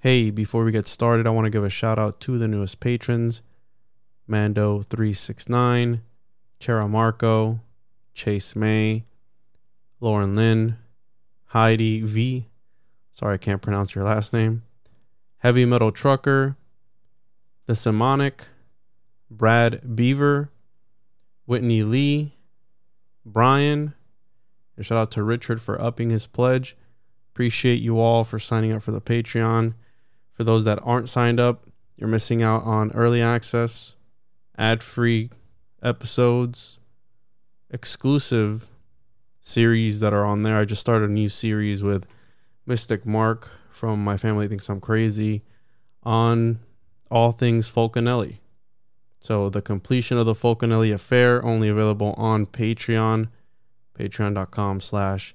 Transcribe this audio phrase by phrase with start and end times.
[0.00, 2.78] Hey, before we get started, I want to give a shout out to the newest
[2.78, 3.42] patrons
[4.30, 6.02] Mando369,
[6.60, 7.58] Chera Marco,
[8.14, 9.02] Chase May,
[9.98, 10.76] Lauren Lynn,
[11.46, 12.46] Heidi V.
[13.10, 14.62] Sorry, I can't pronounce your last name.
[15.38, 16.56] Heavy Metal Trucker,
[17.66, 18.42] The Simonic,
[19.28, 20.52] Brad Beaver,
[21.44, 22.36] Whitney Lee,
[23.26, 23.94] Brian.
[24.76, 26.76] And shout out to Richard for upping his pledge.
[27.32, 29.74] Appreciate you all for signing up for the Patreon.
[30.38, 31.66] For those that aren't signed up,
[31.96, 33.96] you're missing out on early access,
[34.56, 35.30] ad free
[35.82, 36.78] episodes,
[37.70, 38.68] exclusive
[39.40, 40.56] series that are on there.
[40.56, 42.06] I just started a new series with
[42.66, 45.42] Mystic Mark from My Family Thinks I'm Crazy
[46.04, 46.60] on
[47.10, 48.36] all things Fulcanelli.
[49.18, 53.28] So the completion of the Fulcanelli affair only available on Patreon,
[53.98, 55.34] patreon.com slash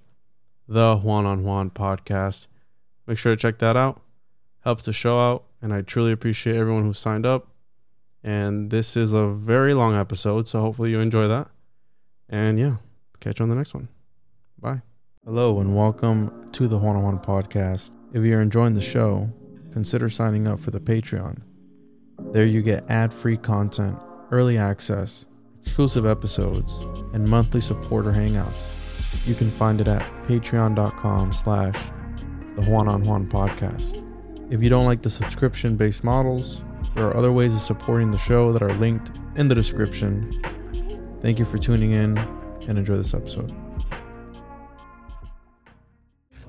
[0.65, 2.47] the Juan on Juan podcast.
[3.05, 4.02] Make sure to check that out
[4.63, 7.47] helps the show out, and I truly appreciate everyone who signed up.
[8.23, 11.49] And this is a very long episode, so hopefully you enjoy that.
[12.29, 12.77] And yeah,
[13.19, 13.89] catch you on the next one.
[14.59, 14.81] Bye.
[15.25, 17.91] Hello, and welcome to the Juan on Juan podcast.
[18.13, 19.29] If you're enjoying the show,
[19.73, 21.41] consider signing up for the Patreon.
[22.31, 23.97] There you get ad free content,
[24.31, 25.25] early access,
[25.61, 26.73] exclusive episodes,
[27.13, 28.63] and monthly supporter hangouts.
[29.27, 31.75] You can find it at patreon.com slash
[32.55, 34.01] the Juan on Juan podcast.
[34.53, 38.19] If you don't like the subscription based models, there are other ways of supporting the
[38.19, 40.43] show that are linked in the description.
[41.21, 43.51] Thank you for tuning in and enjoy this episode.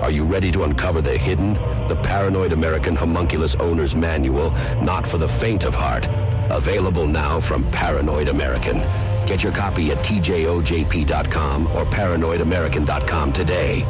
[0.00, 1.54] Are you ready to uncover the hidden?
[1.88, 4.50] The Paranoid American Homunculus Owner's Manual,
[4.82, 6.06] not for the faint of heart.
[6.50, 8.78] Available now from Paranoid American.
[9.26, 13.84] Get your copy at tjojp.com or paranoidamerican.com today.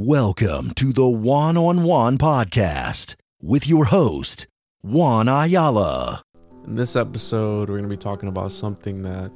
[0.00, 4.46] Welcome to the Juan on Juan podcast with your host,
[4.82, 6.22] Juan Ayala.
[6.64, 9.32] In this episode, we're going to be talking about something that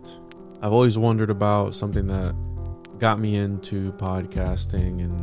[0.63, 2.33] I've always wondered about, something that
[3.01, 5.21] got me into podcasting, and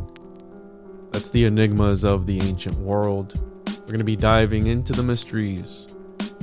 [1.10, 3.42] that's the enigmas of the ancient world.
[3.66, 5.96] We're going to be diving into the mysteries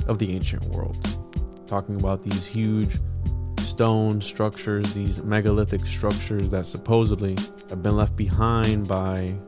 [0.08, 1.00] of the ancient world,
[1.64, 2.98] talking about these huge
[3.60, 7.36] stone structures, these megalithic structures that supposedly
[7.70, 9.38] have been left behind by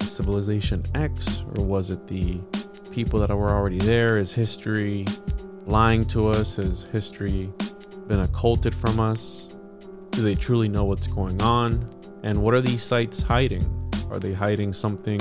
[0.00, 2.38] civilization X, or was it the
[2.98, 4.18] people that were already there?
[4.18, 5.04] Is history
[5.66, 6.56] lying to us?
[6.56, 7.48] Has history
[8.08, 9.56] been occulted from us?
[10.10, 11.88] Do they truly know what's going on?
[12.24, 13.62] And what are these sites hiding?
[14.10, 15.20] Are they hiding something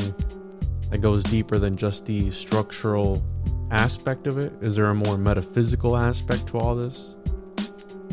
[0.90, 3.24] that goes deeper than just the structural
[3.70, 4.54] aspect of it?
[4.60, 7.16] Is there a more metaphysical aspect to all this?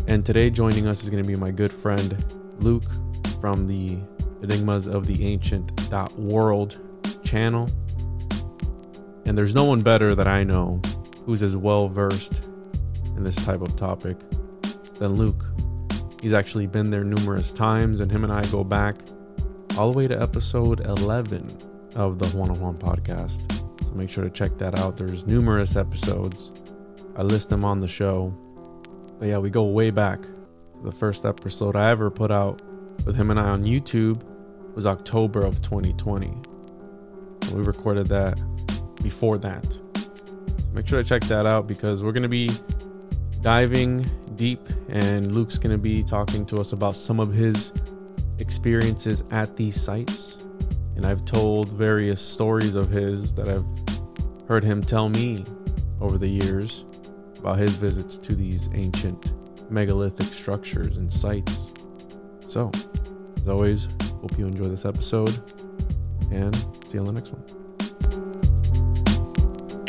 [0.09, 2.23] And today, joining us is going to be my good friend
[2.61, 2.85] Luke
[3.41, 3.99] from the
[4.43, 5.73] Enigmas of the Ancient
[6.19, 6.83] World
[7.25, 7.67] channel.
[9.27, 10.81] And there's no one better that I know
[11.25, 12.51] who's as well versed
[13.17, 14.19] in this type of topic
[14.99, 15.45] than Luke.
[16.21, 18.97] He's actually been there numerous times, and him and I go back
[19.79, 21.47] all the way to episode 11
[21.97, 23.51] of the Juan on Juan podcast.
[23.83, 24.97] So make sure to check that out.
[24.97, 26.75] There's numerous episodes.
[27.17, 28.35] I list them on the show.
[29.19, 30.21] But yeah, we go way back.
[30.83, 32.63] The first episode I ever put out
[33.07, 34.23] with him and I on YouTube
[34.75, 36.27] was October of 2020.
[36.27, 38.41] And we recorded that
[39.05, 39.65] before that.
[40.73, 42.51] Make sure to check that out because we're going to be
[43.41, 44.05] diving
[44.35, 47.73] deep and Luke's going to be talking to us about some of his
[48.41, 50.49] experiences at these sites.
[50.97, 55.45] And I've told various stories of his that I've heard him tell me
[56.01, 56.85] over the years
[57.39, 59.35] about his visits to these ancient
[59.71, 61.87] megalithic structures and sites.
[62.41, 62.71] So,
[63.37, 65.31] as always, hope you enjoy this episode
[66.33, 66.55] and
[66.85, 67.64] see you on the next one.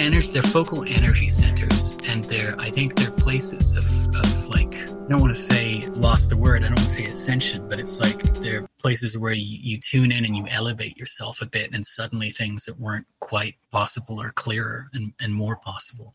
[0.05, 5.07] Energy, they're focal energy centers, and they're I think they're places of, of like I
[5.09, 7.99] don't want to say lost the word, I don't want to say ascension, but it's
[7.99, 11.83] like they're places where you, you tune in and you elevate yourself a bit, and
[11.83, 16.13] suddenly things that weren't quite possible are clearer and, and more possible.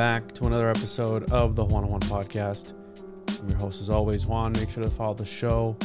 [0.00, 2.72] Back to another episode of the Juan on Juan Podcast.
[3.38, 4.50] I'm your host, as always, Juan.
[4.52, 5.76] Make sure to follow the show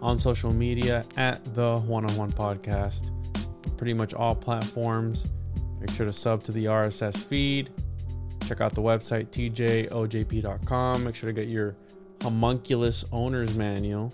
[0.00, 3.10] on social media at the Juan on Juan Podcast.
[3.76, 5.32] Pretty much all platforms.
[5.80, 7.70] Make sure to sub to the RSS feed.
[8.46, 11.02] Check out the website, tjojp.com.
[11.02, 11.74] Make sure to get your
[12.22, 14.12] homunculus owner's manual.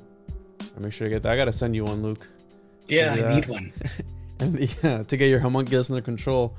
[0.74, 1.32] And make sure to get that.
[1.32, 2.26] I got to send you one, Luke.
[2.88, 3.26] Yeah, Yeah.
[3.26, 3.72] I need one.
[4.40, 6.56] And yeah, to get your homunculus under control.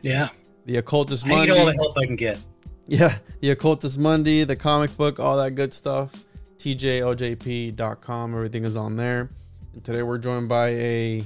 [0.00, 0.30] Yeah,
[0.68, 2.38] The Occultist I need all the help I can get.
[2.86, 6.12] Yeah, the Occultist Monday, the comic book, all that good stuff.
[6.58, 9.30] TJOJP.com, everything is on there.
[9.72, 11.22] And today we're joined by a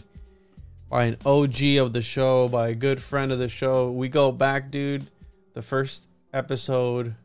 [0.89, 3.91] by an OG of the show, by a good friend of the show.
[3.91, 5.11] We go back, dude.
[5.55, 7.17] The first episode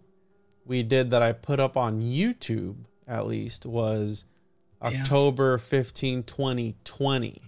[0.66, 2.78] we did that I put up on YouTube,
[3.08, 4.26] at least, was
[4.82, 4.88] Yeah.
[5.02, 7.44] October 15, 2020.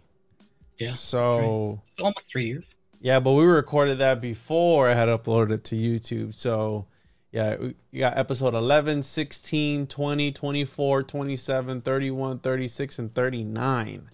[0.77, 2.75] Yeah, So almost three years.
[2.99, 6.33] Yeah, but we recorded that before I had uploaded it to YouTube.
[6.33, 6.85] So,
[7.31, 14.09] yeah, we- you got episode 11, 16, 20, 24, 27, 31, 36, and 39.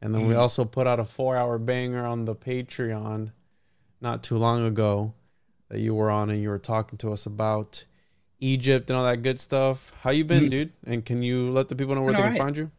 [0.00, 0.38] And then we Mm.
[0.38, 3.32] also put out a four hour banger on the Patreon
[4.00, 5.14] not too long ago
[5.70, 7.84] that you were on and you were talking to us about
[8.40, 9.92] Egypt and all that good stuff.
[10.02, 10.50] How you been, Mhm.
[10.50, 10.72] dude?
[10.86, 12.54] And can you let the people know where Been they can alright.
[12.54, 12.70] find you?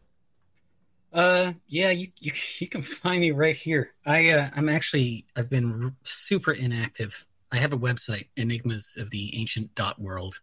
[1.12, 3.92] Uh, yeah, you, you you can find me right here.
[4.06, 7.26] I uh, I'm actually I've been r- super inactive.
[7.50, 10.40] I have a website, Enigmas of the Ancient dot world,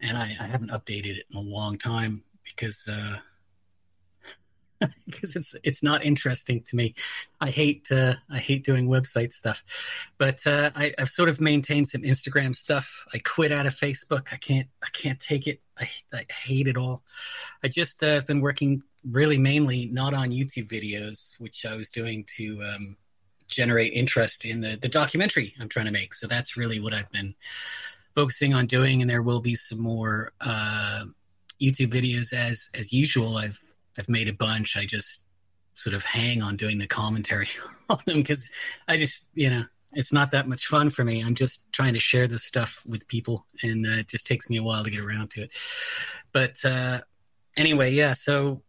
[0.00, 3.18] and I, I haven't updated it in a long time because uh,
[5.06, 6.94] because it's it's not interesting to me.
[7.40, 9.64] I hate uh, I hate doing website stuff,
[10.18, 13.06] but uh, I, I've sort of maintained some Instagram stuff.
[13.14, 14.28] I quit out of Facebook.
[14.32, 15.60] I can't I can't take it.
[15.78, 17.02] I, I hate it all.
[17.62, 21.90] I just uh, have been working really mainly not on YouTube videos, which I was
[21.90, 22.96] doing to um,
[23.48, 26.14] generate interest in the, the documentary I'm trying to make.
[26.14, 27.34] So that's really what I've been
[28.14, 29.00] focusing on doing.
[29.00, 31.04] And there will be some more uh,
[31.60, 33.36] YouTube videos as as usual.
[33.36, 33.60] I've
[33.98, 34.76] I've made a bunch.
[34.76, 35.24] I just
[35.74, 37.48] sort of hang on doing the commentary
[37.88, 38.50] on them because
[38.88, 41.22] I just you know it's not that much fun for me.
[41.22, 44.56] I'm just trying to share this stuff with people, and uh, it just takes me
[44.56, 45.50] a while to get around to it.
[46.32, 47.00] But uh,
[47.56, 48.12] anyway, yeah.
[48.14, 48.62] So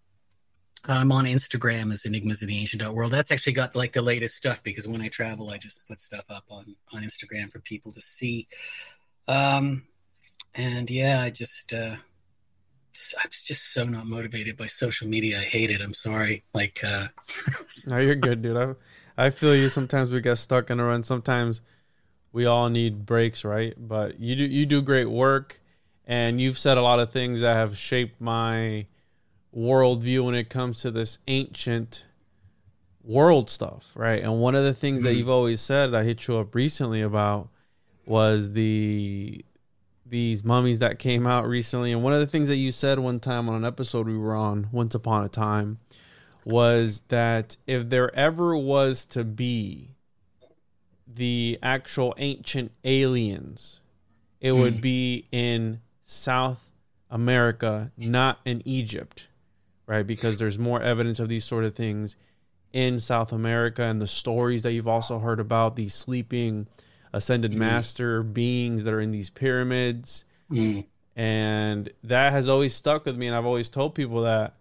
[0.87, 3.11] I'm on Instagram as Enigmas of the Ancient World.
[3.11, 6.25] That's actually got like the latest stuff because when I travel, I just put stuff
[6.29, 8.47] up on on Instagram for people to see.
[9.27, 9.83] Um,
[10.55, 11.95] and yeah, I just uh,
[13.21, 15.39] I'm just so not motivated by social media.
[15.39, 15.81] I hate it.
[15.81, 16.43] I'm sorry.
[16.53, 17.07] Like, uh,
[17.87, 18.57] No, you're good, dude.
[18.57, 18.75] I
[19.17, 19.69] I feel you.
[19.69, 21.03] Sometimes we get stuck in a run.
[21.03, 21.61] Sometimes
[22.31, 23.73] we all need breaks, right?
[23.77, 25.59] But you do you do great work,
[26.05, 28.87] and you've said a lot of things that have shaped my
[29.57, 32.05] worldview when it comes to this ancient
[33.03, 34.21] world stuff, right?
[34.21, 35.17] And one of the things that Mhm.
[35.17, 37.49] you've always said, I hit you up recently about,
[38.05, 39.43] was the
[40.09, 41.91] these mummies that came out recently.
[41.91, 44.35] And one of the things that you said one time on an episode we were
[44.37, 45.79] on, once upon a time,
[46.45, 49.95] was that if there ever was to be
[51.05, 53.81] the actual ancient aliens,
[54.39, 54.81] it would Mm.
[54.81, 56.69] be in South
[57.09, 59.27] America, not in Egypt,
[59.87, 60.07] right?
[60.07, 62.17] Because there's more evidence of these sort of things
[62.73, 66.67] in South America and the stories that you've also heard about these sleeping
[67.13, 67.57] ascended Mm.
[67.57, 70.25] master beings that are in these pyramids.
[70.49, 70.81] Mm,
[71.15, 74.55] and that has always stuck with me and i've always told people that.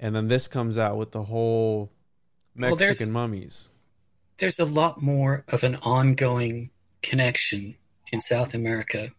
[0.00, 1.90] And then this comes out with the whole
[2.56, 3.68] Well, mexican mummies.
[4.38, 6.70] There's a lot more of an ongoing
[7.02, 7.76] connection
[8.12, 9.12] in South America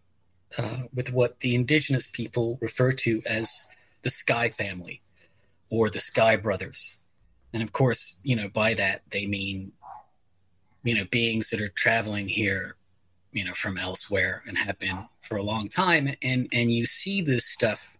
[0.58, 3.66] uh, with what the indigenous people refer to as
[4.02, 5.01] the Sky family
[5.72, 7.02] or the Sky Brothers.
[7.54, 9.72] And of course, you know, by that they mean,
[10.84, 12.76] you know, beings that are traveling here,
[13.32, 16.08] you know, from elsewhere and have been for a long time.
[16.20, 17.96] And, and you see this stuff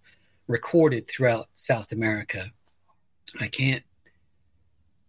[0.49, 2.45] recorded throughout South America.
[3.41, 3.83] I can't,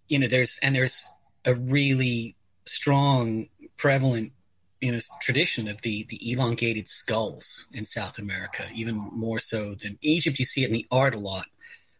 [0.08, 1.04] you know, there's, and there's
[1.44, 4.32] a really strong prevalent
[4.80, 9.98] you know tradition of the the elongated skulls in South America, even more so than
[10.02, 10.40] Egypt.
[10.40, 11.46] You see it in the art a lot,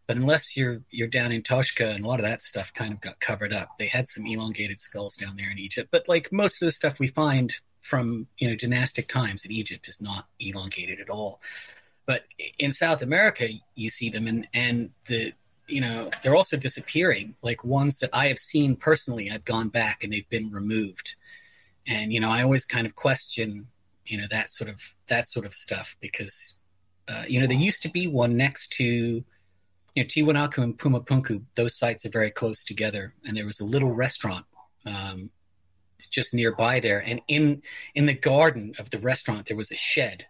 [0.06, 3.00] but unless you're you're down in Toshka and a lot of that stuff kind of
[3.00, 3.68] got covered up.
[3.78, 6.98] They had some elongated skulls down there in Egypt, but like most of the stuff
[6.98, 11.40] we find from you know dynastic times in Egypt is not elongated at all.
[12.06, 12.24] But
[12.58, 15.32] in South America, you see them, and and the
[15.68, 17.36] you know they're also disappearing.
[17.42, 21.16] Like ones that I have seen personally, I've gone back and they've been removed
[21.86, 23.66] and you know i always kind of question
[24.06, 26.58] you know that sort of that sort of stuff because
[27.08, 29.24] uh, you know there used to be one next to
[29.94, 33.64] you know tiwanaku and pumapunku those sites are very close together and there was a
[33.64, 34.46] little restaurant
[34.86, 35.30] um,
[36.10, 37.02] just nearby there.
[37.04, 37.62] And in
[37.94, 40.26] in the garden of the restaurant there was a shed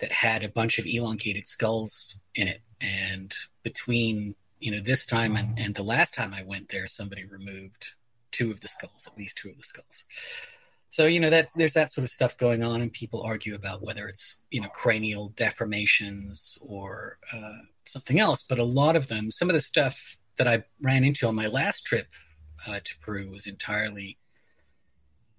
[0.00, 2.62] that had a bunch of elongated skulls in it.
[2.80, 7.24] And between you know this time and, and the last time i went there somebody
[7.24, 7.92] removed
[8.32, 10.04] two of the skulls at least two of the skulls
[10.88, 13.82] so you know that there's that sort of stuff going on, and people argue about
[13.82, 18.42] whether it's you know cranial deformations or uh, something else.
[18.42, 21.46] But a lot of them, some of the stuff that I ran into on my
[21.46, 22.08] last trip
[22.66, 24.18] uh, to Peru was entirely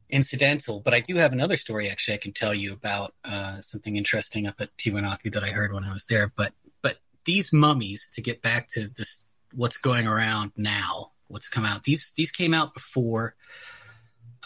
[0.10, 0.80] incidental.
[0.80, 4.48] But I do have another story actually I can tell you about uh, something interesting
[4.48, 6.32] up at Tiwanaku that I heard when I was there.
[6.36, 11.66] But but these mummies, to get back to this, what's going around now, what's come
[11.66, 11.84] out.
[11.84, 13.36] These these came out before.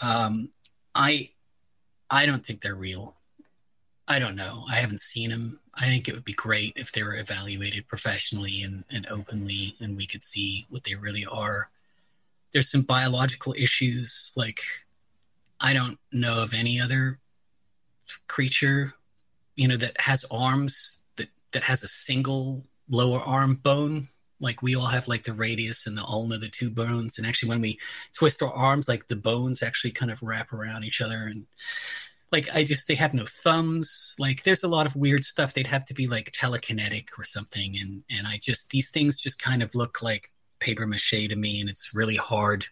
[0.02, 0.50] Um,
[0.94, 1.30] I
[2.10, 3.16] I don't think they're real.
[4.06, 4.64] I don't know.
[4.70, 5.58] I haven't seen them.
[5.74, 9.96] I think it would be great if they were evaluated professionally and, and openly and
[9.96, 11.70] we could see what they really are.
[12.52, 14.32] There's some biological issues.
[14.36, 14.60] Like,
[15.58, 17.18] I don't know of any other
[18.28, 18.92] creature,
[19.56, 24.08] you know, that has arms that, that has a single lower arm bone
[24.44, 27.18] like we all have like the radius and the ulna, the two bones.
[27.18, 27.80] And actually, when we
[28.12, 31.16] twist our arms, like the bones actually kind of wrap around each other.
[31.16, 31.46] And
[32.30, 34.14] like, I just, they have no thumbs.
[34.18, 35.54] Like, there's a lot of weird stuff.
[35.54, 37.74] They'd have to be like telekinetic or something.
[37.80, 41.60] And, and I just, these things just kind of look like paper mache to me.
[41.60, 42.66] And it's really hard.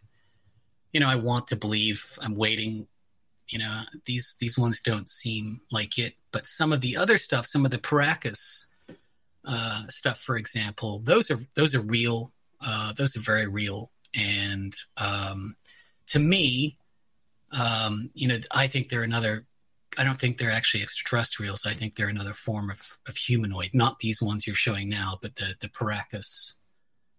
[0.93, 2.87] You know, I want to believe I'm waiting.
[3.49, 6.15] You know, these, these ones don't seem like it.
[6.33, 8.67] But some of the other stuff, some of the Paracas,
[9.45, 12.33] uh, stuff, for example, those are those are real.
[12.65, 15.55] Uh, those are very real, and um,
[16.07, 16.77] to me,
[17.51, 19.47] um, you know, I think they're another.
[19.99, 21.67] I don't think they're actually extraterrestrials.
[21.67, 25.37] I think they're another form of, of humanoid, not these ones you're showing now, but
[25.37, 26.55] the the Paracas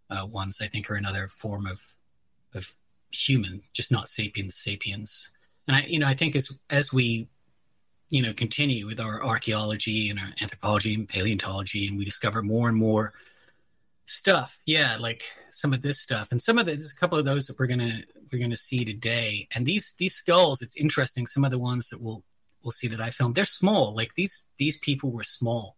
[0.10, 0.60] uh, ones.
[0.62, 1.82] I think are another form of
[2.56, 2.76] of
[3.12, 5.32] human, just not sapiens sapiens.
[5.68, 7.28] And I, you know, I think as as we
[8.14, 12.70] you know continue with our archaeology and our anthropology and paleontology and we discover more
[12.70, 13.12] and more
[14.06, 14.60] stuff.
[14.68, 16.28] Yeah like some of this stuff.
[16.32, 18.86] And some of the, there's a couple of those that we're gonna we're gonna see
[18.86, 19.48] today.
[19.56, 22.24] And these these skulls it's interesting some of the ones that we'll
[22.64, 23.96] we'll see that i filmed they're small.
[23.96, 25.76] Like these these people were small.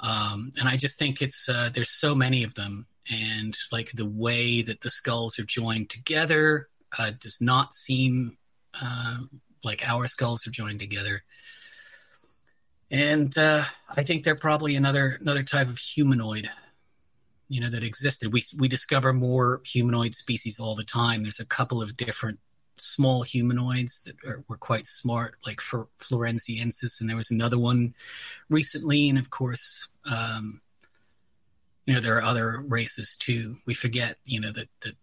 [0.00, 2.86] Um and i just think it's uh there's so many of them.
[3.12, 8.38] And like the way that the skulls are joined together uh, does not seem
[8.80, 9.18] uh,
[9.64, 11.22] like our skulls are joined together.
[12.90, 16.48] And uh, I think they're probably another another type of humanoid,
[17.48, 18.32] you know, that existed.
[18.32, 21.22] We we discover more humanoid species all the time.
[21.22, 22.38] There's a couple of different
[22.78, 27.94] small humanoids that are, were quite smart, like for Floresiensis, and there was another one
[28.48, 29.08] recently.
[29.08, 30.60] And of course, um,
[31.86, 33.56] you know, there are other races too.
[33.66, 34.94] We forget, you know, that that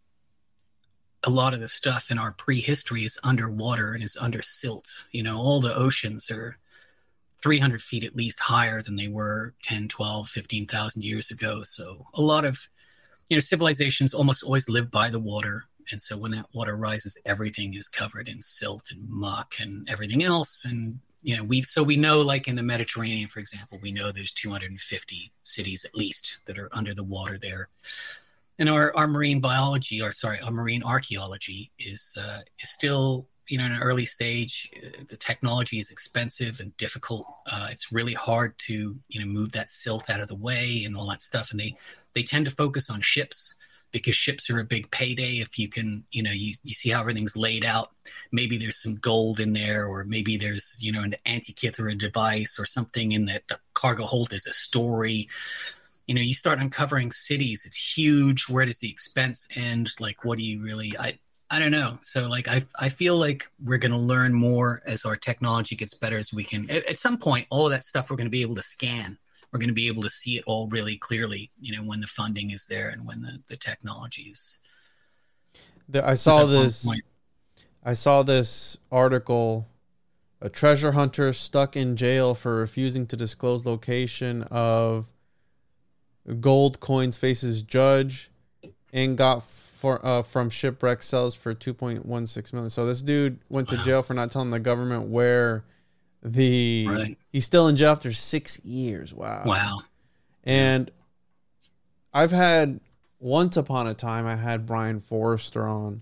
[1.24, 5.06] a lot of the stuff in our prehistory is underwater and is under silt.
[5.12, 6.58] You know, all the oceans are
[7.42, 11.62] 300 feet at least higher than they were 10, 12, 15,000 years ago.
[11.64, 12.68] So a lot of,
[13.30, 15.66] you know, civilizations almost always live by the water.
[15.92, 20.24] And so when that water rises, everything is covered in silt and muck and everything
[20.24, 20.66] else.
[20.66, 24.12] And, you know, we, so we know, like in the Mediterranean, for example, we know
[24.12, 27.70] there's 250 cities at least that are under the water there
[28.60, 33.58] and our, our marine biology or sorry our marine archaeology is uh, is still you
[33.58, 34.72] know in an early stage.
[35.08, 37.26] The technology is expensive and difficult.
[37.50, 40.96] Uh, it's really hard to you know move that silt out of the way and
[40.96, 41.52] all that stuff.
[41.52, 41.76] And they
[42.14, 43.56] they tend to focus on ships
[43.92, 45.40] because ships are a big payday.
[45.40, 47.92] If you can you know you, you see how everything's laid out
[48.32, 51.96] maybe there's some gold in there or maybe there's you know an antikythera or a
[51.96, 54.34] device or something in that the cargo hold.
[54.34, 55.28] Is a story
[56.08, 59.90] you know you start uncovering cities it's huge where does the expense end?
[60.00, 61.18] Like what do you really i
[61.50, 61.98] i don't know.
[62.02, 65.94] So like i i feel like we're going to learn more as our technology gets
[65.94, 68.32] better as we can at, at some point all of that stuff we're going to
[68.32, 69.18] be able to scan.
[69.52, 72.08] We're going to be able to see it all really clearly you know when the
[72.08, 74.60] funding is there and when the the technology is.
[75.90, 76.88] There, i saw this
[77.86, 79.68] I saw this article
[80.44, 85.08] a treasure hunter stuck in jail for refusing to disclose location of
[86.40, 88.30] gold coins faces judge
[88.94, 92.70] and got for uh, from shipwreck cells for 2.16 million.
[92.70, 93.84] So this dude went to Wow.
[93.84, 95.66] jail for not telling the government where
[96.22, 97.18] the Right.
[97.32, 99.14] he's still in jail after 6 years.
[99.14, 99.44] Wow.
[99.46, 99.80] Wow.
[100.46, 100.90] And
[102.14, 102.80] I've had
[103.20, 106.02] once upon a time I had Brien Foerster on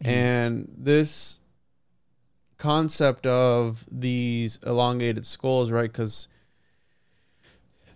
[0.00, 1.40] and this
[2.56, 5.92] concept of these elongated skulls, right?
[5.92, 6.28] Cuz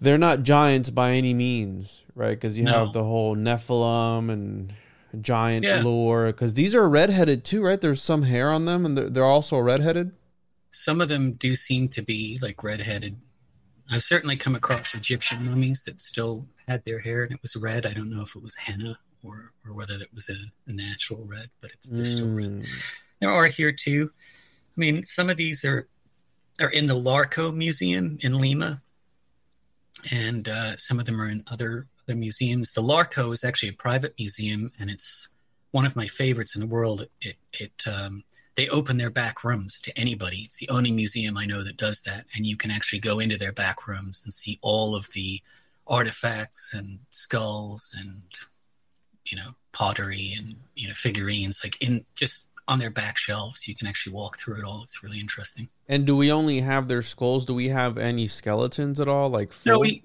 [0.02, 2.40] they're not giants by any means, right?
[2.40, 2.84] Cuz you No.
[2.86, 4.72] have the whole Nephilim and
[5.20, 5.82] giant Yeah.
[5.82, 7.80] lore cuz these are redheaded too, right?
[7.80, 10.12] There's some hair on them and they're, they're also redheaded.
[10.70, 13.16] Some of them do seem to be like redheaded.
[13.90, 17.84] I've certainly come across Egyptian mummies that still had their hair and it was red.
[17.84, 20.36] I don't know if it was henna or, or whether it was a,
[20.70, 22.46] a natural red, but it's they're still red.
[22.46, 22.68] Mm.
[23.20, 24.10] There are here too.
[24.76, 25.86] I mean, some of these are
[26.60, 28.80] are in the Larco Museum in Lima,
[30.10, 32.72] and uh, some of them are in other other museums.
[32.72, 35.28] The Larco is actually a private museum, and it's
[35.70, 37.06] one of my favorites in the world.
[37.20, 40.38] It it um, they open their back rooms to anybody.
[40.38, 43.38] It's the only museum I know that does that, and you can actually go into
[43.38, 45.40] their back rooms and see all of the
[45.86, 48.22] artifacts and skulls and
[49.26, 53.74] you know pottery and you know figurines like in just on their back shelves you
[53.74, 57.02] can actually walk through it all it's really interesting And do we only have their
[57.02, 57.44] skulls?
[57.44, 59.28] Do we have any skeletons at all?
[59.28, 60.02] Like no we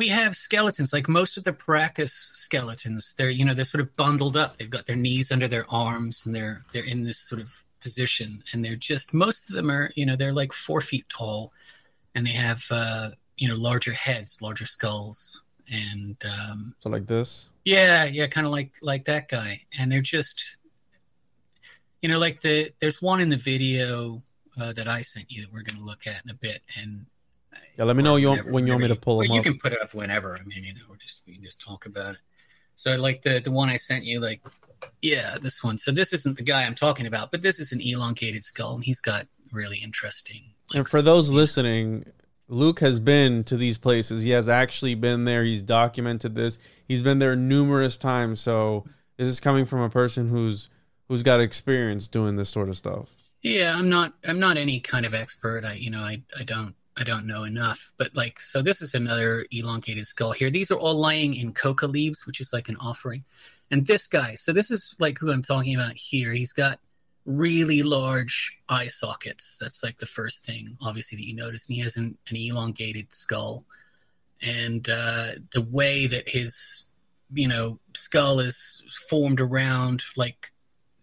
[0.00, 2.14] we have skeletons like most of the Paracas
[2.46, 5.66] skeletons they're you know they're sort of bundled up they've got their knees under their
[5.70, 9.70] arms and they're they're in this sort of position and they're just most of them
[9.70, 11.52] are you know they're like four feet tall
[12.14, 15.42] and they have uh you know larger heads larger skulls
[15.72, 17.48] and um so like this.
[17.64, 19.62] Yeah, yeah, kind of like like that guy.
[19.78, 20.57] And they're just,
[22.02, 24.22] you know, like the there's one in the video
[24.60, 26.60] uh, that I sent you that we're going to look at in a bit.
[26.80, 27.06] And
[27.76, 29.40] Yeah, let me know you whenever- when you want me to pull well, them you
[29.40, 29.44] up.
[29.44, 30.36] can put it up whenever.
[30.36, 32.20] I mean, you know, we're just we can just talk about it.
[32.74, 34.40] So like the the one I sent you, like
[35.02, 35.76] yeah, this one.
[35.78, 38.84] So this isn't the guy I'm talking about, but this is an elongated skull, and
[38.84, 40.42] he's got really interesting.
[40.70, 42.04] like, and for those listening,
[42.46, 44.22] Luke has been to these places.
[44.22, 45.42] He has actually been there.
[45.42, 46.58] He's documented this.
[46.86, 48.40] He's been there numerous times.
[48.40, 48.84] So
[49.16, 50.68] this is coming from a person who's
[51.08, 53.08] who's got experience doing this sort of stuff.
[53.42, 55.64] Yeah, I'm not I'm not any kind of expert.
[55.64, 57.92] I you know, I I don't I don't know enough.
[57.96, 60.50] But like so this is another elongated skull here.
[60.50, 63.24] These are all lying in coca leaves, which is like an offering.
[63.70, 66.32] And this guy, so this is like who I'm talking about here.
[66.32, 66.80] He's got
[67.28, 69.58] really large eye sockets.
[69.58, 71.68] That's like the first thing, obviously, that you notice.
[71.68, 73.64] And he has an, an elongated skull.
[74.40, 76.86] And uh, the way that his,
[77.34, 80.52] you know, skull is formed around, like,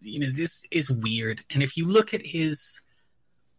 [0.06, 1.42] you know, this is weird.
[1.54, 2.82] And if you look at his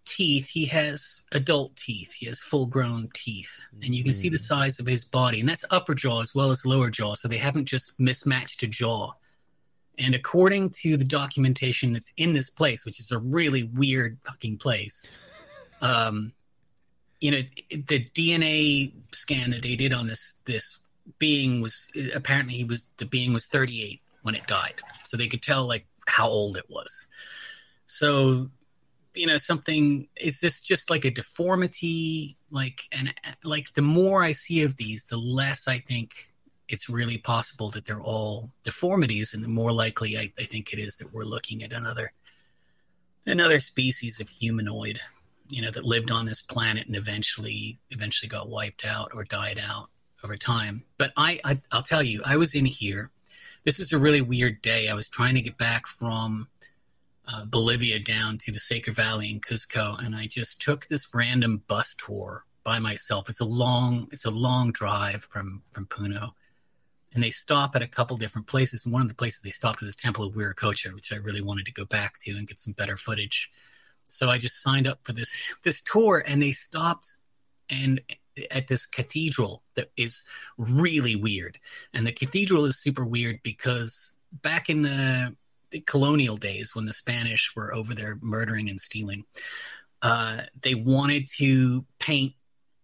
[0.06, 2.14] teeth, he has adult teeth.
[2.14, 3.68] He has full grown teeth.
[3.82, 5.40] And you can see the size of his body.
[5.40, 7.14] And that's upper jaw as well as lower jaw.
[7.14, 9.12] So they haven't just mismatched a jaw.
[9.98, 14.58] And according to the documentation that's in this place, which is a really weird fucking
[14.58, 15.10] place,
[15.80, 16.32] um,
[17.20, 20.82] you know, the DNA scan that they did on this this
[21.18, 25.42] being was apparently he was the being was 38 when it died, so they could
[25.42, 27.06] tell like how old it was.
[27.86, 28.50] So,
[29.14, 32.34] you know, something is this just like a deformity?
[32.50, 33.14] Like, and
[33.44, 36.28] like the more I see of these, the less I think
[36.68, 40.78] it's really possible that they're all deformities, and the more likely I, I think it
[40.78, 42.12] is that we're looking at another
[43.26, 45.00] another species of humanoid,
[45.48, 49.60] you know, that lived on this planet and eventually eventually got wiped out or died
[49.64, 49.88] out
[50.24, 50.84] over time.
[50.98, 53.10] But I, I I'll tell you, I was in here.
[53.66, 54.88] This is a really weird day.
[54.88, 56.46] I was trying to get back from
[57.26, 61.64] uh, Bolivia down to the Sacred Valley in Cuzco, and I just took this random
[61.66, 63.28] bus tour by myself.
[63.28, 66.30] It's a long, it's a long drive from from Puno,
[67.12, 68.86] and they stop at a couple different places.
[68.86, 71.42] And one of the places they stopped was the Temple of Wiracocha, which I really
[71.42, 73.50] wanted to go back to and get some better footage.
[74.08, 77.16] So I just signed up for this this tour, and they stopped
[77.68, 78.00] and
[78.50, 80.22] at this cathedral that is
[80.58, 81.58] really weird.
[81.94, 85.36] And the cathedral is super weird because back in the,
[85.70, 89.24] the colonial days when the Spanish were over there murdering and stealing,
[90.02, 92.34] uh, they wanted to paint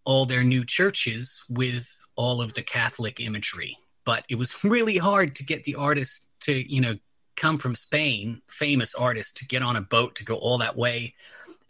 [0.05, 3.77] all their new churches with all of the Catholic imagery.
[4.05, 6.95] But it was really hard to get the artists to, you know,
[7.35, 11.15] come from Spain, famous artists, to get on a boat to go all that way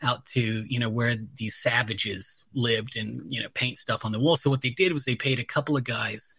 [0.03, 4.19] out to you know where these savages lived and you know paint stuff on the
[4.19, 6.35] wall so what they did was they paid a couple of guys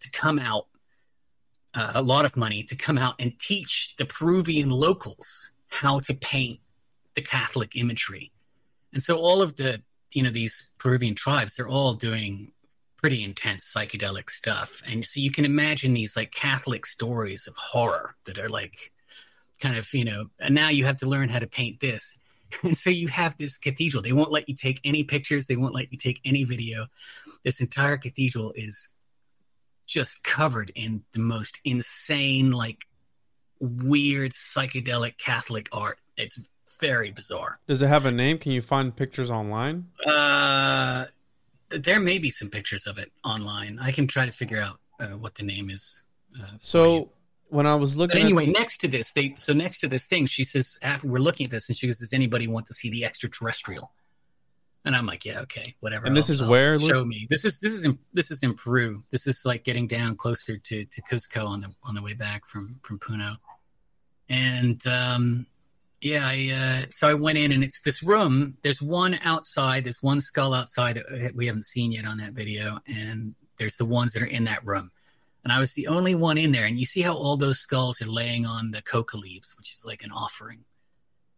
[0.00, 0.66] to come out
[1.74, 6.14] uh, a lot of money to come out and teach the peruvian locals how to
[6.14, 6.60] paint
[7.14, 8.32] the Catholic imagery.
[8.92, 12.52] And so all of the, you know, these Peruvian tribes, they're all doing
[12.96, 14.82] pretty intense psychedelic stuff.
[14.90, 18.92] And so you can imagine these like Catholic stories of horror that are like
[19.60, 22.16] kind of, you know, and now you have to learn how to paint this.
[22.62, 24.02] And so you have this cathedral.
[24.02, 26.86] They won't let you take any pictures, they won't let you take any video.
[27.42, 28.94] This entire cathedral is
[29.86, 32.86] just covered in the most insane, like
[33.60, 35.98] weird psychedelic Catholic art.
[36.16, 36.48] It's
[36.80, 37.58] very bizarre.
[37.66, 38.38] Does it have a name?
[38.38, 39.86] Can you find pictures online?
[40.06, 41.04] Uh,
[41.70, 43.78] there may be some pictures of it online.
[43.80, 46.02] I can try to figure out uh, what the name is.
[46.40, 47.10] Uh, so
[47.54, 50.06] when I was looking, but anyway, at- next to this, they so next to this
[50.06, 52.74] thing, she says, after we're looking at this, and she goes, "Does anybody want to
[52.74, 53.92] see the extraterrestrial?"
[54.84, 56.78] And I'm like, "Yeah, okay, whatever." And this I'll, is I'll where?
[56.78, 57.26] Show me.
[57.30, 59.02] This is this is in this is in Peru.
[59.10, 62.44] This is like getting down closer to to Cuzco on the on the way back
[62.44, 63.36] from from Puno,
[64.28, 65.46] and um,
[66.04, 68.58] yeah, I, uh, so I went in and it's this room.
[68.62, 69.84] There's one outside.
[69.84, 73.86] There's one skull outside that we haven't seen yet on that video, and there's the
[73.86, 74.90] ones that are in that room.
[75.44, 76.64] And I was the only one in there.
[76.64, 79.84] And you see how all those skulls are laying on the coca leaves, which is
[79.86, 80.64] like an offering.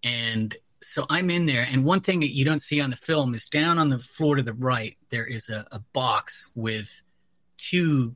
[0.02, 3.34] And so I'm in there, and one thing that you don't see on the film
[3.34, 4.96] is down on the floor to the right.
[5.10, 7.02] There is a, a box with
[7.56, 8.14] two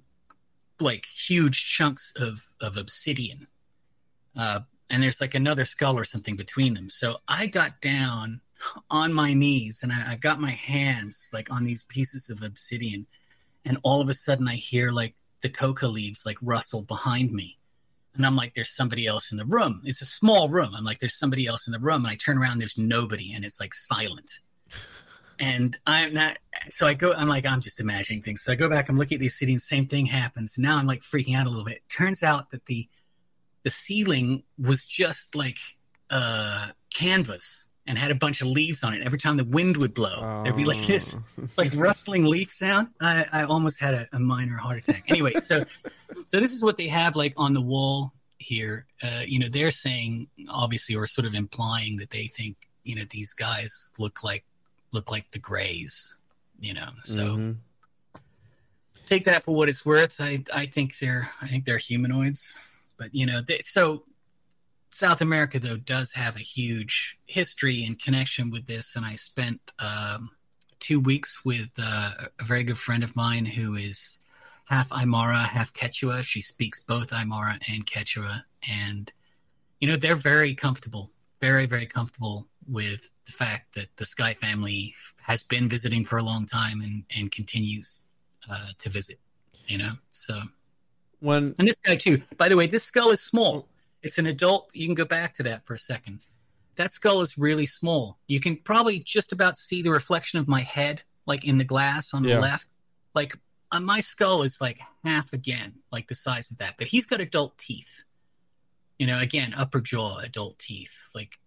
[0.81, 3.47] like huge chunks of of obsidian.
[4.39, 6.89] Uh, and there's like another skull or something between them.
[6.89, 8.41] So I got down
[8.91, 13.07] on my knees and I, have got my hands like on these pieces of obsidian,
[13.65, 17.59] and all of a sudden I hear like the coca leaves like rustle behind me.
[18.15, 19.83] And I'm like, there's somebody else in the room.
[19.85, 20.75] It's a small room.
[20.77, 22.05] I'm like, there's somebody else in the room.
[22.05, 24.31] And I turn around, there's nobody, and it's like silent.
[25.43, 26.37] And I'm not,
[26.69, 28.43] so I go, I'm like, I'm just imagining things.
[28.43, 30.59] So I go back, I'm looking at the obsidian, same thing happens.
[30.59, 31.81] And now I'm like freaking out a little bit.
[31.89, 32.87] Turns out that the
[33.63, 35.57] the ceiling was just like
[36.11, 39.03] uh, canvas and had a bunch of leaves on it.
[39.03, 40.45] Every time the wind would blow, oh.
[40.45, 41.49] there'd be like this, oh.
[41.57, 42.87] like rustling leaf sound.
[43.01, 45.05] I, I almost had a, a, minor heart attack.
[45.09, 45.65] Anyway, so
[46.25, 48.87] so this is what they have like on the wall here.
[49.03, 53.03] Uh, you know, they're saying obviously or sort of implying that they think you know
[53.11, 54.45] these guys look like
[54.93, 56.17] look like the Greys.
[56.61, 57.21] You know, so.
[57.21, 57.53] Mm-hmm.
[59.03, 60.21] Take that for what it's worth.
[60.21, 62.57] I, I think they're I think they're humanoids.
[62.97, 64.05] But you know, they, so
[64.91, 69.61] South America though does have a huge history and connection with this, and I spent
[69.79, 70.31] um,
[70.81, 74.19] two weeks with uh, a very good friend of mine who is
[74.69, 76.23] half Aymara, half Quechua.
[76.23, 79.13] She speaks both Aymara and Quechua, and
[79.81, 84.95] you know they're very comfortable, very very comfortable with the fact that the Sky family
[85.27, 88.07] has been visiting for a long time and and continues
[88.51, 89.19] uh, to visit.
[89.69, 90.41] You know, so
[91.21, 92.23] when and this guy too.
[92.37, 93.69] By the way, this skull is small.
[94.03, 94.71] It's an adult.
[94.75, 96.27] You can go back to that for a second.
[96.77, 98.19] That skull is really small.
[98.29, 102.15] You can probably just about see the reflection of my head, like in the glass
[102.15, 102.75] on the left.
[103.15, 103.37] Like
[103.71, 106.77] uh, my skull is like half again, like the size of that.
[106.79, 108.05] But he's got adult teeth.
[108.99, 111.11] You know, again, upper jaw, adult teeth.
[111.15, 111.39] Like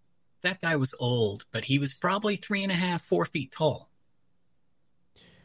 [0.42, 3.90] that guy was old, but he was probably three and a half, four feet tall.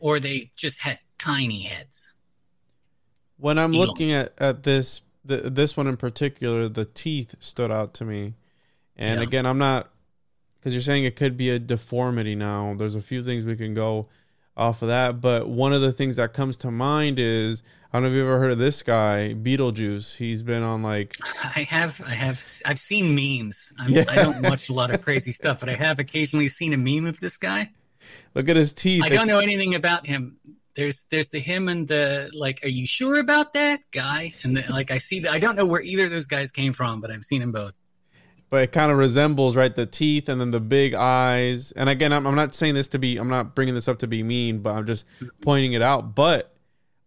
[0.01, 2.15] Or they just had tiny heads
[3.39, 7.95] when I'm looking at, at this the, this one in particular, the teeth stood out
[7.95, 8.35] to me.
[8.97, 9.27] And yeah.
[9.27, 9.89] again, I'm not
[10.59, 12.75] because you're saying it could be a deformity now.
[12.77, 14.09] There's a few things we can go
[14.57, 18.03] off of that, but one of the things that comes to mind is I don't
[18.03, 20.17] know if you've ever heard of this guy, Beetlejuice.
[20.17, 23.73] He's been on like I have I have I've seen memes.
[23.87, 24.05] Yeah.
[24.09, 27.07] I don't watch a lot of crazy stuff, but I have occasionally seen a meme
[27.07, 27.71] of this guy.
[28.35, 29.05] Look at his teeth.
[29.05, 30.37] I don't know anything about him
[30.79, 33.81] there's there's the him and the like are you sure about that?
[33.91, 34.33] guy.
[34.45, 36.73] And the, like i see that i don't know where either of those guys came
[36.73, 37.75] from but i've seen them both.
[38.51, 41.73] But it kind of resembles right the teeth and then the big eyes.
[41.73, 44.07] And again I'm, I'm not saying this to be i'm not bringing this up to
[44.07, 45.05] be mean but i'm just
[45.43, 46.15] pointing it out.
[46.15, 46.55] But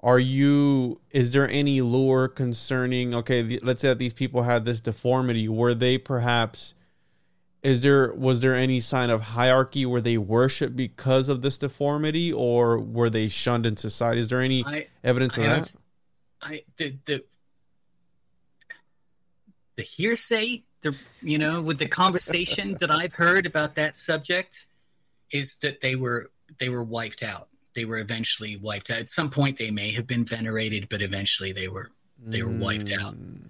[0.01, 4.81] are you is there any lore concerning okay let's say that these people had this
[4.81, 6.73] deformity were they perhaps
[7.63, 12.31] is there was there any sign of hierarchy where they worship because of this deformity
[12.33, 14.21] or were they shunned in society?
[14.21, 15.75] Is there any I, evidence I of have, that
[16.43, 17.23] i the, the
[19.75, 24.65] the hearsay the you know with the conversation that i've heard about that subject
[25.31, 27.47] is that they were they were wiped out.
[27.73, 28.99] They were eventually wiped out.
[28.99, 31.89] At some point they may have been venerated but eventually they were
[32.23, 33.15] they were wiped out.
[33.15, 33.49] Mm.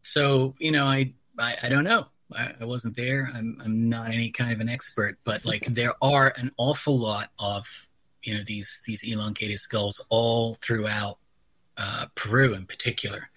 [0.00, 3.28] so you know i i, I don't know I, I wasn't there.
[3.34, 7.28] I'm I'm not any kind of an expert, but like there are an awful lot
[7.38, 7.66] of
[8.22, 11.18] you know these these elongated skulls all throughout
[11.76, 13.30] uh, Peru in particular,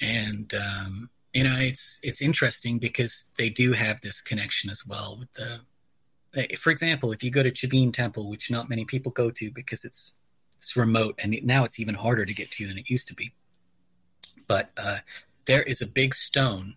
[0.00, 5.16] and um, you know, it's it's interesting because they do have this connection as well
[5.18, 5.60] with the.
[6.36, 9.50] eh, For example, if you go to Chavin Temple, which not many people go to
[9.52, 10.16] because it's
[10.58, 13.32] it's remote and now it's even harder to get to than it used to be.
[14.48, 14.98] But uh,
[15.46, 16.74] there is a big stone.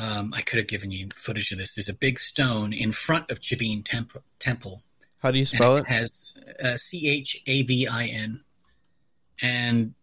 [0.00, 1.74] Um, I could have given you footage of this.
[1.74, 4.82] There's a big stone in front of Chavin Temple, Temple
[5.18, 5.86] How do you spell it it?
[5.86, 8.40] has uh, C H A V I N,
[9.42, 9.94] and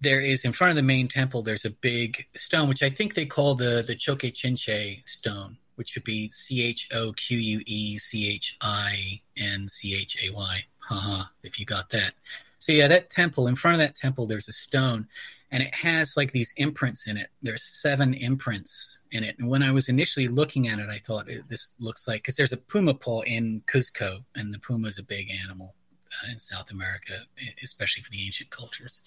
[0.00, 1.42] there is in front of the main temple.
[1.42, 5.94] There's a big stone, which I think they call the the Choque Chinchay stone, which
[5.96, 10.32] would be C H O Q U E C H I N C H A
[10.32, 10.64] Y.
[10.78, 12.12] Haha, if you got that.
[12.58, 15.08] So yeah, that temple in front of that temple, there's a stone,
[15.54, 17.28] and it has like these imprints in it.
[17.40, 19.36] There's seven imprints in it.
[19.38, 22.52] And when I was initially looking at it, I thought this looks like because there's
[22.52, 26.72] a puma paw in Cuzco, and the puma is a big animal uh, in South
[26.72, 27.12] America,
[27.62, 29.00] especially for the ancient cultures.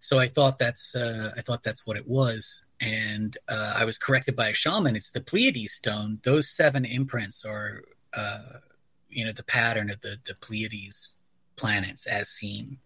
[0.00, 3.96] So I thought that's uh, I thought that's what it was, and uh, I was
[3.96, 4.96] corrected by a shaman.
[4.96, 6.18] It's the Pleiades stone.
[6.24, 8.58] Those seven imprints are, uh,
[9.08, 11.16] you know, the pattern of the the Pleiades
[11.54, 12.78] planets as seen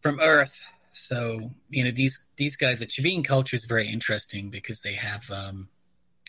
[0.00, 0.71] from Earth.
[0.92, 5.28] So you know these these guys, the Chavin culture is very interesting because they have,
[5.30, 5.68] um,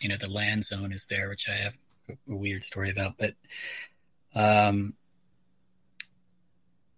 [0.00, 3.34] you know, the Lanzón is there, which I have a weird story about, but.
[4.36, 4.94] Um,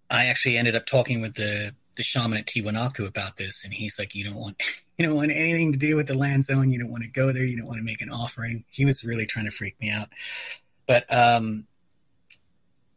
[0.08, 3.98] I actually ended up talking with the the shaman at Tiwanaku about this, and he's
[3.98, 4.56] like, "You don't want,
[4.98, 6.70] you don't want anything to do with the Lanzón.
[6.70, 7.44] You don't want to go there.
[7.44, 10.08] You don't want to make an offering." He was really trying to freak me out,
[10.86, 11.66] but um,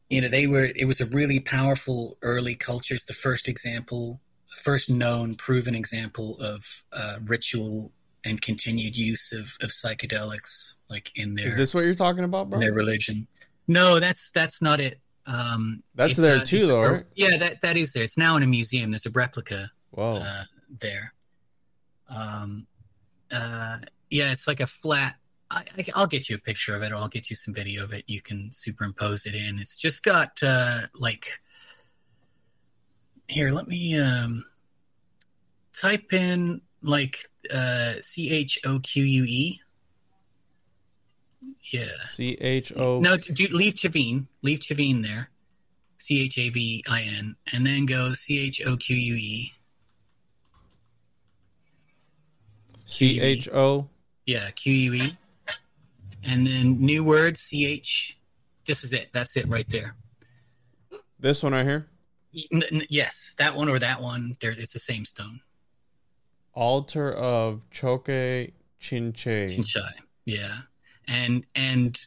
[0.10, 0.68] you know, they were.
[0.76, 2.94] It was a really powerful early culture.
[2.94, 4.20] It's the first example,
[4.60, 7.92] first known, proven example of uh, ritual
[8.26, 12.50] and continued use of, of psychedelics, like in their Is this what you're talking about,
[12.50, 12.60] bro?
[12.60, 13.28] their religion.
[13.68, 15.00] No, that's that's not it.
[15.26, 17.06] Um, That's there a- too, it's a- though, right?
[17.16, 18.04] Yeah, that that is there.
[18.04, 18.90] It's now in a museum.
[18.92, 20.14] There's a replica Whoa.
[20.16, 20.44] uh,
[20.82, 21.14] there.
[22.10, 22.66] Um,
[23.32, 23.78] uh,
[24.10, 25.16] yeah, it's like a flat.
[25.52, 27.84] I, I, I'll get you a picture of it, or I'll get you some video
[27.84, 28.06] of it.
[28.08, 29.60] You can superimpose it in.
[29.60, 31.40] It's just got uh, like.
[33.28, 34.44] Here, let me um,
[35.74, 37.18] type in like
[37.54, 39.60] uh, C H O Q U E.
[41.72, 41.86] Yeah.
[42.08, 43.00] C H O.
[43.00, 44.26] No, do, leave Chavin.
[44.42, 45.30] Leave Chavin there.
[45.98, 47.36] C H A V I N.
[47.54, 49.52] And then go C H O Q U E.
[52.86, 53.88] C H O.
[54.26, 55.18] Yeah, Q U E.
[56.24, 58.18] And then new word C H.
[58.66, 59.10] This is it.
[59.14, 59.96] That's it right there.
[61.20, 61.88] This one right here.
[62.52, 64.38] N- n- yes, that one or that one.
[64.42, 65.42] There, it's the same stone.
[66.60, 69.46] Altar of Choque Chinchay.
[69.48, 69.92] Chinchay.
[70.26, 70.58] Yeah,
[71.08, 71.98] and and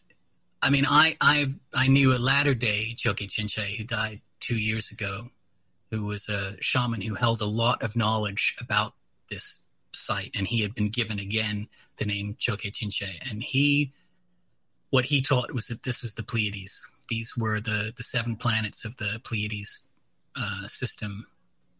[0.60, 4.90] I mean, I I I knew a latter day Choque Chinchay who died two years
[4.90, 5.28] ago,
[5.90, 8.92] who was a shaman who held a lot of knowledge about
[9.30, 13.94] this site, and he had been given again the name Choque Chinchay, and he
[14.90, 16.86] what he taught was that this was the Pleiades.
[17.08, 19.88] These were the the seven planets of the Pleiades
[20.36, 21.26] uh, system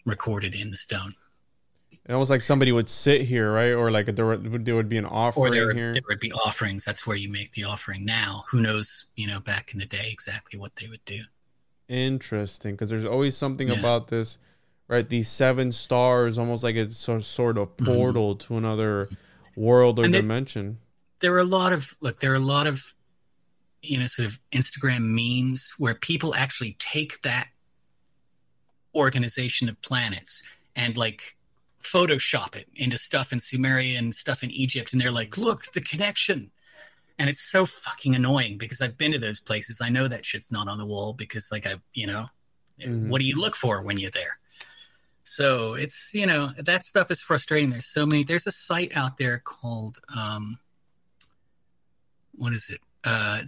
[0.07, 1.13] recorded in the stone.
[2.05, 3.71] And almost like somebody would sit here, right?
[3.73, 5.93] Or like there would there would be an or offering there, here.
[5.93, 6.85] there would be offerings.
[6.85, 8.45] That's where you make the offering now.
[8.51, 11.21] Who knows, you know, back in the day exactly what they would do.
[11.89, 13.79] Interesting, because there's always something Yeah.
[13.79, 14.39] about this,
[14.89, 15.09] right?
[15.09, 19.09] These seven stars, almost like it's some sort of portal to another
[19.55, 20.15] world or Mm-hmm.
[20.15, 20.79] And dimension.
[21.21, 22.95] There are a lot of look, there are a lot of
[23.85, 27.49] you know, sort of Instagram memes where people actually take that
[28.95, 30.43] organization of planets
[30.77, 31.37] and like
[31.83, 35.81] Photoshop it into stuff in Sumeria and stuff in Egypt, and they're like, look, the
[35.81, 36.51] connection.
[37.19, 39.81] And it's so fucking annoying because I've been to those places.
[39.81, 42.29] I know that shit's not on the wall because, like, I, you know,
[42.81, 43.09] Mhm.
[43.09, 44.39] what do you look for when you're there?
[45.25, 47.71] So it's, you know, that stuff is frustrating.
[47.71, 48.25] There's so many.
[48.25, 50.59] There's a site out there called, um,
[52.33, 52.81] what is it?
[53.05, 53.43] Uh,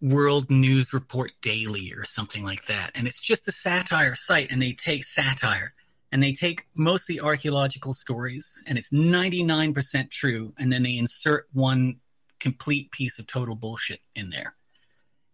[0.00, 2.90] World News Report Daily or something like that.
[2.94, 5.74] And it's just a satire site, and they take satire
[6.12, 11.94] and they take mostly archaeological stories, and it's 99% true, and then they insert one
[12.38, 14.54] complete piece of total bullshit in there.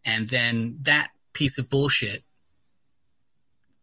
[0.06, 2.22] And then that piece of bullshit,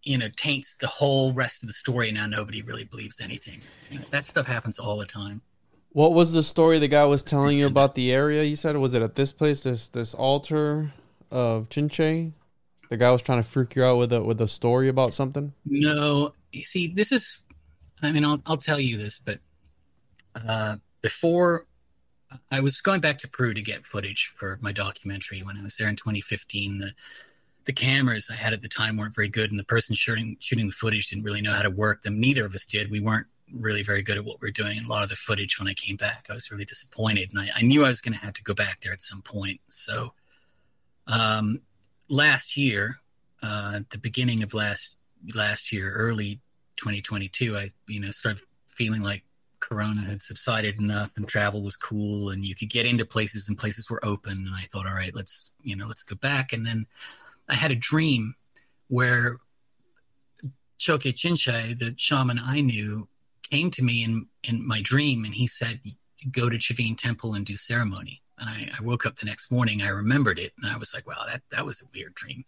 [0.03, 3.61] you know, taints the whole rest of the story, and now nobody really believes anything.
[3.91, 5.41] You know, that stuff happens all the time.
[5.91, 8.43] What was the story the guy was telling you about the area?
[8.43, 10.93] You said was it at this place, this this altar
[11.31, 12.33] of Chinchay?
[12.89, 15.53] The guy was trying to freak you out with a with a story about something.
[15.65, 17.41] No, you see, this is.
[18.01, 19.39] I mean, I'll I'll tell you this, but
[20.35, 21.65] uh, before
[22.51, 25.77] I was going back to Peru to get footage for my documentary when I was
[25.77, 26.79] there in 2015.
[26.79, 26.91] The
[27.65, 30.67] the cameras I had at the time weren't very good, and the person shooting shooting
[30.67, 32.19] the footage didn't really know how to work them.
[32.19, 32.91] Neither of us did.
[32.91, 34.77] We weren't really very good at what we are doing.
[34.77, 37.41] And a lot of the footage when I came back, I was really disappointed, and
[37.41, 39.59] I, I knew I was going to have to go back there at some point.
[39.69, 40.13] So,
[41.07, 41.61] um,
[42.09, 42.99] last year,
[43.41, 44.99] uh, the beginning of last
[45.35, 46.39] last year, early
[46.77, 49.23] 2022, I you know started feeling like
[49.59, 53.57] Corona had subsided enough and travel was cool and you could get into places and
[53.57, 54.33] places were open.
[54.33, 56.53] And I thought, all right, let's you know let's go back.
[56.53, 56.85] And then
[57.49, 58.35] I had a dream
[58.87, 59.37] where
[60.77, 63.07] Choque Chinchay, the shaman I knew,
[63.49, 65.79] came to me in, in my dream and he said,
[66.31, 68.21] go to Chavin Temple and do ceremony.
[68.37, 71.07] And I, I, woke up the next morning, I remembered it, and I was like,
[71.07, 72.43] wow, that, that was a weird dream.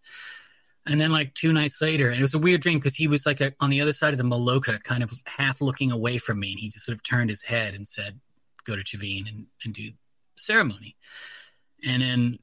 [0.85, 3.25] And then, like two nights later, and it was a weird dream because he was
[3.25, 6.39] like a, on the other side of the Maloka, kind of half looking away from
[6.39, 8.19] me, and he just sort of turned his head and said,
[8.65, 9.91] go to Chavin and, and do
[10.35, 10.95] ceremony.
[11.85, 12.39] And then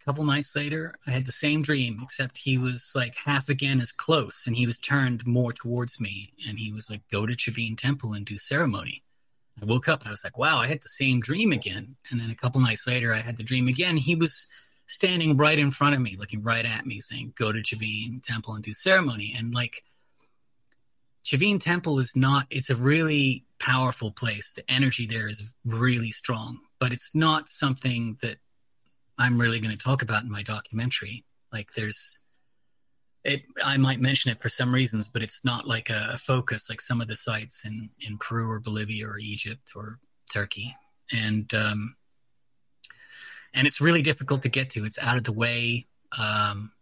[0.00, 3.80] a couple nights later, I had the same dream, except he was like half again
[3.80, 7.34] as close, and he was turned more towards me, and he was like, "Go to
[7.34, 9.02] Chavin Temple and do ceremony."
[9.60, 12.20] I woke up and I was like, "Wow, I had the same dream again." And
[12.20, 13.96] then a couple nights later, I had the dream again.
[13.96, 14.46] He was
[14.86, 18.54] standing right in front of me, looking right at me, saying, "Go to Chavin Temple
[18.54, 19.84] and do ceremony." And like,
[21.24, 22.46] Chavin Temple is not.
[22.50, 24.52] It's a really powerful place.
[24.52, 28.36] The energy there is really strong, but it's not something that
[29.18, 31.24] I'm really going to talk about in my documentary.
[31.52, 32.19] Like there's
[33.24, 36.80] it I might mention it for some reasons, but it's not like a, focus like
[36.80, 39.98] some of the sites in, in Peru or Bolivia or Egypt or
[40.32, 40.74] Turkey.
[41.12, 41.96] And um,
[43.52, 44.84] and it's really difficult to get to.
[44.84, 45.86] It's out of the way.
[46.16, 46.72] Um,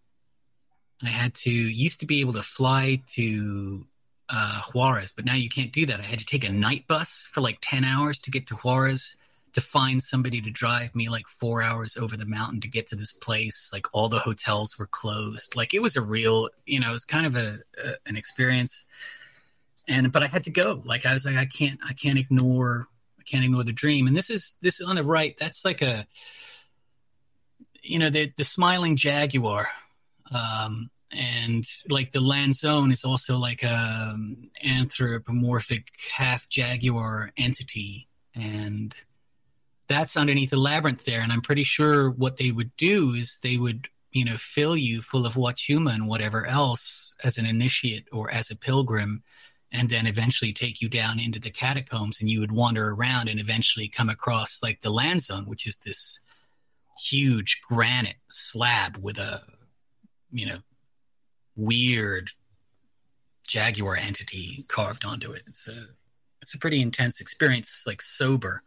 [1.02, 3.86] I had to used to be able to fly to
[4.28, 6.00] uh, Huaraz, but now you can't do that.
[6.00, 9.16] I had to take a night bus for like ten hours to get to Huaraz
[9.58, 12.96] to find somebody to drive me like four hours over the mountain to get to
[12.96, 13.70] this place.
[13.72, 15.56] Like all the hotels were closed.
[15.56, 18.86] Like it was a real, you know, it was kind of a, a an experience.
[19.88, 20.80] And but I had to go.
[20.84, 22.86] Like I was like, I can't, I can't ignore,
[23.18, 24.06] I can't ignore the dream.
[24.06, 25.36] And this is this on the right.
[25.36, 26.06] That's like a,
[27.82, 29.68] you know, the the smiling jaguar.
[30.32, 38.94] Um, and like the Lanzón is also like a um, anthropomorphic half jaguar entity and
[39.88, 41.20] that's underneath the labyrinth there.
[41.20, 45.02] And I'm pretty sure what they would do is they would, you know, fill you
[45.02, 49.22] full of Wachuma and whatever else as an initiate or as a pilgrim,
[49.72, 53.40] and then eventually take you down into the catacombs and you would wander around and
[53.40, 56.20] eventually come across like the Lanzón, which is this
[57.06, 59.42] huge granite slab with a,
[60.30, 60.58] you know,
[61.56, 62.30] weird
[63.46, 65.42] jaguar entity carved onto it.
[65.46, 65.86] It's a
[66.40, 68.62] it's a pretty intense experience, like sober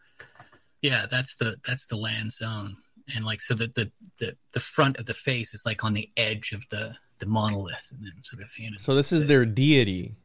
[0.82, 2.76] yeah, that's the that's the Lanzón,
[3.16, 6.10] and like so the the the, the front of the face is like on the
[6.18, 8.78] edge of the the monolith, and then sort of you know.
[8.80, 10.16] So this is their deity.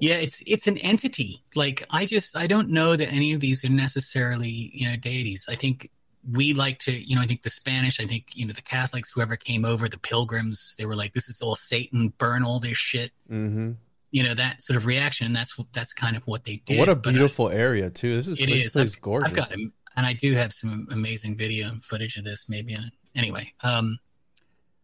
[0.00, 1.42] Yeah, it's it's an entity.
[1.56, 5.48] Like I just I don't know that any of these are necessarily you know deities.
[5.50, 5.90] I think
[6.30, 9.10] we like to you know I think the Spanish, I think you know the Catholics,
[9.10, 12.78] whoever came over, the Pilgrims, they were like this is all Satan, burn all this
[12.78, 13.10] shit.
[13.28, 13.72] Mm-hmm
[14.10, 16.78] you know that sort of reaction and that's that's kind of what they did.
[16.78, 18.14] What a beautiful I, area too.
[18.14, 18.76] This is it this is.
[18.76, 19.52] I've, gorgeous I've got
[19.98, 22.74] and i do have some amazing video footage of this maybe
[23.14, 23.98] anyway um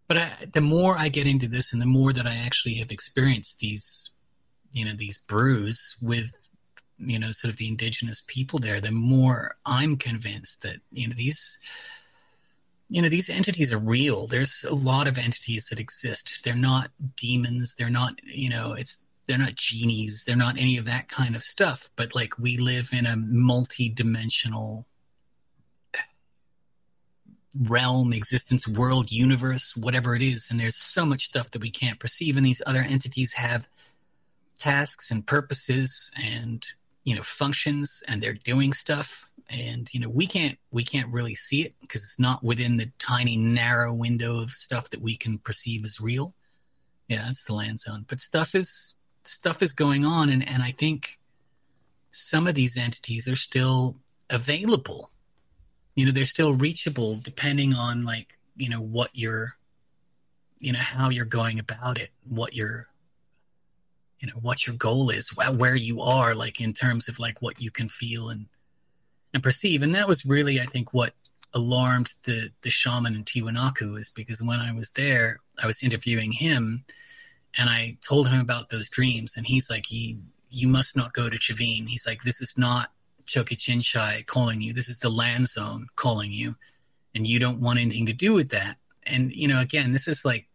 [0.08, 2.90] but I, the more i get into this and the more that i actually have
[2.90, 4.10] experienced these
[4.72, 6.30] you know these brews with
[6.98, 11.14] you know sort of the indigenous people there the more i'm convinced that you know
[11.16, 11.58] these
[12.90, 14.26] you know these entities are real.
[14.26, 16.40] There's a lot of entities that exist.
[16.44, 17.76] They're not demons.
[17.76, 20.24] They're not you know it's they're not genies.
[20.24, 24.86] They're not any of that kind of stuff but like we live in a multi-dimensional
[27.60, 32.00] realm existence world universe whatever it is and there's so much stuff that we can't
[32.00, 33.68] perceive and these other entities have
[34.58, 36.66] tasks and purposes and
[37.04, 41.34] you know functions and they're doing stuff and you know we can't we can't really
[41.34, 45.38] see it because it's not within the tiny narrow window of stuff that we can
[45.38, 46.34] perceive as real.
[47.08, 48.04] Yeah that's the Lanzón.
[48.08, 51.18] But stuff is stuff is going on, and, and I think
[52.10, 53.96] some of these entities are still
[54.30, 55.10] available.
[55.94, 59.56] You know, they're still reachable depending on like you know what you're,
[60.58, 62.86] you know, how you're going about it, what your,
[64.20, 67.60] you know, what your goal is, where you are, like in terms of like what
[67.60, 68.46] you can feel and
[69.32, 69.82] and perceive.
[69.82, 71.14] And that was really, I think, what
[71.52, 76.32] alarmed the the shaman in Tiwanaku is because when I was there, I was interviewing
[76.32, 76.84] him
[77.58, 80.18] and I told him about those dreams, and he's like, "He,
[80.50, 82.90] you must not go to Chavin." He's like, "This is not
[83.26, 84.72] Choque Chinchay calling you.
[84.72, 86.56] This is the Lanzón calling you,
[87.14, 88.76] and you don't want anything to do with that."
[89.06, 90.46] And you know, again, this is like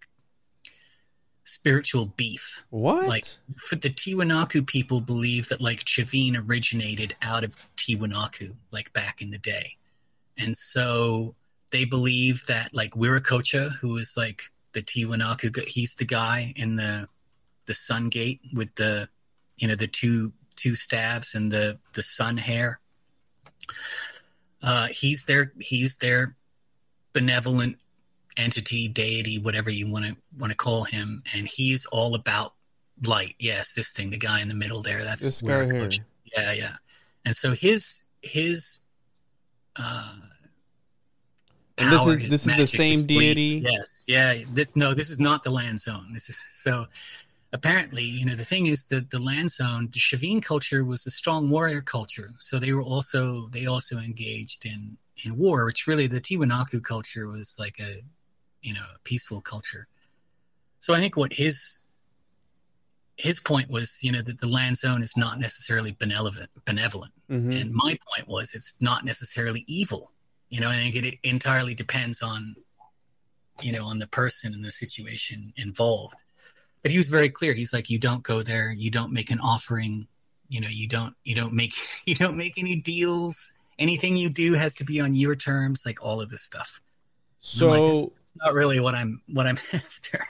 [1.49, 2.65] spiritual beef.
[2.69, 3.07] What?
[3.07, 3.25] Like
[3.57, 9.31] for the Tiwanaku people believe that like Chavin originated out of Tiwanaku, like back in
[9.31, 9.75] the day.
[10.37, 11.35] And so
[11.71, 14.43] they believe that like Wiracocha, who is like
[14.74, 17.07] the Tiwanaku, he's the guy in the
[17.65, 19.07] the sun gate with the
[19.57, 22.80] you know the two two stabs and the the sun hair.
[24.61, 26.36] Uh, he's their he's their
[27.13, 27.78] benevolent
[28.38, 32.53] entity, deity, whatever you want to want to call him, and he's all about
[33.05, 33.36] light.
[33.39, 35.03] Yes, this thing, the guy in the middle there.
[35.03, 35.89] That's This guy here.
[36.38, 36.76] Yeah, yeah.
[37.26, 38.84] And so his his
[39.76, 40.15] uh,
[41.80, 43.61] And this is- his this is the same deity?
[43.63, 44.43] Yes, yeah.
[44.51, 46.13] This no, this is not the Lanzón.
[46.13, 46.88] This is so.
[47.51, 51.49] Apparently, you know, the thing is that the Lanzón, the Chavin culture was a strong
[51.49, 52.36] warrior culture.
[52.38, 57.27] So they were also they also engaged in in war, which really the Tiwanaku culture
[57.27, 58.03] was like a
[58.61, 59.88] you know a peaceful culture.
[60.77, 61.80] So I think what his
[63.17, 66.49] his point was, you know, that the Lanzón is not necessarily benevolent.
[66.65, 67.59] Benevolent, Mhm.
[67.61, 70.13] and my point was, it's not necessarily evil.
[70.49, 72.55] You know, I think it entirely depends on,
[73.61, 76.23] you know, on the person and the situation involved.
[76.81, 77.53] But he was very clear.
[77.53, 78.71] He's like, you don't go there.
[78.71, 80.07] You don't make an offering.
[80.47, 81.73] You know, you don't you don't make
[82.05, 83.53] you don't make any deals.
[83.77, 85.85] Anything you do has to be on your terms.
[85.85, 86.81] Like all of this stuff.
[87.61, 90.25] I'm like, So it's, it's not really what I'm what I'm after.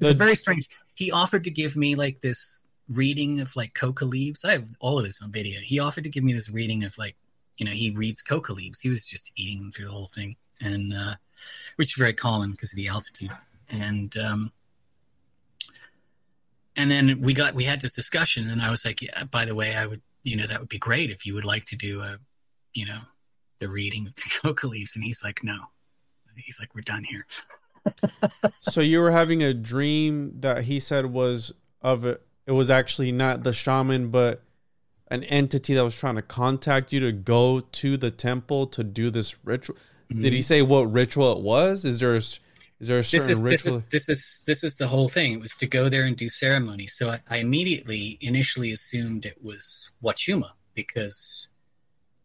[0.00, 0.68] It's very strange.
[0.94, 4.44] He offered to give me like this reading of like coca leaves.
[4.44, 5.60] I have all of this on video.
[5.60, 7.16] He offered to give me this reading of like,
[7.58, 8.80] you know, he reads coca leaves.
[8.80, 11.14] He was just eating them through the whole thing, and uh,
[11.76, 13.32] which is very common because of the altitude.
[13.68, 14.52] And um,
[16.76, 19.54] and then we got we had this discussion, and I was like, yeah, by the
[19.54, 22.00] way, I would, you know, that would be great if you would like to do
[22.00, 22.18] a,
[22.72, 23.00] you know,
[23.58, 24.94] the reading of the coca leaves.
[24.94, 25.58] And he's like, no.
[26.36, 27.26] He's like, we're done here.
[28.60, 31.52] so you were having a dream that he said was
[31.82, 32.22] of it.
[32.46, 34.44] It was actually not the shaman, but
[35.10, 39.10] an entity that was trying to contact you to go to the temple to do
[39.10, 39.76] this ritual.
[40.10, 41.84] Did he say what ritual it was?
[41.84, 42.40] Is there a, is
[42.80, 43.10] there a Mm-hmm.
[43.10, 43.76] this certain is, this ritual?
[43.78, 45.32] is this is this is the whole thing.
[45.34, 46.86] It was to go there and do ceremony.
[46.86, 51.48] So I, I immediately initially assumed it was Wachuma because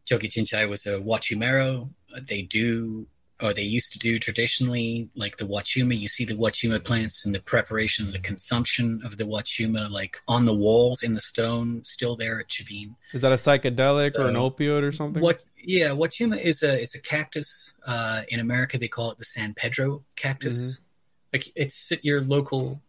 [0.06, 1.90] Choque Chinchay was a Wachumero.
[2.22, 3.08] They do
[3.44, 5.96] or they used to do traditionally like the Wachuma.
[5.96, 10.46] You see the Wachuma plants and the preparation, the consumption of the Wachuma, like on
[10.46, 12.96] the walls in the stone, still there at Chavin.
[13.12, 15.22] Is that a psychedelic or an So, opioid or something?
[15.22, 15.44] What?
[15.58, 17.74] Yeah, Wachuma is a it's a cactus.
[17.86, 20.80] Uh, in America, they call it the San Pedro cactus.
[21.34, 22.82] Like it's at your local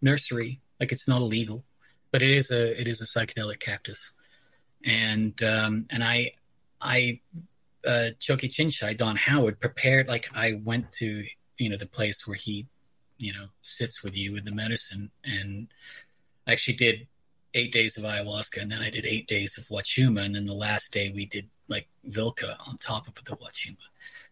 [0.00, 0.60] nursery.
[0.80, 1.64] Like it's not illegal,
[2.12, 4.12] but it is a it is a psychedelic cactus.
[4.84, 6.32] And um, and I
[6.80, 7.20] I
[7.88, 11.24] uh, Choque Chinchay Don Howard prepared like I went to
[11.56, 12.66] you know the place where he
[13.18, 15.68] you know sits with you with the medicine and
[16.46, 17.06] I actually did
[17.54, 20.54] eight days of ayahuasca and then I did eight days of Wachuma and then the
[20.54, 23.76] last day we did like Vilca on top of the Wachuma.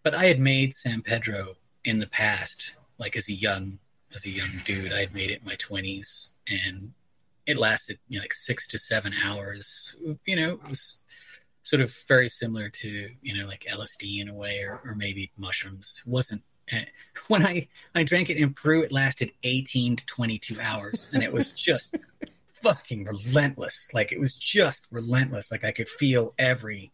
[0.02, 1.54] But I had made San Pedro
[1.84, 3.78] in the past, like as a young
[4.14, 4.92] as a young dude.
[4.92, 6.92] I had made it in my twenties and
[7.46, 9.96] it lasted you know, like six to seven hours.
[10.26, 11.02] You know, it was
[11.66, 15.32] sort of very similar to, you know, like LSD in a way or, or maybe
[15.36, 16.00] mushrooms.
[16.06, 16.84] Wasn't eh,
[17.26, 21.32] when I, I drank it in Peru, it lasted 18 to 22 hours and it
[21.32, 21.96] was just
[22.54, 23.90] fucking relentless.
[23.92, 25.50] Like it was just relentless.
[25.50, 26.92] Like I could feel every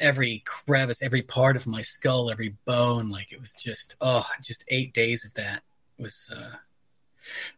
[0.00, 3.10] every crevice, every part of my skull, every bone.
[3.10, 5.62] Like it was just oh, just eight days of that
[5.98, 6.56] was uh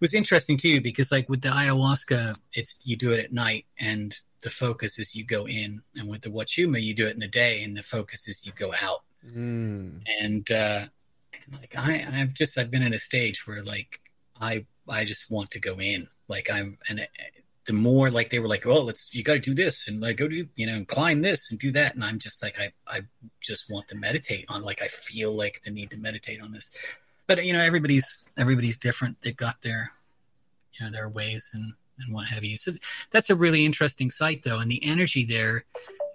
[0.01, 4.15] was interesting too because like with the ayahuasca, it's you do it at night and
[4.43, 7.29] the focus is you go in, and with the wachuma, you do it in the
[7.29, 9.03] day and the focus is you go out.
[9.35, 10.03] Mm.
[10.21, 10.85] and uh
[11.51, 14.01] like i i've just i've been in a stage where like
[14.39, 16.09] i i just want to go in.
[16.29, 17.07] Like i'm and
[17.67, 20.19] the more like they were like oh let's you got to do this and like
[20.19, 21.95] go do you know climb this and do that.
[21.95, 23.01] And i'm just like i i
[23.41, 26.71] just want to meditate on like i feel like the need to meditate on this
[27.27, 29.21] but you know everybody's everybody's different.
[29.23, 29.91] They've got their
[30.73, 32.57] you know their ways and and what have you.
[32.57, 32.73] So
[33.11, 35.65] that's a really interesting site though and the energy there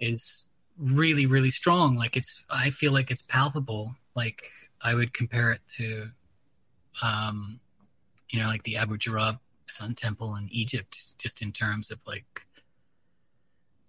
[0.00, 0.48] is
[0.78, 1.96] really really strong.
[1.96, 3.94] Like it's i feel like it's palpable.
[4.14, 4.50] Like
[4.82, 6.06] i would compare it to
[7.02, 7.60] um
[8.30, 12.44] you know like the Abu Ghurab sun temple in egypt just in terms of like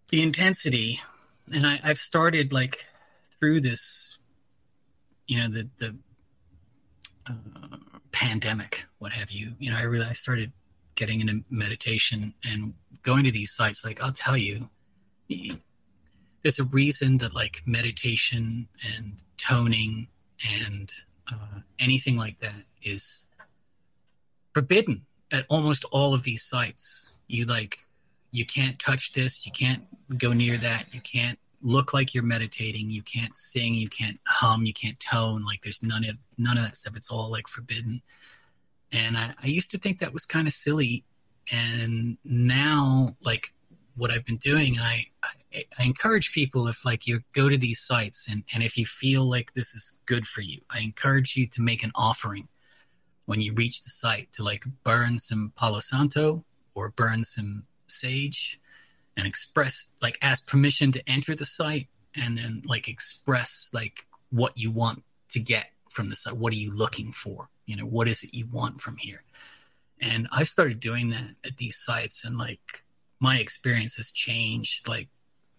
[0.09, 0.99] the intensity.
[1.53, 2.86] And I, i've started like
[3.39, 4.19] through this
[5.28, 5.95] you know the the
[8.11, 9.53] pandemic what have you.
[9.59, 10.51] You know i really i started
[10.95, 13.86] getting into meditation and going to these sites.
[13.86, 14.69] Like i'll tell you
[16.43, 20.07] there's a reason that like meditation and toning
[20.59, 20.91] and
[21.32, 23.28] uh, anything like that is
[24.53, 27.78] forbidden at almost all of these sites, you like
[28.32, 29.84] you can't touch this, you can't
[30.17, 34.66] go near that, you can't look like you're meditating, you can't sing, you can't hum,
[34.66, 35.43] you can't tone.
[35.43, 36.95] Like there's none of none of that stuff.
[36.95, 38.01] It's all like forbidden.
[38.91, 41.03] And I, I used to think that was kind of silly,
[41.51, 43.53] and now like
[43.95, 47.80] what I've been doing, I, I, I encourage people if like you go to these
[47.80, 51.47] sites and and if you feel like this is good for you, I encourage you
[51.47, 52.47] to make an offering
[53.26, 56.43] when you reach the site to like burn some Palo Santo
[56.74, 58.59] or burn some sage
[59.18, 64.57] and express like ask permission to enter the site and then like express like what
[64.57, 66.38] you want to get from the site.
[66.38, 67.49] What are you looking for?
[67.66, 69.24] You know what is it you want from here?
[70.03, 72.84] And i started doing that at these sites and like
[73.20, 75.09] my experience has changed like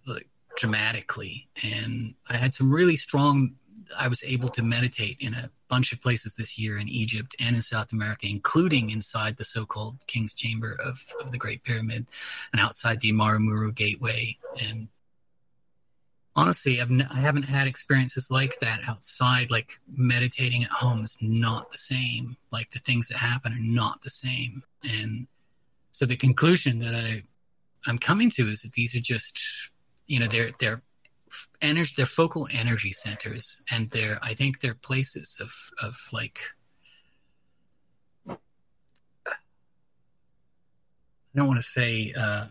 [0.07, 1.49] like dramatically.
[1.63, 3.55] And i had some really strong
[3.99, 7.57] i was able to meditate in a bunch of places this year in Egypt and
[7.57, 12.07] in South America, including inside the so-called King's Chamber of, of the Great Pyramid
[12.53, 14.37] and outside the Amaru Muru Gateway.
[14.69, 14.89] And
[16.37, 19.51] honestly, I've n- I haven't had experiences like that outside.
[19.51, 22.37] Like meditating at home is not the same.
[22.51, 24.65] Like the things that happen are not the same.
[24.83, 25.27] And
[25.91, 27.23] so the conclusion that I
[27.87, 29.71] I'm coming to is that these are just
[30.07, 30.83] you know they're they're
[31.61, 35.53] energy they're focal energy centers and they're i think they're places of
[35.87, 36.41] of like
[38.29, 38.37] i
[41.35, 42.47] don't want to say uh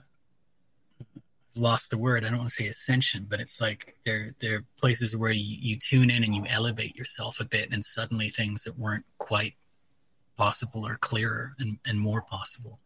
[1.57, 5.17] lost the word i don't want to say ascension but it's like they're they're places
[5.17, 8.79] where you, you tune in and you elevate yourself a bit and suddenly things that
[8.79, 9.53] weren't quite
[10.41, 12.79] possible are clearer and, and more possible.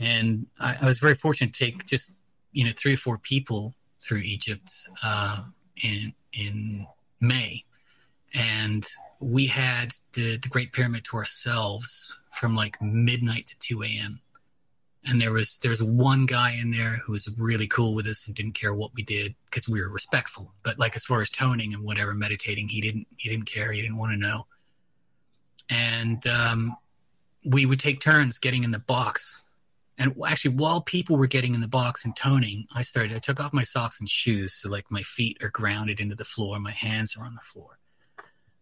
[0.00, 2.16] And I, I was very fortunate to take just
[2.52, 3.74] you know three or four people
[4.04, 4.70] through Egypt
[5.02, 5.42] uh,
[5.82, 6.86] in in
[7.20, 7.64] May,
[8.34, 8.84] and
[9.20, 14.20] we had the the Great Pyramid to ourselves from like midnight to two a.m.
[15.06, 18.34] And there was there's one guy in there who was really cool with us and
[18.34, 20.52] didn't care what we did because we were respectful.
[20.62, 23.70] But like as far as toning and whatever meditating, he didn't he didn't care.
[23.72, 24.46] He didn't want to know.
[25.70, 26.76] And um,
[27.44, 29.43] we would take turns getting in the box
[29.98, 33.14] and actually, while people were getting in the box and toning, I started.
[33.14, 36.24] I took off my socks and shoes, so like my feet are grounded into the
[36.24, 37.78] floor, my hands are on the floor,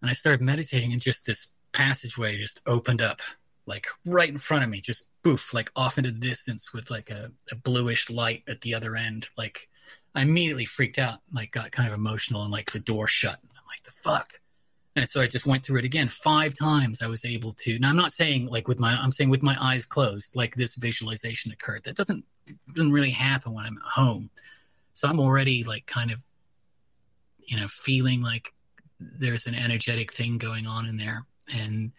[0.02, 0.92] and I started meditating.
[0.92, 3.22] And just this passageway just opened up,
[3.64, 7.08] like right in front of me, just boof, like off into the distance with like
[7.08, 9.26] a, a bluish light at the other end.
[9.38, 9.70] Like
[10.14, 13.38] I immediately freaked out, like got kind of emotional, and like the door shut.
[13.42, 14.34] I'm like, the fuck.
[14.94, 17.00] And so I just went through it again five times.
[17.00, 17.78] I was able to.
[17.78, 18.92] Now I'm not saying like with my.
[18.92, 21.84] I'm saying with my eyes closed, like this visualization occurred.
[21.84, 22.24] That doesn't
[22.74, 24.30] doesn't really happen when I'm at home.
[24.92, 26.18] So I'm already like kind of,
[27.46, 28.52] you know, feeling like
[29.00, 31.24] there's an energetic thing going on in there.
[31.54, 31.92] And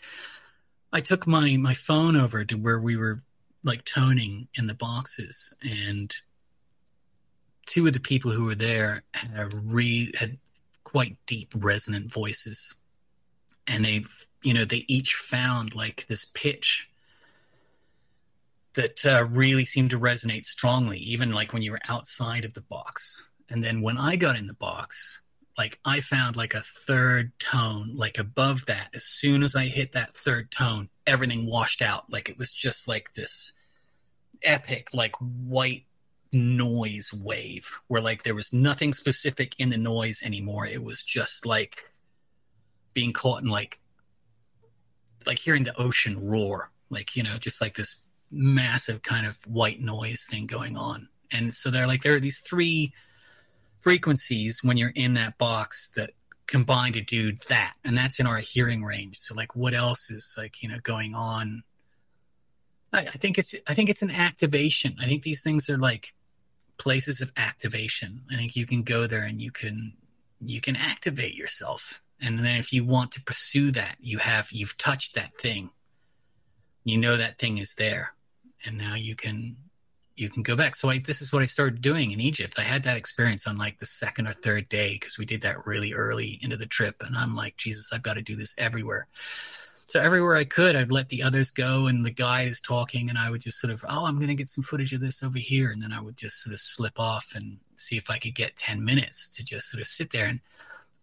[0.92, 3.24] I took my my phone over to where we were
[3.64, 6.14] like toning in the boxes, and
[7.66, 10.38] two of the people who were there had re had
[10.84, 12.76] quite deep resonant voices
[13.68, 14.04] and they
[14.44, 16.90] you know they each found like this pitch
[18.76, 22.62] that uh, really seemed to resonate strongly even like when you were outside of the
[22.62, 23.30] box.
[23.50, 25.22] And then when i got in the box
[25.58, 28.90] like i found like a third tone like above that.
[28.94, 32.12] As soon as i hit that third tone everything washed out.
[32.12, 33.58] Like it was just like this
[34.42, 35.86] epic like white
[36.34, 40.66] noise wave where like there was nothing specific in the noise anymore.
[40.66, 41.93] It was just like
[42.94, 43.80] being caught in like
[45.26, 49.80] like hearing the ocean roar, like you know, just like this massive kind of white
[49.80, 51.08] noise thing going on.
[51.32, 52.94] And so they're like there are these three
[53.80, 56.12] frequencies when you're in that box that
[56.48, 59.18] combine to do that, and that's in our hearing range.
[59.18, 61.64] So like, what else is like you know going on?
[62.92, 64.96] I, I think it's I think it's an activation.
[65.02, 66.14] I think these things are like
[66.78, 68.22] places of activation.
[68.32, 69.94] I think you can go there and you can
[70.40, 74.78] you can activate yourself and then if you want to pursue that you have you've
[74.78, 75.70] touched that thing.
[76.86, 78.14] You know that thing is there.
[78.66, 79.58] And now you can
[80.16, 80.76] you can go back.
[80.76, 82.56] So I, this is what i started doing in egypt.
[82.58, 85.66] I had that experience on like the second or third day because we did that
[85.66, 87.04] really early into the trip.
[87.06, 89.08] And i'm like jesus i've got to do this everywhere.
[89.86, 93.18] So everywhere i could i'd let the others go and the guide is talking and
[93.18, 95.40] i would just sort of oh i'm going to get some footage of this over
[95.40, 95.72] here.
[95.72, 98.56] And then i would just sort of slip off and see if i could get
[98.56, 100.40] 10 minutes to just sort of sit there and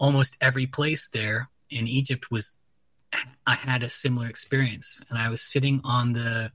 [0.01, 2.59] almost every place there in Egypt was
[3.47, 6.51] I had a similar experience, and I was sitting on the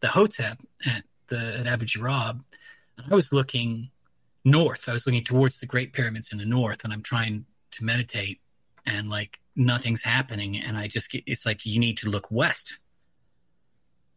[0.00, 2.40] the hotep at the at Abu Ghurab,
[2.96, 3.90] and I was looking
[4.44, 4.88] north.
[4.88, 8.40] I was looking towards the Great Pyramids in the north, and I'm trying to meditate,
[8.86, 12.78] and like nothing's happening, and I just get it's like you need to look west.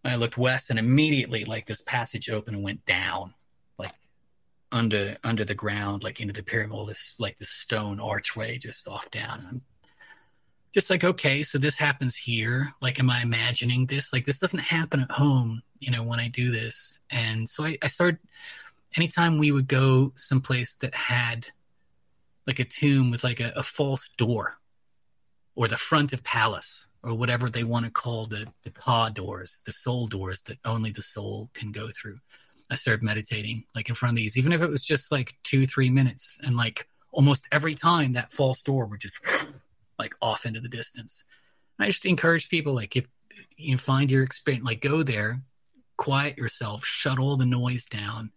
[0.04, 3.34] I looked west, and immediately, like this passage opened and went down,
[4.74, 6.88] under under the ground, like into the pyramid.
[6.88, 9.40] This like this stone archway just off down.
[9.48, 9.62] I'm
[10.74, 12.74] just like, okay, so this happens here.
[12.82, 14.12] Like, am I imagining this?
[14.12, 17.00] Like, this doesn't happen at home, you know, when I do this.
[17.10, 18.20] And so I, I started.
[18.96, 21.48] Anytime we would go someplace that had
[22.46, 24.60] like a tomb with like a, a false door
[25.56, 29.62] or the front of palace or whatever they want to call the the paw doors,
[29.66, 32.18] the soul doors that only the soul can go through.
[32.74, 35.68] I started meditating like in front of these, even if it was just like two,
[35.68, 39.18] three minutes, and like almost every time that false door would just
[40.00, 41.24] like off into the distance.
[41.80, 43.06] I just encourage people like if
[43.58, 45.42] you find your experience, like go there,
[45.98, 48.32] quiet yourself, shut all the noise down,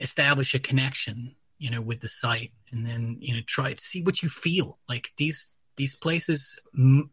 [0.00, 4.02] establish a connection, you know, with the site, and then you know try to see
[4.02, 4.78] what you feel.
[4.88, 6.60] Like these these places,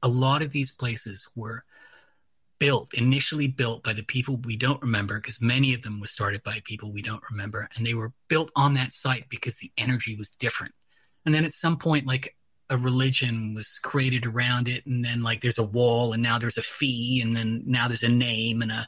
[0.01, 1.63] a lot of these places were
[2.59, 6.43] built initially built by the people we don't remember because many of them were started
[6.43, 10.15] by people we don't remember and they were built on that site because the energy
[10.15, 10.73] was different.
[11.25, 12.35] And then at some point like
[12.69, 16.57] a religion was created around it and then like there's a wall and now there's
[16.57, 18.87] a fee and then now there's a name and a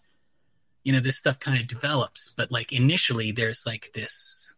[0.83, 2.33] you know this stuff kind of develops.
[2.35, 4.53] But like initially there's like this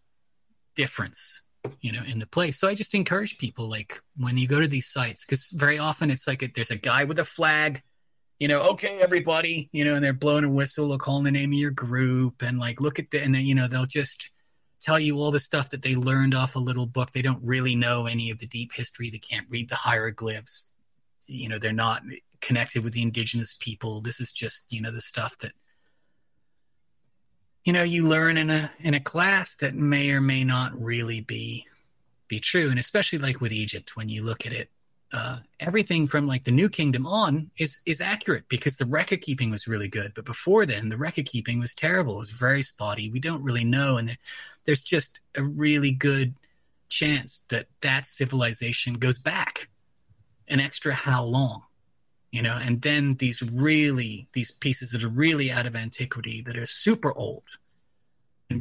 [0.76, 1.42] difference
[1.82, 2.60] you know in the place.
[2.60, 6.10] So i just encourage people like when you go to these sites because very often
[6.10, 7.84] it's like a, there's a guy with a flag
[8.40, 11.52] you know okay everybody you know and they're blowing a whistle or calling the name
[11.52, 14.32] of your group and like look at the and then you know they'll just
[14.84, 17.12] tell you all the stuff that they learned off a little book.
[17.12, 20.74] They don't really know any of the deep history they can't read the hieroglyphs.
[21.26, 22.04] You know they're not
[22.42, 24.02] connected with the indigenous people.
[24.02, 25.54] This is just you know the stuff that
[27.64, 31.22] you know you learn in a in a class that may or may not really
[31.22, 31.66] be
[32.28, 32.70] be true.
[32.70, 34.70] And especially like with egypt when you look at it
[35.14, 39.52] uh, everything from like the new kingdom on is is accurate because the record keeping
[39.52, 40.14] was really good.
[40.16, 42.16] But before then the record keeping was terrible.
[42.16, 43.10] It was very spotty.
[43.10, 43.98] We don't really know.
[43.98, 44.18] And
[44.66, 46.34] there's just a really good
[46.90, 49.70] chance that that civilization goes back
[50.48, 51.64] an extra how long
[52.34, 52.58] you know?
[52.60, 57.14] And then these really these pieces that are really out of antiquity that are super
[57.14, 57.44] old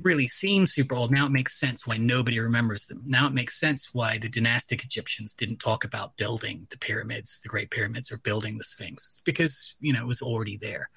[0.02, 1.10] really seem super old.
[1.10, 3.02] Now it makes sense why nobody remembers them.
[3.04, 7.48] Now it makes sense why the dynastic egyptians didn't talk about building the pyramids the
[7.48, 9.08] great pyramids or building the sphinx.
[9.08, 10.88] It's because you know it was already there.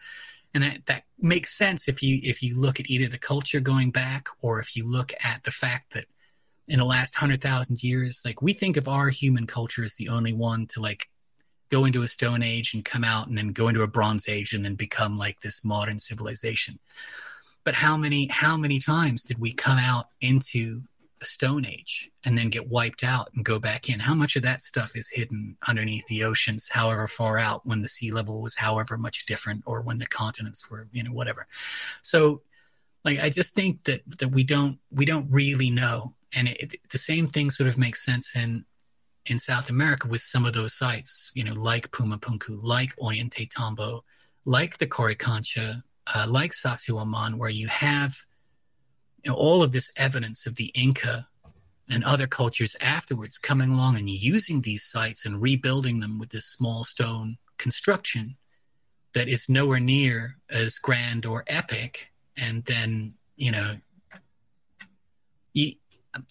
[0.54, 3.92] And that, that makes sense if you if you look at either the culture going
[3.92, 6.06] back or if you look at the fact that
[6.68, 10.34] in the last 100,000 years like we think of our human culture as the only
[10.34, 11.10] one to like
[11.70, 14.54] go into a stone age and come out and then go into a bronze age
[14.54, 16.80] and then become like this modern civilization
[17.66, 20.84] but how many how many times did we come out into
[21.22, 24.00] a stone age and then get wiped out and go back in?
[24.00, 27.88] How much of that stuff is hidden underneath the oceans however far out when the
[27.88, 31.48] sea level was however much different or when the continents were you know whatever?
[32.02, 32.42] So
[33.04, 36.14] like i just think that that we don't we don't really know.
[36.38, 38.66] And it, the same thing sort of makes sense in
[39.26, 44.02] in South America with some of those sites, you know, like puma punku like Ollantaytambo,
[44.46, 45.82] like the Coricancha,
[46.14, 48.16] uh, like Sacsayhuaman, where you have
[49.24, 51.28] you know, all of this evidence of the Inca
[51.90, 56.46] and other cultures afterwards coming along and using these sites and rebuilding them with this
[56.46, 58.36] small stone construction
[59.14, 62.12] that is nowhere near as grand or epic.
[62.38, 63.78] And then, you know,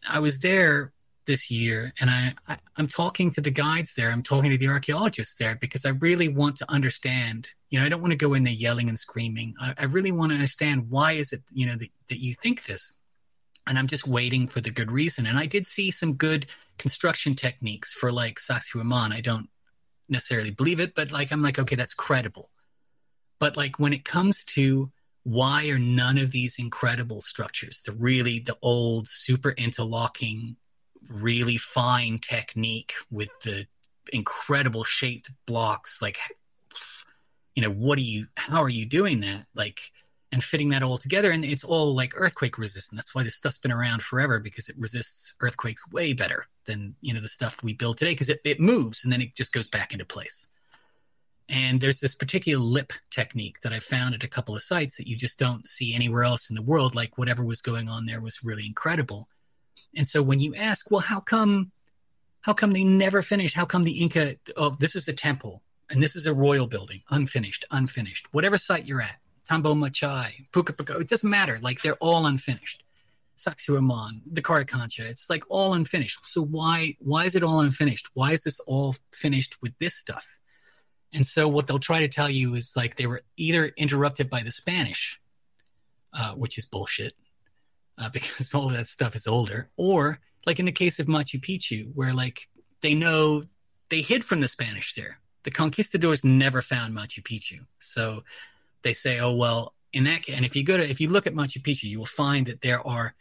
[0.09, 0.93] I was there
[1.27, 4.11] this year and I, I i'm talking to the guides there.
[4.11, 7.89] I'm talking to the archaeologists there because i really want to understand you know i
[7.89, 9.55] don't want to go in there yelling and screaming.
[9.61, 12.65] I, I really want to understand why is it you know that, that you think
[12.65, 12.99] this?
[13.67, 15.27] And i'm just waiting for the good reason.
[15.27, 16.47] And i did see some good
[16.79, 19.49] construction techniques for like Sacsayhuaman i don't
[20.09, 22.51] necessarily believe it but like i'm like okay that's credible.
[23.41, 24.91] But like when it comes to
[25.25, 30.57] why are none of these incredible structures the really the old super interlocking
[31.13, 33.67] really fine technique with the
[34.13, 36.19] incredible shaped blocks like
[37.55, 39.47] you know what are you how are you doing that?
[39.55, 39.81] Like
[40.33, 41.31] and fitting that all together.
[41.31, 42.99] And it's all like earthquake resistant.
[42.99, 47.15] That's why this stuff's been around forever because it resists earthquakes way better than you
[47.15, 49.69] know the stuff we build today because it, it moves and then it just goes
[49.69, 50.49] back into place.
[51.49, 55.07] And there's this particular lip technique that i found at a couple of sites that
[55.07, 56.95] you just don't see anywhere else in the world.
[56.95, 59.29] Like whatever was going on there was really incredible
[59.97, 61.73] and so when you ask, well, how come,
[62.41, 63.55] how come they never finished?
[63.55, 64.37] How come the Inca?
[64.57, 68.27] Oh, this is a temple and this is a royal building, unfinished, unfinished.
[68.33, 71.59] Whatever site you're at, Tambo Machai, Pukapuka, it doesn't matter.
[71.61, 72.85] Like they're all unfinished.
[73.37, 76.29] Sacsayhuaman, the Coricancha, it's like all unfinished.
[76.29, 78.09] So why why is it all unfinished?
[78.15, 80.39] Why is this all finished with this stuff?
[81.13, 84.43] And so what they'll try to tell you is like they were either interrupted by
[84.43, 85.21] the Spanish,
[86.13, 87.13] uh, which is bullshit,
[87.99, 91.91] uh, because all that stuff is older, or like in the case of Machu Picchu,
[91.95, 92.49] where like
[92.81, 93.43] they know
[93.89, 95.19] they hid from the Spanish there.
[95.43, 98.25] The conquistadors never found Machu Picchu, so
[98.83, 101.35] they say, "Oh well." In that, and if you go to if you look at
[101.35, 103.15] Machu Picchu, you will find that there are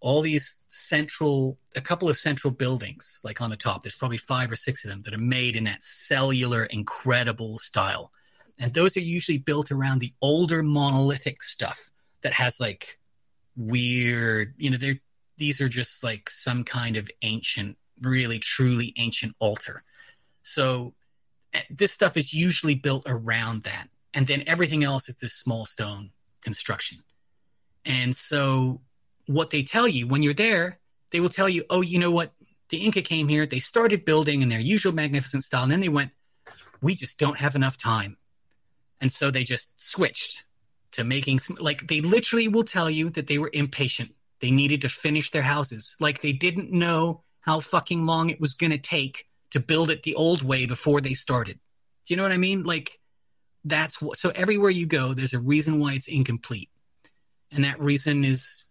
[0.00, 3.82] all these central, a couple of central buildings, like on the top.
[3.82, 8.12] There's probably five or six of them that are made in that cellular, incredible style.
[8.58, 11.90] And those are usually built around the older monolithic stuff
[12.22, 12.97] that has like
[13.58, 15.00] weird, you know, they're,
[15.36, 19.82] these are just like some kind of ancient, really truly ancient altar.
[20.42, 20.94] So
[21.52, 23.88] eh, this stuff is usually built around that.
[24.14, 26.98] And then everything else is this small stone construction.
[27.84, 28.80] And so
[29.26, 30.78] what they tell you when you're there,
[31.10, 32.32] they will tell you, oh, you know what?
[32.70, 35.88] The Inca came here, they started building in their usual magnificent style, and then they
[35.88, 36.10] went,
[36.82, 38.16] we just don't have enough time.
[39.00, 40.44] And so they just switched
[40.92, 44.14] to making some, like, they literally will tell you that they were impatient.
[44.40, 45.96] They needed to finish their houses.
[46.00, 50.02] Like, they didn't know how fucking long it was going to take to build it
[50.02, 51.58] the old way before they started.
[52.06, 52.62] Do you know what I mean?
[52.62, 52.98] Like,
[53.64, 56.70] that's what, so everywhere you go, there's a reason why it's incomplete.
[57.50, 58.64] And that reason is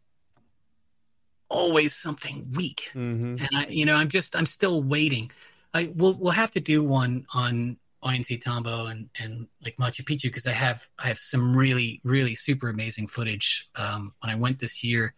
[1.49, 2.91] always something weak.
[2.93, 3.37] Mm-hmm.
[3.39, 5.31] And I, you know, I'm just, I'm still waiting.
[5.73, 10.47] I we'll we'll have to do one on Ollantaytambo and and like Machu Picchu because
[10.47, 13.69] I have I have some really really super amazing footage.
[13.75, 15.13] Um, when I went this year,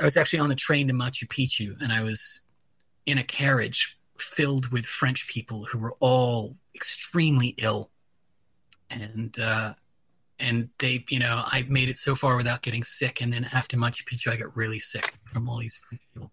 [0.00, 2.42] I was actually on the train to Machu Picchu and I was
[3.06, 7.90] in a carriage filled with French people who were all extremely ill,
[8.90, 9.74] and uh,
[10.38, 13.76] and they, you know, I made it so far without getting sick, and then after
[13.76, 16.30] Machu Picchu, I got really sick from all these French people.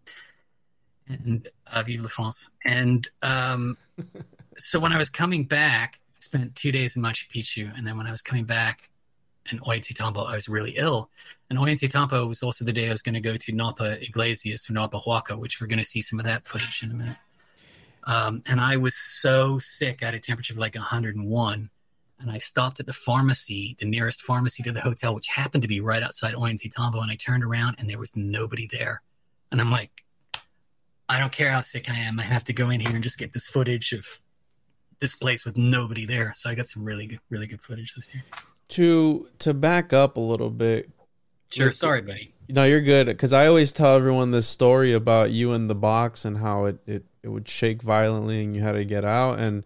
[1.08, 2.50] And uh, vive la France!
[2.66, 3.78] And um,
[4.56, 7.98] so when I was coming back, I spent two days in Machu Picchu, and then
[7.98, 8.90] when I was coming back
[9.52, 11.10] in Ollantaytambo, I was really ill.
[11.50, 14.74] And Ollantaytambo was also the day I was going to go to Napa Iglesias or
[14.74, 17.18] Ñaupa Huaca, which we're going to see some of that footage in a minute.
[18.06, 21.70] Um, and I was so sick, I had a temperature of like 101
[22.20, 25.68] and I stopped at the pharmacy, the nearest pharmacy to the hotel, which happened to
[25.68, 27.02] be right outside Ollantaytambo.
[27.02, 29.02] And I turned around and there was nobody there.
[29.52, 29.92] And I'm like,
[31.10, 32.20] I don't care how sick I am.
[32.20, 34.06] I have to go in here and just get this footage of
[35.00, 36.32] this place with nobody there.
[36.34, 38.24] So I got some really good, really good footage this year.
[38.70, 40.90] To to back up a little bit.
[41.52, 41.72] Sure.
[41.72, 42.34] Sorry, buddy.
[42.50, 43.08] No, you're good.
[43.08, 46.80] Because I always tell everyone this story about you in the box and how it,
[46.86, 49.40] it, it would shake violently and you had to get out.
[49.40, 49.64] And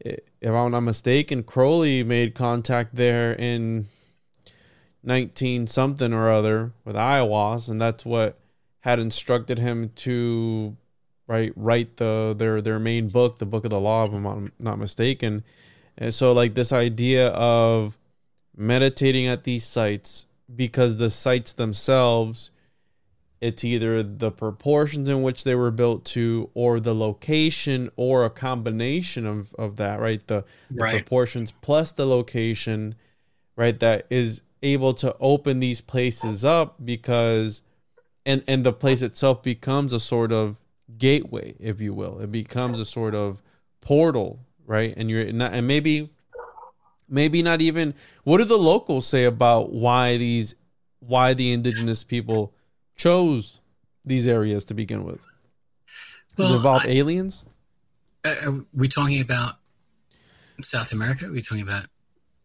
[0.00, 3.86] if I'm not mistaken, Crowley made contact there in
[5.02, 8.38] 19 something or other with Aiwass, and that's what
[8.80, 10.76] had instructed him to
[11.26, 14.78] write write the their their main book, the Book of the Law, if I'm not
[14.78, 15.44] mistaken.
[15.96, 17.96] And so, like this idea of
[18.56, 22.50] meditating at these sites because the sites themselves
[23.44, 28.30] it's either the proportions in which they were built to or the location or a
[28.30, 32.94] combination of, of that right the, the proportions plus the location
[33.54, 37.62] right that is able to open these places up because
[38.24, 40.58] and and the place itself becomes a sort of
[40.98, 43.42] gateway if you will it becomes a sort of
[43.80, 46.10] portal right and you're not and maybe
[47.08, 50.54] maybe not even what do the locals say about why these
[51.00, 52.52] why the indigenous people
[52.96, 53.60] chose
[54.04, 55.20] these areas to begin with?
[56.36, 57.46] Does well, it involve I, aliens?
[58.24, 59.56] Uh, are we talking about
[60.60, 61.26] South America?
[61.26, 61.86] Are we talking about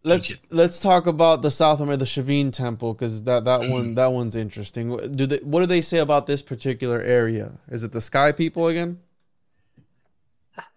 [0.04, 0.46] let's Egypt?
[0.50, 4.36] let's talk about the South America, the Chavin Temple, because that that one that one's
[4.36, 4.96] interesting.
[5.12, 7.54] Do they what do they say about this particular area?
[7.70, 9.00] Is it the Sky People again?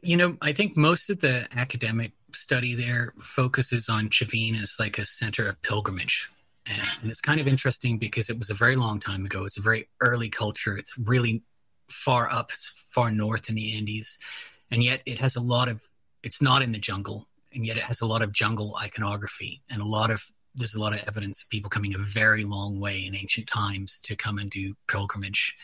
[0.01, 4.97] You know, I think most of the academic study there focuses on Chavin as like
[4.99, 6.31] a center of pilgrimage
[6.67, 9.45] and it's kind of interesting because it was a very long time ago.
[9.45, 10.77] It's a very early culture.
[10.77, 11.43] It's really
[11.89, 14.19] far up, it's far north in the Andes.
[14.71, 15.83] And yet it has a lot of,
[16.23, 17.27] it's not in the jungle.
[17.55, 20.23] And yet it has a lot of jungle iconography and a lot of,
[20.55, 23.99] there's a lot of evidence of people coming a very long way in ancient times
[24.01, 25.57] to come and do pilgrimage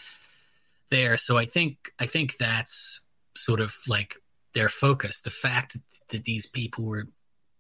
[0.91, 1.17] there.
[1.17, 3.03] So I think, I think that's
[3.37, 4.17] sort of like
[4.55, 5.21] their focus.
[5.21, 5.77] The fact
[6.09, 7.07] that these people were,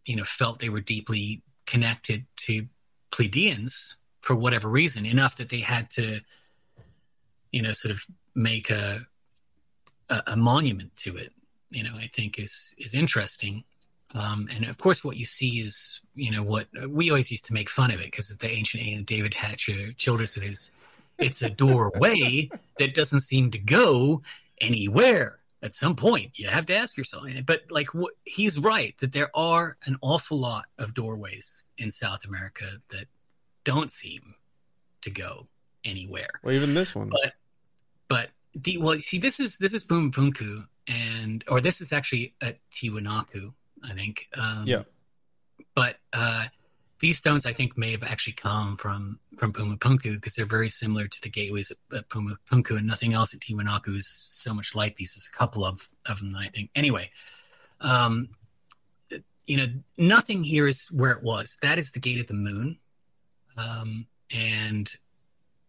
[0.06, 2.66] you know, felt they were deeply connected to
[3.10, 6.20] Pleiadians for whatever reason, enough that they had to,
[7.52, 8.02] you know, sort of
[8.34, 9.06] make a,
[10.08, 11.32] a, a monument to it.
[11.70, 13.64] You know, I think is is interesting.
[14.14, 17.52] Um, and of course, what you see is, you know, what we always used to
[17.52, 20.70] make fun of it because the ancient David Hatcher Childress with his,
[21.18, 22.48] it's a doorway
[22.78, 24.22] that doesn't seem to go
[24.60, 25.38] anywhere.
[25.62, 29.30] at some point you have to ask yourself but like what, he's right that there
[29.34, 33.06] are an awful lot of doorways in south america that
[33.64, 34.34] don't seem
[35.00, 35.46] to go
[35.84, 37.10] anywhere Well, even this one.
[37.10, 37.32] but
[38.08, 42.56] but the well see this is this is Pumapunku and or this is actually at
[42.70, 43.52] Tiwanaku
[43.84, 44.82] I think um, Yeah.
[45.74, 46.46] but uh,
[47.00, 51.06] these stones I think may have actually come from from Pumapunku because they're very similar
[51.06, 54.96] to the gateways at, at Pumapunku and nothing else at Tiwanaku is so much like
[54.96, 55.14] these.
[55.14, 56.70] There's a couple of of them I think.
[56.74, 57.10] Anyway,
[57.80, 58.30] um,
[59.46, 59.66] you know,
[59.96, 61.56] nothing here is where it was.
[61.62, 62.78] That is the gate of the moon,
[63.56, 64.90] um, and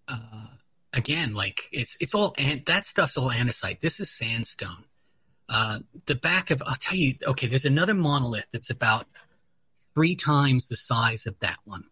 [0.07, 0.47] uh,
[0.93, 3.79] again, like it's it's all and that stuff's all andesite.
[3.79, 4.83] This is sandstone.
[5.49, 7.15] Uh, the back of I'll tell you.
[7.25, 9.07] Okay, there's another monolith that's about
[9.95, 11.85] three times the size of that one.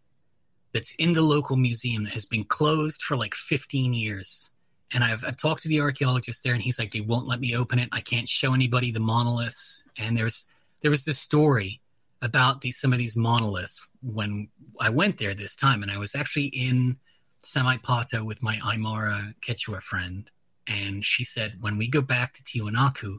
[0.74, 4.52] That's in the local museum that has been closed for like 15 years.
[4.94, 7.56] And I've I've talked to the archaeologist there, and he's like, they won't let me
[7.56, 7.90] open it.
[7.92, 9.84] I can't show anybody the monoliths.
[9.98, 10.48] And there's
[10.82, 11.82] there was this story
[12.22, 14.50] about these some of these monoliths when
[14.80, 16.98] I went there this time, and I was actually in
[17.44, 20.30] Samaipata with my Aymara Quechua friend,
[20.68, 23.18] and she said, when we go back to Tiwanaku,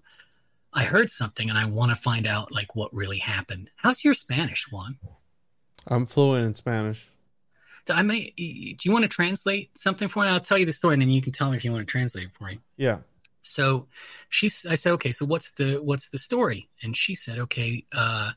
[0.79, 3.69] I heard something, and I want to find out like what really happened.
[3.75, 4.97] How's your Spanish, Juan?
[5.89, 7.09] I'm fluent in Spanish.
[7.91, 8.33] I may.
[8.37, 10.29] Do you want to translate something for me?
[10.29, 11.91] I'll tell you the story, and then you can tell me if you want to
[11.91, 12.61] translate it for me.
[12.77, 12.99] Yeah.
[13.43, 13.89] So
[14.29, 16.69] she, I said, okay, so what's the what's the story?
[16.85, 18.31] And she said, okay, uh,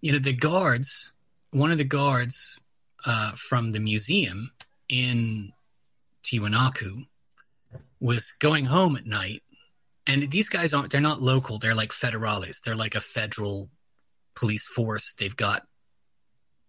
[0.00, 1.12] you know, the guards,
[1.52, 2.58] one of the guards
[3.04, 4.50] uh, from the museum
[4.88, 5.52] in
[6.24, 7.06] Tiwanaku
[8.00, 9.44] was going home at night,
[10.06, 10.90] and these guys aren't.
[10.90, 11.58] They're not local.
[11.58, 12.60] They're like federales.
[12.62, 13.70] They're like a federal
[14.34, 15.14] police force.
[15.14, 15.66] They've got,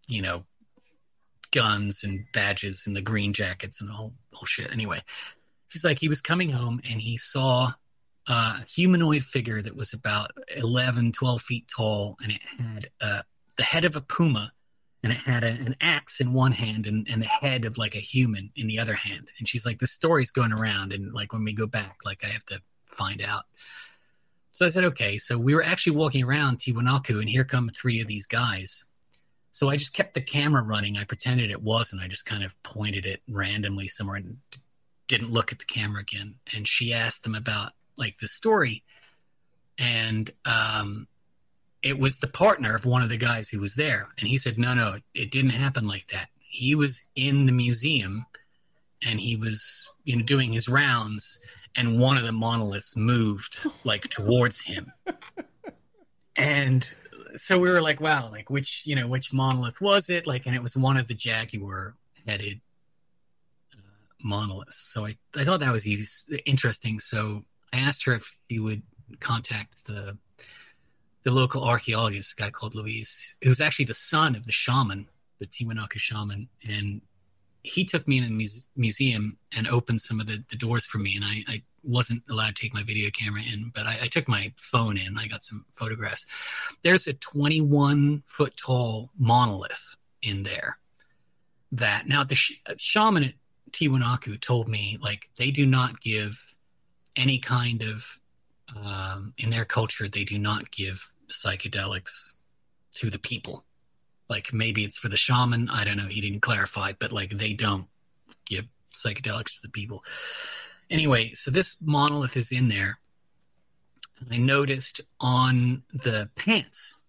[0.08, 0.44] you know,
[1.52, 4.14] guns and badges and the green jackets and whole
[4.46, 4.72] shit.
[4.72, 5.02] Anyway,
[5.70, 7.72] she's like he was coming home and he saw
[8.28, 13.22] a humanoid figure that was about 11, 12 feet tall, and it had uh,
[13.56, 14.52] the head of a puma,
[15.04, 17.96] and it had a, an axe in one hand and, and the head of like
[17.96, 19.30] a human in the other hand.
[19.40, 22.28] And she's like, the story's going around, and like when we go back, like I
[22.28, 23.46] have to find out.
[24.52, 25.18] So I said, okay.
[25.18, 28.86] So we were actually walking around Tiwanaku, and here come three of these guys.
[29.52, 30.98] So I just kept the camera running.
[30.98, 32.02] I pretended it wasn't.
[32.02, 34.38] I just kind of pointed it randomly somewhere and
[35.08, 36.36] didn't look at the camera again.
[36.56, 38.84] And she asked them about like the story,
[39.78, 41.08] and um,
[41.82, 44.58] it was the partner of one of the guys who was there, and he said,
[44.58, 46.30] "No, no, it didn't happen like that.
[46.40, 48.26] He was in the museum,
[49.08, 51.40] and he was you know doing his rounds,
[51.78, 54.92] and one of the monoliths moved like towards him."
[56.36, 56.96] and
[57.38, 60.28] so we were like, wow, like which, you know, which monolith was it?
[60.28, 62.60] Like, and it was one of the jaguar headed
[63.74, 63.80] uh,
[64.24, 64.80] monoliths.
[64.80, 67.00] So I, I thought that was easy, interesting.
[67.00, 68.82] So I asked her if she would
[69.20, 70.18] contact the,
[71.24, 75.08] the local archaeologist, a guy called Luis, who's actually the son of the shaman,
[75.40, 76.50] the Tiwanaku shaman.
[76.68, 77.02] And
[77.68, 80.98] he took me in the muse- museum and opened some of the, the doors for
[80.98, 81.16] me.
[81.16, 84.28] And I, I wasn't allowed to take my video camera in, but I, I, took
[84.28, 85.18] my phone in.
[85.18, 86.26] I got some photographs.
[86.84, 90.78] There's a 21 foot tall monolith in there.
[91.74, 93.34] That now the sh- shaman at
[93.72, 96.56] Tiwanaku told me like they do not give
[97.18, 98.20] any kind of
[98.84, 102.36] um, in their culture they do not give psychedelics
[102.94, 103.66] to the people.
[104.30, 105.70] Like maybe it's for the shaman.
[105.70, 106.08] I don't know.
[106.08, 107.88] He didn't clarify, but like they don't
[108.46, 110.04] give psychedelics to the people
[110.90, 113.00] anyway, so this monolith is in there.
[114.32, 117.04] I noticed on the pants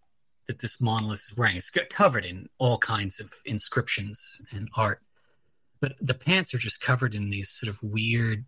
[0.47, 5.01] that this monolith is wearing, it's covered in all kinds of inscriptions and art.
[5.81, 8.45] But the pants are just covered in these sort of weird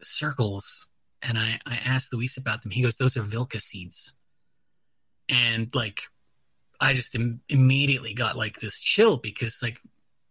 [0.00, 0.88] circles.
[1.22, 2.72] And I, I asked Luis about them.
[2.72, 4.14] He goes, Those are Vilca seeds.
[5.28, 6.02] And like,
[6.80, 9.80] I just Im- immediately got like this chill because, like,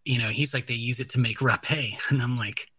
[0.03, 1.93] you know, he's like, they use it to make rapé.
[2.11, 2.71] And I'm like,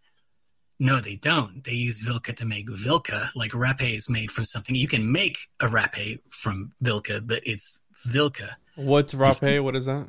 [0.79, 1.65] no, they don't.
[1.65, 3.31] They use Vilca to make Vilca.
[3.35, 4.75] Like rapé is made from something.
[4.75, 8.51] You can make a rapé from Vilca, but it's Vilca.
[8.75, 9.63] What's rapé?
[9.63, 10.07] What is that?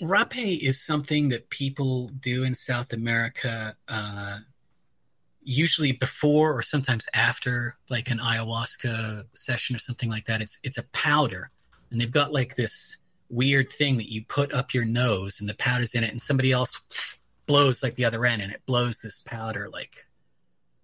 [0.00, 4.38] Rapé is something that people do in South America, uh,
[5.42, 10.40] usually before or sometimes after like an ayahuasca session or something like that.
[10.40, 11.50] It's it's a powder,
[11.90, 12.96] and they've got like this
[13.28, 16.52] weird thing that you put up your nose, and the powder's in it, and somebody
[16.52, 16.80] else
[17.46, 20.04] blows like the other end and it blows this powder like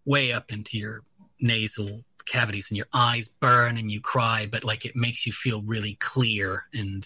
[0.05, 1.03] way up into your
[1.41, 5.61] nasal cavities and your eyes burn and you cry but like it makes you feel
[5.63, 7.05] really clear and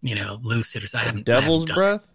[0.00, 2.08] you know lucid or I haven't Devil's I haven't breath.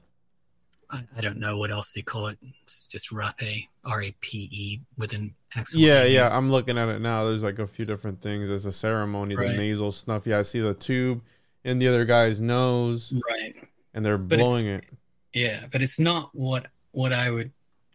[0.90, 2.38] I, I don't know what else they call it.
[2.64, 5.36] It's just rape, R A P E with an
[5.76, 6.36] Yeah, yeah.
[6.36, 7.26] I'm looking at it now.
[7.26, 8.48] There's like a few different things.
[8.50, 9.50] There's a ceremony, Right.
[9.52, 10.26] the nasal snuff.
[10.28, 11.22] Yeah, I see the tube
[11.64, 13.54] in the other guy's nose, Right.
[13.94, 14.86] and they're But blowing it.
[15.34, 17.52] Yeah, but it's not what what I would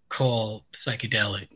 [0.08, 1.48] call psychedelic.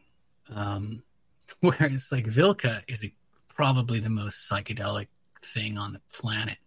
[0.54, 1.02] Um,
[1.60, 3.12] whereas like Vilca is a,
[3.48, 5.06] probably the most psychedelic
[5.42, 6.58] thing on the planet.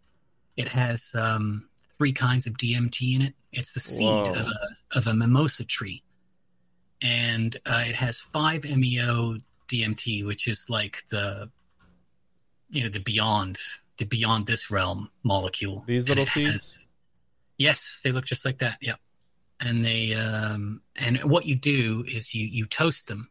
[0.58, 1.68] It has um,
[1.98, 3.34] three kinds of DMT in it.
[3.52, 4.32] It's the seed Whoa.
[4.32, 6.02] of a of a mimosa tree,
[7.02, 9.38] and uh, it has five MEO
[9.68, 11.50] DMT, which is like the
[12.70, 13.58] you know the beyond
[13.98, 15.84] the beyond this realm molecule.
[15.88, 16.52] These little seeds?
[16.52, 16.88] has-
[17.58, 18.78] yes, they look just like that.
[18.82, 19.00] Yep.
[19.60, 23.30] And they um, and what you do is you you toast them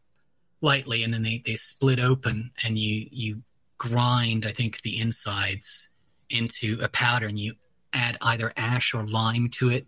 [0.61, 3.43] lightly, and then they they split open, and you you
[3.79, 5.89] grind I think the insides
[6.29, 7.55] into a powder, and you
[7.95, 9.87] add either ash or lime to it.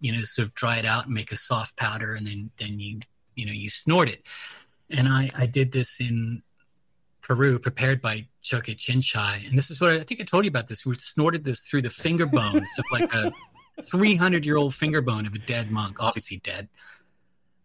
[0.00, 2.78] You know, sort of dry it out and make a soft powder, and then then
[2.78, 3.00] you
[3.34, 4.26] you know you snort it.
[4.90, 6.42] And I I did this in
[7.22, 9.48] Peru, prepared by Choque Chinchay.
[9.48, 10.84] And this is what I, I think I told you about this.
[10.84, 13.32] We snorted this through the finger bones of like a
[13.80, 16.68] 300 year old finger bone of a dead monk, obviously dead.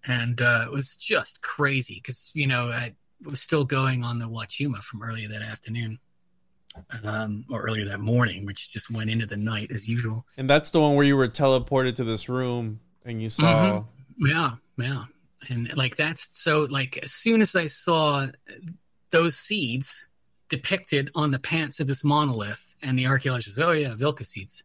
[0.08, 2.94] And uh, it was just crazy because, you know, I
[3.26, 5.98] was still going on the Wachuma from earlier that afternoon
[7.04, 10.26] um, or earlier that morning, which just went into the night as usual.
[10.38, 13.84] And that's the one where you were teleported to this room and you saw.
[14.18, 15.04] Yeah, yeah.
[15.50, 18.28] And like that's so like as soon as I saw
[19.12, 20.10] those seeds
[20.50, 24.64] depicted on the pants of this monolith and the archaeologist, oh yeah, Vilca seeds.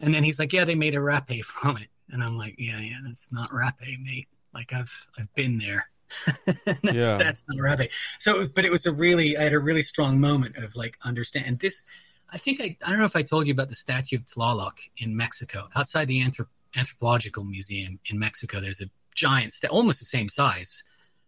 [0.00, 1.88] And then he's like, yeah, they made a rape from it.
[2.10, 4.28] And I'm like, yeah, yeah, that's not rape, mate.
[4.54, 5.90] Like I've I've been there.
[6.46, 7.16] that's, Yeah.
[7.18, 7.90] that's not rape.
[8.18, 11.46] So, but it was a really, I had a really strong moment of like understand.
[11.46, 11.84] And this,
[12.32, 14.72] I think I, I don't know if I told you about the statue of Tlaloc
[14.96, 16.46] in Mexico, outside the anthrop-
[16.76, 18.60] anthropological museum in Mexico.
[18.60, 18.86] There's a
[19.18, 20.82] giant, sta- almost the same size,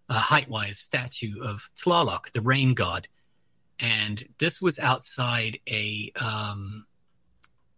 [0.09, 3.09] uh, height-wise statue of Tlaloc, the rain god.
[3.80, 6.86] And this was outside a, um,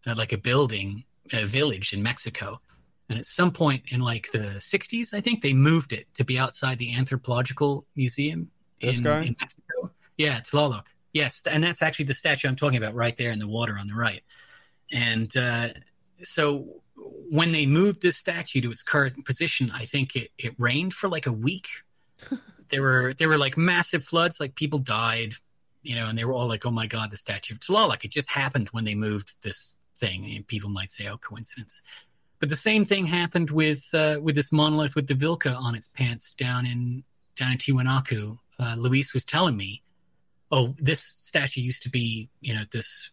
[0.06, 2.60] uh, like a building, a village in Mexico.
[3.08, 6.38] And at some point in like the 60s, I think they moved it to be
[6.38, 8.50] outside the anthropological museum
[8.80, 9.20] This in, guy?
[9.20, 9.90] in Mexico.
[10.16, 10.86] Yeah, Tlaloc.
[11.12, 13.86] Yes, and that's actually the statue I'm talking about right there in the water on
[13.86, 14.22] the right.
[14.90, 15.68] And uh,
[16.22, 16.81] so
[17.30, 21.08] when they moved this statue to its current position, I think it, it rained for
[21.08, 21.68] like a week.
[22.68, 25.34] there were there were like massive floods, like people died,
[25.82, 28.10] you know, and they were all like, "Oh my God, the statue of Tlaloc!" It
[28.10, 30.30] just happened when they moved this thing.
[30.34, 31.80] And people might say, "Oh, coincidence."
[32.38, 35.88] But the same thing happened with uh, with this monolith with the Vilca on its
[35.88, 37.04] pants down in
[37.36, 38.38] down in Tiwanaku.
[38.58, 39.82] Uh, Luis was telling me,
[40.50, 43.10] "Oh, this statue used to be, you know, this,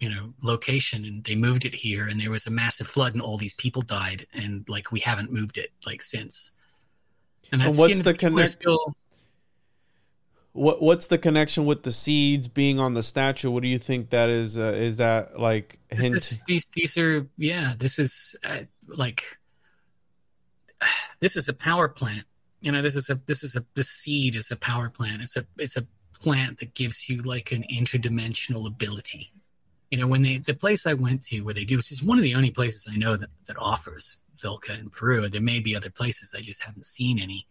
[0.00, 3.22] you know, location, and they moved it here, and there was a massive flood, and
[3.22, 6.52] all these people died, and like we haven't moved it like since."
[7.52, 8.94] And And that's what's the connection Still,
[10.52, 13.50] What What's the connection with the seeds being on the statue?
[13.50, 14.56] What do you think that is?
[14.56, 16.16] Uh, is that like hint?
[16.16, 17.74] is, these these are yeah.
[17.78, 19.38] This is uh, like
[21.20, 22.24] this is a power plant.
[22.62, 25.20] You know, this is a this is a the seed is a power plant.
[25.20, 25.82] It's a it's a
[26.20, 29.32] plant that gives you like an interdimensional ability.
[29.90, 32.18] You know, when they the place I went to where they do this is one
[32.18, 35.28] of the only places I know that that offers Vilca in Peru.
[35.28, 37.46] There may be other places I just haven't seen any.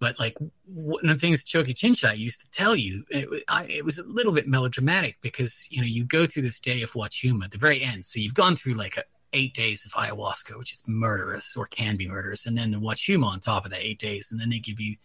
[0.00, 3.84] But like one of the things Choque Chinchay used to tell you, it, I, it
[3.84, 7.44] was a little bit melodramatic because you know you go through this day of Wachuma
[7.44, 8.04] at the very end.
[8.04, 9.02] So you've gone through like a,
[9.32, 13.26] eight days of ayahuasca, which is murderous or can be murderous, and then the Wachuma
[13.26, 14.96] on top of that eight days, and then they give you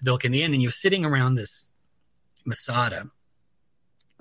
[0.00, 1.70] the Vilca in the end, and you're sitting around this
[2.44, 3.10] masada,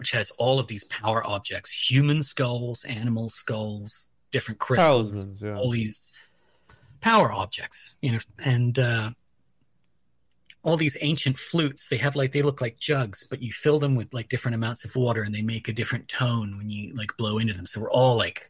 [0.02, 5.56] which has all of these power objects: human skulls, animal skulls, different crystals, Talismans, yeah.
[5.56, 6.18] all these
[7.02, 9.12] power objects, you know, and uh,
[10.64, 11.88] all these ancient flutes.
[11.88, 14.86] They have like they look like jugs, but you fill them with like different amounts
[14.86, 17.68] of water, and they make a different tone when you like blow into them.
[17.68, 18.50] So we're all like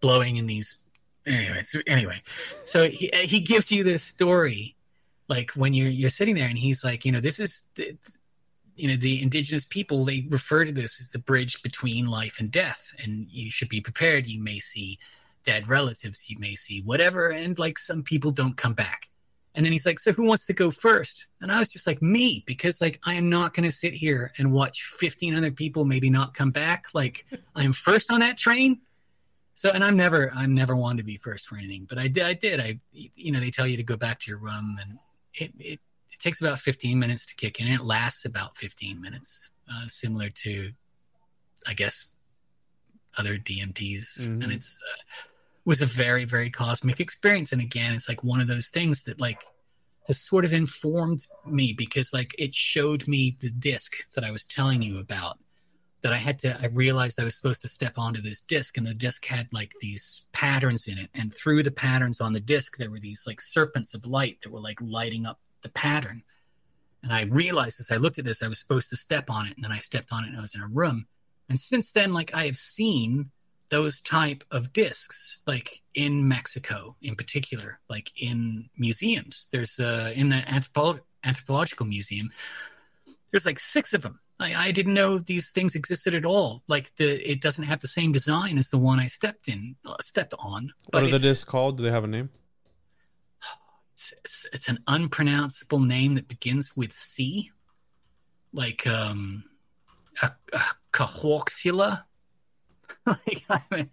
[0.00, 0.82] blowing in these.
[1.26, 2.22] Anyway, so anyway,
[2.64, 4.76] so he he gives you this story,
[5.28, 7.70] like when you're you're sitting there, and he's like, you know, this is.
[8.80, 12.50] You know the indigenous people they refer to this as the bridge between life and
[12.50, 12.94] death.
[13.02, 14.26] And you should be prepared.
[14.26, 14.98] You may see
[15.44, 16.28] dead relatives.
[16.30, 17.28] You may see whatever.
[17.28, 19.08] And like some people don't come back.
[19.54, 21.26] And then he's like so who wants to go first?
[21.40, 24.32] And i was just like me because like i am not going to sit here
[24.38, 26.86] and watch 15 other people maybe not come back.
[26.94, 28.80] Like i'm first on that train.
[29.54, 31.86] So and i'm never i'm never one to be first for anything.
[31.88, 32.60] But i did i did.
[32.60, 34.98] I you know they tell you to go back to your room and
[35.34, 35.80] it, it
[36.20, 37.66] it takes about 15 minutes to kick in.
[37.66, 40.72] And it lasts about 15 minutes uh, similar to
[41.66, 42.12] i guess
[43.18, 44.42] other dmts Mhm.
[44.42, 44.96] and it's uh,
[45.64, 47.52] was a very very cosmic experience.
[47.52, 49.42] And again it's like one of those things that like
[50.06, 54.44] has sort of informed me because like it showed me the disc that I was
[54.44, 55.38] telling you about
[56.02, 58.86] that I had to I realized I was supposed to step onto this disc and
[58.86, 61.10] the disc had like these patterns in it.
[61.14, 64.50] And through the patterns on the disc there were these like serpents of light that
[64.50, 66.22] were like lighting up the pattern.
[67.02, 69.56] And I realized as I looked at this I was supposed to step on it.
[69.56, 71.06] And then I stepped on it and I was in a room.
[71.48, 73.30] And since then like I have seen
[73.70, 79.48] those type of discs like in mexico in particular like in museums.
[79.52, 82.30] There's uh in the anthropo- anthropological museum
[83.30, 84.18] there's like six of them.
[84.38, 86.62] I, I didn't know these things existed at all.
[86.66, 89.96] Like the it doesn't have the same design as the one i stepped in uh,
[90.00, 91.76] stepped on What are the discs called?
[91.76, 92.30] Do they have a name?
[94.00, 97.50] It's, it's, it's an unpronounceable name that begins with c
[98.52, 99.44] like um
[100.22, 100.60] a, a
[100.92, 102.04] cahoxula
[103.06, 103.90] like I mean,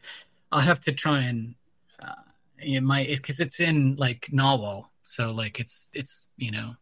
[0.52, 1.56] I'll have to try and
[2.02, 2.14] uh,
[2.58, 6.76] it might because it's in like Nahuatl, so like it's it's you know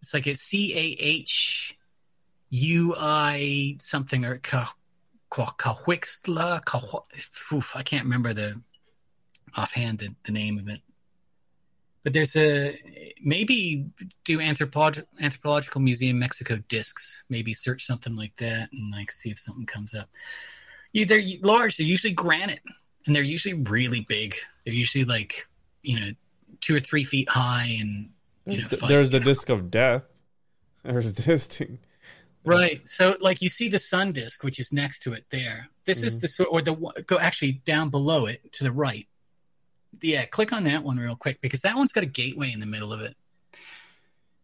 [0.00, 1.76] it's like it's C A H
[2.50, 4.38] U I something or
[5.30, 6.62] Cahuixtla.
[7.52, 8.60] Oof, I can't remember the
[9.56, 10.80] offhand the, the name of it.
[12.02, 12.76] But there's a
[13.22, 13.86] maybe
[14.24, 17.24] do anthropo- anthropological museum Mexico discs.
[17.28, 20.08] Maybe search something like that and like see if something comes up.
[20.92, 21.76] You, they're large.
[21.76, 22.62] They're usually granite,
[23.06, 24.34] and they're usually really big.
[24.64, 25.46] They're usually like
[25.82, 26.10] you know
[26.60, 28.10] two or three feet high, and
[28.46, 30.04] you know, There's, there's the disc of death.
[30.82, 31.78] There's this thing.
[32.44, 32.86] Right.
[32.88, 35.68] So, like, you see the sun disk, which is next to it there.
[35.84, 36.22] This is mm-hmm.
[36.22, 39.06] the sort, or the go actually down below it to the right.
[40.00, 42.66] Yeah, click on that one real quick because that one's got a gateway in the
[42.66, 43.16] middle of it.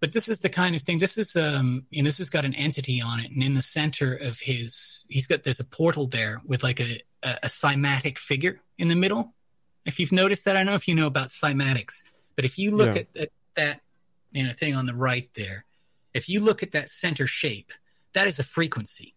[0.00, 0.98] But this is the kind of thing.
[0.98, 3.62] This is um, you know, this has got an entity on it, and in the
[3.62, 8.18] center of his, he's got there's a portal there with like a a, a cymatic
[8.18, 9.32] figure in the middle.
[9.86, 12.02] If you've noticed that, I don't know if you know about cymatics,
[12.34, 13.02] but if you look Yeah.
[13.02, 13.80] at, at that
[14.32, 15.64] you know thing on the right there,
[16.12, 17.72] if you look at that center shape,
[18.12, 19.14] that is a frequency.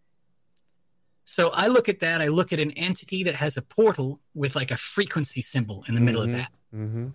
[1.29, 4.55] So I look at that, I look at an entity that has a portal with
[4.55, 6.33] like a frequency symbol in the middle of Mhm.
[6.33, 6.51] that.
[6.73, 7.07] Mm-hmm.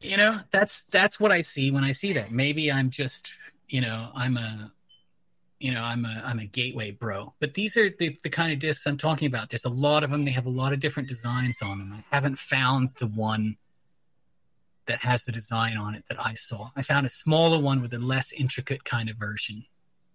[0.00, 2.32] You know, that's that's what I see when I see that.
[2.32, 4.72] Maybe I'm just, you know, I'm a
[5.60, 7.34] you know, I'm a I'm a gateway bro.
[7.38, 9.50] But these are the, the kind of discs I'm talking about.
[9.50, 10.24] There's a lot of them.
[10.24, 11.92] They have a lot of different designs on them.
[11.94, 13.58] I haven't found the one
[14.86, 16.70] that has the design on it that I saw.
[16.74, 19.66] I found a smaller one with a less intricate kind of version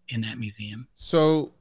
[0.09, 0.89] in that museum.
[0.97, 1.53] So,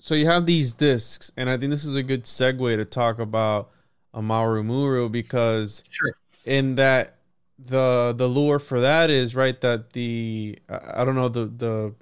[0.00, 3.18] so you have these discs, and I think this is a good segue to talk
[3.18, 3.70] about
[4.14, 6.12] Amaru Muru because Sure.
[6.44, 7.16] in that
[7.62, 11.94] the the lure for that is right that the I don't know the the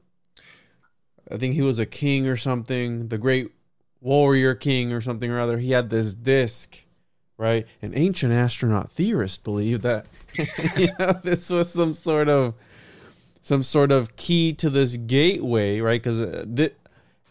[1.30, 3.50] I think he was a king or something, the great
[4.00, 5.58] warrior king or something or other.
[5.58, 6.78] He had this disc,
[7.36, 7.66] right?
[7.82, 10.06] An ancient astronaut theorist believed that
[10.76, 12.54] you know this was some sort of
[13.42, 16.00] some sort of key to this gateway, right?
[16.02, 16.74] Because uh, th-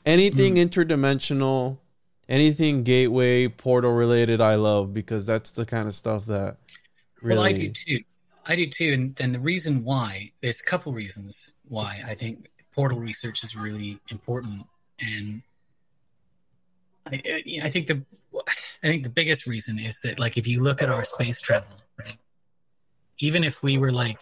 [0.07, 0.61] anything hmm.
[0.61, 1.77] interdimensional,
[2.29, 6.57] anything gateway portal related, I love because that's the kind of stuff that
[7.21, 7.37] really.
[7.37, 7.99] Well, I do too.
[8.47, 12.49] I do too, and and the reason why there's a couple reasons why I think
[12.73, 14.65] portal research is really important,
[15.01, 15.41] and
[17.05, 18.03] I, I- I think the
[18.83, 21.81] I think the biggest reason is that like if you look at our space travel,
[21.99, 22.17] right?
[23.19, 24.19] Even if we were like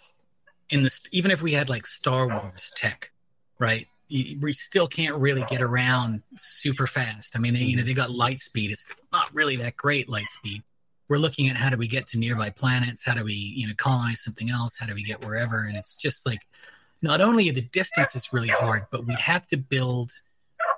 [0.70, 3.12] in this, even if we had like Star Wars tech,
[3.60, 3.88] right?
[4.08, 7.36] You- We still can't really get around super fast.
[7.36, 7.88] I mean, they, you know, mm-hmm.
[7.88, 8.72] they got light speed.
[8.72, 10.64] It's not really that great light speed.
[11.08, 13.06] We're looking at how do we get to nearby planets?
[13.06, 14.78] How do we you know colonize something else?
[14.80, 15.66] How do we get wherever?
[15.66, 16.42] And it's just like
[17.02, 20.12] not only the distance is really hard but we'd have to build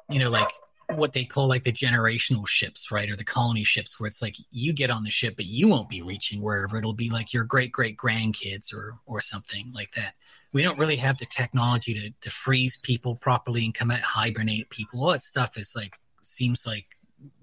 [0.09, 0.49] you know like
[0.89, 4.35] what they call like the generational ships right or the colony ships where it's like
[4.51, 6.77] you get on the ship but you won't be reaching wherever.
[6.77, 10.13] It'll be like your great great grandkids or or something like that.
[10.53, 14.69] We don't really have the technology to to freeze people properly and come out hibernate
[14.69, 15.01] people.
[15.03, 16.85] All that stuff is like seems like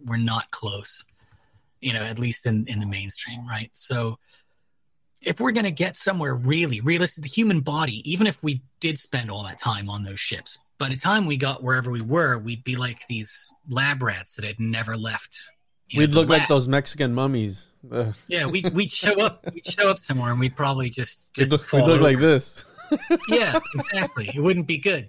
[0.04, 1.04] we're not close
[1.84, 3.68] you know, at least in, in the mainstream, right?
[3.74, 4.18] So
[5.24, 8.98] if we're going to get somewhere really realistic, the human body, even if we did
[8.98, 12.38] spend all that time on those ships, by the time we got wherever we were,
[12.38, 15.38] we'd be like these lab rats that had never left.
[15.96, 17.68] We'd the look like those Mexican mummies.
[18.28, 21.52] Yeah, we, we'd show up, we'd show up somewhere and we'd probably just, We'd just
[21.52, 22.64] look, we'd look like this.
[23.28, 24.30] yeah, exactly.
[24.34, 25.08] It wouldn't be good.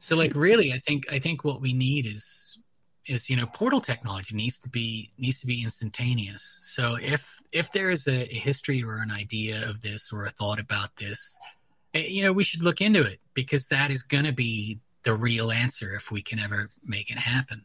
[0.00, 2.49] So like really I think I think what we need is
[3.10, 6.58] is you know portal technology needs to be needs to be instantaneous.
[6.62, 10.60] So if if there is a, history or an idea of this or a thought
[10.60, 11.38] about this,
[11.94, 15.14] eh, you know we should look into it because that is going to be the
[15.14, 17.64] real answer if we can ever make it happen.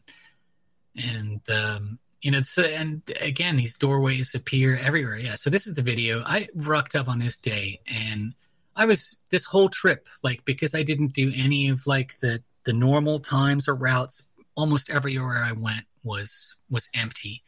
[0.96, 5.16] And um, you know, so, and again, these doorways appear everywhere.
[5.16, 5.34] Yeah.
[5.36, 6.22] So this is the video.
[6.24, 8.34] I rocked up on this day and
[8.74, 12.72] I was this whole trip, like, because I didn't do any of like the, the
[12.72, 17.42] normal times or routes, almost everywhere I went was, was empty.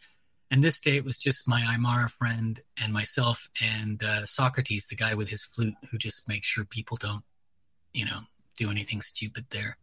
[0.51, 4.97] And this day it was just my Aymara friend and myself and uh, Socrates, the
[4.97, 7.23] guy with his flute who just makes sure people don't,
[7.93, 8.21] you know,
[8.57, 9.77] do anything stupid there.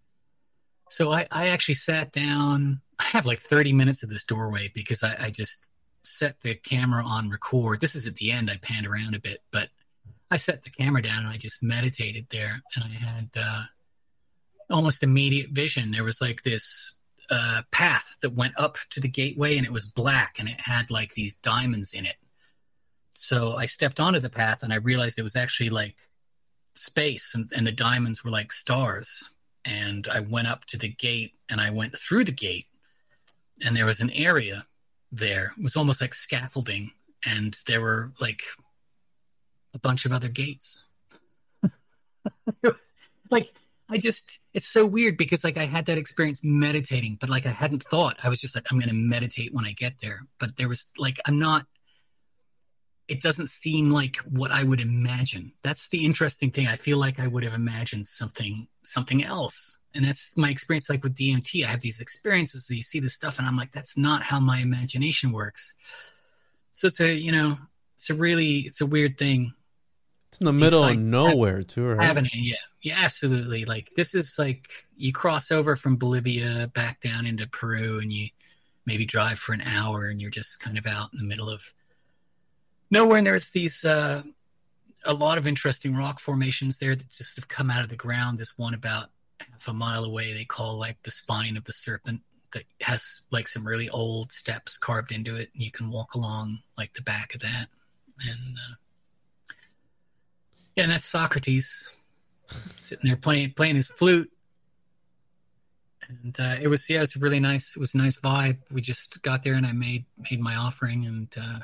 [0.89, 2.81] So I, I actually sat down.
[2.99, 5.65] I have like 30 minutes of this doorway because I, I just
[6.03, 7.81] set the camera on record.
[7.81, 8.49] This is at the end.
[8.49, 9.69] I panned around a bit, but
[10.31, 12.61] I set the camera down and I just meditated there.
[12.76, 13.64] And I had uh,
[14.69, 15.91] almost immediate vision.
[15.91, 16.95] There was like this
[17.30, 20.91] uh, path that went up to the gateway and it was black and it had
[20.91, 22.15] like these diamonds in it.
[23.11, 25.95] So I stepped onto the path and I realized it was actually like
[26.76, 29.34] space and, and the diamonds were like stars
[29.64, 32.68] and I went up to the gate and I went through the gate
[33.65, 34.65] and there was an area
[35.11, 35.53] there.
[35.57, 36.91] It was almost like scaffolding
[37.26, 38.41] and there were like
[39.73, 40.85] a bunch of other gates.
[43.31, 43.52] like
[43.89, 47.49] I just it's so weird because like I had that experience meditating, but like I
[47.49, 48.15] hadn't thought.
[48.23, 50.94] I was just like I'm going to meditate when I get there, but there was
[50.98, 51.65] like I'm not
[53.10, 55.52] it doesn't seem like what I would imagine.
[55.61, 56.68] That's the interesting thing.
[56.68, 59.77] I feel like I would have imagined something something else.
[59.94, 61.65] And that's my experience like with DMT.
[61.65, 64.40] I have these experiences that you see this stuff and I'm like, that's not how
[64.40, 65.76] my imagination works.
[66.76, 67.57] So it's a, you know,
[67.95, 69.53] it's a really it's a weird thing.
[70.30, 72.06] It's in the middle of nowhere have, too, right?
[72.06, 72.56] Having it, yeah.
[72.81, 73.65] Yeah, absolutely.
[73.65, 78.27] Like this is like you cross over from Bolivia back down into Peru and you
[78.85, 81.64] maybe drive for an hour and you're just kind of out in the middle of
[82.91, 83.18] nowhere.
[83.18, 84.23] And there's these uh,
[85.06, 88.38] a lot of interesting rock formations there that just have come out of the ground.
[88.38, 92.22] This one about half a mile away they call like the spine of the serpent
[92.53, 96.60] that has like some really old steps carved into it, and you can walk along
[96.77, 97.68] like the back of that.
[98.30, 98.76] And uh,
[100.76, 101.95] yeah, and that's Socrates
[102.76, 104.31] sitting there playing playing his flute.
[106.07, 107.76] And uh, it was yeah, it was really nice.
[107.76, 108.57] It was a nice vibe.
[108.72, 111.60] We just got there, and I made made my offering, and uh,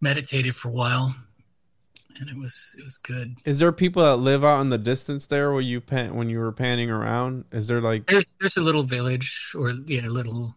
[0.00, 1.14] meditated for a while,
[2.20, 3.36] and it was it was good.
[3.46, 6.38] Is there people that live out in the distance there where you pan when you
[6.38, 7.46] were panning around?
[7.50, 10.54] Is there like there's there's a little village or you know little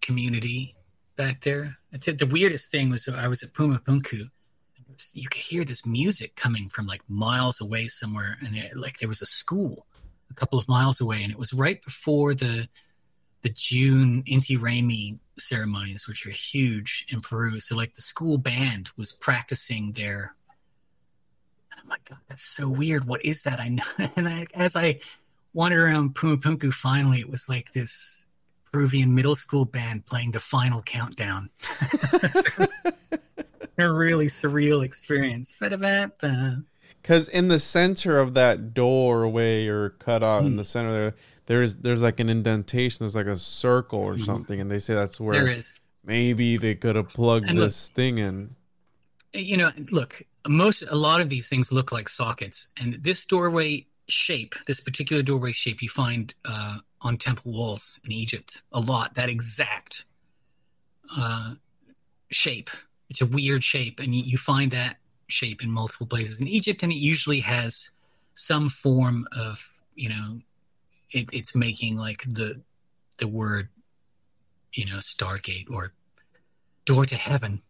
[0.00, 0.76] community
[1.16, 1.76] back there.
[1.90, 4.30] The weirdest thing was I was at Pumapunku.
[5.14, 9.08] You could hear this music coming from like miles away somewhere, and it, like there
[9.08, 9.86] was a school
[10.30, 12.68] a couple of miles away, and it was right before the
[13.42, 17.60] the June Inti Raymi ceremonies, which are huge in Peru.
[17.60, 20.34] So like the school band was practicing their.
[21.72, 23.04] I'm like, God, that's so weird.
[23.04, 23.60] What is that?
[23.60, 23.82] I know.
[24.16, 25.00] And I, as I
[25.52, 28.26] wandered around Pumapunku, finally it was like this
[28.72, 31.50] Peruvian middle school band playing the final countdown.
[32.32, 32.66] so,
[33.78, 35.54] a really surreal experience.
[37.02, 40.46] Because in the center of that doorway or cutout mm.
[40.46, 40.58] in hmm.
[40.58, 41.14] the center there,
[41.46, 42.98] there's there's like an indentation.
[43.00, 44.24] There's like a circle or mm-hmm.
[44.24, 45.78] something, and they say that's where there is.
[46.04, 48.56] Maybe they could have plugged and this look, thing in.
[49.32, 53.86] You know, look, most a lot of these things look like sockets, and this doorway
[54.08, 59.14] shape, this particular doorway shape, you find uh, on temple walls in Egypt a lot.
[59.14, 60.04] That exact
[61.16, 61.54] uh,
[62.30, 62.70] shape.
[63.08, 64.96] It's a weird shape, and you, find that
[65.28, 67.90] shape in multiple places in Egypt, and it usually has
[68.34, 70.40] some form of you know
[71.10, 72.60] it, it's making like the
[73.18, 73.68] the word
[74.74, 75.92] you know stargate or
[76.84, 77.62] door to heaven.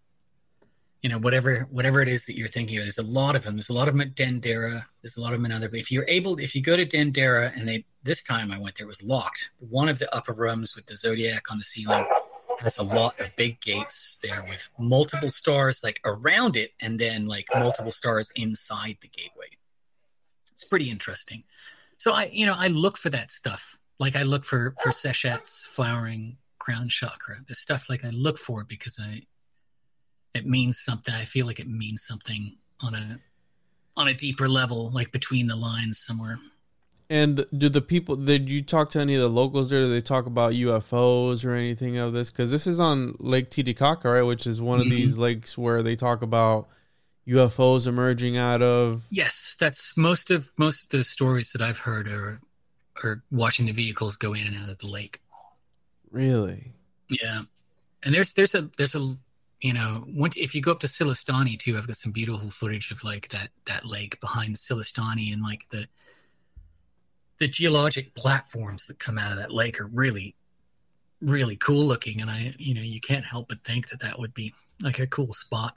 [1.03, 3.57] You know whatever whatever it is that you're thinking of there's a lot of them.
[3.57, 4.85] There's a lot of them at dendera.
[5.03, 6.87] There's a lot of them in other but if you're able if you go to
[6.87, 9.51] dendera and they this time i went there was locked.
[9.61, 12.07] One of the upper rooms with the zodiac on the ceiling
[12.61, 17.27] has a lot of big gates there with multiple stars like around it and then
[17.27, 19.49] like multiple stars inside the gateway
[20.53, 21.45] it's pretty interesting
[21.99, 23.79] so I, you know, I look for that stuff.
[23.99, 27.37] Like I look for for Seshat's flowering crown chakra.
[27.47, 29.23] The stuff like I look for because I,
[30.35, 31.15] it means something.
[31.15, 33.19] I feel like it means something on a
[33.97, 36.39] on a deeper level, like between the lines somewhere.
[37.09, 38.17] And do the people?
[38.17, 39.85] Did you talk to any of the locals there?
[39.85, 42.31] Do they talk about UFOs or anything of this?
[42.33, 44.23] Because this is on Lake Titicaca, right?
[44.23, 44.97] Which is one of mm-hmm.
[44.97, 46.69] these lakes where they talk about
[47.29, 49.05] UFOs emerging out of.
[49.11, 52.41] Yes, that's most of most of the stories that I've heard are
[53.05, 55.21] are watching the vehicles go in and out of the lake.
[56.11, 56.73] Really?
[57.09, 57.43] Yeah,
[58.05, 59.15] and there's there's a there's a
[59.61, 62.91] you know once if you go up to Sillustani too, I've got some beautiful footage
[62.91, 65.87] of like that that lake behind Sillustani and like the
[67.39, 70.35] the geologic platforms that come out of that lake are really
[71.23, 74.35] really cool looking, and I you know you can't help but think that that would
[74.35, 74.53] be
[74.83, 75.75] like a cool spot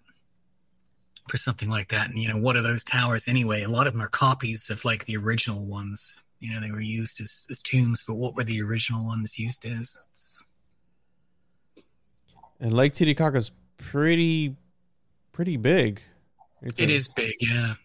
[1.30, 2.10] for something like that.
[2.10, 3.64] And you know, what are those towers anyway?
[3.64, 6.26] A lot of them are copies of like the original ones.
[6.40, 9.66] You know, they were used as, as tombs, but what were the original ones used
[9.66, 9.98] as?
[10.12, 10.46] It's,
[12.60, 14.56] And Lake Titicaca's pretty,
[15.32, 16.02] pretty big.
[16.62, 17.76] It's it a, is big, yeah.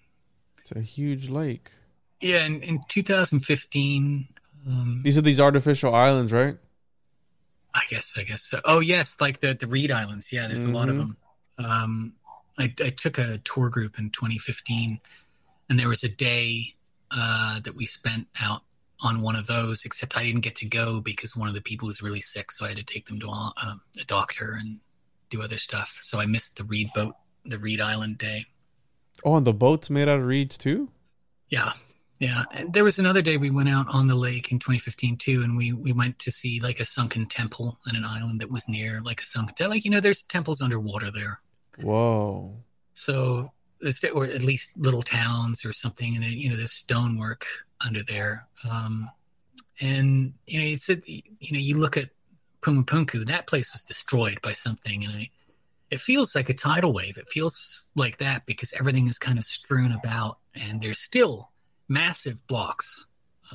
[0.61, 1.73] It's a huge lake.
[2.21, 4.29] Yeah, in, in 2015,
[4.67, 6.57] um, These are these artificial islands, right?
[7.75, 8.43] I guess, I guess.
[8.43, 8.61] So.
[8.65, 10.33] Oh, yes, like the the Reed Islands.
[10.33, 10.99] Yeah, there's a lot of Mhm.
[10.99, 11.17] them.
[11.59, 12.13] Um,
[12.59, 15.01] I, I took a tour group in 2015,
[15.69, 16.75] and there was a day
[17.11, 18.63] uh, that we spent out
[19.01, 19.85] on one of those.
[19.85, 22.65] Except I didn't get to go because one of the people was really sick, so
[22.65, 24.79] I had to take them to a, um, a doctor and
[25.31, 25.89] do other stuff.
[26.01, 28.47] So I missed the Reed boat, the Reed Island day.
[29.25, 30.91] Oh, and the boats made out of reeds too.
[31.49, 31.73] Yeah.
[32.25, 32.45] Yeah.
[32.53, 35.59] And there was another day we went out on the lake in 2015 too, and
[35.59, 39.03] we, we went to see like a sunken temple on an island that was near
[39.03, 39.77] like a sunken temple.
[39.77, 41.41] like you know, there's temples underwater there.
[41.83, 42.55] Whoa.
[42.95, 43.53] So
[44.15, 47.45] or at least little towns or something, and you know, there's stonework
[47.85, 48.47] under there.
[48.71, 49.11] Um,
[49.83, 52.09] and you know, it's a, you know, you look at
[52.63, 55.31] Pumapunku, that place was destroyed by something, and I,
[55.91, 57.19] it feels like a tidal wave.
[57.19, 61.51] It feels like that because everything is kind of strewn about, and there's still
[61.89, 63.07] massive blocks.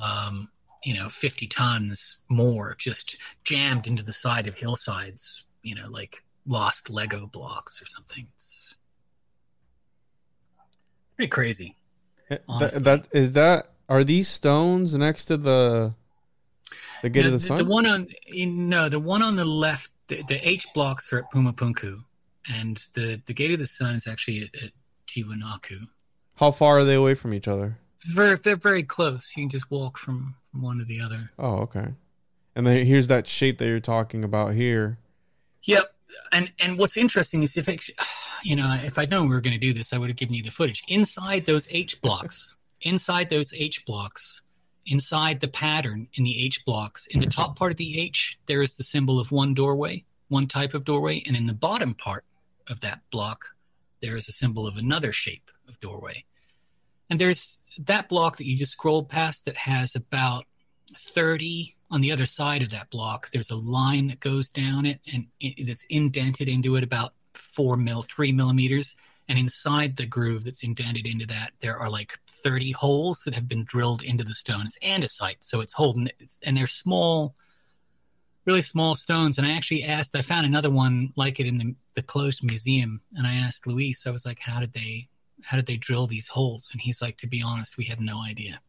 [0.02, 0.48] Um,
[0.84, 6.24] you know, 50 tons more just jammed into the side of hillsides, you know, like
[6.46, 8.26] lost Lego blocks or something.
[8.34, 8.74] It's
[11.16, 11.76] pretty crazy.
[12.30, 12.82] Eh, That, Honestly.
[12.84, 13.66] that is that.
[13.88, 15.94] Are these stones next to the
[17.02, 17.56] the gate No, of the the, sun?
[17.56, 21.30] the one on no, the one on the left, the, the H blocks are at
[21.32, 22.04] Pumapunku,
[22.54, 24.70] and the the Gate of the Sun is actually at, at
[25.08, 25.88] Tiwanaku.
[26.36, 27.78] How far are they away from each other?
[28.06, 29.32] Very, they're very close.
[29.36, 31.30] You can just walk from from one to the other.
[31.38, 31.88] Oh, okay.
[32.56, 34.98] And then here's that shape that you're talking about here.
[35.64, 35.94] Yep.
[36.32, 37.88] And and what's interesting is if it,
[38.42, 40.34] you know if I'd known we were going to do this, I would have given
[40.34, 42.56] you the footage inside those H blocks.
[42.82, 44.42] inside those H blocks,
[44.86, 47.40] inside the pattern in the H blocks, in the mm-hmm.
[47.40, 50.84] top part of the H, there is the symbol of one doorway, one type of
[50.84, 52.24] doorway, and in the bottom part
[52.68, 53.44] of that block,
[54.00, 56.24] there is a symbol of another shape of doorway.
[57.10, 60.46] And there's that block that you just scrolled past that has about
[60.96, 63.30] 30 on the other side of that block.
[63.30, 65.26] There's a line that goes down it and
[65.66, 68.96] that's indented into it about four mil, three millimeters.
[69.28, 73.48] And inside the groove that's indented into that, there are like 30 holes that have
[73.48, 74.66] been drilled into the stone.
[74.66, 76.08] It's andesite, so it's holding.
[76.44, 77.36] And they're small,
[78.44, 79.38] really small stones.
[79.38, 83.00] And I actually asked, I found another one like it in the, the closed museum.
[83.16, 85.08] And I asked Luis, I was like, how did they,
[85.44, 86.70] how did they drill these holes?
[86.72, 88.60] And he's like, to be honest, we have no idea.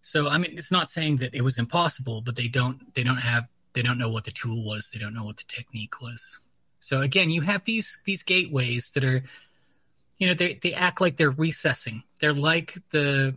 [0.00, 3.20] So I mean, it's not saying that it was impossible, but they don't they don't
[3.20, 4.90] have they don't know what the tool was.
[4.90, 6.40] They don't know what the technique was.
[6.80, 9.22] So again, you have these these gateways that are,
[10.18, 12.02] you know, they they act like they're recessing.
[12.18, 13.34] They're like the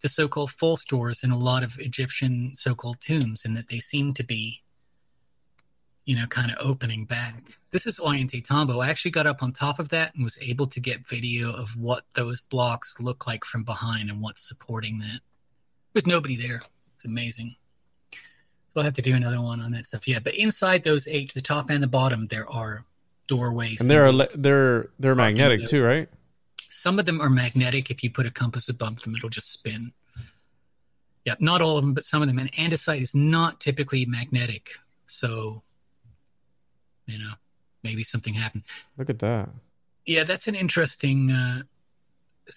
[0.00, 4.12] the so-called false doors in a lot of Egyptian so-called tombs, in that they seem
[4.12, 4.62] to be,
[6.04, 7.34] you know, kind of opening back.
[7.70, 8.84] This is Ollantaytambo.
[8.84, 11.76] I actually got up on top of that and was able to get video of
[11.78, 15.20] what those blocks look like from behind and what's supporting that.
[15.92, 16.60] There's nobody there.
[16.96, 17.56] It's amazing.
[18.12, 20.06] So I'll have to do another one on that stuff.
[20.06, 22.84] Yeah, but inside those eight, the top and the bottom, there are
[23.26, 23.80] doorways.
[23.80, 26.08] And they're ele- they're they're magnetic too, right?
[26.68, 27.90] Some of them are magnetic.
[27.90, 29.92] If you put a compass above them, it'll just spin.
[31.24, 32.38] Yeah, not all of them, but some of them.
[32.38, 34.70] And andesite is not typically magnetic.
[35.06, 35.62] So,
[37.06, 37.32] you know,
[37.82, 38.64] maybe something happened.
[38.96, 39.50] Look at that.
[40.06, 41.62] Yeah, that's an interesting uh,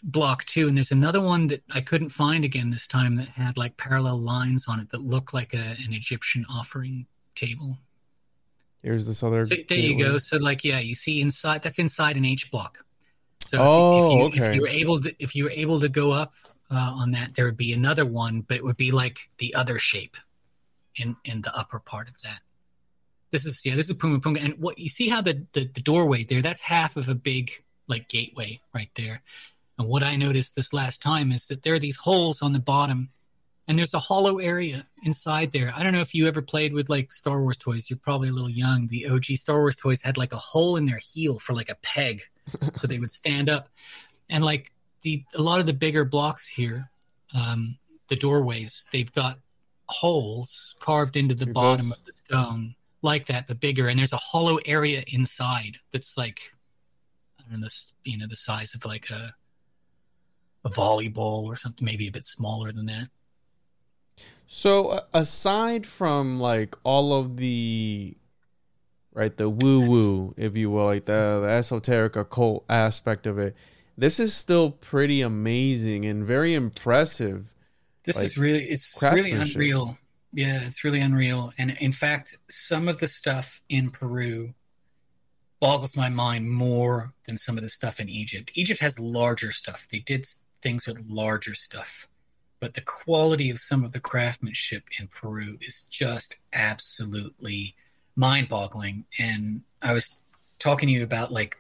[0.04, 0.68] block too.
[0.68, 4.20] And there's another one that I couldn't find again this time that had like parallel
[4.20, 7.78] lines on it that looked like a, an Egyptian offering table.
[8.84, 9.44] Here's this other.
[9.46, 10.18] So there you go.
[10.18, 11.62] So like, yeah, you see inside.
[11.64, 12.80] That's inside an H block.
[13.46, 14.52] So Oh, if, you, okay.
[14.52, 16.34] if you were able to, if you were able to go up
[16.70, 19.80] uh, on that, there would be another one, but it would be like the other
[19.80, 20.18] shape
[20.96, 22.40] in in the upper part of that.
[23.38, 26.24] This is yeah, this is Pumapunku, and what you see how the, the the doorway
[26.24, 26.42] there?
[26.42, 27.52] That's half of a big
[27.88, 29.22] like gateway right there.
[29.78, 32.60] And what I noticed this last time is that there are these holes on the
[32.60, 33.10] bottom,
[33.68, 35.72] and there's a hollow area inside there.
[35.76, 37.92] I don't know if you ever played with like Star Wars toys.
[37.92, 38.88] You're probably a little young.
[38.88, 41.76] The OG Star Wars toys had like a hole in their heel for like a
[41.84, 42.24] peg,
[42.74, 43.70] so they would stand up.
[44.32, 44.72] And like
[45.04, 46.90] the a lot of the bigger blocks here,
[47.36, 47.78] um,
[48.08, 49.38] the doorways, they've got
[49.90, 52.00] holes carved into the Like bottom this?
[52.00, 53.88] of the stone, like that, but bigger.
[53.88, 56.40] And there's a hollow area inside that's like
[57.40, 59.34] I don't know, this you know, the size of like a
[60.66, 63.10] a volleyball or something, maybe a bit smaller than that.
[64.48, 68.18] So uh, aside from like all of the
[69.14, 73.56] right the woo woo, if you will, like the, the esoteric occult aspect of it,
[73.98, 77.54] this is still pretty amazing and very impressive.
[78.04, 79.98] This Like, is really it's really unreal.
[80.34, 81.52] Yeah, it's really unreal.
[81.58, 84.54] And in fact, some of the stuff in Peru
[85.60, 88.52] boggles my mind more than some of the stuff in Egypt.
[88.56, 89.88] Egypt has larger stuff.
[89.92, 90.26] They did
[90.62, 92.08] things with larger stuff.
[92.60, 97.76] But the quality of some of the craftsmanship in Peru is just absolutely
[98.16, 99.06] mind-boggling.
[99.20, 100.24] And I was
[100.60, 101.56] talking to you about like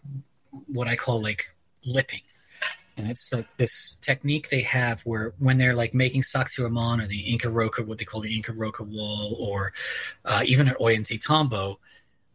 [0.68, 1.46] what I call like
[1.86, 2.22] lipping
[2.98, 7.20] and it's like this technique they have where when they're like making Sacsayhuaman or the
[7.20, 9.72] Inca Roca, what they call the Inca Roca wall, or
[10.26, 11.78] uh, even at Oyente Ollantaytambo,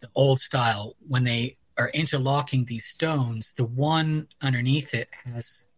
[0.01, 5.69] the old style, when they are interlocking these stones, the one underneath it has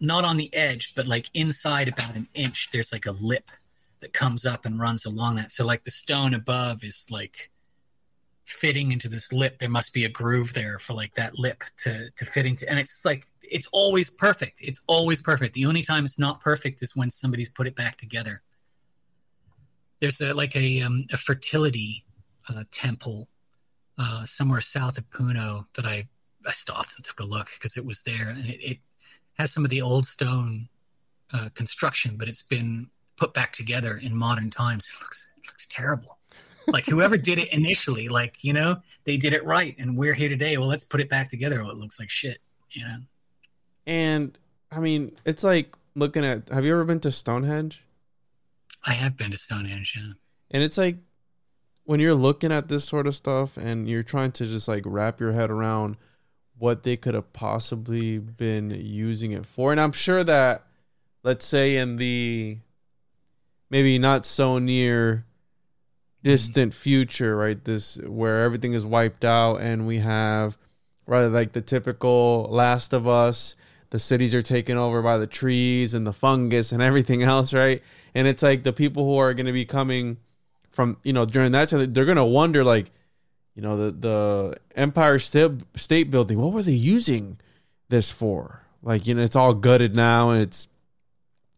[0.00, 3.50] not on the edge, but like inside about an inch, there's like a lip
[4.00, 5.52] that comes up and runs along that.
[5.52, 7.50] So like the stone above is like
[8.44, 9.58] fitting into this lip.
[9.58, 12.78] There must be a groove there for like that lip to to fit into, and
[12.78, 14.60] it's like it's always perfect.
[14.62, 15.54] It's always perfect.
[15.54, 18.42] The only time it's not perfect is when somebody's put it back together.
[20.00, 22.04] There's a, like a um, a fertility
[22.48, 23.28] uh, temple
[23.98, 26.08] uh, somewhere south of Puno that I
[26.46, 28.78] I stopped and took a look because it was there, and it, it
[29.38, 30.68] has some of the old stone
[31.32, 34.88] uh, construction, but it's been put back together in modern times.
[34.92, 36.18] It looks it looks terrible.
[36.68, 40.28] Like whoever did it initially, like you know, they did it right, and we're here
[40.28, 40.56] today.
[40.56, 41.62] Well, let's put it back together.
[41.62, 42.38] Well, it looks like shit.
[42.70, 42.96] You know.
[43.86, 44.38] And
[44.70, 46.48] I mean, it's like looking at.
[46.48, 47.82] Have you ever been to Stonehenge?
[48.84, 49.94] I have been to Stonehenge.
[49.96, 50.12] Yeah.
[50.50, 50.96] And it's like
[51.84, 55.20] when you're looking at this sort of stuff and you're trying to just like wrap
[55.20, 55.96] your head around
[56.58, 59.72] what they could have possibly been using it for.
[59.72, 60.64] And I'm sure that
[61.22, 62.58] let's say in the
[63.70, 65.24] maybe not so near
[66.22, 66.80] distant mm-hmm.
[66.80, 67.62] future, right?
[67.64, 70.58] This where everything is wiped out and we have
[71.06, 73.56] rather like the typical Last of Us,
[73.92, 77.82] the cities are taken over by the trees and the fungus and everything else, right?
[78.14, 80.16] And it's like the people who are going to be coming
[80.70, 82.90] from, you know, during that time, they're going to wonder, like,
[83.54, 87.38] you know, the the Empire State State Building, what were they using
[87.90, 88.62] this for?
[88.82, 90.68] Like, you know, it's all gutted now, and it's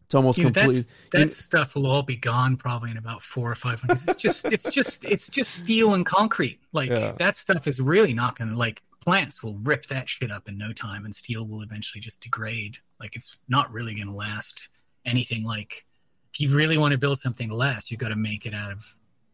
[0.03, 0.85] it's almost You know, complete.
[1.13, 4.05] that stuff will all be gone probably in about four or five months.
[4.07, 6.59] It's just, it's just, it's just steel and concrete.
[6.73, 7.13] Like Yeah.
[7.17, 10.57] that stuff is really not going to like plants will rip that shit up in
[10.57, 12.77] no time, and steel will eventually just degrade.
[12.99, 14.69] Like it's not really going to last
[15.05, 15.45] anything.
[15.45, 15.85] Like
[16.33, 18.71] if you really want to build something to last, you've got to make it out
[18.71, 18.83] of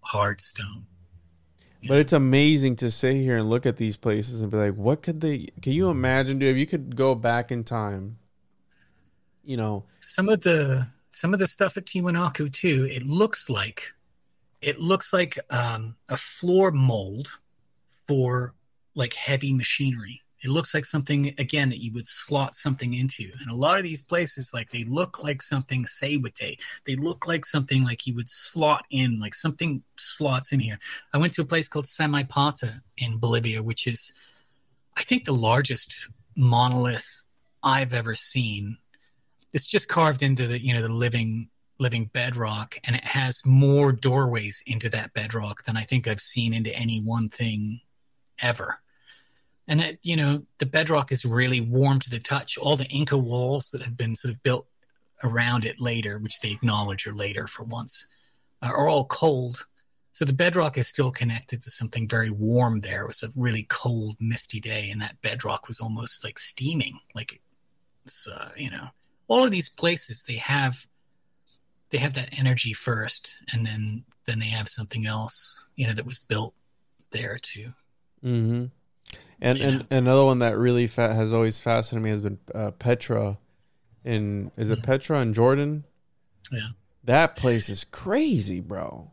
[0.01, 0.85] hard stone.
[1.87, 5.01] But it's amazing to sit here and look at these places and be like, what
[5.01, 5.47] could they?
[5.63, 6.51] Can you imagine, dude?
[6.51, 8.19] If you could go back in time,
[9.43, 13.93] you know, some of the some of the stuff at Tiwanaku too, it looks like
[14.61, 17.29] it looks like um, a floor mold
[18.07, 18.53] for
[18.95, 20.21] like heavy machinery.
[20.43, 23.25] It looks like something again that you would slot something into.
[23.39, 26.57] And a lot of these places, like they look like something Seiwate.
[26.85, 30.79] They look like something like you would slot in, like something slots in here.
[31.13, 34.13] I went to a place called Samaipata in Bolivia, which is
[34.97, 37.23] I think the largest monolith
[37.63, 38.77] I've ever seen
[39.53, 41.49] it's just carved into the you know the living
[41.79, 46.53] living bedrock and it has more doorways into that bedrock than i think i've seen
[46.53, 47.79] into any one thing
[48.41, 48.79] ever.
[49.67, 52.57] And that you know the bedrock is really warm to the touch.
[52.57, 54.67] All the inca walls that have been sort of built
[55.23, 58.07] around it later which they acknowledge are later for once
[58.61, 59.65] uh, are all cold.
[60.13, 63.03] So the bedrock is still connected to something very warm there.
[63.03, 67.39] It was a really cold misty day and that bedrock was almost like steaming like
[68.05, 68.87] it's uh, you know
[69.27, 70.85] all of these places they have
[71.89, 76.05] they have that energy first and then then they have something else you know that
[76.05, 76.53] was built
[77.11, 77.71] there too
[78.21, 78.65] hmm
[79.41, 79.67] and Yeah.
[79.67, 83.37] and another one that really fa- has always fascinated me has been uh, Petra,
[84.05, 85.85] in is it Petra in Jordan?
[86.51, 86.69] Yeah.
[87.03, 89.11] that place is crazy, bro.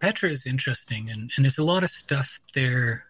[0.00, 3.04] petra is interesting and and there's a lot of stuff there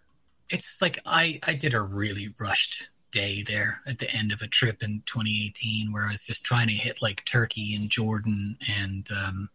[0.48, 4.46] it's like i i did a really rushed day there at the end of a
[4.48, 9.06] trip in 2018 where i was just trying to hit like turkey and jordan and
[9.16, 9.48] um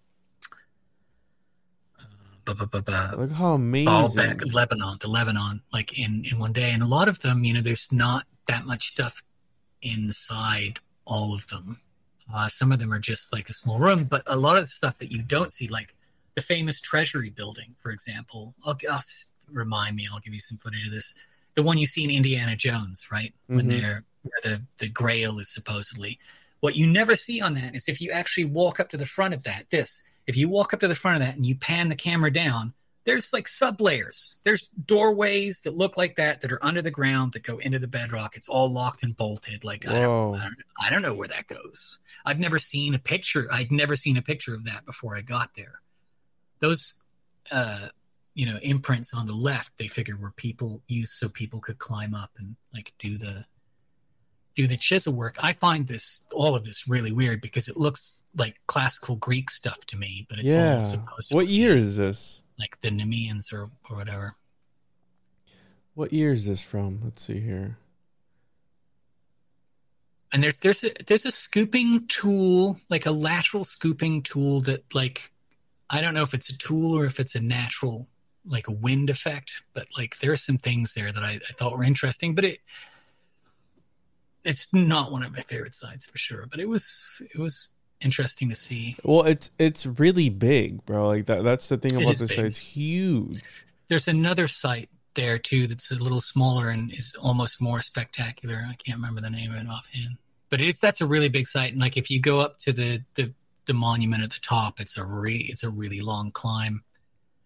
[2.48, 3.88] Look how amazing.
[3.88, 7.44] all back Lebanon, the Lebanon, like in in one day, and a lot of them,
[7.44, 9.24] you know, there's not that much stuff
[9.82, 11.80] inside all of them.
[12.34, 14.68] Uh, some of them are just like a small room, but a lot of the
[14.68, 15.94] stuff that you don't see, like
[16.34, 18.56] the famous Treasury Building, for example.
[18.66, 19.02] I'll, I'll
[19.52, 20.08] remind me.
[20.12, 21.16] I'll give you some footage of this.
[21.54, 23.34] The one you see in Indiana Jones, right?
[23.48, 23.70] When Mhm.
[23.70, 26.18] they're where the the Grail is supposedly.
[26.62, 29.36] What you never see on that is if you actually walk up to the front
[29.36, 31.90] of that, this if you walk up to the front of that and you pan
[31.90, 32.74] the camera down,
[33.06, 34.38] there's like sub layers.
[34.44, 37.88] There's doorways that look like that that are under the ground that go into the
[37.88, 38.36] bedrock.
[38.36, 39.64] It's all locked and bolted.
[39.64, 42.00] Like I don't, I don't, I don't know where that goes.
[42.26, 43.48] I've never seen a picture.
[43.52, 45.82] I'd never seen a picture of that before I got there.
[46.60, 47.04] Those,
[47.52, 47.90] uh,
[48.34, 52.16] you know, imprints on the left, they figured were people used so people could climb
[52.16, 53.46] up and like do the
[54.56, 55.36] do the chisel work.
[55.40, 59.80] I find this all of this really weird because it looks like classical Greek stuff
[59.88, 60.80] to me, but it's yeah.
[60.80, 61.36] supposed to be.
[61.36, 62.42] What year is this?
[62.60, 64.36] like the Nabataeans or, or whatever.
[65.94, 67.00] What year is this from?
[67.04, 67.78] Let's see here.
[70.34, 75.32] And there's there's a there's a scooping tool, like a lateral scooping tool that like
[75.90, 78.08] I don't know if it's a tool or if it's a natural
[78.46, 81.78] like a wind effect, but like there are some things there that I, I thought
[81.78, 82.60] were interesting, but it
[84.46, 86.46] it's not one of my favorite sites for sure.
[86.50, 87.70] But it was it was
[88.02, 88.96] interesting to see.
[89.04, 91.08] Well, it's it's really big, bro.
[91.08, 91.44] Like that.
[91.44, 92.38] That's the thing about is this big.
[92.38, 92.46] site.
[92.46, 93.66] It's huge.
[93.88, 98.66] There's another site there too that's a little smaller and is almost more spectacular.
[98.68, 100.18] I can't remember the name of it offhand,
[100.50, 101.72] but it's that's a really big site.
[101.72, 103.34] And like if you go up to the the,
[103.66, 106.84] the monument at the top, it's a re it's a really long climb.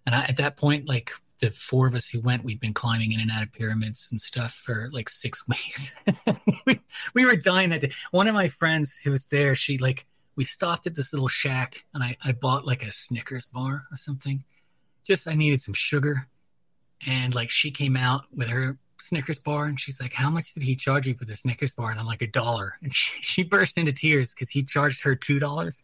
[0.05, 3.11] And I, at that point, like the four of us who went, we'd been climbing
[3.11, 5.95] in and out of pyramids and stuff for like six weeks.
[6.65, 6.79] we,
[7.13, 7.91] we were dying that day.
[8.11, 10.05] One of my friends who was there, she like
[10.35, 13.95] we stopped at this little shack and I, I bought like a Snickers bar or
[13.95, 14.43] something.
[15.03, 16.27] Just I needed some sugar.
[17.07, 20.63] And like she came out with her Snickers bar and she's like, How much did
[20.63, 21.91] he charge you for the Snickers bar?
[21.91, 22.77] And I'm like, a dollar.
[22.81, 25.83] And she, she burst into tears because he charged her two dollars.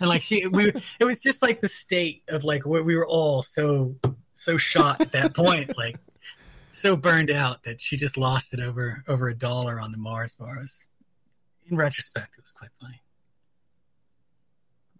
[0.00, 3.06] And like she we it was just like the state of like where we were
[3.06, 3.96] all so
[4.36, 5.96] so shot at that point, like
[6.68, 10.32] so burned out that she just lost it over over a dollar on the Mars
[10.32, 10.86] bars.
[11.68, 13.02] In retrospect, it was quite funny.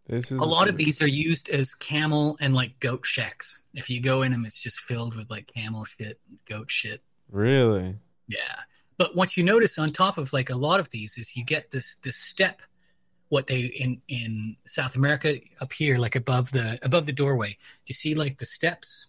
[0.08, 3.64] This is A lot of these are used as camel and like goat shacks.
[3.74, 7.02] If you go in them, it's just filled with like camel shit, goat shit.
[7.30, 7.96] Really.
[8.28, 8.60] Yeah.
[8.98, 11.70] But what you notice on top of like a lot of these is you get
[11.70, 12.62] this this step
[13.28, 17.56] what they in in South America up here like above the above the doorway.
[17.86, 19.08] You see like the steps?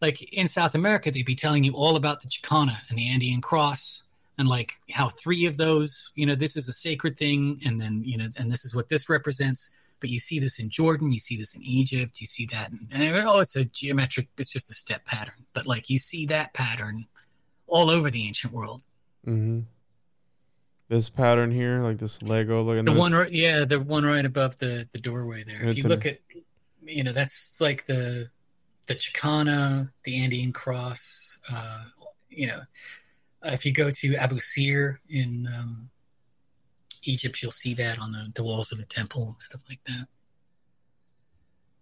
[0.00, 3.40] Like in South America they'd be telling you all about the Chakana and the Andean
[3.40, 4.02] cross
[4.38, 8.02] and like how three of those, you know, this is a sacred thing and then,
[8.04, 9.70] you know, and this is what this represents.
[10.00, 12.88] But you see this in Jordan, you see this in Egypt, you see that, in,
[12.90, 15.44] and oh, it's a geometric, it's just a step pattern.
[15.52, 17.06] But like you see that pattern
[17.66, 18.80] all over the ancient world.
[19.26, 19.60] Mm-hmm.
[20.88, 24.24] This pattern here, like this Lego, look at The one, right, yeah, the one right
[24.24, 25.62] above the the doorway there.
[25.62, 26.18] If you look at,
[26.82, 28.30] you know, that's like the
[28.90, 31.38] the Chakana, the Andean cross.
[31.48, 31.84] Uh,
[32.28, 32.58] you know,
[33.44, 35.88] uh, if you go to Abu Sir in um,
[37.04, 40.08] Egypt, you'll see that on the, the walls of the temple, stuff like that.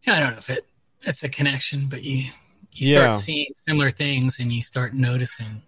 [0.02, 0.66] Yeah, I don't know if it
[1.02, 2.30] it's a connection, but you
[2.74, 3.04] you Yeah.
[3.04, 5.62] start seeing similar things and you start noticing.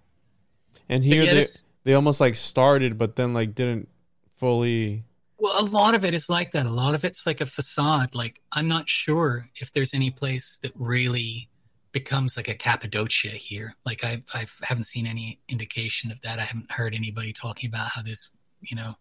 [0.91, 1.45] And here yeah, they,
[1.85, 3.89] they almost like started, but then like didn't
[4.37, 5.05] fully.
[5.41, 6.67] Well, a lot of it is like that.
[6.67, 8.15] A lot of it's like a facade.
[8.15, 11.49] Like I'm not sure if there's any place that really
[11.93, 13.75] becomes like a Cappadocia here.
[13.87, 16.39] Like I I haven't seen any indication of that.
[16.39, 18.31] I haven't heard anybody talking about how there's
[18.61, 18.97] you know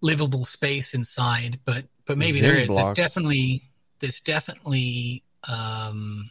[0.00, 1.58] livable space inside.
[1.64, 2.96] But but maybe there Gym blocks.
[2.96, 3.62] There's definitely
[3.98, 6.30] there's definitely um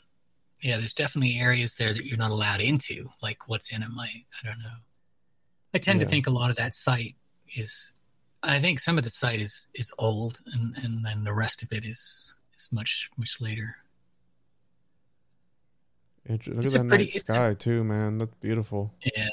[0.61, 3.09] yeah there's definitely areas there that you're not allowed into.
[3.22, 4.07] Like what's in them, I
[4.41, 4.77] I don't know.
[5.73, 7.18] I tend to think a lot of that site
[7.53, 7.97] is
[8.48, 11.72] I think some of the site is is old, and and then the rest of
[11.72, 13.76] it is is much much later.
[16.26, 18.18] Int- Look It's at a that pretty- night it's a- sky too, man.
[18.18, 18.94] That's beautiful.
[19.15, 19.28] Yeah,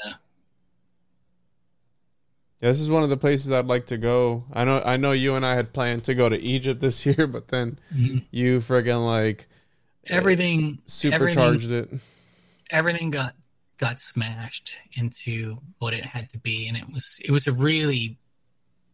[2.61, 4.45] Yeah, this is one of the places I'd like to go.
[4.53, 7.27] I know, I know you and I had planned to go to Egypt this year,
[7.27, 8.25] but then Mhm.
[8.31, 9.47] you friggin' like
[10.07, 12.01] everything supercharged everything, it.
[12.71, 13.35] everything got
[13.77, 18.17] got smashed into what it had to be, and it was it was a really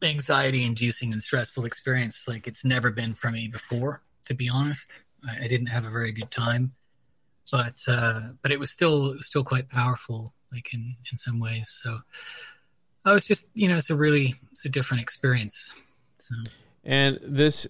[0.04, 2.28] anxiety inducing and stressful experience.
[2.28, 5.04] Like it's never been for me before, to be honest.
[5.28, 6.74] I, I didn't have a very good time,
[7.52, 11.70] but uh, but it was still still quite powerful, like in in some ways.
[11.70, 12.00] So
[13.06, 15.74] I was just you know it's a really it's a different experience.
[16.18, 16.36] So
[16.84, 17.68] And this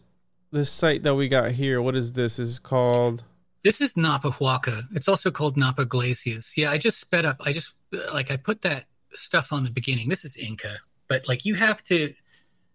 [0.51, 2.37] this site that we got here, what is this?
[2.37, 3.23] This is called
[3.63, 4.85] This is Ñaupa Huaca.
[4.93, 6.39] It's also called Ñaupa Iglesia.
[6.57, 7.37] Yeah, I just sped up.
[7.45, 7.75] I just
[8.13, 10.09] like I put that stuff on the beginning.
[10.09, 12.13] This is Inca, but like you have to.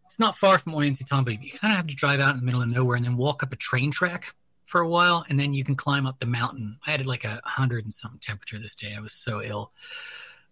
[0.06, 1.30] It's not far from Ollantaytambo.
[1.42, 3.42] You kind of have to drive out in the middle of nowhere and then walk
[3.42, 4.34] up a train track
[4.64, 6.78] for a while, and then you can climb up the mountain.
[6.86, 8.94] I had like a hundred and something temperature this day.
[8.96, 9.72] I was so ill,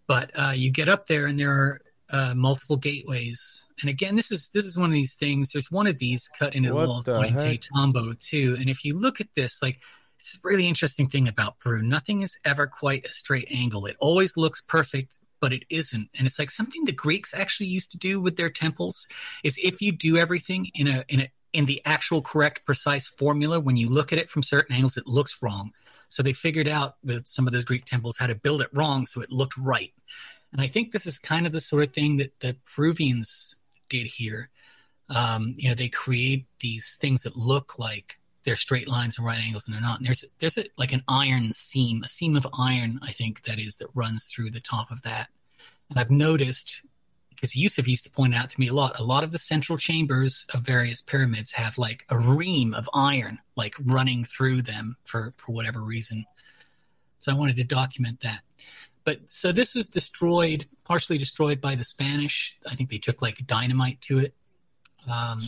[0.07, 3.65] but uh, you get up there and there are uh, multiple gateways.
[3.81, 5.51] And again, this is this is one of these things.
[5.51, 7.61] There's one of these cut into What the walls heck?
[7.75, 8.55] Tombo too.
[8.59, 9.79] And if you look at this, like
[10.17, 11.81] it's a really interesting thing about Peru.
[11.81, 13.85] Nothing is ever quite a straight angle.
[13.85, 16.09] It always looks perfect, but it isn't.
[16.17, 19.07] And it's like something the Greeks actually used to do with their temples
[19.43, 23.59] is if you do everything in a in a in the actual correct precise formula
[23.59, 25.71] when you look at it from certain angles it looks wrong.
[26.07, 29.05] So they figured out with some of those greek temples how to build it wrong
[29.05, 29.93] so it looked right.
[30.51, 33.55] And i think this is kind of the sort of thing that the peruvians
[33.89, 34.49] did here.
[35.07, 39.39] Um, you know they create these things that look like they're straight lines and right
[39.39, 42.47] angles and they're not and there's there's a, like an iron seam a seam of
[42.59, 45.27] iron i think that is that runs through the top of that
[45.89, 46.81] and i've noticed
[47.35, 48.97] because Yusuf used to point out to me a lot.
[48.99, 53.39] A lot of the central chambers of various pyramids have like a ream of iron,
[53.55, 56.23] like running through them for for whatever reason.
[57.19, 58.41] So I wanted to document that.
[59.03, 62.57] But so this was destroyed, partially destroyed by the Spanish.
[62.69, 64.33] I think they took like dynamite to it.
[65.11, 65.41] Um,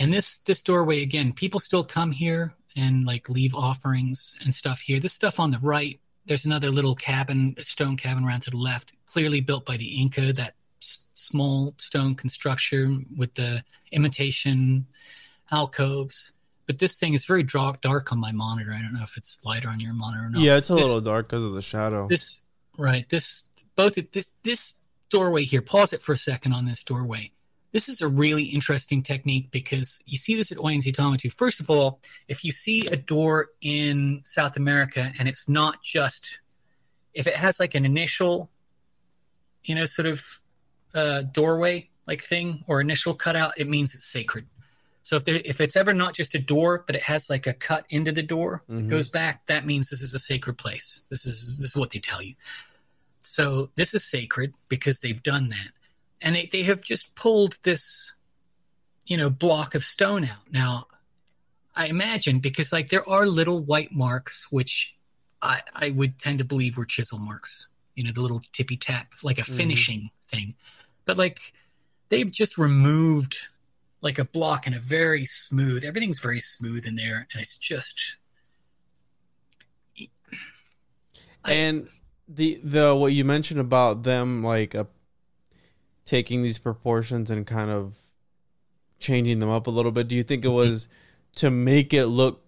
[0.00, 4.80] and this this doorway again, people still come here and like leave offerings and stuff
[4.80, 5.00] here.
[5.00, 5.98] This stuff on the right.
[6.26, 10.00] There's another little cabin, a stone cabin around to the left, clearly built by the
[10.00, 10.32] Inca.
[10.32, 14.86] That s- small stone construction with the imitation
[15.50, 16.32] alcoves.
[16.66, 18.72] But this thing is very dark, dark on my monitor.
[18.72, 20.42] I don't know if it's lighter on your monitor or not.
[20.42, 22.06] yeah, it's a This- little dark because of the shadow.
[22.08, 22.42] This
[22.76, 23.08] right.
[23.08, 25.62] This both this this doorway here.
[25.62, 27.32] Pause it for a second on this doorway.
[27.72, 31.30] This is a really interesting technique because you see this at Ollantaytambo.
[31.32, 36.40] First of all, if you see a door in South America and it's not just
[37.14, 38.48] if it has like an initial,
[39.64, 40.24] you know, sort of
[40.94, 44.46] uh, doorway like thing or initial cutout, it means it's sacred.
[45.02, 47.52] So if there, if it's ever not just a door, but it has like a
[47.52, 48.88] cut into the door that Mhm.
[48.88, 51.04] goes back, that means this is a sacred place.
[51.10, 52.34] This is this is what they tell you.
[53.20, 55.70] So this is sacred because they've done that,
[56.22, 58.14] and they they have just pulled this,
[59.06, 60.50] you know, block of stone out.
[60.50, 60.86] Now,
[61.76, 64.96] I imagine because like there are little white marks which
[65.42, 67.68] I I would tend to believe were chisel marks.
[67.94, 69.56] You know, the little tippy tap, like a Mhm.
[69.56, 70.54] finishing thing,
[71.04, 71.52] but like
[72.08, 73.36] they've just removed
[74.00, 78.16] like a block and a very smooth everything's very smooth in there and it's just
[81.44, 81.88] I- and
[82.28, 84.84] the the what you mentioned about them like uh,
[86.08, 87.92] taking these proportions and kind of
[88.98, 90.88] changing them up a little bit do you think it was
[91.36, 92.42] to make it look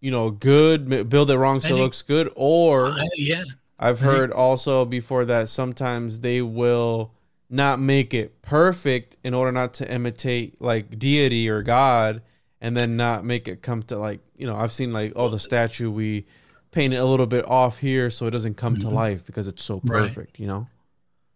[0.00, 3.42] you know good build it wrong so I it looks good or I, yeah
[3.78, 7.12] i've I think- heard also before that sometimes they will
[7.50, 12.22] not make it perfect in order not to imitate like deity or god
[12.60, 15.38] and then not make it come to like you know i've seen like oh the
[15.40, 16.24] statue we
[16.70, 18.92] paint it a little bit off here so it doesn't come to Mhm.
[18.92, 20.08] life because it's so Right.
[20.08, 20.68] perfect you know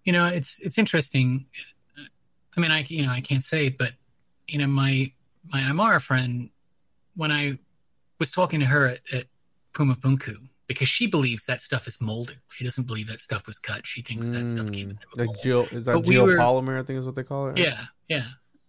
[0.05, 1.47] you know it's it's interesting
[2.57, 3.93] i mean i you know i can't say but
[4.49, 5.11] you know my
[5.53, 6.51] my Aymara friend
[7.17, 7.59] when i
[8.19, 9.25] was talking to her at, at
[9.73, 10.35] Pumapunku
[10.67, 14.03] because she believes that stuff is molded she doesn't believe that stuff was cut she
[14.03, 15.39] thinks that stuff came Mm, into a like mold.
[15.43, 17.79] geo is that But we were- geopolymer i think is what they call it Yeah,
[18.09, 18.25] yeah.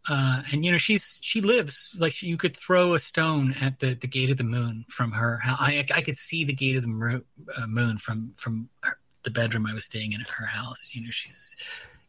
[0.10, 3.78] Uh, and you know, she's she lives like she, you could throw a stone at
[3.78, 5.40] the, the gate of the moon from her.
[5.46, 7.22] I I could see the gate of the mo-
[7.56, 10.92] uh, moon from from her, the bedroom I was staying in at her house.
[10.94, 11.56] You know, she's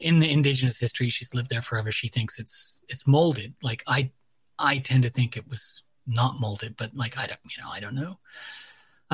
[0.01, 1.10] in the indigenous history.
[1.10, 1.93] She's lived there forever.
[1.93, 3.55] She thinks it's it's molded.
[3.62, 4.10] Like I
[4.59, 7.80] I tend to think it was not molded, but like I don't you know I
[7.80, 8.18] don't know.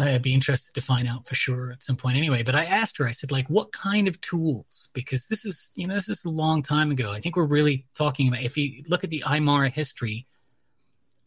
[0.06, 2.42] I'd be interested to find out for sure at some point anyway.
[2.42, 4.88] But I asked her, I said, like, what kind of tools?
[4.92, 7.12] Because this is, you know, this is a long time ago.
[7.12, 10.26] I think we're really talking about, if you look at the Aymara history,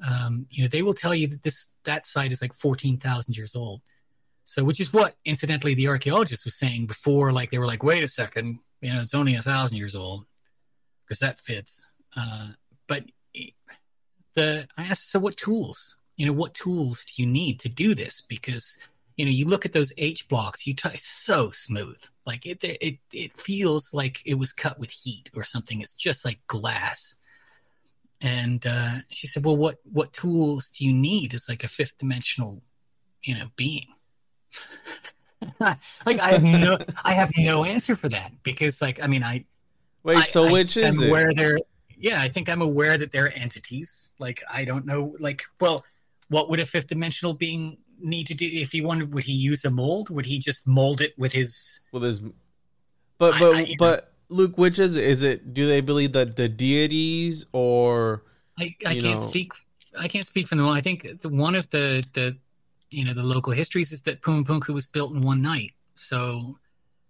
[0.09, 3.55] um, you know, they will tell you that this, that site is like 14,000 years
[3.55, 3.81] old.
[4.43, 8.03] So, which is what, incidentally, the archaeologist was saying before, like, they were like, wait
[8.03, 10.25] a second, you know, it's only a thousand years old
[11.05, 11.87] because that fits.
[12.17, 12.49] Uh,
[12.87, 13.03] but
[14.35, 15.97] the, I asked, so what tools?
[16.21, 18.77] you know what tools do you need to do this because
[19.17, 22.63] you know you look at those h blocks you t- it's so smooth like it
[22.63, 27.15] it it feels like it was cut with heat or something it's just like glass
[28.21, 31.97] and uh, she said well what what tools do you need as like a fifth
[31.97, 32.61] dimensional
[33.23, 33.87] you know being
[35.59, 39.43] like i have no i have no answer for that because like i mean i
[40.03, 41.35] wait I- so I which is am it?
[41.35, 41.57] they're
[41.97, 44.09] yeah i think i'm aware that they're entities.
[44.19, 45.83] Like i don't know like well
[46.29, 48.47] what would a fifth dimensional being need to do?
[48.51, 50.09] If he wanted would he use a mold?
[50.09, 52.21] Would he just mold it with his with his
[53.17, 55.03] but I- but I- but luke which is it?
[55.03, 58.23] Is it do they believe that the deities or
[58.59, 59.53] i, I can't know- speak
[59.99, 60.73] i can't speak for them all.
[60.73, 62.37] I think the, one of the the
[62.91, 65.71] you know the local histories is that Pumapunku was built in one night.
[65.95, 66.57] So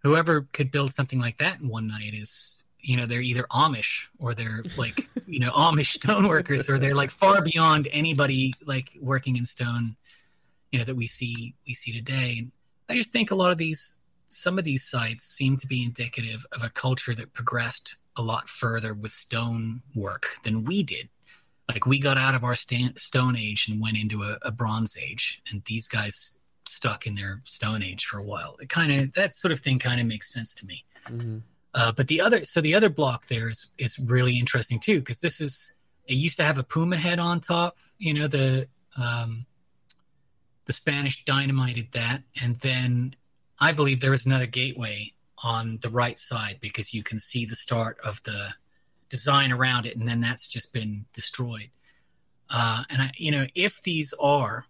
[0.04, 4.08] whoever could build something like that in one night is you know they're either amish
[4.20, 9.36] or they're like you know amish stoneworkers or they're like far beyond anybody like working
[9.36, 9.96] in stone
[10.72, 12.36] you know that we see we see today.
[12.40, 12.52] And
[12.90, 16.46] i just think a lot of these some of these sites seem to be indicative
[16.54, 21.10] of a culture that progressed a lot further with stone work than we did
[21.72, 24.98] like we got out of our sta- stone age and went into a, a bronze
[25.02, 29.14] age and these guys stuck in their stone age for a while it kind of
[29.14, 31.38] that sort of thing kind of makes sense to me Mm-hmm.
[31.74, 35.20] uh, but the other, so the other block there is is really interesting too because
[35.20, 35.74] this is
[36.06, 37.78] it used to have a puma head on top.
[37.98, 38.68] You know the
[39.02, 39.46] um,
[40.66, 43.16] the Spanish dynamited that, and then
[43.60, 47.56] I believe there is another gateway on the right side because you can see the
[47.56, 48.50] start of the
[49.12, 51.70] design around it, and then that's just been destroyed.
[52.50, 54.66] Uh, and I, you know, if these are,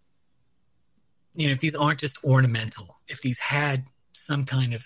[1.34, 4.84] you know, if these aren't just ornamental, if these had some kind of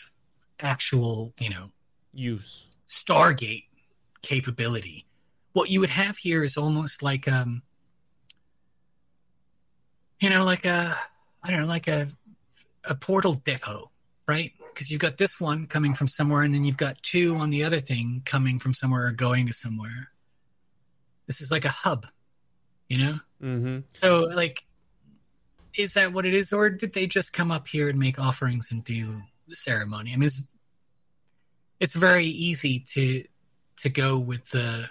[0.62, 1.72] actual, you know,
[2.16, 2.68] Use.
[2.88, 3.66] Stargate
[4.22, 5.06] capability.
[5.52, 7.62] What you would have here is almost like um
[10.22, 10.96] you know like a
[11.44, 12.08] I don't know like a
[12.86, 13.92] a portal depot,
[14.28, 14.54] right?
[14.76, 17.64] Because you've got this one coming from somewhere and then you've got two on the
[17.64, 20.12] other thing coming from somewhere or going to somewhere.
[21.28, 22.06] This is like a hub,
[22.90, 23.20] you know?
[23.42, 23.80] Mm-hmm.
[23.94, 24.62] So like
[25.78, 28.72] is that what it is or did they just come up here and make offerings
[28.72, 30.12] and do the ceremony?
[30.14, 30.56] I mean it's
[31.80, 33.24] it's very easy to
[33.78, 34.90] to go with the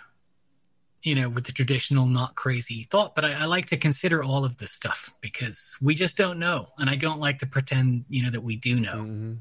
[1.03, 4.45] you know with the traditional not crazy thought but I, I like to consider all
[4.45, 8.23] of this stuff because we just don't know and i don't like to pretend you
[8.23, 9.33] know that we do know Mm-hmm.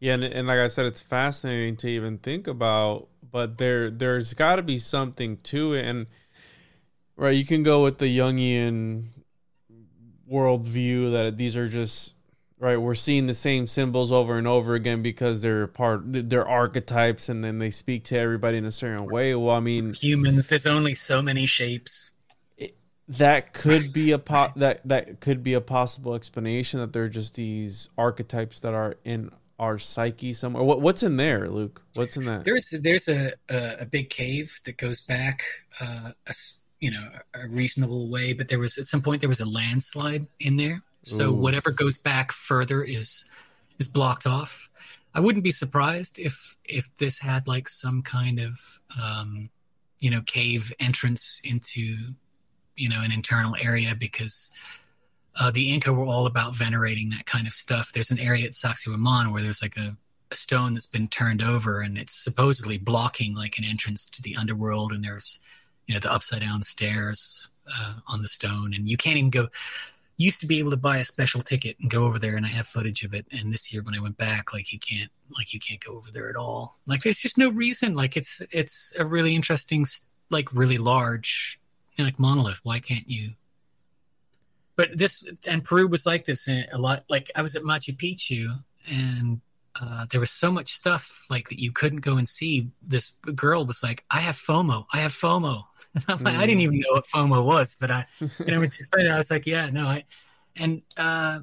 [0.00, 3.08] Yeah, and, and like I said, it's fascinating to even think about.
[3.30, 6.06] But there, there's got to be something to it, and
[7.16, 9.04] right, you can go with the Jungian
[10.28, 12.14] worldview that these are just
[12.58, 12.76] right.
[12.76, 17.44] We're seeing the same symbols over and over again because they're part, they're archetypes, and
[17.44, 19.32] then they speak to everybody in a certain way.
[19.36, 22.10] Well, I mean, humans there's only so many shapes
[23.10, 27.34] that could be a po- that that could be a possible explanation that they're just
[27.34, 30.64] these archetypes that are in our psyche somewhere.
[30.64, 31.82] What, what's in there, Luke?
[31.94, 32.44] What's in that?
[32.44, 35.44] there's there's a, a, a big cave that goes back
[35.80, 36.34] uh, a
[36.80, 40.26] you know a reasonable way but there was at some point there was a landslide
[40.40, 41.34] in there so Ooh.
[41.34, 43.30] whatever goes back further is
[43.78, 44.70] is blocked off
[45.14, 49.50] i wouldn't be surprised if if this had like some kind of um
[50.00, 52.14] you know cave entrance into
[52.76, 54.50] you know an internal area because
[55.38, 57.92] uh, the Inca were all about venerating that kind of stuff.
[57.92, 59.96] There's an area at Sacsayhuaman where there's like a,
[60.30, 64.36] a stone that's been turned over and it's supposedly blocking like an entrance to the
[64.36, 64.92] underworld.
[64.92, 65.40] And there's,
[65.86, 68.74] you know, the upside down stairs uh, on the stone.
[68.74, 69.48] And you can't even go.
[70.16, 72.50] Used to be able to buy a special ticket and go over there, and I
[72.50, 73.24] have footage of it.
[73.32, 76.10] And this year when I went back, like you can't, like you can't go over
[76.10, 76.76] there at all.
[76.86, 77.94] Like there's just no reason.
[77.94, 79.86] Like it's it's a really interesting,
[80.28, 81.58] like really large,
[81.98, 82.60] like monolith.
[82.64, 83.30] Why can't you?
[84.80, 87.04] But this and Peru was like this eh, a lot.
[87.10, 88.46] Like I was at Machu Picchu
[88.88, 89.42] and
[89.78, 92.70] uh, there was so much stuff like that you couldn't go and see.
[92.80, 94.86] This girl was like, "I have FOMO.
[94.90, 95.64] I have FOMO."
[96.08, 99.08] Like, I didn't even know what FOMO was, but I, you know, when she explained
[99.08, 100.04] it, I was like, "Yeah, no." I,
[100.56, 101.40] and uh,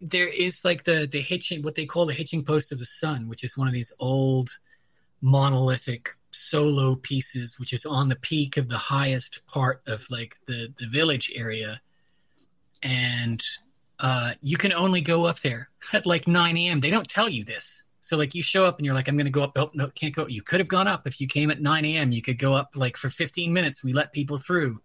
[0.00, 3.28] there is like the the hitching, what they call the hitching post of the sun,
[3.28, 4.48] which is one of these old
[5.20, 10.72] monolithic solo pieces, which is on the peak of the highest part of like the
[10.78, 11.82] the village area
[12.82, 13.42] and
[13.98, 16.80] uh, you can only go up there at like 9 a.m.
[16.80, 17.84] They don't tell you this.
[18.00, 19.52] So like you show up and you're like, I'm going to go up.
[19.56, 20.26] Oh, no, can't go.
[20.26, 22.12] You could have gone up if you came at 9 a.m.
[22.12, 23.84] You could go up like for 15 minutes.
[23.84, 24.80] We let people through.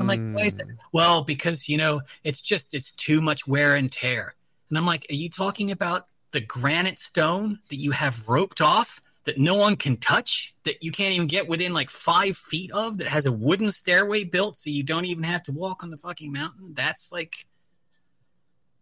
[0.00, 0.66] I'm like, why is that?
[0.92, 4.34] Well, because you know, it's just it's too much wear and tear.
[4.68, 9.00] And I'm like, are you talking about the granite stone that you have roped off
[9.26, 12.98] that no one can touch, that you can't even get within like five feet of,
[12.98, 15.98] that has a wooden stairway built so you don't even have to walk on the
[15.98, 16.72] fucking mountain?
[16.74, 17.46] That's like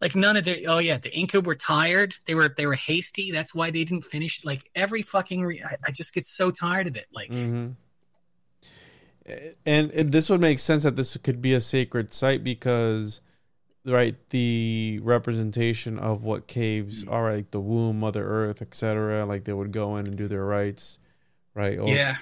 [0.01, 2.15] like none of the oh yeah the inca were tired.
[2.27, 3.33] They were they were hasty.
[3.33, 6.87] That's why they didn't finish like every fucking re- I, I just get so tired
[6.87, 7.33] of it like.
[7.33, 7.73] Hmm
[9.65, 13.23] And this would make sense that this could be a sacred site because,
[13.86, 19.27] right, the representation of what caves are, like the womb, Mother Earth, etc.
[19.27, 20.98] Like they would go in and do their rites,
[21.55, 21.78] right?
[21.78, 22.16] Or- Yeah,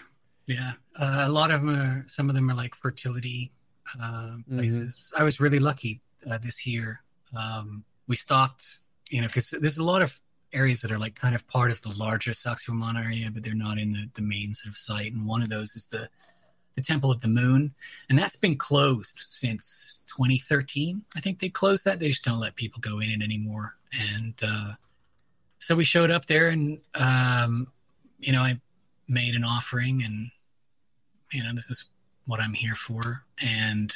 [0.46, 0.72] yeah.
[0.98, 2.04] Uh, a lot of them are.
[2.06, 3.52] Some of them are like fertility
[4.00, 5.12] uh, places.
[5.16, 7.02] I was really lucky uh, this year.
[7.38, 8.66] Um, we stopped,
[9.10, 10.20] you know, because there's a lot of
[10.52, 13.78] areas that are like kind of part of the larger Sacsayhuaman area, but they're not
[13.78, 15.12] in the, the main sort of site.
[15.12, 16.08] And one of those is the
[16.74, 17.74] the Temple of the Moon,
[18.08, 21.04] and that's been closed since 2013.
[21.16, 22.00] I think they closed that.
[22.00, 23.74] They just don't let people go in it anymore.
[24.12, 24.72] And uh,
[25.58, 27.68] so we showed up there, and um,
[28.18, 28.60] you know, I
[29.08, 30.30] made an offering, and
[31.32, 31.86] you know, this is
[32.26, 33.92] what I'm here for, and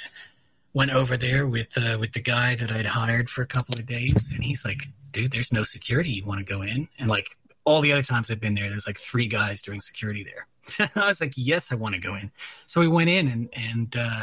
[0.74, 3.86] went over there with uh, with the guy that I'd hired for a couple of
[3.86, 6.10] days, and he's like, "Dude, there's no security.
[6.10, 8.86] You want to go in?" And like all the other times I've been there, there's
[8.86, 10.46] like three guys doing security there.
[10.96, 12.30] I was like, "Yes, I want to go in."
[12.66, 14.22] So we went in, and and uh,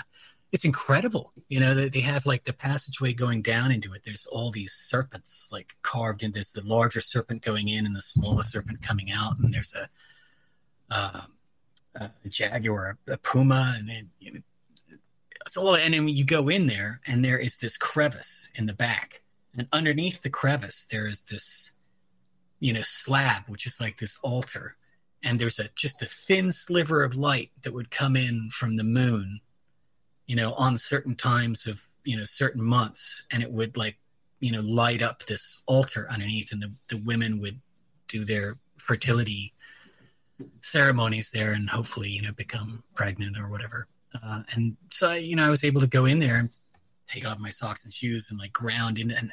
[0.53, 1.33] it's incredible.
[1.49, 4.03] You know, they have like the passageway going down into it.
[4.03, 6.31] There's all these serpents like carved in.
[6.31, 9.89] There's the larger serpent going in and the smaller serpent coming out, and there's a,
[10.93, 11.21] uh,
[11.95, 13.89] a jaguar, a, puma, and
[14.21, 14.43] it,
[15.43, 15.75] it's all.
[15.75, 19.23] And then you go in there, and there is this crevice in the back,
[19.57, 21.71] and underneath the crevice there is this,
[22.59, 24.75] you know, slab which is like this altar,
[25.23, 28.83] and there's a just a thin sliver of light that would come in from the
[28.83, 29.39] moon
[30.27, 33.27] you know, on certain times of, you know, certain months.
[33.31, 33.97] And it would like,
[34.39, 37.59] you know, light up this altar underneath and the, the women would
[38.07, 39.53] do their fertility
[40.61, 43.87] ceremonies there and hopefully, you know, become pregnant or whatever.
[44.21, 46.49] Uh, and so, you know, I was able to go in there and
[47.07, 49.31] take off my socks and shoes and like ground in and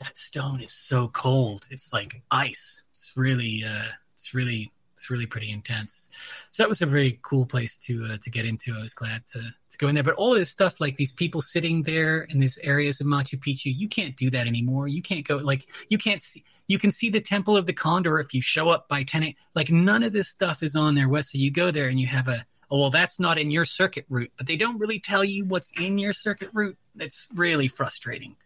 [0.00, 1.66] that stone is so cold.
[1.70, 2.84] It's like ice.
[2.90, 4.72] It's really, uh, it's really
[5.04, 6.08] it's really pretty intense.
[6.50, 8.74] So that was a very cool place to uh, to get into.
[8.74, 10.02] I was glad to to go in there.
[10.02, 13.72] But all this stuff, like these people sitting there in these areas of Machu Picchu,
[13.76, 14.88] you can't do that anymore.
[14.88, 16.42] You can't go like you can't see.
[16.66, 19.34] You can see the Temple of the Condor if you show up by ten.
[19.54, 21.08] Like none of this stuff is on there.
[21.08, 23.66] West, so you go there and you have a oh well, that's not in your
[23.66, 24.32] circuit route.
[24.38, 26.78] But they don't really tell you what's in your circuit route.
[26.96, 28.36] It's really frustrating.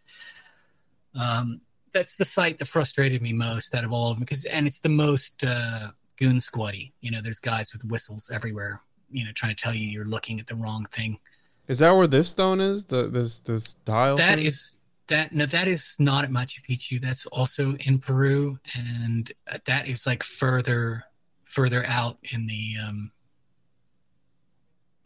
[1.14, 1.60] Um,
[1.92, 4.80] that's the site that frustrated me most out of all of them because and it's
[4.80, 6.92] the most uh, goon squatty.
[7.00, 8.80] You know, there's guys with whistles everywhere.
[9.10, 11.18] You know, trying to tell you you're looking at the wrong thing.
[11.66, 12.84] Is that where this stone is?
[12.84, 14.16] The this this dial.
[14.16, 14.46] That thing?
[14.46, 17.00] is that no, that is not at Machu Picchu.
[17.00, 19.30] That's also in Peru, and
[19.64, 21.04] that is like further
[21.44, 22.74] further out in the.
[22.86, 23.10] Um,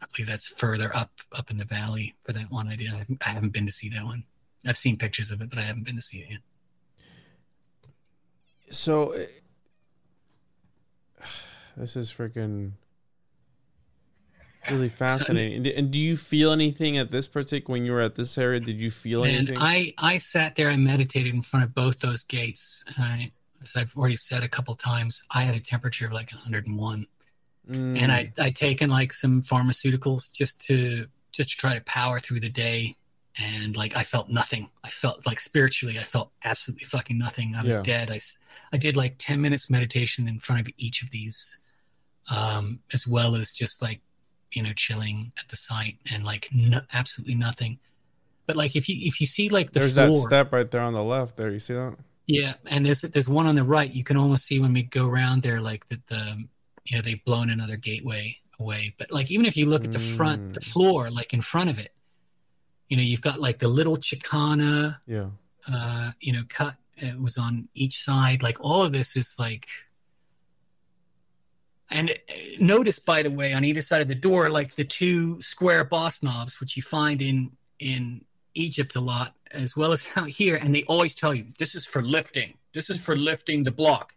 [0.01, 2.69] I believe that's further up up in the valley for that one.
[2.69, 2.93] I did.
[2.93, 4.25] I haven't, I haven't been to see that one.
[4.67, 6.41] I've seen pictures of it, but I haven't been to see it yet.
[8.71, 9.15] So
[11.77, 12.73] this is freaking
[14.71, 15.67] really fascinating.
[15.67, 18.61] and do you feel anything at this particular when you were at this area?
[18.61, 19.57] Did you feel And anything?
[19.61, 22.85] I I sat there and meditated in front of both those gates.
[22.97, 26.31] And I, as I've already said a couple times, I had a temperature of like
[26.33, 27.07] 101,
[27.69, 32.19] Mm, and I I taken like some pharmaceuticals just to just to try to power
[32.19, 32.95] through the day.
[33.41, 34.69] And like I felt nothing.
[34.85, 37.55] I felt like spiritually, I felt absolutely fucking nothing.
[37.57, 37.83] I was Yeah.
[37.83, 38.11] dead.
[38.73, 41.59] I did like 10 minutes meditation in front of each of these,
[42.31, 44.01] um, as well as just like
[44.53, 47.79] you know chilling at the site and like no, absolutely nothing.
[48.47, 50.93] But like if you if you see like the there's that step right there on
[50.95, 51.37] the left.
[51.37, 51.97] There, you see that?
[52.27, 53.93] yeah, and there's there's one on the right.
[53.93, 56.45] You can almost see when we go around there, like that the
[56.85, 58.95] you know they've blown another gateway away.
[58.99, 60.73] But like even if you look at the front, the Mm.
[60.73, 61.93] floor, like in front of it,
[62.89, 65.31] you know you've got like the little Chakana, Yeah.
[65.73, 66.77] uh, you know, cut.
[66.97, 68.43] It was on each side.
[68.43, 69.67] Like all of this is like.
[71.93, 72.15] And uh,
[72.59, 76.23] notice, by the way, on either side of the door, like the two square boss
[76.23, 78.25] knobs, which you find in in
[78.55, 81.87] Egypt a lot, as well as out here, and they always tell you this is
[81.87, 82.55] for lifting.
[82.75, 84.15] This is for lifting the block.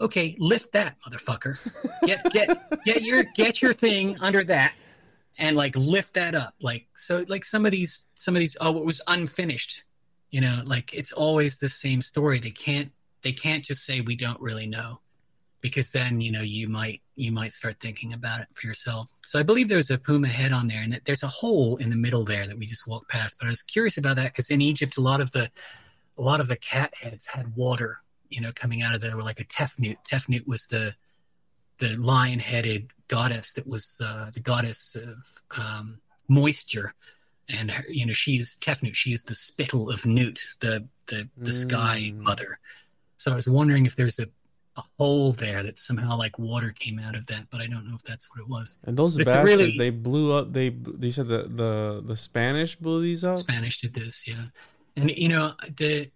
[0.00, 1.58] Okay, lift that, motherfucker.
[2.04, 4.74] Get get get your get your thing under that,
[5.38, 6.54] and like lift that up.
[6.60, 9.82] Like so, like some of these some of these oh, it was unfinished.
[10.30, 12.38] You know, like it's always the same story.
[12.38, 12.92] They can't
[13.22, 15.00] they can't just say we don't really know,
[15.60, 19.10] because then you know you might you might start thinking about it for yourself.
[19.22, 21.90] So I believe there's a puma head on there, and that there's a hole in
[21.90, 23.38] the middle there that we just walked past.
[23.38, 25.50] But I was curious about that because in Egypt, a lot of the
[26.16, 27.98] a lot of the cat heads had water,
[28.28, 29.96] you know, coming out of there, Were like a Tefnut.
[30.10, 30.94] Tefnut was the
[31.78, 35.16] the lion-headed goddess that was uh, the goddess of
[35.56, 36.92] um, moisture,
[37.48, 38.94] and her, you know she is Tefnut.
[38.94, 42.22] She is the spittle of Nut, the the the sky Mm.
[42.22, 42.58] mother.
[43.16, 44.26] So I was wondering if there's a
[44.78, 47.96] a hole there that somehow like water came out of that, but I don't know
[47.96, 48.78] if that's what it was.
[48.84, 50.52] And those bastards, really- they blew up.
[50.52, 53.38] They they said the the the Spanish blew these up.
[53.38, 54.44] Spanish did this, yeah.
[54.96, 56.10] And you know, the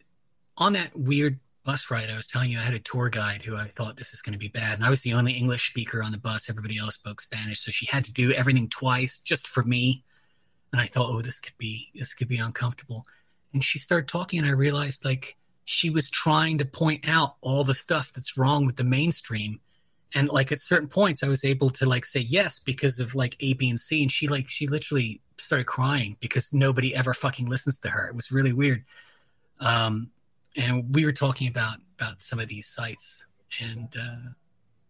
[0.57, 3.57] on that weird bus ride, I was telling you, I had a tour guide who
[3.57, 6.03] I thought this is going to be bad, and I was the only English speaker
[6.03, 6.49] on the bus.
[6.49, 10.05] Everybody else spoke Spanish, so she had to do everything twice just for me.
[10.73, 13.05] And I thought, oh, this could be this could be uncomfortable.
[13.53, 17.65] And she started talking, and I realized like she was trying to point out all
[17.65, 19.61] the stuff that's wrong with the mainstream.
[20.15, 23.37] And like at certain points, I was able to like say yes because of like
[23.41, 24.03] A, B, and C.
[24.03, 28.09] And she like she literally started crying because nobody ever fucking listens to her.
[28.09, 28.85] It was really weird.
[29.61, 30.11] Um,
[30.57, 33.27] and we were talking about about some of these sites,
[33.61, 34.31] and uh,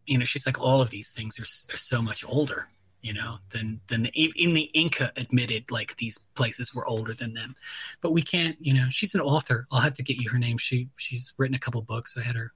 [0.07, 2.69] you know, she's like, all of these things are are so much older,
[3.03, 7.35] you know, than than the, in the Inca admitted like these places were older than
[7.35, 7.57] them,
[8.01, 9.67] but we can't, you know, she's an author.
[9.71, 10.57] I'll have to get you her name.
[10.59, 12.17] She she's written a couple books.
[12.17, 12.53] I had her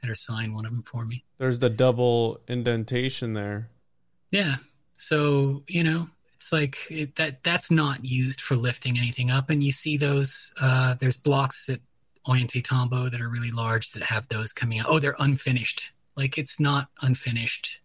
[0.00, 1.24] had her sign one of them for me.
[1.38, 3.68] There's the double indentation there.
[4.30, 4.56] Yeah.
[4.96, 9.50] So, you know, it's like it, that that's not used for lifting anything up.
[9.50, 11.80] And you see those, uh, there's blocks at
[12.26, 14.86] Ollantaytambo that are really large that have those coming out.
[14.88, 15.92] Oh, they're unfinished.
[16.16, 17.80] Like it's not unfinished.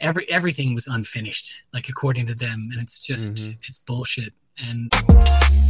[0.00, 3.58] Every everything was unfinished, like according to them, and it's just Mhm.
[3.68, 4.32] it's bullshit.
[4.66, 4.90] And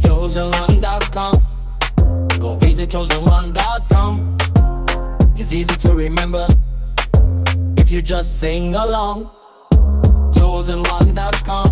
[0.03, 1.33] chosenone.com.
[2.39, 4.37] Go visit chosenone.com.
[5.35, 6.47] It's easy to remember
[7.77, 9.29] if you just sing along.
[10.33, 11.67] Chosenone.com.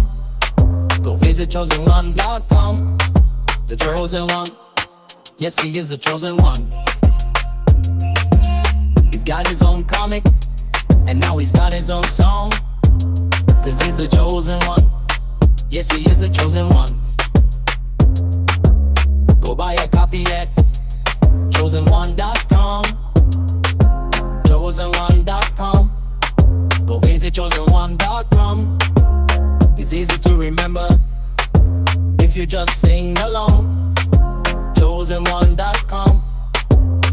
[1.01, 2.97] Go visit chosenone.com.
[3.67, 4.47] The chosen one.
[5.37, 6.67] Yes, he is the chosen one.
[9.11, 10.23] He's got his own comic,
[11.09, 12.51] and now he's got his own song.
[13.63, 14.87] Cause he's the chosen one.
[15.71, 16.89] Yes, he is the chosen one.
[19.41, 20.55] Go buy a copy at
[21.55, 22.83] chosen1.com.
[24.43, 25.91] Chosen1.com.
[26.85, 28.77] Go visit chosen1.com.
[29.79, 30.87] It's easy to remember
[32.19, 33.95] if you just sing along.
[34.75, 36.23] Chosen1.com.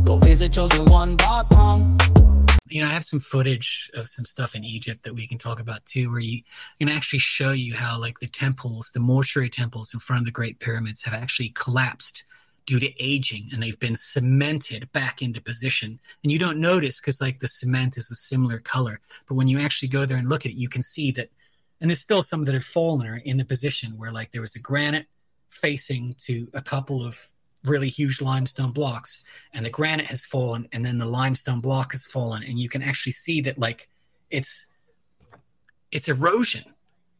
[0.04, 2.15] Go visit chosen1.com.
[2.68, 5.60] you know, I have some footage of some stuff in Egypt that we can talk
[5.60, 6.42] about too, where you
[6.78, 10.32] can actually show you how like the temples, the mortuary temples in front of the
[10.32, 12.24] Great Pyramids have actually collapsed
[12.66, 16.00] due to aging and they've been cemented back into position.
[16.22, 18.98] And you don't notice because like the cement is a similar color.
[19.28, 21.30] But when you actually go there and look at it, you can see that
[21.80, 24.56] and there's still some that have fallen are in the position where like there was
[24.56, 25.06] a granite
[25.50, 27.18] facing to a couple of
[27.66, 29.24] really huge limestone blocks
[29.54, 32.82] and the granite has fallen and then the limestone block has fallen and you can
[32.82, 33.88] actually see that like
[34.30, 34.72] it's
[35.92, 36.64] it's erosion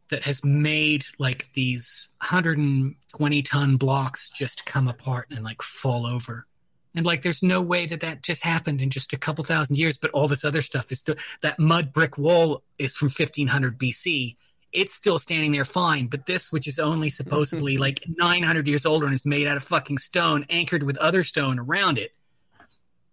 [0.08, 6.46] that has made like these 120 ton blocks just come apart and like fall over.
[6.94, 9.98] And like there's no way that that just happened in just a couple thousand years
[9.98, 14.34] but all this other stuff is still that mud brick wall is from 1500 bc
[14.76, 19.06] it's still standing there fine but this which is only supposedly like 900 years older
[19.06, 22.12] and is made out of fucking stone anchored with other stone around it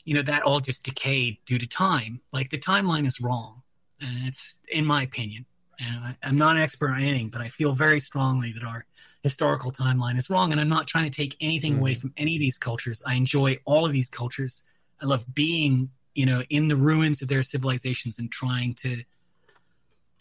[0.06, 2.20] you know that all just decayed due to time.
[2.32, 3.62] Like the timeline is wrong
[4.02, 5.46] and it's in my opinion
[5.80, 8.86] and I, i'm not an expert on anything but i feel very strongly that our
[9.22, 12.02] historical timeline is wrong and i'm not trying to take anything away mm.
[12.02, 13.02] from any of these cultures.
[13.08, 14.66] I enjoy all of these cultures.
[15.02, 19.04] I love being you know in the ruins of their civilizations and trying to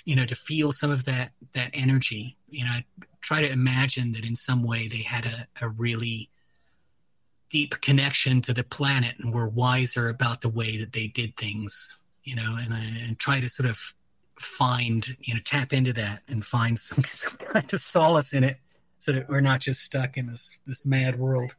[0.04, 2.84] you know to feel some of that that energy you know I
[3.20, 6.28] try to imagine that in some way they had a, a really
[7.50, 11.98] deep connection to the planet and were wiser about the way that they did things
[12.24, 13.78] you know and, and try to sort of
[14.38, 18.58] find you know tap into that and find some, some kind of solace in it
[18.98, 21.54] so that we're not just stuck in this this mad world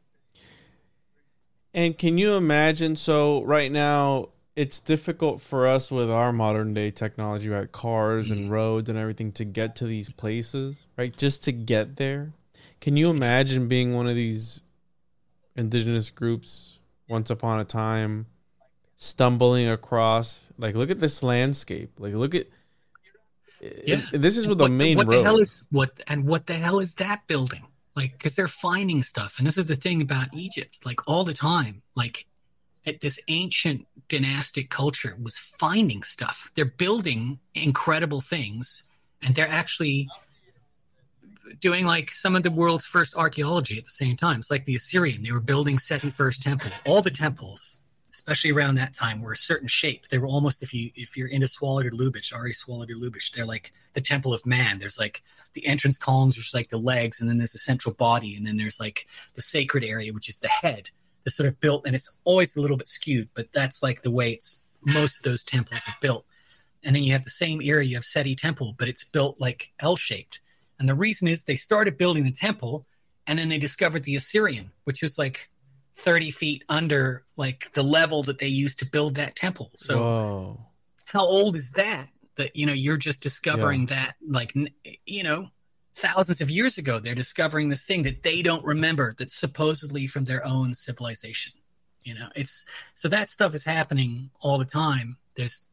[1.74, 2.94] And can you imagine?
[2.94, 7.70] So right now, it's difficult for us with our modern day technology, right?
[7.70, 8.50] Cars and mm.
[8.50, 11.16] roads and everything to get to these places, right?
[11.16, 12.32] Just to get there.
[12.80, 14.60] Can you imagine being one of these
[15.56, 16.78] indigenous groups
[17.08, 18.26] once upon a time,
[18.96, 20.50] stumbling across?
[20.56, 21.90] Like, look at this landscape.
[21.98, 22.46] Like, look at.
[23.64, 24.02] Uh, yeah.
[24.12, 25.18] This is with the what main what road.
[25.18, 27.66] the hell is what and what the hell is that building
[27.96, 31.32] like because they're finding stuff and this is the thing about egypt like all the
[31.32, 32.26] time like
[33.00, 38.88] this ancient dynastic culture was finding stuff they're building incredible things
[39.22, 40.08] and they're actually
[41.60, 44.74] doing like some of the world's first archaeology at the same time it's like the
[44.74, 47.84] Osireion they were building seti first temple all the temples
[48.14, 50.08] especially around that time, were a certain shape.
[50.08, 53.32] They were almost if you if you're into Schwaller de Lubicz, Ari Schwaller de Lubicz,
[53.32, 54.78] they're like the temple of man.
[54.78, 55.22] There's like
[55.54, 58.46] the entrance columns, which is like the legs, and then there's a central body, and
[58.46, 60.90] then there's like the sacred area, which is the head.
[61.24, 64.10] That's sort of built, and it's always a little bit skewed, but that's like the
[64.10, 66.24] way it's most of those temples are built.
[66.84, 69.72] And then you have the same area, you have Seti Temple, but it's built like
[69.80, 70.40] L shaped.
[70.78, 72.86] And the reason is they started building the temple,
[73.26, 75.48] and then they discovered the Osireion, which was like
[75.94, 79.70] 30 feet under like the level that they used to build that temple.
[79.76, 80.60] So Whoa.
[81.04, 82.08] how old is that?
[82.36, 84.52] That you know you're just discovering that like
[85.06, 85.46] you know
[85.94, 90.24] thousands of years ago they're discovering this thing that they don't remember that's supposedly from
[90.24, 91.52] their own civilization.
[92.02, 95.16] You know, it's so that stuff is happening all the time.
[95.36, 95.70] There's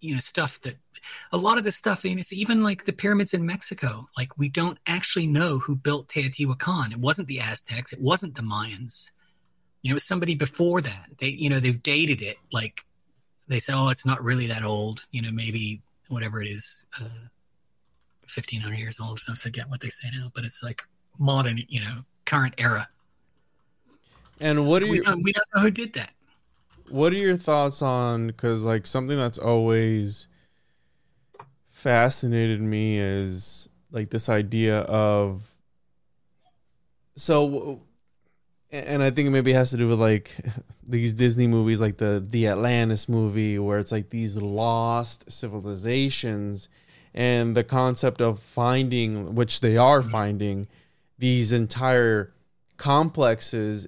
[0.00, 0.76] you know stuff that
[1.32, 4.08] a lot of this stuff and it's even like the pyramids in Mexico.
[4.16, 6.92] Like we don't actually know who built Teotihuacan.
[6.92, 9.10] It wasn't the Aztecs, it wasn't the Mayans
[9.82, 11.06] You know, it was somebody before that.
[11.18, 12.36] They, you know, they've dated it.
[12.52, 12.80] Like
[13.48, 15.06] they say, oh, it's not really that old.
[15.10, 17.28] You know, maybe whatever it is, uh,
[18.34, 19.20] fifteen hundred years old.
[19.20, 20.82] So I forget what they say now, but it's like
[21.18, 21.58] modern.
[21.68, 21.96] You know,
[22.26, 22.88] current era.
[24.40, 26.10] And So what are we, don't, we don't know who did that.
[26.90, 30.28] what are your thoughts on because like something that's always
[31.70, 35.42] fascinated me is like this idea of
[37.16, 37.80] so
[38.70, 40.36] and i think it maybe has to do with like
[40.86, 46.68] these disney movies like the the atlantis movie where it's like these lost civilizations
[47.14, 50.10] and the concept of finding which they are mm-hmm.
[50.10, 50.68] finding
[51.18, 52.34] these entire
[52.76, 53.86] complexes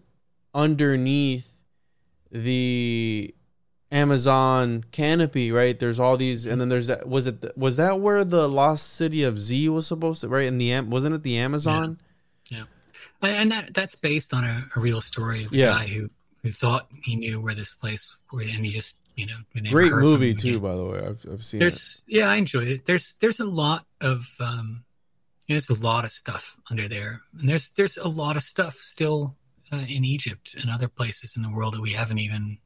[0.54, 1.48] underneath
[2.30, 3.34] the
[3.90, 5.78] Amazon canopy, right?
[5.78, 7.08] There's all these, and then there's that.
[7.08, 10.28] Was it was that where the lost city of Z was supposed to?
[10.28, 11.98] Right in the wasn't it the Amazon?
[12.50, 12.64] Yeah.
[13.22, 15.66] And that that's based on a, a real story of a Yeah.
[15.66, 16.10] guy who,
[16.42, 19.36] who thought he knew where this place was, and he just you know
[19.70, 20.98] Great movie too, by the way.
[20.98, 21.64] I've I've seen it.
[21.64, 22.84] There's yeah, I enjoyed it.
[22.84, 24.84] There's there's a lot of um,
[25.46, 28.42] you know, there's a lot of stuff under there, and there's there's a lot of
[28.42, 29.34] stuff still
[29.72, 32.58] uh, in Egypt and other places in the world that we haven't even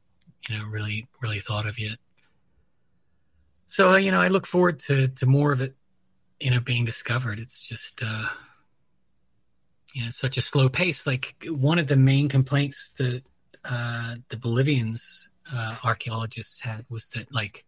[0.48, 1.98] you know really really thought of yet.
[3.68, 5.76] So uh, you know, I look forward to to more of it,
[6.40, 7.38] you know, being discovered.
[7.38, 8.28] It's just uh,
[9.94, 11.06] you know it's such a slow pace.
[11.06, 13.22] Like one of the main complaints that
[13.64, 17.64] uh, the Bolivians uh, archaeologists had was that like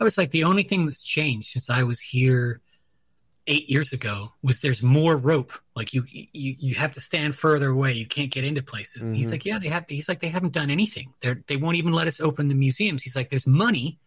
[0.00, 2.60] I was like the only thing that's changed since I was here
[3.48, 5.52] eight years ago was there's more rope.
[5.74, 7.94] Like you you you have to stand further away.
[7.94, 9.08] You can't get into places.
[9.08, 9.86] And He's like, yeah, they have.
[9.88, 11.12] He's like, they haven't done anything.
[11.20, 13.02] They they won't even let us open the museums.
[13.02, 13.98] He's like, there's money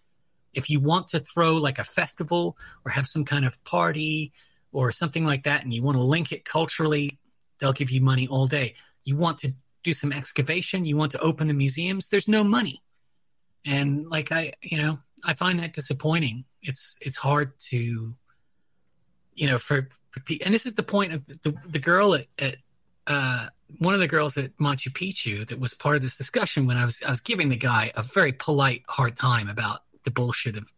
[0.53, 4.31] if you want to throw like a festival or have some kind of party
[4.71, 7.11] or something like that, and you want to link it culturally.
[7.59, 8.75] They'll give you money all day.
[9.03, 9.53] You want to
[9.83, 10.85] do some excavation.
[10.85, 12.09] You want to open the museums.
[12.09, 12.81] There's no money
[13.65, 18.13] and like i you know i find that disappointing it's it's hard to
[19.35, 22.55] you know for, for and this is the point of the, the girl at, at
[23.07, 23.47] uh
[23.79, 26.85] one of the girls at machu picchu that was part of this discussion when i
[26.85, 30.71] was i was giving the guy a very polite hard time about the bullshit of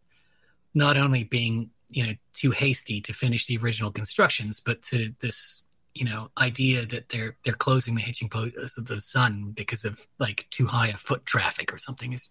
[0.74, 5.63] not only being you know too hasty to finish the original constructions but to this
[5.94, 10.06] you know idea that they're they're closing the hitching post of the sun because of
[10.18, 12.30] like too high a foot traffic or something is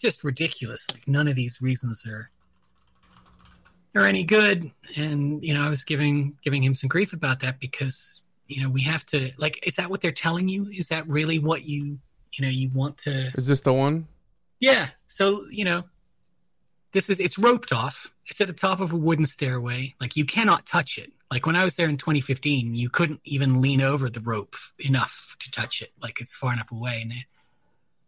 [0.00, 2.30] just ridiculous like none of these reasons are
[3.94, 7.60] are any good and you know i was giving giving him some grief about that
[7.60, 11.06] because you know we have to like is that what they're telling you is that
[11.08, 11.98] really what you
[12.32, 14.06] you know you want to Is this the one?
[14.60, 14.88] yeah.
[15.08, 15.82] So, you know,
[16.92, 18.14] this is it's roped off.
[18.26, 19.92] It's at the top of a wooden stairway.
[20.00, 21.12] Like you cannot touch it.
[21.32, 25.34] Like when I was there in 2015, you couldn't even lean over the rope enough
[25.38, 25.90] to touch it.
[25.98, 27.24] Like it's far enough away and they,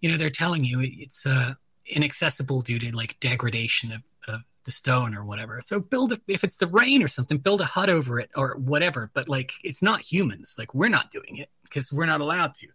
[0.03, 1.55] you know, they're telling you it's uh
[1.87, 5.63] inaccessible due to like degradation of, of the stone or whatever.
[5.63, 8.57] So build a, if it's the rain or something, build a hut over it or
[8.59, 10.57] whatever, but like it's not humans.
[10.59, 12.69] Like we're not doing it because we're not allowed to.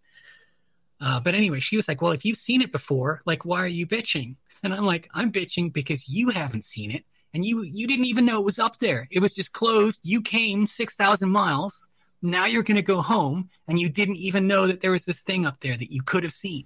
[1.00, 3.68] Uh, but anyway, she was like, "Well, if you've seen it before, like, why are
[3.68, 7.88] you bitching?" And I'm like, "I'm bitching because you haven't seen it, and you you
[7.88, 9.08] didn't even know it was up there.
[9.12, 10.02] It was just closed.
[10.04, 11.88] You came six thousand miles.
[12.22, 15.22] Now you're going to go home, and you didn't even know that there was this
[15.22, 16.64] thing up there that you could have seen."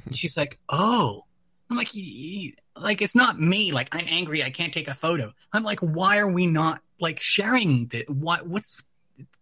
[0.10, 1.24] She's like, "Oh."
[1.70, 3.72] I'm like, "Y- y- like it's not me.
[3.72, 4.42] Like I'm angry.
[4.42, 5.32] I can't take a photo.
[5.52, 8.08] I'm like, why are we not like sharing that?
[8.08, 8.82] What what's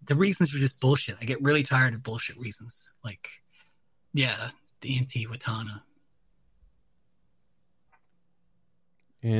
[0.04, 1.16] the reasons are just bullshit.
[1.20, 2.94] I get really tired of bullshit reasons.
[3.04, 3.28] Like,
[4.12, 4.48] yeah,
[4.80, 5.82] the Intihuatana.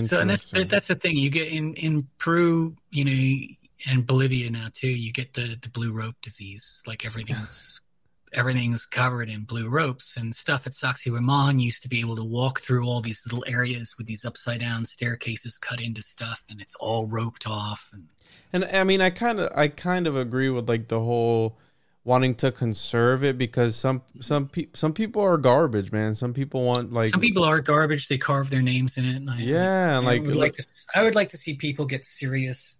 [0.02, 4.50] So and that's that's the thing you get in in Peru, you know, and Bolivia
[4.50, 4.88] now too.
[4.88, 6.82] You get the the blue rope disease.
[6.86, 7.80] Like everything's
[8.32, 12.60] everything's covered in blue ropes and stuff at Sacsayhuaman used to be able to walk
[12.60, 16.74] through all these little areas with these upside down staircases cut into stuff, and it's
[16.76, 17.90] all roped off.
[17.92, 18.08] And
[18.52, 21.58] And I mean, I kind of, I kind of agree with like the whole
[22.06, 26.14] wanting to conserve it because some, some people, some people are garbage, man.
[26.14, 29.16] Some people want like, some people are garbage; they carve their names in it.
[29.16, 30.62] And I, yeah, I like, would like to.
[30.94, 32.76] I would like to see people get serious,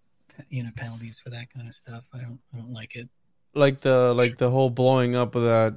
[0.49, 2.07] you know, penalties for that kind of stuff.
[2.13, 2.39] I don't.
[2.53, 3.09] I don't like it.
[3.53, 5.75] like the, like the whole blowing up of that,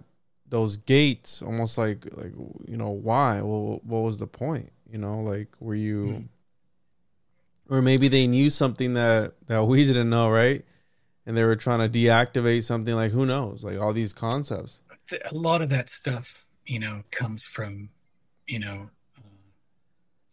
[0.48, 2.32] those gates, almost like, like
[2.68, 3.40] you know, why?
[3.42, 4.70] Well, what was the point?
[4.90, 6.28] You know, like, were you, Mm.
[7.68, 10.64] or maybe they knew something that that we didn't know, right?
[11.26, 12.94] And they were trying to deactivate something.
[12.94, 13.62] Like, who knows?
[13.62, 14.80] Like all these concepts.
[15.30, 17.90] a lot of that stuff, you know, comes from,
[18.46, 19.22] you know, uh,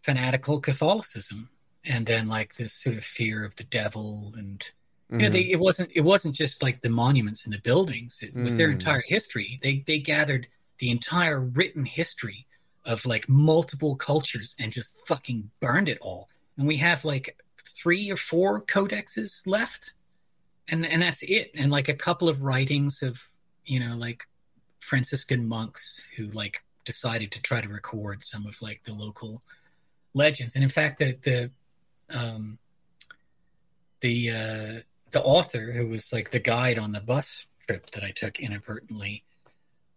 [0.02, 1.50] fanatical Catholicism,
[1.86, 4.64] and then like this sort of fear of the devil, and
[5.12, 5.32] you know, Mhm.
[5.34, 8.70] they, it wasn't it wasn't just like the monuments and the buildings; it was their
[8.70, 8.74] Mm.
[8.74, 9.60] entire history.
[9.62, 10.48] They they gathered
[10.80, 12.46] the entire written history
[12.86, 16.30] of like multiple cultures and just fucking burned it all.
[16.58, 19.94] And we have like three or four codexes left,
[20.70, 21.52] and and that's it.
[21.56, 23.22] And like a couple of writings of
[23.66, 24.28] you know like
[24.80, 29.42] Franciscan monks who like decided to try to record some of like the local
[30.14, 30.56] legends.
[30.56, 31.52] And in fact, the the
[32.18, 32.58] um,
[34.02, 34.82] the uh,
[35.12, 39.24] the author who was like the guide on the bus trip that I took inadvertently,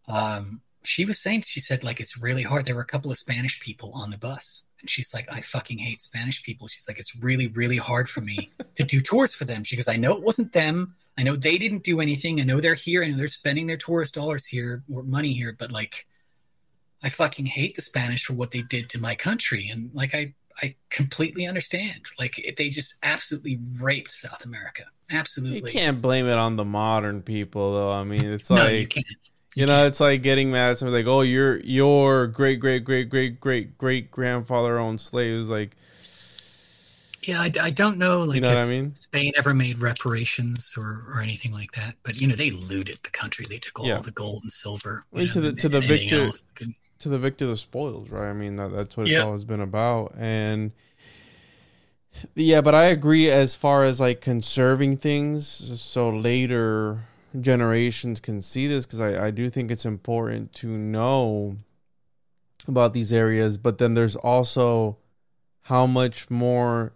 [0.09, 2.65] um, she was saying she said like it's really hard.
[2.65, 5.78] There were a couple of Spanish people on the bus, and she's like, I fucking
[5.78, 6.69] hate Spanish people.
[6.69, 9.65] She's like, it's really really hard for me to do tours for them.
[9.65, 10.94] She goes, I know it wasn't them.
[11.19, 12.40] I know they didn't do anything.
[12.40, 13.02] I know they're here.
[13.02, 16.07] I know they're spending their tourist dollars here or money here, but like,
[17.02, 19.69] I fucking hate the Spanish for what they did to my country.
[19.70, 22.02] And like, I I completely understand.
[22.19, 24.85] Like they just absolutely raped South America.
[25.11, 25.70] Absolutely.
[25.70, 27.93] You can't blame it on the modern people though.
[27.93, 29.31] I mean, it's no, like you can't.
[29.56, 33.09] You know, it's like getting mad at somebody like, "Oh, your your great great great
[33.10, 35.77] great great great grandfather owned slaves." Like,
[37.24, 38.20] Yeah, I, I don't know.
[38.22, 38.94] Like, You know if what I mean?
[38.94, 43.10] Spain ever made reparations or, or anything like that, but you know, they looted the
[43.10, 43.44] country.
[43.48, 43.98] They took all Yeah.
[43.98, 45.05] the gold and silver.
[45.12, 46.44] Mean, you to know, the- to the victor- else
[47.01, 48.28] to the victor the spoils, right?
[48.28, 50.14] I mean, that, that's what it's always been about.
[50.18, 50.70] And
[52.35, 55.47] yeah, but I agree as far as like conserving things
[55.81, 57.01] so later
[57.39, 61.57] generations can see this because I, I do think it's important to know
[62.66, 63.59] about these areas.
[63.59, 64.98] But then there's also
[65.62, 66.93] how much more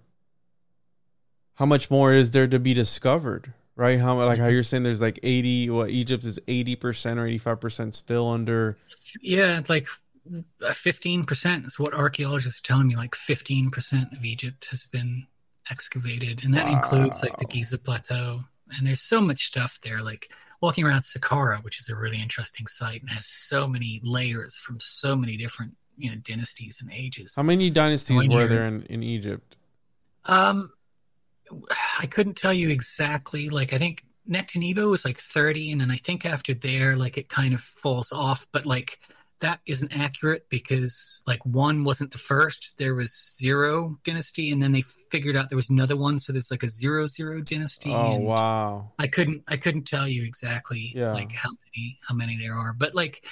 [1.56, 5.00] how much more is there to be discovered right how like how you're saying there's
[5.00, 8.76] like 80 what egypt is 80% or 85% still under
[9.20, 9.86] Yeah, it's like
[10.32, 12.96] uh, fifteen percent is what archaeologists are telling me.
[12.96, 15.26] Like fifteen percent of Egypt has been
[15.70, 18.40] excavated, and that includes like the Giza Plateau.
[18.76, 20.02] And there's so much stuff there.
[20.02, 20.30] Like
[20.60, 24.80] walking around Saqqara, which is a really interesting site, and has so many layers from
[24.80, 27.34] so many different you know dynasties and ages.
[27.36, 29.56] How many dynasties One were there in, in Egypt?
[30.26, 30.72] Um,
[32.00, 33.48] I couldn't tell you exactly.
[33.48, 37.28] Like, I think Nectanebo was like 30, and then I think after there, like, it
[37.28, 38.46] kind of falls off.
[38.52, 39.00] But like,
[39.40, 42.78] that isn't accurate because like one wasn't the first.
[42.78, 46.18] There was zero dynasty, and then they figured out there was another one.
[46.18, 47.90] So there's like a zero zero dynasty.
[47.92, 48.92] Oh wow!
[48.98, 51.12] I couldn't I couldn't tell you exactly Yeah.
[51.12, 53.24] like how many how many there are, but like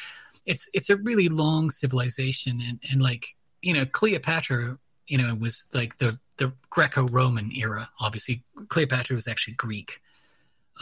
[0.44, 5.70] it's it's a really long civilization and and like you know Cleopatra you know was
[5.72, 7.88] like the the Greco-Roman era.
[8.00, 10.00] Obviously Cleopatra was actually Greek,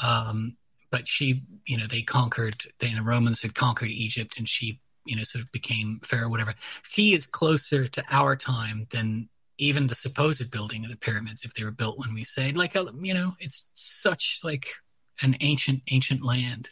[0.02, 0.56] um,
[0.90, 4.80] but she you know they conquered they, the Romans had conquered Egypt and she
[5.10, 6.54] you know sort of became pharaoh whatever.
[6.88, 9.28] She is closer to our time than
[9.58, 12.76] even the supposed building of the pyramids if they were built when we say like
[12.76, 14.68] uh, you know it's such like
[15.22, 16.70] an ancient ancient land.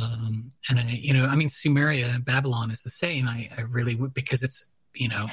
[0.00, 3.26] Um and I, you know i mean sumeria and babylon is the same.
[3.26, 5.26] I i really would because it's you know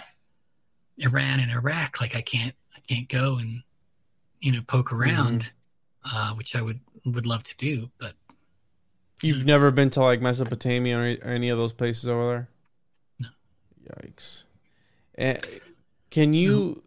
[1.00, 3.64] iran and iraq like i can't i can't go and
[4.40, 5.52] you know poke around
[6.14, 8.14] uh which i would would love to do but
[9.22, 12.50] You've never been to like Mesopotamia or, or any of those places over there?
[13.20, 13.30] No.
[14.04, 14.44] Yikes!
[15.16, 15.40] And
[16.10, 16.84] can you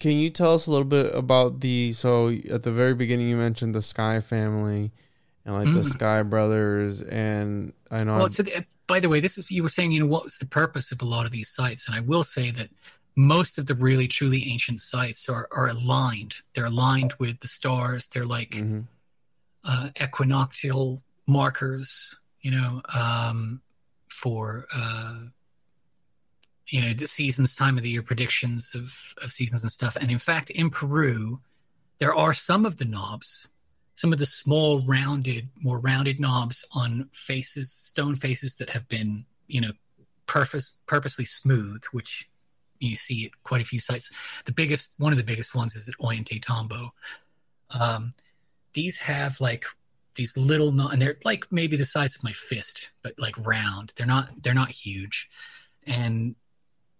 [0.00, 3.36] can you tell us a little bit about the so at the very beginning you
[3.36, 4.92] mentioned the Sky family
[5.44, 5.92] and like the Mhm.
[5.92, 9.68] Sky brothers and I know Well, so the, by the way, this is you were
[9.68, 11.86] saying, you know, what was the purpose of a lot of these sites?
[11.86, 12.68] And I will say that
[13.16, 16.34] most of the really truly ancient sites are are aligned.
[16.54, 18.08] They're aligned with the stars.
[18.08, 18.84] They're like Mhm.
[19.64, 23.60] uh, equinoctial markers, you know, um,
[24.08, 25.16] for uh,
[26.68, 29.96] you know the seasons, time of the year predictions of of seasons and stuff.
[29.96, 31.40] And in fact, in Peru,
[31.98, 33.48] there are some of the knobs,
[33.94, 39.24] some of the small rounded, more rounded knobs on faces, stone faces that have been,
[39.46, 39.72] you know,
[40.26, 42.28] purpose purposely smooth, which
[42.80, 44.10] you see at quite a few sites.
[44.44, 46.90] The biggest, one of the biggest ones is at Ollantaytambo.
[47.70, 48.12] Um,
[48.72, 49.64] these have like
[50.16, 53.92] these little and they're like maybe the size of my fist but like round.
[53.96, 55.28] They're not they're not huge.
[55.86, 56.36] And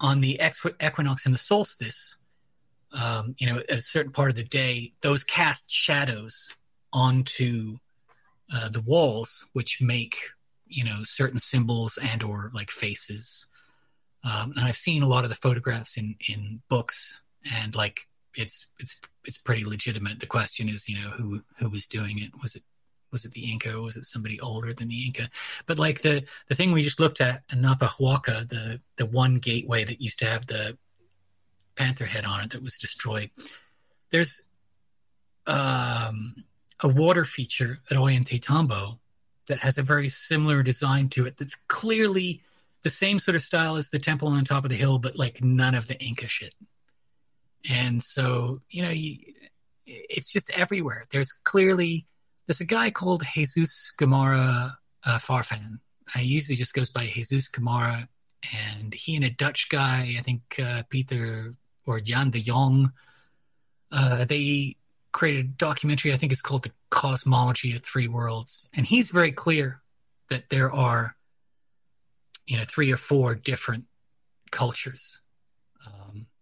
[0.00, 0.40] on the
[0.82, 2.16] equinox and the solstice
[2.92, 6.48] um, you know at a certain part of the day those cast shadows
[6.92, 7.78] onto
[8.54, 10.16] uh, the walls which make
[10.66, 13.46] you know certain symbols and or like faces.
[14.24, 17.22] Um, and i've seen a lot of the photographs in in books
[17.52, 20.20] and like it's it's it's pretty legitimate.
[20.20, 22.30] The question is you know who who was doing it?
[22.42, 22.62] Was it
[23.14, 25.28] was it the Inca was it somebody older than the Inca?
[25.66, 29.38] But like the the thing we just looked at in Ñaupa Huaca, the the one
[29.38, 30.76] gateway that used to have the
[31.76, 33.30] panther head on it that was destroyed.
[34.10, 34.50] There's
[35.46, 36.34] um,
[36.80, 38.98] a water feature at Ollantaytambo
[39.46, 41.36] that has a very similar design to it.
[41.36, 42.42] That's clearly
[42.82, 45.42] the same sort of style as the temple on top of the hill, but like
[45.42, 46.54] none of the Inca shit.
[47.70, 49.16] And so, you know, you,
[49.86, 51.02] it's just everywhere.
[51.10, 52.06] There's clearly
[52.46, 55.78] there's a guy called Jesus Gamarra uh, Farfan.
[56.14, 58.08] Uh, he usually just goes by Jesus Gamarra,
[58.72, 61.54] and he and a Dutch guy, I think uh, Peter
[61.86, 62.92] or Jan de Jong,
[63.90, 64.76] uh, they
[65.12, 66.12] created a documentary.
[66.12, 69.80] I think it's called "The Cosmology of Three Worlds," and he's very clear
[70.28, 71.16] that there are,
[72.46, 73.84] you know, three or four different
[74.50, 75.20] cultures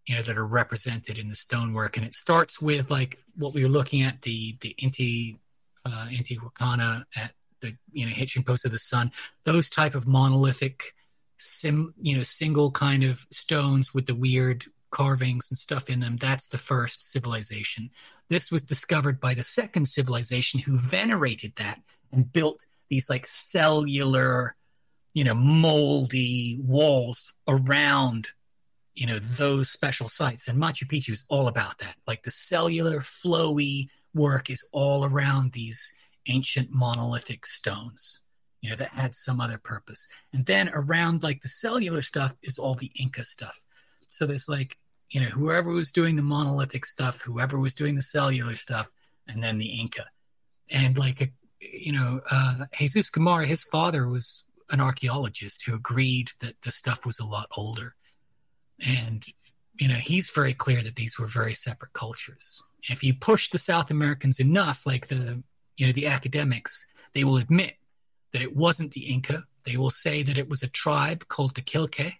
[0.07, 3.63] you know that are represented in the stonework and it starts with like what we
[3.63, 5.37] were looking at the the inti
[5.85, 9.11] uh intihuatana at the you know hitching post of the sun.
[9.45, 10.95] Those type of monolithic
[11.39, 16.17] sim you know single kind of stones with the weird carvings and stuff in them
[16.19, 17.91] that's the first civilization.
[18.29, 21.81] This was discovered by the second civilization who venerated that
[22.13, 24.55] and built these like cellular
[25.15, 28.29] you know moldy walls around
[28.95, 30.49] you know those special sites.
[30.49, 35.53] And machu picchu is all about that like the cellular flowy work is all around
[35.53, 38.23] these ancient monolithic stones
[38.61, 40.07] you know that had some other purpose.
[40.33, 43.61] And then around like the cellular stuff is all the inca stuff.
[44.09, 44.79] So there's like
[45.11, 48.89] you know whoever was doing the monolithic stuff whoever was doing the cellular stuff
[49.29, 50.07] and then the inca.
[50.71, 51.29] And like a,
[51.61, 57.05] you know uh jesus Gamarra, his father was an archaeologist who agreed that the stuff
[57.05, 57.95] was a lot older.
[58.85, 59.25] And,
[59.79, 62.63] you know, he's very clear that these were very separate cultures.
[62.89, 65.43] If you push the South Americans enough, like the,
[65.77, 67.75] you know, the academics, they will admit
[68.33, 69.45] that it wasn't the Inca.
[69.65, 72.15] They will say that it was a tribe called the Killke.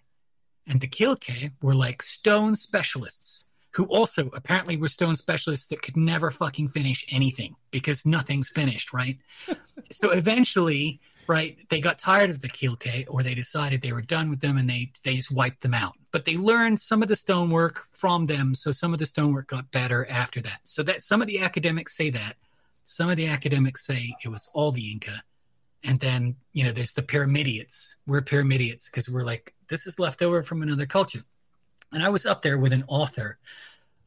[0.67, 5.97] And the Killke were like stone specialists who also apparently were stone specialists that could
[5.97, 9.17] never fucking finish anything because nothing's finished, right?
[9.91, 14.29] so eventually, right, they got tired of the Killke or they decided they were done
[14.29, 17.15] with them and they, they just wiped them out but they learned some of the
[17.15, 18.53] stonework from them.
[18.53, 20.59] So some of the stonework got better after that.
[20.63, 22.35] So that some of the academics say that.
[22.85, 25.23] Some of the academics say it was all the Inca.
[25.83, 27.95] And then, you know, there's the pyramidiates.
[28.05, 31.23] We're pyramidiates because we're like, this is left over from another culture.
[31.91, 33.39] And I was up there with an author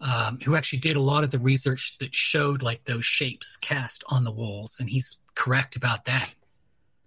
[0.01, 4.05] um, who actually did a lot of the research that showed like those shapes cast
[4.09, 4.77] on the walls.
[4.79, 6.33] And he's correct about that.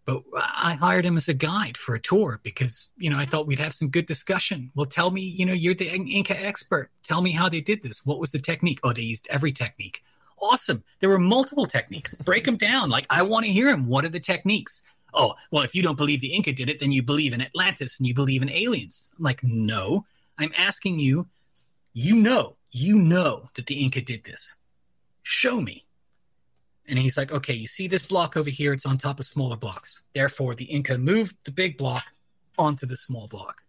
[0.09, 3.47] But I hired him as a guide for a tour because, you know, I thought
[3.47, 4.71] we'd have some good discussion.
[4.75, 6.89] Well, tell me, you know, you're the Inca expert.
[7.03, 8.05] Tell me how they did this.
[8.05, 8.79] What was the technique?
[8.83, 10.03] Oh, they used every technique.
[10.41, 10.83] Awesome.
[10.99, 12.13] There were multiple techniques.
[12.15, 12.89] Break them down.
[12.89, 13.87] Like, I want to hear them.
[13.87, 14.81] What are the techniques?
[15.13, 17.99] Oh, well, if you don't believe the Inca did it, then you believe in Atlantis
[17.99, 19.09] and you believe in aliens.
[19.17, 20.05] I'm like, no.
[20.37, 21.27] I'm asking you,
[21.93, 24.55] you know, you know that the Inca did this.
[25.23, 25.85] Show me.
[26.89, 28.73] And he's like, okay, you see this block over here?
[28.73, 30.05] It's on top of smaller blocks.
[30.13, 32.03] Therefore, the Inca moved the big block
[32.57, 33.63] onto the small block.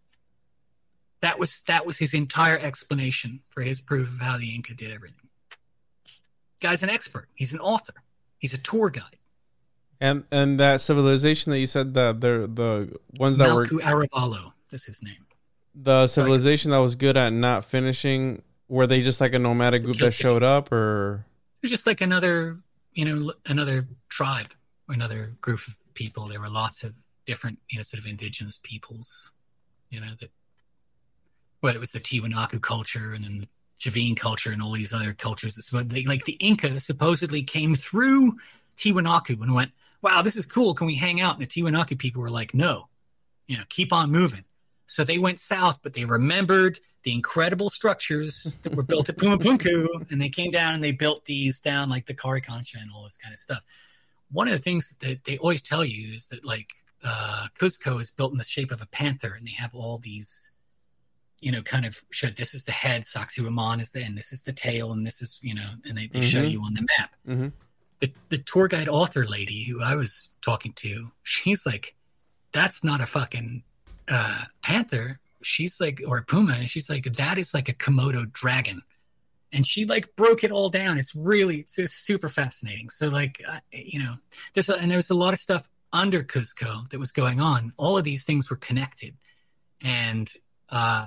[1.20, 4.90] That was that was his entire explanation for his proof of how the Inca did
[4.90, 5.28] everything.
[6.60, 7.28] Guy's an expert.
[7.34, 7.94] He's an author.
[8.38, 9.16] He's a tour guide.
[10.00, 14.52] And and that civilization that you said the the the ones that Mallku were Aribalo,
[14.70, 15.26] that's his name.
[15.74, 19.96] The civilization that was good at not finishing, were they just like a nomadic group
[19.98, 21.26] that showed up, or
[21.62, 22.58] it was just like another
[22.92, 24.52] you know another tribe
[24.88, 26.28] or another group of people.
[26.28, 26.94] There were lots of
[27.26, 29.32] different you know sort of indigenous peoples,
[29.90, 30.30] you know that
[31.60, 33.48] whether it was the Tiwanaku culture and then the
[33.78, 38.34] Chavin culture and all these other cultures that they, like the Inca supposedly came through
[38.76, 39.72] Tiwanaku and went,
[40.02, 40.74] "Wow, this is cool.
[40.74, 42.88] Can we hang out?" And the Tiwanaku people were like, "No,
[43.46, 44.44] you know, keep on moving."
[44.86, 50.10] So they went south, but they remembered the incredible structures that were built at Pumapunku,
[50.10, 53.16] and they came down and they built these down like the Coricancha and all this
[53.16, 53.62] kind of stuff.
[54.30, 56.72] One of the things that they always tell you is that like
[57.02, 60.50] uh, Cuzco is built in the shape of a panther, and they have all these,
[61.40, 64.42] you know, kind of show this is the head, Sacsayhuaman is the, and this is
[64.42, 66.22] the tail, and this is you know, and they, they mm-hmm.
[66.22, 67.14] show you on the map.
[67.26, 67.48] Mm-hmm.
[68.00, 71.94] The the tour guide author lady who I was talking to, she's like,
[72.52, 73.62] that's not a fucking
[74.08, 78.82] uh, panther, she's like, or puma, she's like, that is like a Komodo dragon.
[79.52, 80.98] And she like broke it all down.
[80.98, 82.88] It's really, it's, it's super fascinating.
[82.88, 84.14] So like, uh, you know,
[84.54, 87.72] there's a, and there's a lot of stuff under Cuzco that was going on.
[87.76, 89.16] All of these things were connected.
[89.82, 90.32] And
[90.68, 91.06] uh,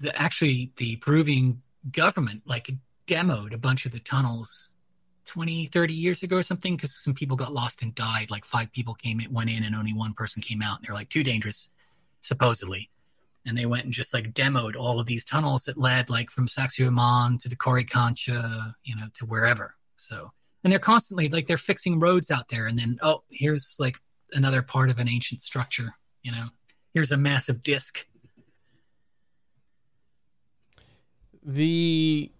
[0.00, 2.70] the, actually, the Peruvian government like
[3.06, 4.74] demoed a bunch of the tunnels
[5.26, 8.30] 20, 30 years ago or something because some people got lost and died.
[8.30, 10.78] Like five people came in, went in, and only one person came out.
[10.78, 11.70] And they're like, too dangerous
[12.20, 12.90] supposedly.
[13.46, 16.46] And they went and just like demoed all of these tunnels that led like from
[16.46, 19.74] Sacsayhuaman to the Coricancha, you know, to wherever.
[19.96, 20.32] So,
[20.64, 22.66] and they're constantly like they're fixing roads out there.
[22.66, 23.98] And then, oh, here's like
[24.32, 25.94] another part of an ancient structure.
[26.22, 26.48] You know,
[26.92, 28.06] here's a massive disc.
[31.42, 32.30] The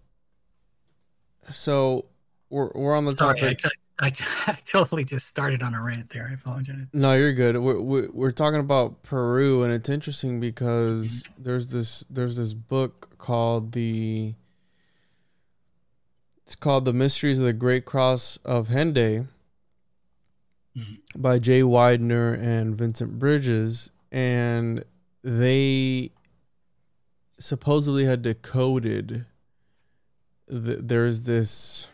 [1.51, 2.05] so
[2.49, 3.57] we're we're on the Sorry, topic.
[3.59, 3.69] t-
[4.01, 6.27] I, t- I totally just started on a rant there.
[6.29, 6.87] I apologize.
[6.93, 7.57] No, you're good.
[7.57, 13.09] We're, we're we're talking about Peru, and it's interesting because there's this there's this book
[13.17, 14.35] called the
[16.45, 19.27] it's called the Mysteries of the Great Cross of Hendaye
[20.77, 20.99] Mhm.
[21.15, 24.83] by Jay Weidner and Vincent Bridges, and
[25.23, 26.11] they
[27.39, 29.25] supposedly had decoded.
[30.47, 31.89] The, there's this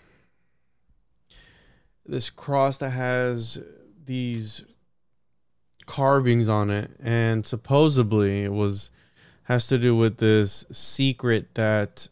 [2.06, 3.60] this cross that has
[4.06, 4.64] these
[5.86, 8.90] carvings on it and supposedly it was
[9.44, 12.10] has to do with this secret that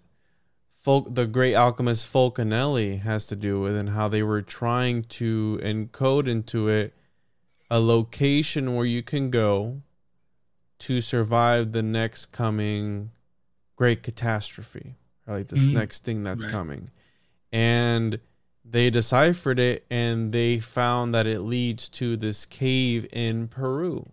[0.82, 5.60] folk the great alchemist Fulcanelli has to do with and how they were trying to
[5.64, 6.94] encode into it
[7.72, 9.82] a location where you can go
[10.78, 13.10] to survive the next coming
[13.76, 14.96] great catastrophe
[15.26, 15.74] like this Mhm.
[15.74, 16.52] next thing that's Right.
[16.52, 16.92] coming
[17.52, 18.20] and
[18.66, 24.10] they deciphered it and they found that it leads to this cave in Peru.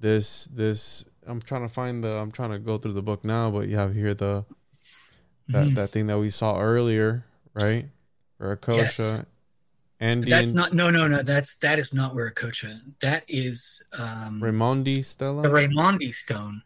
[0.00, 3.50] This this I'm trying to find the I'm trying to go through the book now,
[3.50, 4.44] but you have here the
[5.48, 5.74] that Mhm.
[5.76, 7.24] that thing that we saw earlier,
[7.60, 7.88] right?
[8.40, 8.76] Viracocha.
[8.76, 9.22] Yes.
[10.00, 11.22] Andean That's not no no no.
[11.22, 12.80] That's that is not Wiracocha.
[13.00, 15.42] That is um, Raimondi Stela.
[15.42, 16.62] the Raimondi stone.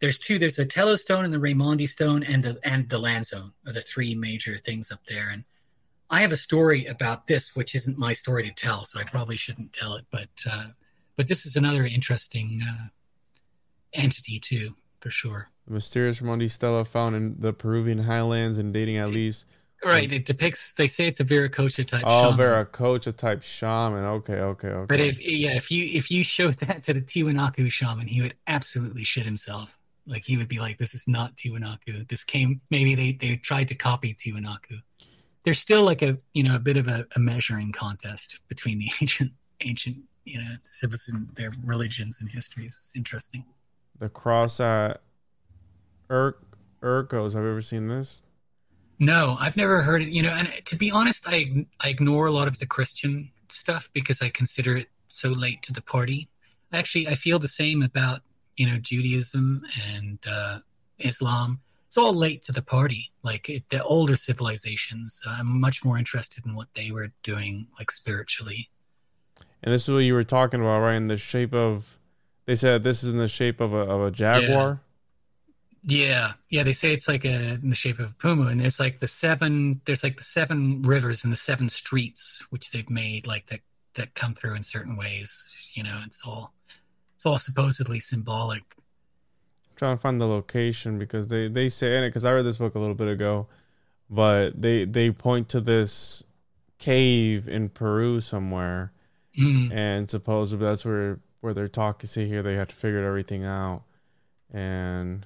[0.00, 0.38] There's two.
[0.38, 3.82] There's a Tello stone and the Raimondi stone and the and the Lanzón are the
[3.82, 5.28] three major things up there.
[5.28, 5.44] And
[6.10, 9.36] I have a story about this, which isn't my story to tell, so I probably
[9.36, 10.04] shouldn't tell it.
[10.10, 10.68] But uh,
[11.16, 12.88] but this is another interesting uh,
[13.92, 15.50] entity too, for sure.
[15.66, 20.12] the mysterious Raimondi Stela found in the Peruvian highlands and dating at least Right.
[20.12, 20.74] It depicts.
[20.74, 22.02] They say it's a Viracocha type.
[22.04, 22.38] oh shaman.
[22.38, 24.04] Viracocha type shaman.
[24.04, 24.86] Okay, okay, okay.
[24.86, 28.34] But if yeah, if you if you showed that to the Tiwanaku shaman, he would
[28.46, 29.78] absolutely shit himself.
[30.06, 32.06] Like he would be like, "This is not Tiwanaku.
[32.08, 34.82] This came maybe they they tried to copy Tiwanaku."
[35.50, 38.86] There's still like a you know a bit of a, a measuring contest between the
[39.02, 40.54] ancient ancient you know
[41.08, 42.68] and their religions and histories.
[42.68, 43.44] It's interesting.
[43.98, 45.00] the cross at
[46.08, 46.36] Ur-
[46.84, 47.34] Urcos.
[47.34, 48.22] Have you ever seen this?
[49.00, 50.10] No, I've never heard it.
[50.10, 53.90] You know, and to be honest, I I ignore a lot of the Christian stuff
[53.92, 56.28] because I consider it so late to the party.
[56.72, 58.20] Actually, I feel the same about
[58.56, 59.64] you know Judaism
[59.96, 60.60] and uh,
[61.00, 61.58] Islam.
[61.90, 63.10] It's all late to the party.
[63.24, 67.66] Like it, the older civilizations, uh, I'm much more interested in what they were doing,
[67.80, 68.70] like spiritually.
[69.60, 70.94] And this is what you were talking about, right?
[70.94, 71.98] In the shape of,
[72.46, 74.80] they said this is in the shape of a of a jaguar.
[75.82, 76.62] Yeah, yeah.
[76.62, 79.08] They say it's like a in the shape of a puma, and it's like the
[79.08, 79.80] seven.
[79.84, 83.62] There's like the seven rivers and the seven streets which they've made, like that
[83.94, 85.72] that come through in certain ways.
[85.74, 86.52] You know, it's all
[87.16, 88.62] it's all supposedly symbolic.
[89.80, 92.58] Trying to find the location because they they say in it because I read this
[92.58, 93.46] book a little bit ago,
[94.10, 96.22] but they they point to this
[96.78, 98.92] cave in Peru somewhere,
[99.38, 99.72] Mm.
[99.72, 102.06] and supposedly that's where where they're talking.
[102.08, 103.84] See here, they had to figure everything out,
[104.52, 105.24] and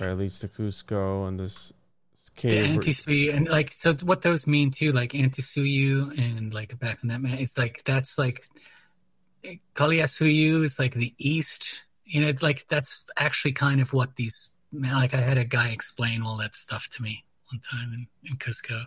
[0.00, 1.72] or at least to Cusco and this,
[2.12, 2.78] this The cave.
[2.80, 7.20] Antisuyu and like so what those mean too, like Antisuyu and like back in that
[7.20, 8.44] man, it's like that's like
[9.74, 11.80] Collasuyu is like the east.
[12.10, 14.94] You know, like that's actually kind of what these man.
[14.94, 18.36] Like I had a guy explain all that stuff to me one time in, in
[18.36, 18.86] Cusco.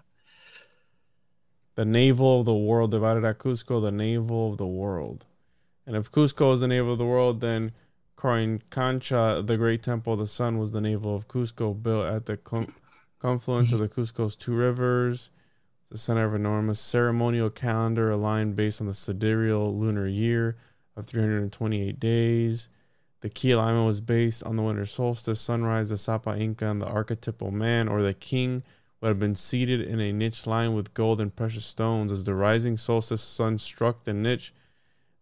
[1.75, 5.25] the navel of the world divided at Cusco, the navel of the world.
[5.85, 7.71] And if Cusco is the navel of the world, then
[8.17, 12.37] Corincancha, the great temple of the sun, was the navel of Cusco, built at the
[12.37, 12.73] con-
[13.19, 14.01] confluence of the mm-hmm.
[14.01, 15.29] Cusco's two rivers.
[15.81, 20.57] It's the center of enormous ceremonial calendar aligned based on the sidereal lunar year
[20.95, 22.69] of 328 days.
[23.23, 26.87] The key alignment was based on the winter solstice, sunrise, the Sapa Inca, and the
[26.87, 28.63] archetypal man or the king
[28.99, 32.11] would have been seated in a niche lined with gold and precious stones.
[32.11, 34.53] As the rising solstice sun struck the niche,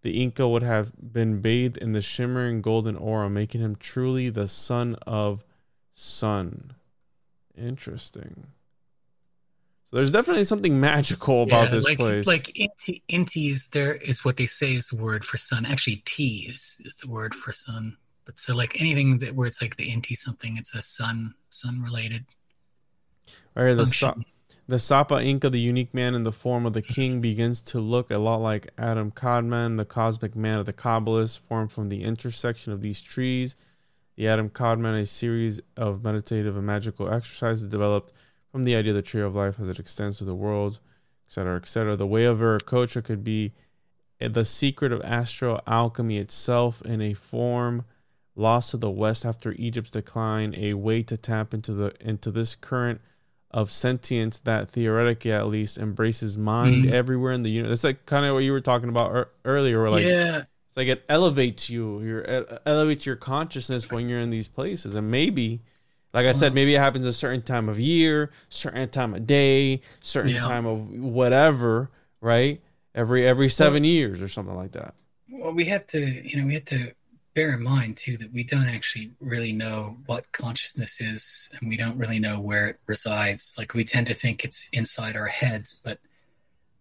[0.01, 4.47] the Inca would have been bathed in the shimmering golden aura, making him truly the
[4.47, 5.45] son of
[5.91, 6.73] sun.
[7.55, 8.47] Interesting.
[9.91, 12.27] So there's definitely something magical about Yeah, this like, place.
[12.27, 15.65] Like inti, inti is there is what they say is the word for sun.
[15.65, 17.97] Actually, T is is the word for sun.
[18.25, 21.81] But so like anything that where it's like the inti something, it's a sun sun
[21.81, 22.25] related
[23.57, 24.15] All right, the, Sa-
[24.67, 28.11] the Sapa Inca, the unique man in the form of the king, begins to look
[28.11, 32.71] a lot like Adam Kadmon, the cosmic man of the Kabbalists, formed from the intersection
[32.71, 33.57] of these trees.
[34.15, 38.13] The Adam Kadmon, a series of meditative and magical exercises developed
[38.51, 40.79] from the idea of the tree of life as it extends to the world,
[41.27, 41.95] etc., etc.
[41.95, 43.53] The way of Viracocha could be
[44.19, 47.85] the secret of astral alchemy itself in a form
[48.35, 52.55] lost to the West after Egypt's decline, a way to tap into the into this
[52.55, 53.01] current
[53.51, 56.91] of sentience that theoretically at least embraces mind Mhm.
[56.91, 57.79] everywhere in the universe.
[57.79, 60.77] It's like kind of what you were talking about ear- earlier, where like yeah, it's
[60.77, 65.11] like it elevates you, your ele- elevates your consciousness when you're in these places, and
[65.11, 65.59] maybe,
[66.13, 66.55] like I said, uh-huh.
[66.55, 70.41] maybe it happens a certain time of year, certain time of day, certain Yeah.
[70.41, 71.89] time of whatever,
[72.21, 72.61] right?
[72.93, 74.93] Every every seven years or something like that.
[75.29, 76.93] well, we have to, you know, we have to
[77.33, 81.77] bear in mind too that we don't actually really know what consciousness is, and we
[81.77, 83.55] don't really know where it resides.
[83.57, 85.99] Like we tend to think it's inside our heads, but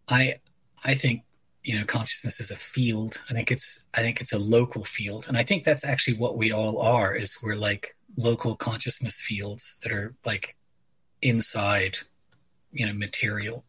[0.08, 0.40] I,
[0.84, 1.22] I think
[1.62, 3.22] you know consciousness is a field.
[3.30, 6.36] I think it's, I think it's a local field, and I think that's actually what
[6.36, 7.14] we all are.
[7.14, 10.56] Is we're like local consciousness fields that are like
[11.22, 11.96] inside,
[12.72, 13.64] you know, material.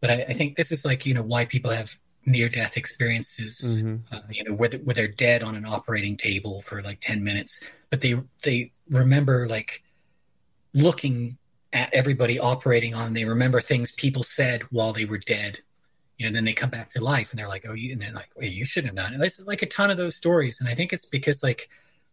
[0.00, 4.00] But I, I think this is like you know why people have near-death experiences Mhm.
[4.12, 7.24] uh, you know where, they- where they're dead on an operating table for like 10
[7.24, 8.14] minutes but they
[8.44, 9.82] they remember like
[10.74, 11.38] looking
[11.72, 15.60] at everybody operating on they remember things people said while they were dead
[16.18, 18.12] you know then they come back to life and they're like oh you and they're
[18.12, 20.68] like well, you should have done it there's like a ton of those stories and
[20.68, 21.70] i think it's because like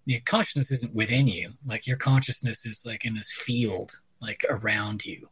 [0.08, 1.50] your consciousness isn't within you.
[1.66, 5.28] Like your consciousness is like in this field like around you.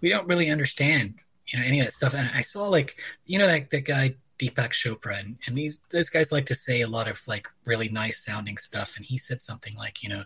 [0.00, 1.14] We don't really understand
[1.48, 2.14] you know any of that stuff.
[2.14, 2.96] And i saw like
[3.26, 6.80] you know that, that guy deepak chopra and, and these those guys like to say
[6.80, 8.96] a lot of like really nice sounding stuff.
[8.96, 10.22] And he said something like you know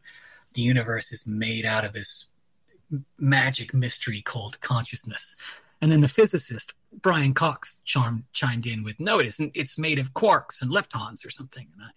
[0.52, 2.28] the universe is made out of this
[3.18, 5.34] magic mystery called consciousness.
[5.80, 9.52] And then the physicist brian cox charmed, chimed in with no it isn't.
[9.54, 11.66] It's made of quarks and leptons or something.
[11.72, 11.90] And i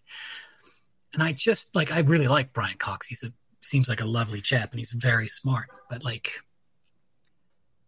[1.13, 3.07] and i just like i really like brian cox.
[3.07, 3.31] He's a
[3.61, 6.31] seems like a lovely chap and he's very smart but like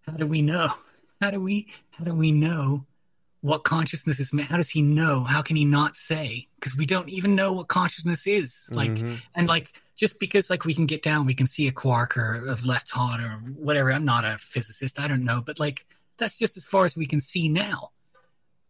[0.06, 0.70] how do we know?
[1.22, 2.86] How do we how do we know
[3.42, 5.24] what consciousness is how does he know?
[5.24, 6.48] How can he not say?
[6.56, 8.68] Because we don't even know what consciousness is.
[8.72, 9.22] Like Mhm.
[9.36, 12.36] and like just because like we can get down we can see a quark or
[12.50, 15.86] a lepton or whatever i'm not a physicist i don't know but like
[16.18, 17.92] that's just as far as we can see now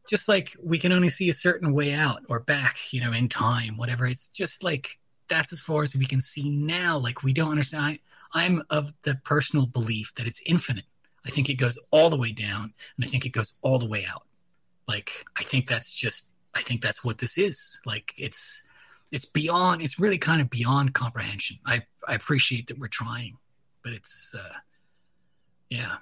[0.10, 3.30] just like we can only see a certain way out or back you know in
[3.30, 4.06] time whatever.
[4.06, 6.98] It's just like that's as far as we can see now.
[6.98, 7.86] Like we don't understand.
[7.86, 7.99] I,
[8.45, 10.86] i'm of the personal belief that it's infinite.
[11.26, 13.88] I think it goes all the way down and i think it goes all the
[13.88, 14.23] way out.
[14.88, 17.80] Like i think that's just i think that's what this is.
[17.86, 18.68] Like it's
[19.11, 21.57] it's beyond it's really kind of beyond comprehension.
[21.65, 23.38] I i appreciate that we're trying
[23.84, 24.53] but it's uh
[25.69, 25.98] yeah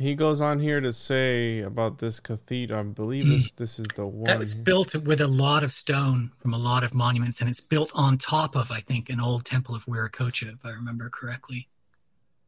[0.00, 2.80] He goes on here to say about this cathedral.
[2.80, 3.56] I believe this mm.
[3.56, 4.24] this is the one.
[4.24, 7.60] that was built with a lot of stone from a lot of monuments and it's
[7.60, 11.68] built on top of i think an old temple of Huiracocha, if i remember correctly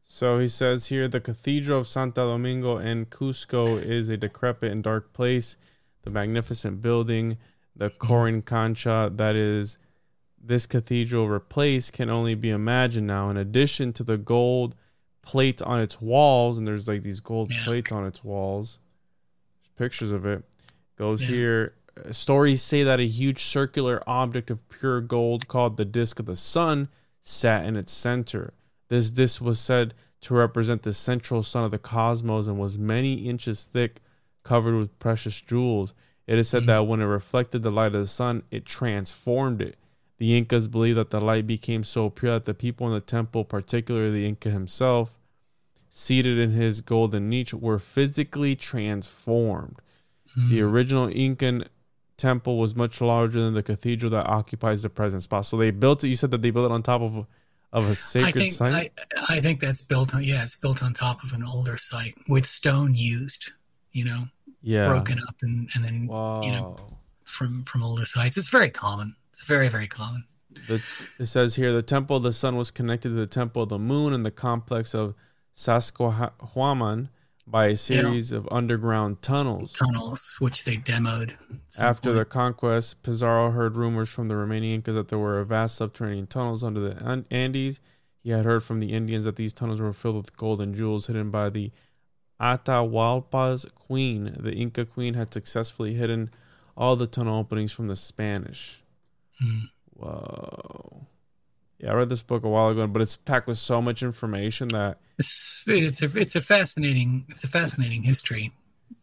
[0.03, 4.83] So he says here the Cathedral of Santo Domingo in Cusco is a decrepit and
[4.83, 5.55] dark place.
[6.01, 7.37] The magnificent building,
[7.75, 9.77] the Corin Concha that is
[10.43, 13.29] this cathedral replaced can only be imagined now.
[13.29, 14.75] In addition to the gold
[15.23, 17.63] plates on its walls, and there's like these gold Yeah.
[17.63, 18.79] plates on its walls,
[19.77, 20.43] pictures of it.
[20.97, 21.27] Goes Yeah.
[21.27, 21.73] here.
[21.95, 26.25] uh, Stories say that a huge circular object of pure gold called the disk of
[26.25, 26.87] the sun
[27.21, 28.53] sat in its center.
[28.89, 33.13] This disc was said to represent the central sun of the cosmos and was many
[33.29, 34.01] inches thick,
[34.43, 35.93] covered with precious jewels.
[36.25, 36.67] It is said Mhm.
[36.67, 39.77] that when it reflected the light of the sun, it transformed it.
[40.17, 43.43] The Incas believed that the light became so pure that the people in the temple,
[43.43, 45.19] particularly the Inca himself,
[45.89, 49.77] seated in his golden niche, were physically transformed.
[50.35, 50.63] The Hmm.
[50.63, 51.65] original Incan
[52.17, 55.45] temple was much larger than the cathedral that occupies the present spot.
[55.45, 56.07] So they built it.
[56.07, 57.25] You said that they built it on top of
[57.71, 58.91] of a I sacred think site.
[59.27, 62.15] I, I think that's built on yeah, it's built on top of an older site
[62.29, 63.51] with stone used,
[63.91, 64.27] you know,
[64.61, 64.87] yeah.
[64.87, 66.03] broken up and, and then
[66.43, 66.77] you know
[67.25, 68.37] from from older sites.
[68.37, 69.15] It's very common.
[69.33, 70.25] It's very very common.
[70.67, 70.79] The,
[71.17, 73.79] it says here the temple of the sun was connected to the temple of the
[73.79, 75.15] moon and the complex of
[75.55, 77.09] Sacsayhuaman
[77.47, 79.73] by a series of underground tunnels.
[79.73, 81.35] Tunnels which they demoed.
[81.81, 86.27] After the conquest, Pizarro heard rumors from the remaining Incas that there were vast subterranean
[86.27, 87.79] tunnels under the Andes.
[88.21, 91.07] He had heard from the Indians that these tunnels were filled with gold and jewels
[91.07, 91.71] hidden by the
[92.39, 94.37] Atahualpa's queen.
[94.39, 96.29] The Inca queen had successfully hidden
[96.77, 98.82] all the tunnel openings from the Spanish.
[99.39, 99.59] Hmm.
[99.93, 101.07] Whoa.
[101.79, 104.69] Yeah, I read this book a while ago, but it's packed with so much information
[104.69, 108.51] that It's it's a it's a fascinating it's a fascinating history,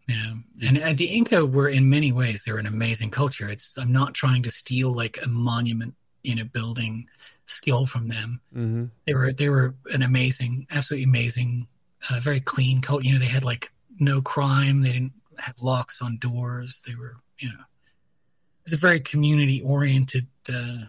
[0.08, 0.34] you know.
[0.66, 3.48] And, and the Inca were in many ways they're an amazing culture.
[3.48, 5.94] It's I'm not trying to steal like a monument
[6.24, 7.06] in a building
[7.46, 8.40] skill from them.
[8.52, 11.66] hmm They were they were an amazing, absolutely amazing,
[12.10, 13.06] uh, very clean culture.
[13.06, 14.82] You know, they had like no crime.
[14.82, 16.82] They didn't have locks on doors.
[16.86, 17.64] They were you know,
[18.70, 20.84] it's a very community oriented, uh,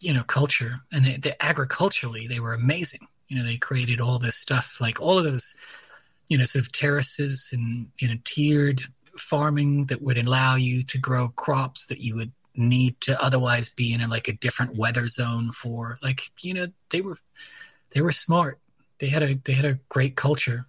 [0.00, 0.80] you know, culture.
[0.90, 3.06] And they, they, agriculturally, they were amazing.
[3.28, 5.54] You know, they created all this stuff, like all of those,
[6.30, 8.80] you know, sort of terraces and, you know, tiered
[9.18, 13.92] farming that would allow you to grow crops that you would need to otherwise be
[13.92, 17.16] in a, like a different weather zone for like you know they were
[17.90, 18.58] they were smart
[18.98, 20.66] they had a they had a great culture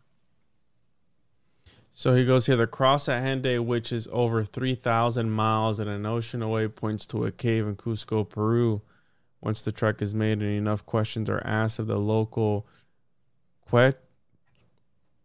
[1.94, 6.06] so he goes here the cross at Hendaye, which is over 3,000 miles and an
[6.08, 8.82] ocean away, points to a cave in Cusco, Peru.
[9.42, 12.66] Once the trek is made and enough questions are asked of the local
[13.70, 13.96] Quechua,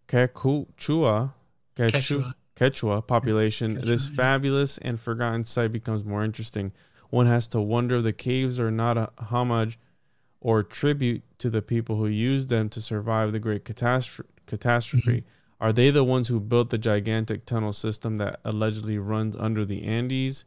[0.08, 1.32] Quechua,
[1.76, 4.16] Quechua, Quechua population, Quechua, this yeah.
[4.16, 6.72] fabulous and forgotten site becomes more interesting.
[7.10, 9.78] One has to wonder if the caves are not a homage
[10.40, 14.30] or tribute to the people who used them to survive the great catastrophe.
[14.46, 15.20] catastrophe.
[15.20, 15.28] Mm-hmm.
[15.60, 19.82] Are they the ones who built the gigantic tunnel system that allegedly runs under the
[19.84, 20.44] Andes?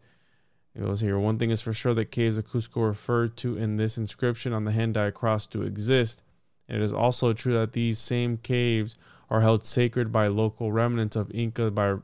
[0.74, 1.20] It goes here.
[1.20, 4.64] One thing is for sure that caves of Cusco referred to in this inscription on
[4.64, 6.24] the Hendaye cross do exist.
[6.70, 8.98] It is also true that these same caves
[9.30, 11.96] are held sacred by local remnants of Inca by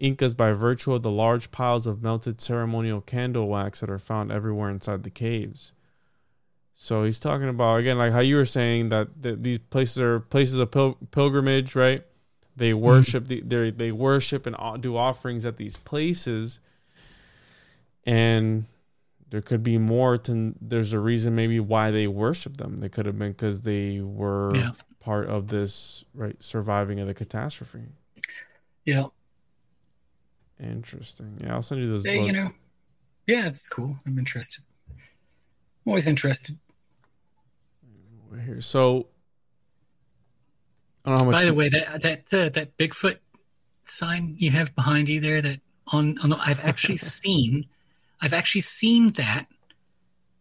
[0.00, 4.32] Incas by virtue of the large piles of melted ceremonial candle wax that are found
[4.32, 5.72] everywhere inside the caves.
[6.74, 10.20] So he's talking about again, like how you were saying that, that these places are
[10.20, 12.02] places of pil- pilgrimage, right?
[12.60, 12.84] They mm-hmm.
[12.84, 16.60] worship the, they they worship and do offerings at these places,
[18.04, 18.66] and
[19.30, 20.54] there could be more to.
[20.60, 22.76] There's a reason maybe why they worship them.
[22.76, 27.14] They could have been because they were yeah part of this right surviving of the
[27.14, 27.80] catastrophe.
[28.84, 29.06] Yeah.
[30.62, 31.38] Interesting.
[31.42, 32.04] Yeah, I'll send you those.
[32.04, 32.50] Yeah, you know.
[33.26, 33.98] Yeah, it's cool.
[34.06, 34.62] I'm interested.
[34.90, 34.98] I'm
[35.86, 36.58] always interested.
[38.44, 38.76] Here, so.
[38.82, 39.08] I don't know how much.
[41.04, 43.16] By the way, that that uh, that Bigfoot
[43.84, 47.66] sign you have behind you there, that on on, the, I've actually seen,
[48.20, 49.46] I've actually seen that,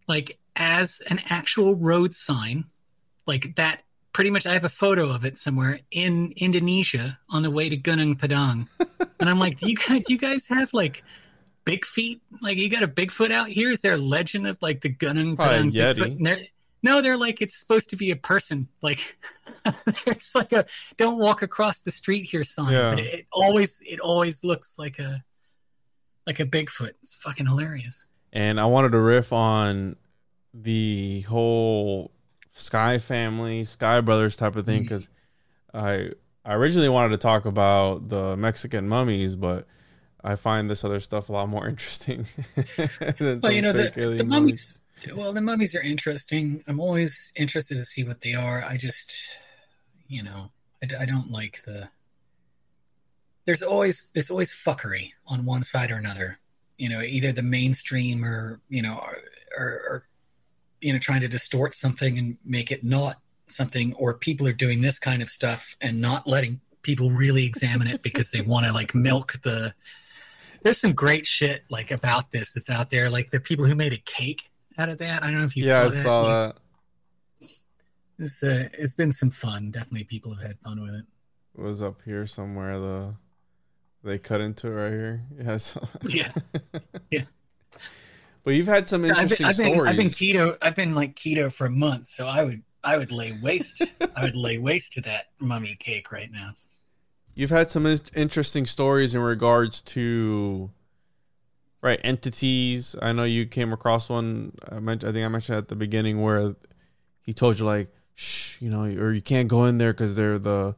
[0.08, 2.66] like as an actual road sign,
[3.26, 3.84] like that
[4.14, 7.78] pretty much I have a photo of it somewhere in Indonesia on the way to
[7.78, 8.68] Gunung Padang.
[9.20, 11.04] and I'm like, do you guys do you guys have like
[11.64, 12.22] big feet?
[12.42, 13.72] Like you got a Bigfoot out here?
[13.72, 16.48] Is there a legend of like the Gunung Padang Bigfoot?
[16.82, 18.68] No, they're like it's supposed to be a person.
[18.82, 19.18] Like
[20.06, 20.66] there's like a
[20.98, 22.74] don't walk across the street here sign.
[22.74, 22.90] Yeah.
[22.92, 25.24] But it, it always it always looks like a
[26.26, 26.92] like a Bigfoot.
[27.02, 28.08] It's fucking hilarious.
[28.32, 29.96] And I wanted to riff on
[30.54, 32.12] the whole
[32.52, 35.10] Sky Family, Sky Brothers type of thing because
[35.74, 35.86] mm-hmm.
[35.86, 36.12] I
[36.50, 39.68] I originally wanted to talk about the Mexican mummies, but
[40.24, 42.26] I find this other stuff a lot more interesting.
[43.20, 44.82] well, you know the, the mummies.
[45.16, 46.64] Well, the mummies are interesting.
[46.68, 48.64] I'm always interested to see what they are.
[48.64, 49.16] I just,
[50.08, 50.52] you know,
[50.84, 51.88] I, I don't like the.
[53.46, 56.38] There's always there's always fuckery on one side or another.
[56.78, 59.18] You know, either the mainstream or you know, or,
[59.58, 60.04] or, or
[60.82, 64.82] you know trying to distort something and make it not something or people are doing
[64.82, 68.72] this kind of stuff and not letting people really examine it because they want to
[68.72, 69.74] like milk the
[70.62, 73.92] there's some great shit like about this that's out there like the people who made
[73.92, 75.24] a cake out of that.
[75.24, 75.92] I don't know if you yeah, saw I that.
[75.92, 76.56] saw that.
[78.18, 79.72] It's, uh, it's been some fun.
[79.72, 81.06] Definitely people have had fun with it.
[81.58, 83.16] It was up here somewhere the
[84.04, 85.26] they cut into it right here.
[85.40, 85.78] Yes.
[86.08, 86.32] Yeah.
[87.12, 87.24] Yeah.
[88.44, 89.90] But you've had some interesting I've been, I've been, stories.
[89.90, 90.58] I've been keto.
[90.62, 93.84] I've been like keto for a month, so I would I would lay waste.
[94.16, 96.52] I would lay waste to that mummy cake right now.
[97.36, 97.86] You've had some
[98.16, 100.72] interesting stories in regards to
[101.82, 102.96] right entities.
[103.02, 104.54] I know you came across one.
[104.70, 106.56] I, I think I mentioned at the beginning where
[107.22, 110.40] he told you like, shh, you know, or you can't go in there because they're
[110.40, 110.76] the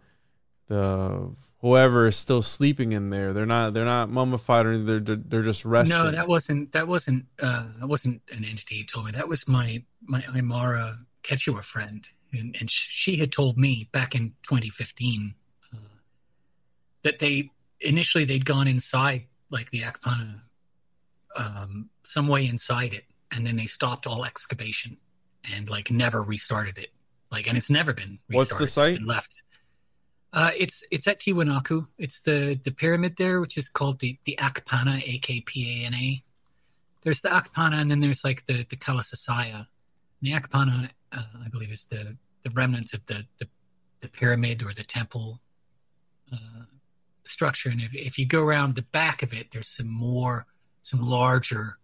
[0.67, 1.31] the
[1.61, 3.33] whoever is still sleeping in there.
[3.33, 5.97] They're not they're not mummified or they're they're just resting.
[5.97, 9.11] No, that wasn't that wasn't uh, that wasn't an entity he told me.
[9.11, 14.33] That was my my Aymara Quechua friend, and, and she had told me back in
[14.43, 15.35] 2015
[15.73, 15.77] uh,
[17.03, 20.41] that they initially they'd gone inside like the Akpana,
[21.35, 24.98] um, some way inside it, and then they stopped all excavation
[25.56, 26.92] and like never restarted it.
[27.32, 28.35] Like, and it's never been restarted.
[28.35, 29.01] What's the site?
[29.01, 29.43] left.
[30.34, 31.88] Uh, it's it's at Tiwanaku.
[31.98, 35.88] It's the the pyramid there, which is called the the Akpana, A K P A
[35.88, 36.24] N A.
[37.01, 39.68] There's the Akpana, and then there's like the the Kalasasaya.
[40.22, 43.48] The Akpana, uh, I believe, is the the remnants of the the,
[44.00, 45.42] the pyramid or the temple
[46.32, 46.66] uh,
[47.24, 47.69] structure.
[47.69, 50.45] And if if you go around the back of it, there's some more,
[50.82, 51.77] some larger,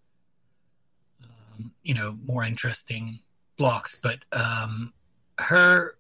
[1.24, 3.19] um, you know, more interesting
[3.58, 3.95] blocks.
[4.01, 4.93] But um,
[5.40, 5.95] her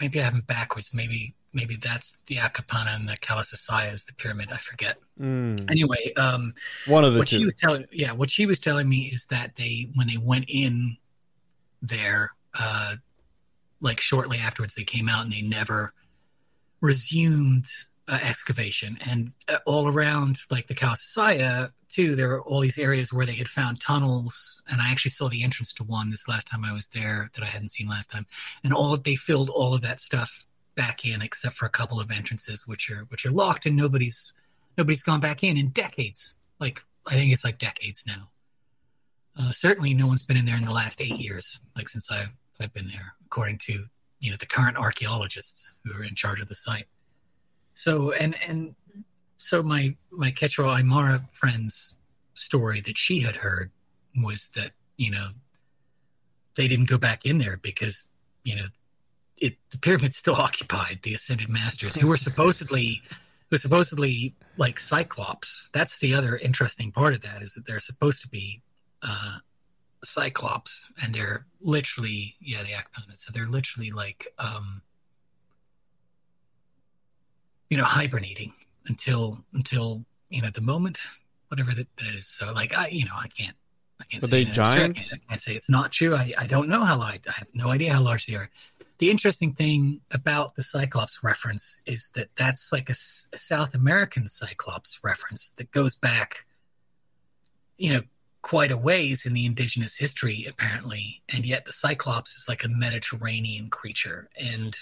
[0.00, 0.92] maybe I have them backwards.
[0.94, 4.48] Maybe maybe that's the Akapana and the Kalasasaya is the pyramid.
[4.52, 4.98] I forget.
[5.20, 6.54] Mm, Anyway, um,
[6.86, 7.38] one of the what two.
[7.38, 10.44] she was telling yeah what she was telling me is that they when they went
[10.48, 10.96] in
[11.82, 12.94] there uh
[13.80, 15.94] like shortly afterwards they came out and they never
[16.82, 17.64] resumed
[18.10, 23.12] uh, excavation and uh, all around like the Kalasasaya too there were all these areas
[23.12, 26.48] where they had found tunnels and I actually saw the entrance to one this last
[26.48, 28.26] time I was there that I hadn't seen last time
[28.64, 32.00] and all of they filled all of that stuff back in except for a couple
[32.00, 34.32] of entrances which are which are locked and nobody's
[34.76, 38.30] nobody's gone back in in decades like I think it's like decades now.
[39.38, 42.32] Uh, certainly, no one's been in there in the last eight years, like since I've
[42.60, 43.86] I've been there, according to
[44.20, 46.84] you know the current archaeologists who are in charge of the site.
[47.72, 48.74] So and and
[49.36, 51.98] so my my Quechua Aymara friend's
[52.34, 53.70] story that she had heard
[54.22, 55.28] was that you know
[56.56, 58.10] they didn't go back in there because
[58.44, 58.66] you know
[59.36, 61.00] it the pyramid's still occupied.
[61.02, 63.02] The ascended masters who were supposedly
[63.50, 68.22] who supposedly like cyclops that's the other interesting part of that is that they're supposed
[68.22, 68.62] to be
[69.02, 69.38] uh
[70.04, 74.82] cyclops and they're literally yeah the actonids so they're literally like um
[77.70, 78.52] you know hibernating
[78.86, 80.98] until until you know the moment
[81.48, 83.56] whatever that, that is so like i you know i can't
[84.00, 84.58] i can't Are say they it's.
[84.58, 85.10] I giants?
[85.10, 87.48] can't, I can't say it's not true i i don't know how large i have
[87.54, 88.50] no idea how large they are
[89.00, 95.00] the interesting thing about the Cyclops reference is that that's like a South American Cyclops
[95.02, 96.44] reference that goes back,
[97.78, 98.02] you know,
[98.42, 101.22] quite a ways in the indigenous history, apparently.
[101.32, 104.28] And yet the Cyclops is like a Mediterranean creature.
[104.38, 104.76] And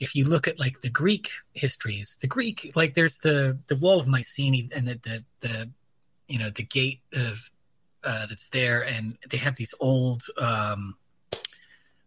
[0.00, 4.00] if you look at like the Greek histories, the Greek, like there's the, the wall
[4.00, 5.70] of Mycenae and the, the, the
[6.28, 7.50] you know, the gate of,
[8.04, 8.84] uh, that's there.
[8.84, 10.96] And they have these old, um,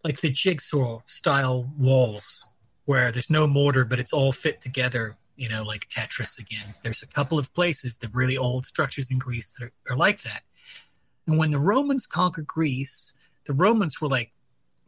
[0.04, 2.48] like the jigsaw style walls
[2.86, 7.04] where there's no mortar but it's all fit together you know like tetris again there's
[7.04, 10.42] a couple of places the really old structures in greece that are, are like that
[11.28, 13.14] and when the romans conquered greece
[13.46, 14.32] the romans were like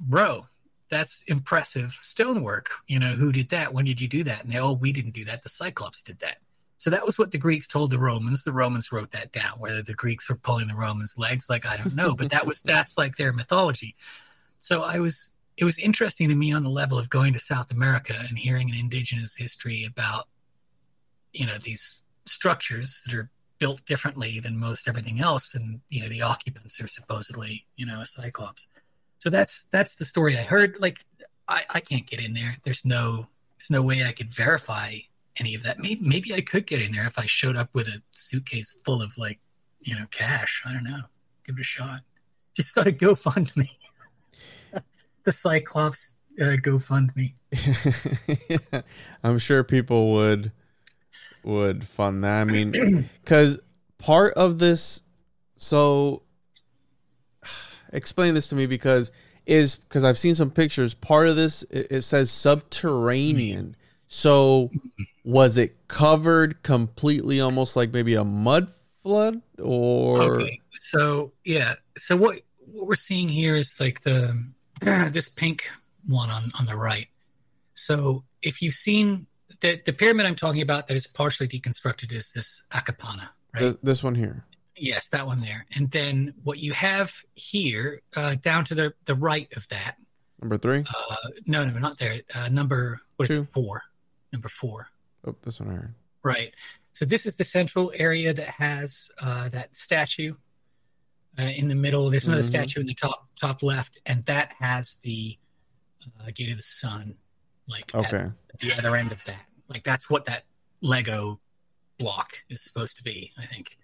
[0.08, 0.46] bro
[0.94, 2.70] that's impressive stonework.
[2.88, 3.74] You know who did that?
[3.74, 4.44] When did you do that?
[4.44, 5.42] And they oh we didn't do that.
[5.42, 6.38] The cyclops did that.
[6.78, 8.44] So that was what the greeks told the romans.
[8.44, 11.78] The romans wrote that down whether the greeks were pulling the romans legs like i
[11.78, 13.96] don't know but that was that's like their mythology.
[14.58, 17.72] So I was it was interesting to me on the level of going to South
[17.72, 20.28] America and hearing an indigenous history about
[21.34, 25.56] you know these structures that are built differently than most everything else.
[25.56, 28.68] And you know the occupants are supposedly you know a cyclops
[29.24, 30.76] so that's that's the story i heard.
[30.82, 31.00] Like
[31.48, 32.58] i i can't get in there.
[32.64, 33.26] There's no
[33.58, 34.96] there's no way i could verify
[35.40, 35.80] any of that.
[35.80, 39.02] Maybe maybe i could get in there if i showed up with a suitcase full
[39.02, 39.40] of like
[39.80, 40.62] you know cash.
[40.66, 41.04] I don't know.
[41.46, 42.02] Give it a shot.
[42.54, 43.70] Just start a gofundme.
[45.26, 47.32] The Cyclops uh, GoFundMe.
[49.24, 50.52] I'm sure people would
[51.46, 52.42] would fund that.
[52.42, 53.58] I mean, because
[54.00, 55.02] part of this,
[55.56, 56.24] so
[57.94, 59.12] explain this to me because
[59.46, 60.94] is because I've seen some pictures.
[60.94, 63.76] Part of this it, it says subterranean.
[64.08, 64.70] So
[65.24, 72.16] was it covered completely, almost like maybe a mud flood, or Okay, so yeah, so
[72.16, 72.42] what
[72.72, 74.40] what we're seeing here is like the
[74.82, 75.70] this pink
[76.08, 77.08] one on on the right.
[77.74, 79.28] So if you've seen
[79.62, 83.60] the the pyramid I'm talking about that is partially deconstructed is this Akapana, right?
[83.60, 84.46] th- this one here?
[84.76, 85.66] Yes, that one there.
[85.76, 89.96] And then what you have here, uh, down to the the right of that.
[90.42, 90.80] Number three.
[90.88, 91.16] Uh,
[91.48, 92.22] no, no, not there.
[92.36, 93.42] Uh, number what is Two.
[93.44, 93.50] it?
[93.54, 93.82] Four.
[94.32, 94.88] Number four.
[95.26, 95.96] Oh, this one here.
[96.24, 96.54] Right.
[96.94, 100.34] So this is the central area that has uh, that statue
[101.40, 102.10] uh, in the middle.
[102.10, 102.48] There's another Mhm.
[102.48, 105.38] statue in the top top left, and that has the
[106.22, 107.16] uh, gate of the sun,
[107.68, 108.32] like at Okay.
[108.60, 109.46] the other end of that.
[109.70, 110.46] Like that's what that
[110.82, 111.40] Lego
[112.00, 113.32] block is supposed to be.
[113.38, 113.78] I think.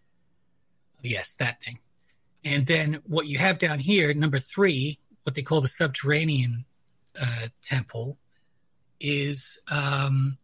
[1.02, 1.80] Yes, that thing.
[2.44, 6.66] And then what you have down here, number three, what they call the subterranean
[7.22, 8.18] uh, temple,
[9.00, 10.38] is um,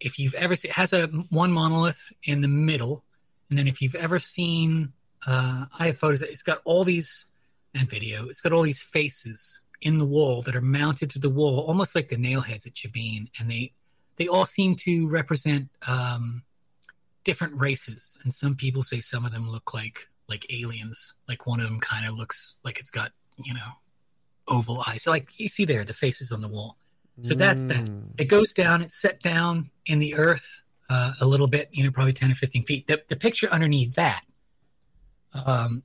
[0.00, 3.04] if you've ever seen, it has a one monolith in the middle,
[3.48, 4.92] and then if you've ever seen,
[5.26, 6.22] uh, I have photos.
[6.22, 7.26] It's got all these
[7.74, 8.26] and video.
[8.26, 11.94] It's got all these faces in the wall that are mounted to the wall, almost
[11.94, 13.72] like the nail heads at Chavin, and they
[14.16, 16.42] they all seem to represent um,
[17.24, 18.18] different races.
[18.24, 21.14] And some people say some of them look like like aliens.
[21.28, 23.70] Like one of them kind of looks like it's got you know
[24.48, 25.02] oval eyes.
[25.02, 26.76] So like you see there the faces on the wall.
[27.20, 27.84] So that's that.
[27.84, 28.18] Mm.
[28.18, 28.80] It goes down.
[28.80, 32.34] It's set down in the earth uh, a little bit, you know, probably ten or
[32.34, 32.86] fifteen feet.
[32.86, 34.22] The, the picture underneath that,
[35.46, 35.82] um,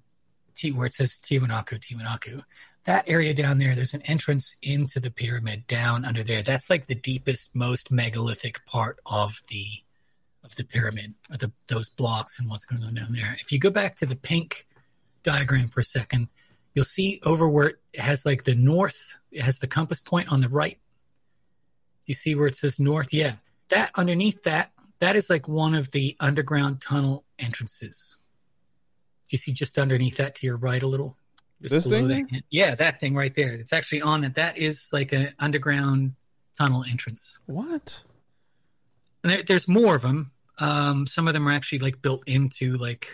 [0.55, 2.41] T where it says Tiwanaku, Tiwanaku.
[2.85, 6.41] That area down there, there's an entrance into the pyramid down under there.
[6.41, 9.65] That's like the deepest, most megalithic part of the
[10.47, 13.35] of the pyramid, of the, those blocks and what's going on down there.
[13.39, 14.65] If you go back to the pink
[15.23, 16.29] diagram for a second,
[16.73, 20.41] you'll see over where it has like the north, it has the compass point on
[20.41, 20.79] the right.
[22.05, 23.13] You see where it says north?
[23.13, 23.33] Yeah.
[23.69, 28.17] That underneath that, that is like one of the underground tunnel entrances.
[29.27, 31.17] Do you see just underneath that to your right a little?
[31.61, 33.53] Just This thing that- Yeah, that thing right there.
[33.53, 34.35] It's actually on it.
[34.35, 36.13] That is like an underground
[36.57, 37.39] tunnel entrance.
[37.47, 38.03] What?
[39.23, 40.31] And there, there's more of them.
[40.59, 43.09] Um, some of them are actually like built into like,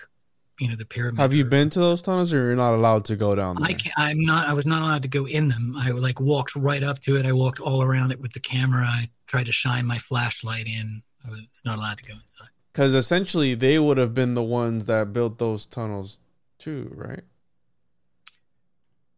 [0.59, 1.19] you know, the pyramid.
[1.19, 3.71] Have you been to those tunnels, or you're not allowed to go down there?
[3.71, 4.47] I can't, I'm not.
[4.47, 5.75] I was not allowed to go in them.
[5.77, 7.25] I like walked right up to it.
[7.25, 8.85] I walked all around it with the camera.
[8.85, 11.01] I tried to shine my flashlight in.
[11.25, 12.49] I was not allowed to go inside.
[12.71, 16.19] Because essentially, they would have been the ones that built those tunnels
[16.59, 17.21] too, right?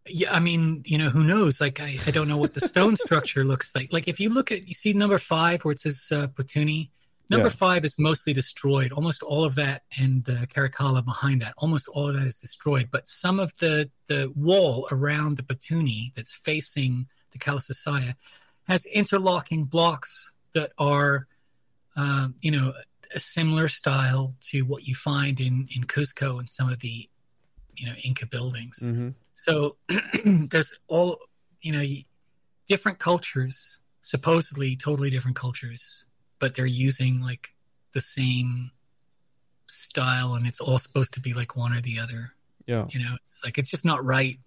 [0.07, 1.59] Yeah, I mean, you know, who knows?
[1.59, 3.91] Like, I, I don't know what the stone structure looks like.
[3.91, 6.27] Like, if you look at, you see number five where it says uh.
[7.29, 7.53] Number Yeah.
[7.53, 8.91] five is mostly destroyed.
[8.91, 12.89] Almost all of that, and the Kherikala behind that, almost all of that is destroyed.
[12.91, 18.15] But some of the the wall around the Putuni that's facing the Kalasasaya
[18.67, 21.27] has interlocking blocks that are,
[21.95, 22.73] uh, you know,
[23.13, 27.09] a similar style to what you find in in Cusco and some of the,
[27.75, 28.79] you know, Inca buildings.
[28.83, 29.09] Mm-hmm.
[29.33, 29.77] So
[30.25, 31.19] there's all
[31.61, 31.83] you know
[32.67, 36.05] different cultures, supposedly totally different cultures,
[36.39, 37.49] but they're using like
[37.93, 38.71] the same
[39.67, 42.33] style, and it's all supposed to be like one or the other.
[42.65, 42.85] Yeah.
[42.89, 44.37] You know, it's like it's just not right.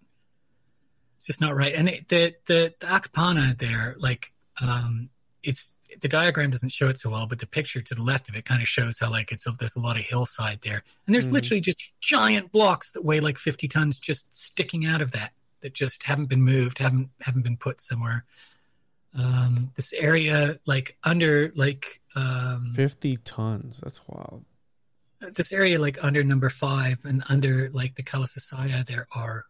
[1.16, 1.74] It's just not right.
[1.74, 5.10] And it, the the the Akapana there, like, um,
[5.42, 8.36] it's the diagram doesn't show it so well, but the picture to the left of
[8.36, 11.14] it kind of shows how like it's a, there's a lot of hillside there, and
[11.14, 11.32] there's Mhm.
[11.32, 15.72] literally just giant blocks that weigh like 50 tons just sticking out of that that
[15.74, 18.24] just haven't been moved, haven't haven't been put somewhere.
[19.18, 23.80] Um, this area, like under like um, Fifty tons.
[23.82, 24.44] That's wild.
[25.34, 29.44] this area like under number five and under like the Kalasasaya there are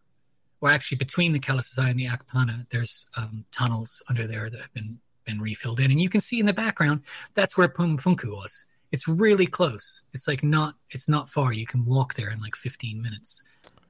[0.61, 4.73] or actually between the Kalasasaya and the Akpana there's um, tunnels under there that have
[4.73, 7.01] been been refilled in and you can see in the background
[7.35, 11.85] that's where Pumapunku was it's really close it's like not it's not far you can
[11.85, 13.43] walk there in like 15 minutes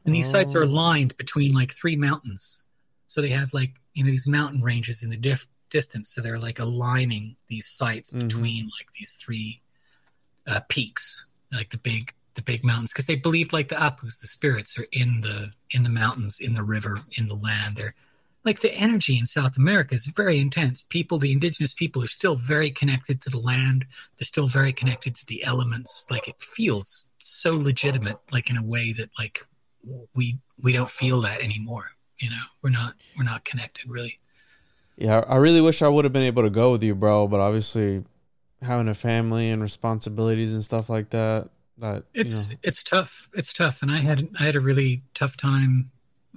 [0.05, 0.67] and these sites are Oh.
[0.67, 2.65] lined between like three mountains
[3.07, 6.39] so they have like you know these mountain ranges in the diff- distance so they're
[6.39, 8.21] like aligning these sites Mhm.
[8.27, 9.61] between like these three
[10.47, 14.27] uh, peaks like the big the big mountains because they believed like the apus the
[14.27, 17.75] spirits are in the in the mountains in the river in the land.
[17.75, 17.95] They're
[18.45, 20.81] like the energy in south america is very intense.
[20.81, 23.85] People the indigenous people are still very connected to the land.
[24.17, 26.07] They're still very connected to the elements.
[26.09, 29.45] Like it feels so legitimate like in a way that like
[30.15, 32.43] we we don't feel that anymore you know?
[32.61, 34.19] We're not we're not connected really
[34.99, 37.27] Yeah, I really wish I would have been able to go with you, bro.
[37.27, 38.03] But obviously,
[38.61, 43.29] having a family and responsibilities and stuff like that, that it's you know, it's tough
[43.33, 45.89] it's tough and i had i had a really tough time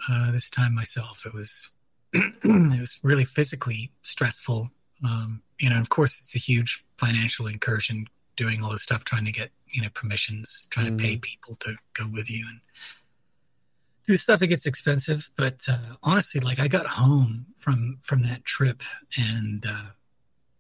[0.08, 1.70] uh this time myself it was
[2.12, 4.70] it was really physically stressful
[5.04, 9.24] um you know of course it's a huge financial incursion doing all this stuff trying
[9.24, 12.60] to get you know permissions trying to pay people to go with you and
[14.06, 18.44] do stuff it gets expensive but uh honestly like i got home from from that
[18.44, 18.82] trip
[19.16, 19.84] and uh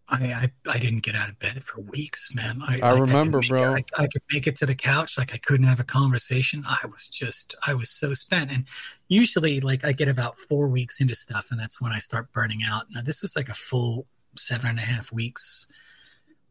[0.08, 0.24] I,
[0.66, 2.60] I I didn't get out of bed for weeks, man.
[2.68, 3.74] I, I like, remember, make bro.
[3.74, 6.64] it- I, I could make it to the couch, like I couldn't have a conversation.
[6.66, 8.50] I was just, I was so spent.
[8.50, 8.66] And
[9.08, 12.60] usually, like I get about four weeks into stuff, and that's when I start burning
[12.68, 12.86] out.
[12.90, 14.06] Now this was like a full
[14.36, 15.66] seven and a half weeks,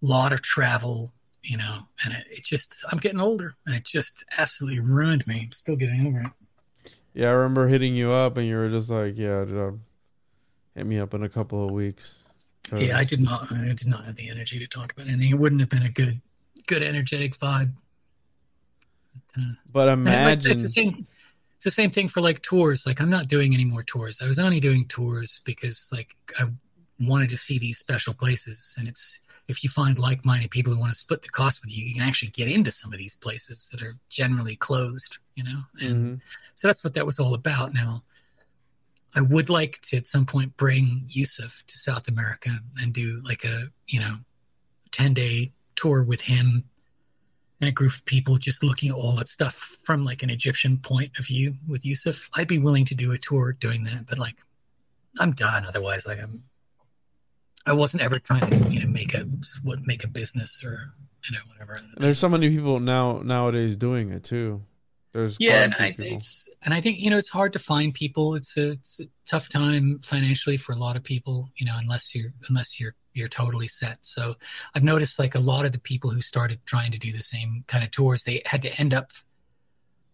[0.02, 1.14] lot of travel,
[1.44, 5.42] you know, and it, it just, I'm getting older, and it just absolutely ruined me.
[5.46, 6.41] I'm still getting over it.
[7.14, 7.28] Yeah.
[7.28, 9.80] I remember hitting you up, and you were just like, "Yeah, dude,
[10.76, 12.24] hit me up in a couple of weeks."
[12.76, 13.52] Yeah, I did not.
[13.52, 15.32] I did not have the energy to talk about anything.
[15.32, 16.22] It wouldn't have been a good,
[16.68, 17.74] good energetic vibe.
[19.72, 21.08] But like, imagine, it's the same.
[21.56, 22.86] It's the same thing for like tours.
[22.88, 24.22] Like I'm not doing any more tours.
[24.22, 26.46] I was only doing tours because like I
[27.00, 28.76] wanted to see these special places.
[28.78, 31.84] And it's if you find like-minded people who want to split the cost with you,
[31.84, 35.18] you can actually get into some of these places that are generally closed.
[35.36, 36.22] You know, and Mhm.
[36.56, 37.74] so that's what that was all about.
[37.74, 38.04] Now,
[39.16, 43.44] I would like to at some point bring Yusuf to South America and do like
[43.46, 44.20] a you know
[44.92, 46.64] ten day tour with him
[47.60, 50.78] and a group of people just looking at all that stuff from like an Egyptian
[50.78, 52.30] point of view with Yusuf.
[52.36, 54.38] I'd be willing to do a tour doing that, but like
[55.20, 56.06] I'm done otherwise.
[56.06, 56.44] Like I'm
[57.66, 59.26] I wasn't ever trying to you know make a
[59.64, 60.94] what make a business or
[61.30, 61.80] you know whatever.
[61.98, 64.64] there's so many people now nowadays doing it too.
[65.14, 68.36] There's yeah, and I, it's and I think you know it's hard to find people.
[68.36, 71.50] It's a it's a tough time financially for a lot of people.
[71.58, 73.98] You know, unless you're unless you're you're totally set.
[74.06, 74.36] So
[74.74, 77.66] I've noticed like a lot of the people who started trying to do the same
[77.68, 79.12] kind of tours, they had to end up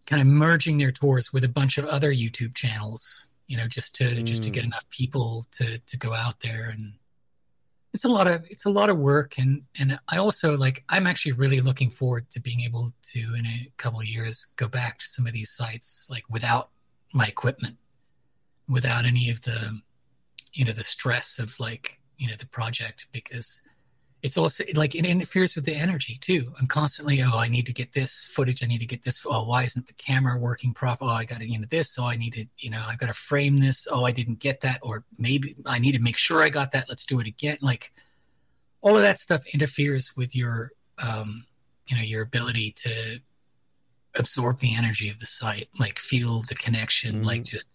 [0.06, 3.26] kind of merging their tours with a bunch of other YouTube channels.
[3.46, 4.54] You know, just to just to Mm.
[4.54, 6.94] get enough people to to go out there and
[7.94, 11.06] it's a lot of it's a lot of work and and i also like i'm
[11.06, 14.98] actually really looking forward to being able to in a couple of years go back
[14.98, 16.68] to some of these sites like without
[17.14, 17.76] my equipment
[18.68, 19.80] without any of the
[20.52, 23.62] you know the stress of like you know the project because
[24.22, 26.52] it's also like it interferes with the energy too.
[26.60, 28.62] I'm constantly oh i need to get this footage.
[28.64, 31.04] I need to get this oh why isn't the camera working proper?
[31.04, 31.96] Oh i got to you know this.
[31.98, 33.86] Oh i need to you know i've got to frame this.
[33.90, 34.80] Oh i didn't get that.
[34.82, 36.88] Or maybe i need to make sure i got that.
[36.88, 37.58] Let's do it again.
[37.62, 37.92] Like
[38.80, 40.72] all of that stuff interferes with your
[41.02, 41.44] um
[41.86, 43.20] you know your ability to
[44.16, 47.24] absorb the energy of the site like feel the connection Mhm.
[47.24, 47.68] like just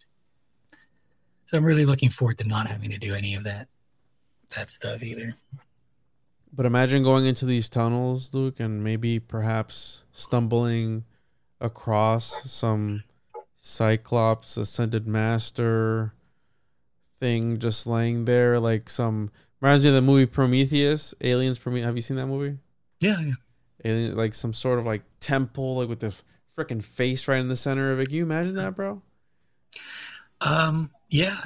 [1.45, 3.67] so i'm really looking forward to not having to do any of that
[4.55, 5.35] that stuff either
[6.55, 11.05] But imagine going into these tunnels, Luke, and maybe perhaps stumbling
[11.59, 13.03] across some
[13.57, 16.13] Cyclops ascended master
[17.19, 21.57] thing just laying there, like some reminds me of the movie Prometheus, Aliens.
[21.57, 21.87] Prometheus.
[21.87, 22.57] Have you seen that movie?
[22.99, 23.33] yeah yeah
[23.85, 26.15] Alien, like some sort of like temple, like with the
[26.57, 28.07] freaking face right in the center of it.
[28.07, 29.01] Can you imagine that, bro?
[30.39, 31.37] Um, yeah,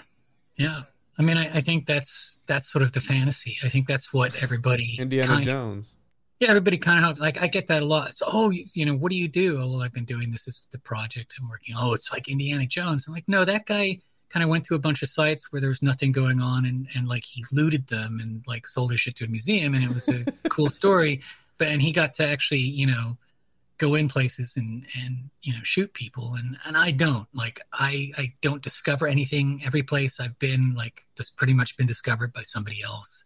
[0.55, 0.83] yeah.
[1.17, 3.57] I mean, I, I think that's that's sort of the fantasy.
[3.63, 5.95] I think that's what everybody Indiana kind of, Jones.
[6.39, 7.41] yeah, everybody kind of like.
[7.41, 8.13] I get that a lot.
[8.13, 9.61] So, oh, you, you know, what do you do?
[9.61, 11.75] Oh, well, I've been doing this is the project I'm working.
[11.77, 13.05] Oh, it's like Indiana Jones.
[13.07, 15.69] I'm like, no, that guy kind of went to a bunch of sites where there
[15.69, 19.15] was nothing going on, and and like he looted them and like sold his shit
[19.17, 21.21] to a museum, and it was a cool story.
[21.57, 23.17] But and he got to actually, you know,
[23.77, 26.33] go in places and and you know shoot people.
[26.35, 31.05] And and I don't like I I don't discover anything every place I've been like
[31.15, 33.25] just pretty much been discovered by somebody else.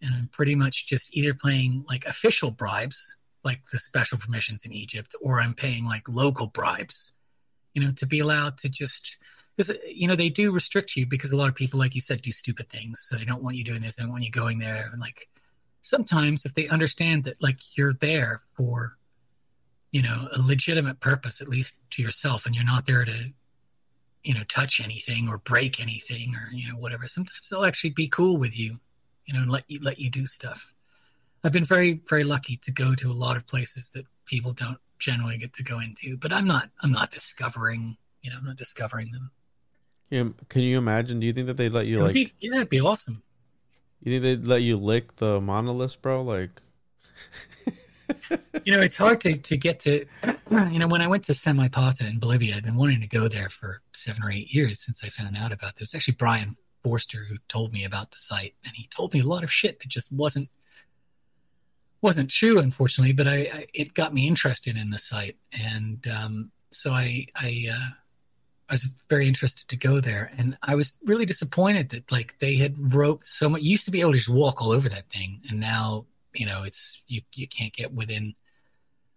[0.00, 4.72] And I'm pretty much just either playing like official bribes like the special permissions in
[4.72, 7.14] Egypt or I'm paying like local bribes
[7.74, 9.18] you know to be allowed to just
[9.56, 12.22] because you know they do restrict you because a lot of people like you said
[12.22, 13.00] do stupid things.
[13.00, 13.96] So they don't want you doing this.
[13.96, 14.88] They don't want you going there.
[14.92, 15.28] And like
[15.80, 18.97] sometimes if they understand that like you're there for
[19.90, 23.32] you know a legitimate purpose at least to yourself and you're not there to
[24.24, 28.08] you know touch anything or break anything or you know whatever sometimes they'll actually be
[28.08, 28.76] cool with you
[29.26, 30.74] you know and let you let you do stuff
[31.44, 34.78] i've been very very lucky to go to a lot of places that people don't
[34.98, 38.56] generally get to go into but i'm not i'm not discovering you know i'm not
[38.56, 39.30] discovering them
[40.10, 41.20] Yeah, can you imagine?
[41.20, 42.14] Do you think that they'd let you like?
[42.14, 43.22] be, yeah it'd be awesome
[44.02, 46.22] You think they'd let you lick the monolith bro?
[46.22, 46.60] Like,
[48.64, 50.04] you know, it's hard to, to get to,
[50.50, 53.48] you know, when I went to Samaipata in Bolivia, I'd been wanting to go there
[53.48, 55.94] for seven or eight years since I found out about this.
[55.94, 59.44] Actually, Brien Foerster, who told me about the site, and he told me a lot
[59.44, 60.48] of shit that just wasn't
[62.00, 63.12] wasn't true, unfortunately.
[63.12, 67.66] But I, I it got me interested in the site, and um, so I I
[67.70, 67.90] uh,
[68.68, 72.56] I was very interested to go there, and I was really disappointed that like they
[72.56, 73.62] had wrote so much.
[73.62, 76.46] You used to be able to just walk all over that thing, and now you
[76.46, 78.34] know it's you you can't get within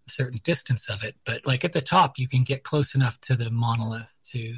[0.06, 1.16] a certain distance of it.
[1.24, 4.56] But like at the top, you can get close enough to the monolith to you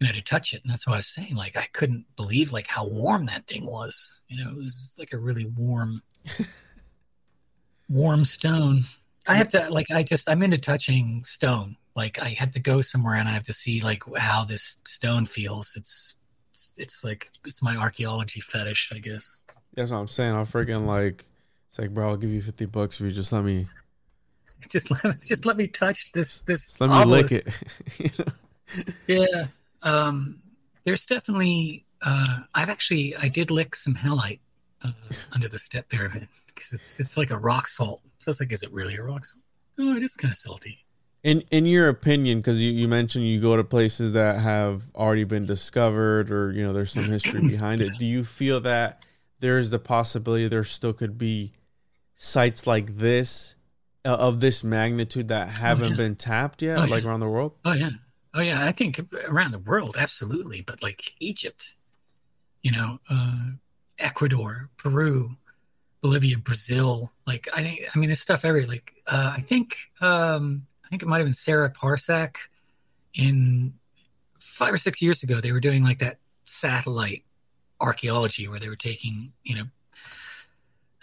[0.00, 2.66] know to touch it, and that's what I was saying like I couldn't believe like
[2.66, 4.20] how warm that thing was.
[4.28, 6.02] You know, it was like a really warm,
[7.88, 8.80] warm stone.
[9.26, 11.76] I have to uh, like I just I'm into touching stone.
[11.94, 15.26] Like I have to go somewhere and I have to see like how this stone
[15.26, 15.74] feels.
[15.76, 16.14] It's
[16.56, 19.40] it's, it's like it's my archaeology fetish, I guess.
[19.74, 20.34] that's what I'm saying.
[20.34, 21.26] I'll freaking like,
[21.76, 23.66] it's like, bro, I'll give you fifty bucks if you just let me,
[24.70, 26.68] Just let just let me touch this this.
[26.68, 27.32] just let me obelisk.
[27.32, 27.44] lick
[27.98, 27.98] it.
[27.98, 29.24] You know?
[29.28, 29.46] Yeah.
[29.82, 30.38] Um,
[30.84, 31.84] there's definitely.
[32.00, 34.40] Uh, I've actually I did lick some halite
[34.82, 34.92] uh,
[35.32, 38.00] under the step pyramid because it's it's like a rock salt.
[38.20, 39.42] So it's like, is it really a rock salt?
[39.78, 40.82] Oh, it is kind of salty.
[41.24, 45.24] In in your opinion, because you, you mentioned you go to places that have already
[45.24, 47.90] been discovered, or you know, there's some history behind it.
[47.98, 49.04] Do you feel that
[49.40, 51.52] there's the possibility there still could be
[52.16, 53.54] sites like this
[54.04, 55.96] uh, of this magnitude that haven't yeah.
[55.96, 57.08] been tapped yet, Oh, like yeah.
[57.08, 57.52] around the world?
[57.64, 57.90] Oh yeah,
[58.34, 58.64] oh yeah.
[58.64, 60.62] I think around the world, absolutely.
[60.62, 61.74] But like Egypt,
[62.62, 63.50] you know, uh,
[63.98, 65.36] Ecuador, Peru,
[66.00, 67.12] Bolivia, Brazil.
[67.26, 71.02] Like I think, I mean, there's stuff every Like uh, I think, um, I think
[71.02, 72.36] it might have been Sarah Parcak
[73.14, 73.74] in
[74.40, 75.40] five or six years ago.
[75.40, 77.24] They were doing like that satellite
[77.80, 79.64] archaeology where they were taking, you know,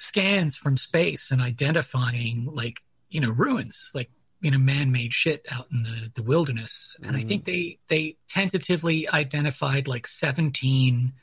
[0.03, 4.09] scans from space and identifying like you know ruins like
[4.41, 6.97] you know man-made shit out in the, the wilderness.
[7.01, 7.27] And i mm-hmm.
[7.29, 11.13] think they they tentatively identified like 17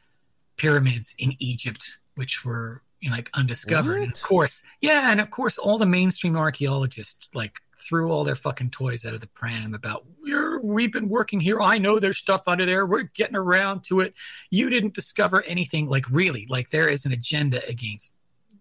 [0.56, 4.02] pyramids in egypt which were you know, like undiscovered.
[4.02, 8.34] And of course yeah and of course all the mainstream archaeologists like threw all their
[8.34, 11.60] fucking toys out of the pram about we're we've been working here.
[11.60, 12.86] I know there's stuff under there.
[12.86, 14.14] We're getting around to it.
[14.50, 18.14] You didn't discover anything like really like there is an agenda against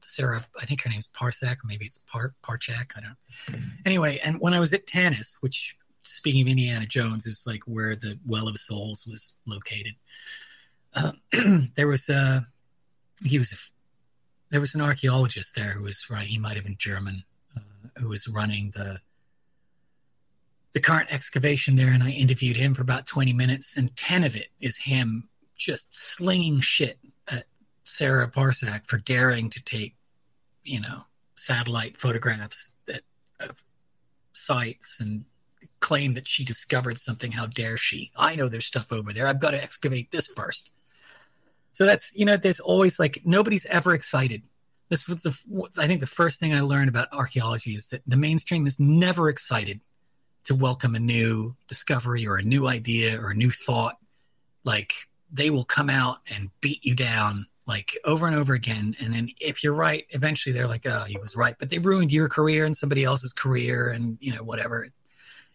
[0.10, 2.92] Sarah, I think her name's Parcak, maybe it's Par Parchak.
[2.96, 3.62] I don't.
[3.86, 7.96] Anyway, and when I was at Tanis, which speaking of Indiana Jones is like where
[7.96, 9.94] the Well of Souls was located,
[10.94, 11.12] uh,
[11.76, 12.46] there was a
[13.24, 13.58] he was a
[14.50, 16.26] there was an archaeologist there who was right.
[16.26, 17.24] He might have been German,
[17.56, 19.00] uh, who was running the
[20.74, 24.36] the current excavation there, and I interviewed him for about twenty minutes, and ten of
[24.36, 26.98] it is him just slinging shit
[27.28, 27.46] at
[27.84, 29.96] Sarah Parcak for daring to take,
[30.64, 31.04] you know,
[31.36, 33.02] satellite photographs that
[33.40, 33.64] of
[34.34, 35.26] sites and
[35.80, 37.32] claim that she discovered something.
[37.32, 38.12] How dare she?
[38.16, 39.28] I know there's stuff over there.
[39.28, 40.72] I've got to excavate this first.
[41.72, 44.44] So that's you know, there's always like nobody's ever excited.
[44.90, 48.18] This was the I think the first thing I learned about archaeology is that the
[48.18, 49.82] mainstream is never excited
[50.46, 53.98] to welcome a new discovery or a new idea or a new thought.
[54.64, 54.94] Like
[55.32, 58.96] they will come out and beat you down like over and over again.
[59.00, 61.56] And then if you're right, eventually they're like, oh, he was right.
[61.58, 64.88] But they ruined your career and somebody else's career and, you know, whatever.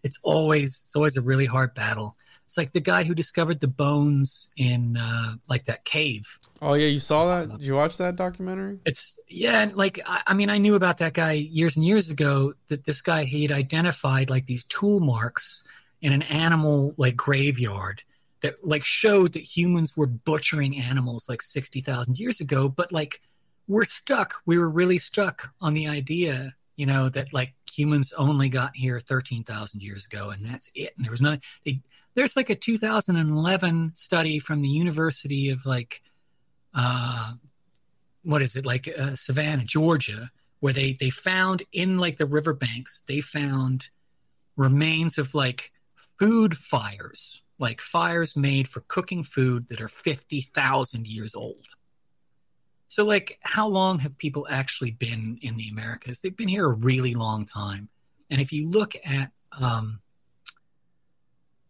[0.04, 2.14] It's always, it's always a really hard battle.
[2.44, 6.38] It's like the guy who discovered the bones in uh, like that cave.
[6.62, 7.50] Oh yeah, you saw that?
[7.50, 8.78] Did you watch that documentary?
[8.84, 12.10] It's yeah, and like I, I mean, I knew about that guy years and years
[12.10, 12.52] ago.
[12.68, 15.66] That this guy he had identified like these tool marks
[16.02, 18.02] in an animal like graveyard
[18.44, 23.20] that like showed that humans were butchering animals like 60,000 years ago but like
[23.66, 24.34] we're stuck.
[24.44, 29.00] We were really stuck on the idea you know that like humans only got here
[29.00, 30.92] 13,000 years ago and that's it.
[30.96, 31.80] And there was nothing they,
[32.14, 36.02] there's like a 2011 study from the university of like
[36.74, 37.32] uh
[38.24, 43.04] what is it like uh, savannah georgia where they they found in like the riverbanks
[43.06, 43.88] they found
[44.56, 45.70] remains of like
[46.18, 51.66] food fires like fires made for cooking food that are 50,000 years old.
[52.88, 56.20] So, like, how long have people actually been in the Americas?
[56.20, 57.88] They've been here a really long time.
[58.30, 60.00] And if you look at um,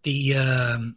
[0.03, 0.97] the um,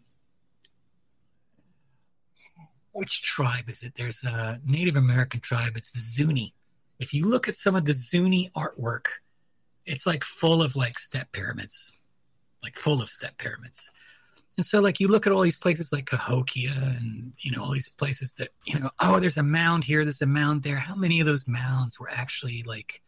[2.97, 3.93] which tribe is it?
[3.95, 5.73] There's a Native American tribe.
[5.75, 6.53] It's the Zuni.
[6.99, 9.05] If you look at some of the Zuni artwork,
[9.85, 11.95] it's like full of like step pyramids,
[12.63, 13.91] like full of step pyramids.
[14.57, 17.71] And so, like, you look at all these places like Cahokia and, you know, all
[17.71, 20.77] these places that, you know, oh, there's a mound here, there's a mound there.
[20.77, 23.03] How many of those mounds were actually like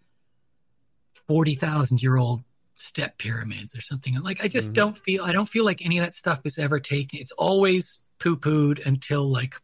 [1.28, 2.44] 40,000 year old
[2.76, 4.22] step pyramids or something?
[4.22, 4.76] Like, I just mm-hmm.
[4.76, 7.20] don't feel, I don't feel like any of that stuff is ever taken.
[7.20, 9.56] It's always poo pooed until like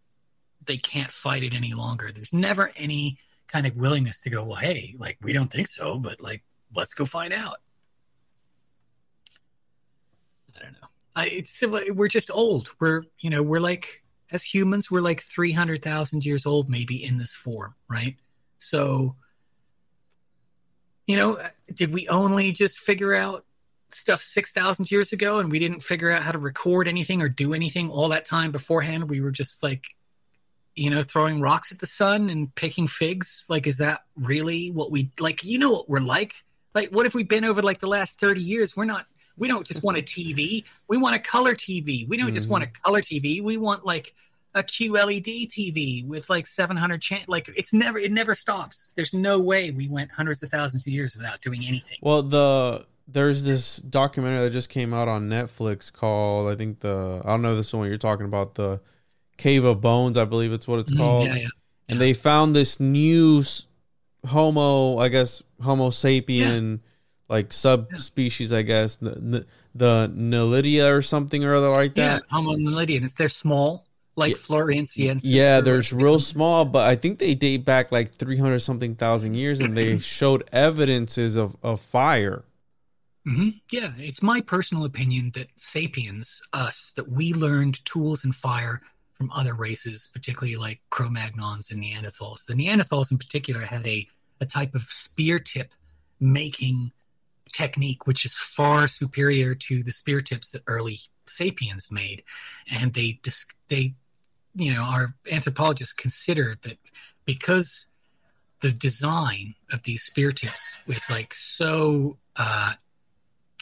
[0.65, 2.11] they can't fight it any longer.
[2.11, 5.99] There's never any kind of willingness to go, well, hey, like, we don't think so,
[5.99, 6.43] but like,
[6.75, 7.57] let's go find out.
[10.55, 10.87] I don't know.
[11.17, 12.71] It's we're just old.
[12.79, 17.03] We're you know we're like as humans we're like three hundred thousand years old maybe
[17.03, 18.15] in this form, right?
[18.57, 19.15] So
[21.07, 21.39] you know,
[21.73, 23.45] did we only just figure out
[23.89, 27.53] stuff 6,000 years ago and we didn't figure out how to record anything or do
[27.53, 29.09] anything all that time beforehand?
[29.09, 29.85] We were just like,
[30.75, 33.45] you know, throwing rocks at the sun and picking figs.
[33.49, 35.43] Like, is that really what we like?
[35.43, 36.33] You know what we're like?
[36.73, 38.75] Like, what if we've been over like the last 30 years?
[38.75, 39.05] We're not
[39.37, 40.63] we don't just want a TV.
[40.87, 42.07] We want a color TV.
[42.07, 42.33] We don't mm-hmm.
[42.33, 43.41] just want a color TV.
[43.43, 44.13] We want like
[44.53, 47.27] a QLED TV with like 700 channels.
[47.27, 48.93] Like it's never, it never stops.
[48.95, 51.97] There's no way we went hundreds of thousands of years without doing anything.
[52.01, 57.21] Well, the there's this documentary that just came out on Netflix called I think the
[57.23, 58.81] I don't know this one you're talking about the
[59.37, 61.27] Cave of Bones I believe it's what it's mm, called.
[61.27, 61.47] Mm, yeah, yeah.
[61.87, 63.43] And they found this new
[64.25, 66.79] Homo I guess Homo sapien.
[67.27, 72.21] Like subspecies, I guess, the the Nelidia or something or other like that.
[72.21, 73.13] Yeah, Homo naledian.
[73.15, 75.15] They're small, like yeah.
[75.23, 79.35] Yeah, they're real small, but I think they date back like three hundred something thousand
[79.35, 82.43] years, and they showed evidences of of fire.
[83.27, 83.49] Mm-hmm.
[83.71, 88.79] Yeah, it's my personal opinion that sapiens, us, that we learned tools and fire
[89.13, 92.45] from other races, particularly like Cro-Magnons and Neanderthals.
[92.45, 94.07] The Neanderthals, in particular, had a
[94.41, 95.73] a type of spear tip
[96.19, 96.91] making
[97.55, 102.21] technique, which is far superior to the spear tips that early sapiens made.
[102.79, 103.19] And they,
[103.69, 103.95] they,
[104.55, 106.77] you know, our anthropologists consider that
[107.23, 107.85] because
[108.61, 112.73] the design of these spear tips was like so uh,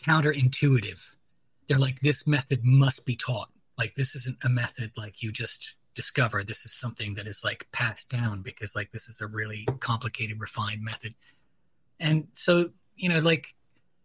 [0.02, 1.16] counterintuitive.
[1.68, 3.50] They're like this method must be taught.
[3.78, 6.44] Like this isn't a method like you just discover.
[6.44, 10.40] This is something that is like passed down because like this is a really complicated,
[10.40, 11.14] refined method.
[12.00, 13.56] And so you know, like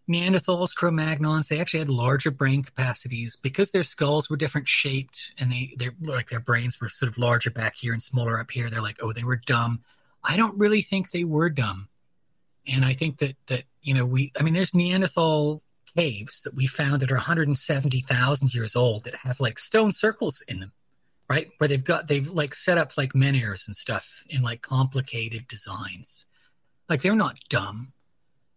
[0.08, 5.52] Neanderthals, Cro-Magnons, they actually had larger brain capacities because their skulls were different shaped and
[5.52, 8.70] they they like their brains were sort of larger back here and smaller up here.
[8.70, 9.82] They're like, oh, they were dumb.
[10.24, 11.88] I don't really think they were dumb.
[12.66, 15.62] And I think that that you know we I mean there's Neanderthal
[15.94, 20.60] caves that we found that are 170,000 years old that have like stone circles in
[20.60, 20.72] them,
[21.28, 21.50] right?
[21.58, 26.26] Where they've got they've like set up like menhirs and stuff in like complicated designs.
[26.88, 27.92] Like they're not dumb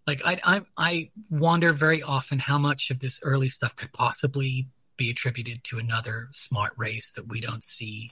[0.07, 4.67] like I, I I wonder very often how much of this early stuff could possibly
[4.97, 8.11] be attributed to another smart race that we don't see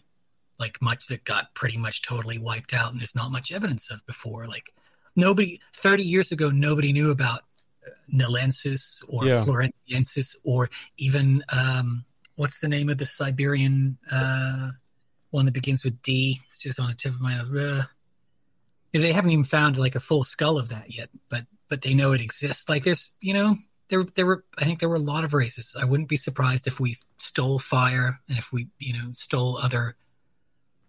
[0.60, 4.06] like much that got pretty much totally wiped out and there's not much evidence of
[4.06, 4.46] before.
[4.46, 4.74] Like
[5.16, 7.42] nobody 30 years ago nobody knew about
[7.86, 9.44] uh, Nilensis or yeah.
[9.44, 14.72] Floresiensis or even um, what's the name of the Siberian uh,
[15.32, 16.40] one that begins with D?
[16.46, 17.84] It's just on the tip of my uh,
[18.92, 22.12] they haven't even found like a full skull of that yet but but they know
[22.12, 22.68] it exists.
[22.68, 23.56] Like there's, you know,
[23.90, 25.76] there there were I think there were a lot of races.
[25.80, 29.96] I wouldn't be surprised if we stole fire and if we, you know, stole other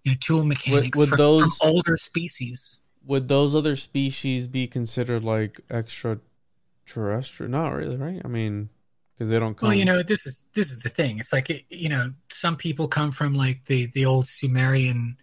[0.03, 2.81] you know tool mechanics would, would from, those, from older species.
[3.07, 7.51] Would those other species be considered like extraterrestrial?
[7.51, 8.21] Not really, right?
[8.25, 8.69] I mean,
[9.15, 9.69] because they don't come.
[9.69, 11.19] Well, you know, this is this is the thing.
[11.19, 15.17] It's like you know, some people come from like the the old Sumerian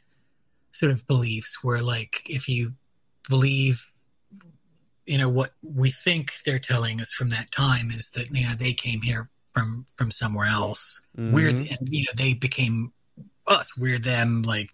[0.72, 2.74] sort of beliefs, where like if you
[3.30, 3.86] believe
[5.08, 8.54] you know what we think they're telling us from that time is that you know
[8.54, 11.02] they came here from from somewhere else.
[11.18, 11.34] Mm-hmm.
[11.34, 12.94] we're and you know they became
[13.48, 13.78] us.
[13.78, 14.70] We're them like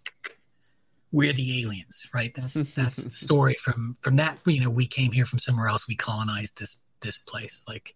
[1.11, 2.33] we're the aliens right?
[2.35, 4.39] That's that's the story from from that.
[4.45, 5.87] You know we came here from somewhere else.
[5.87, 7.65] We colonized this this place.
[7.67, 7.95] Like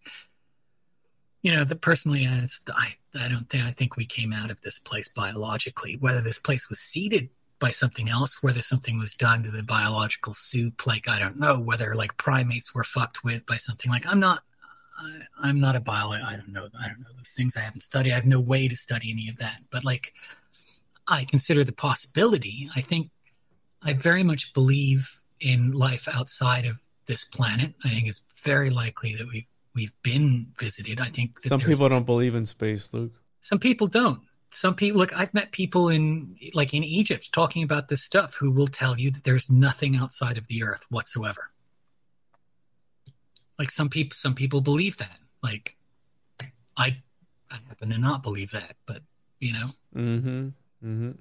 [1.41, 2.87] you know the personally i
[3.19, 5.97] i don't think i think we came out of this place biologically.
[5.99, 7.29] Whether this place was seeded
[7.59, 11.59] by something else, whether something was done to the biological soup, like I don't know,
[11.59, 13.91] whether like primates were fucked with by something.
[13.91, 14.43] Like I'm not,
[15.41, 16.29] I, am not a biologist.
[16.29, 16.67] I don't know.
[16.79, 17.57] I don't know those things.
[17.57, 18.11] I haven't studied.
[18.11, 19.61] I have no way to study any of that.
[19.71, 20.13] But like,
[21.07, 22.69] I consider the possibility.
[22.75, 23.09] I think
[23.81, 27.73] I very much believe in life outside of this planet.
[27.83, 30.99] I think it's very likely that we've we've been visited.
[30.99, 33.13] I think some people don't believe in space, Luke.
[33.39, 37.87] Some people don't some people look i've met people in like in egypt talking about
[37.89, 41.51] this stuff who will tell you that there's nothing outside of the earth whatsoever.
[43.59, 45.17] Like some people some people believe that.
[45.43, 45.75] Like
[46.77, 46.97] i
[47.51, 49.01] i happen to not believe that but
[49.39, 49.69] you know?
[49.95, 50.47] Mm-hmm.
[50.83, 51.11] Mm-hmm.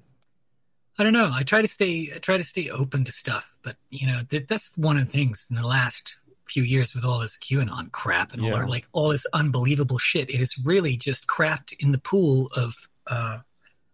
[0.99, 1.29] I don't know.
[1.31, 4.47] I try to stay I try to stay open to stuff but you know that,
[4.47, 8.31] that's one of the things in the last few years with all this qanon crap
[8.31, 8.65] and all yeah.
[8.65, 12.73] like all this unbelievable shit it is really just crapped in the pool of
[13.09, 13.39] uh,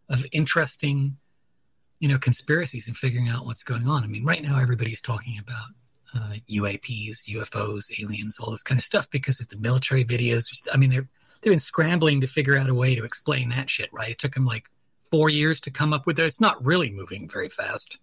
[0.10, 1.18] of interesting,
[2.00, 4.04] you know, conspiracies and figuring out what's going on.
[4.04, 5.70] I mean, right now everybody's talking about
[6.16, 10.68] uh, UAPs, UFOs, aliens, all this kind of stuff because of the military videos.
[10.74, 11.08] I mean, they're
[11.42, 13.90] they've been scrambling to figure out a way to explain that shit.
[13.92, 14.12] Right?
[14.12, 14.70] It took them like
[15.12, 16.24] four years to come up with it.
[16.24, 17.98] It's not really moving very fast.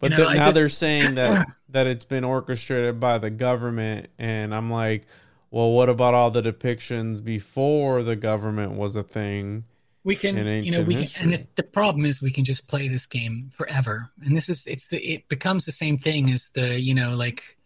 [0.00, 3.30] But you know, the, now just, they're saying that that it's been orchestrated by the
[3.30, 5.06] government, and I'm like,
[5.50, 9.64] well, what about all the depictions before the government was a thing?
[10.04, 12.88] We can you know we can, and the, the, problem is we can just play
[12.88, 14.10] this game forever.
[14.24, 17.56] And this is it's the it becomes the same thing as the you know like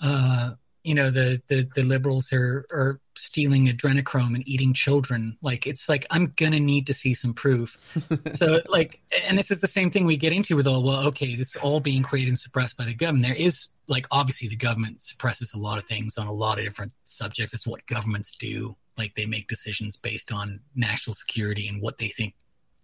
[0.00, 0.52] uh
[0.84, 5.36] you know the the the liberals are are stealing adrenochrome and eating children.
[5.42, 7.76] Like it's like i'm gonna need to see some proof.
[8.32, 11.34] So like and this is the same thing we get into with all well okay
[11.34, 13.26] this is all being created and suppressed by the government.
[13.26, 16.64] There is like obviously the government suppresses a lot of things on a lot of
[16.64, 17.54] different subjects.
[17.54, 22.08] It's what governments do like they make decisions based on national security and what they
[22.08, 22.34] think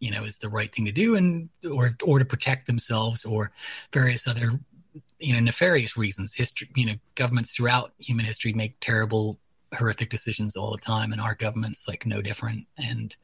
[0.01, 3.53] you know is the right thing to do and or or to protect themselves or
[3.93, 4.61] various other
[5.19, 6.35] you know nefarious reasons.
[6.35, 9.39] History you know governments throughout human history make terrible
[9.75, 12.67] horrific decisions all the time and our government's like no different.
[12.77, 13.17] And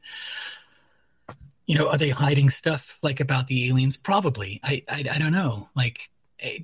[1.67, 3.97] you know are they hiding stuff like about the aliens?
[3.97, 4.59] Probably.
[4.63, 5.69] I i, I don't know.
[5.75, 6.09] Like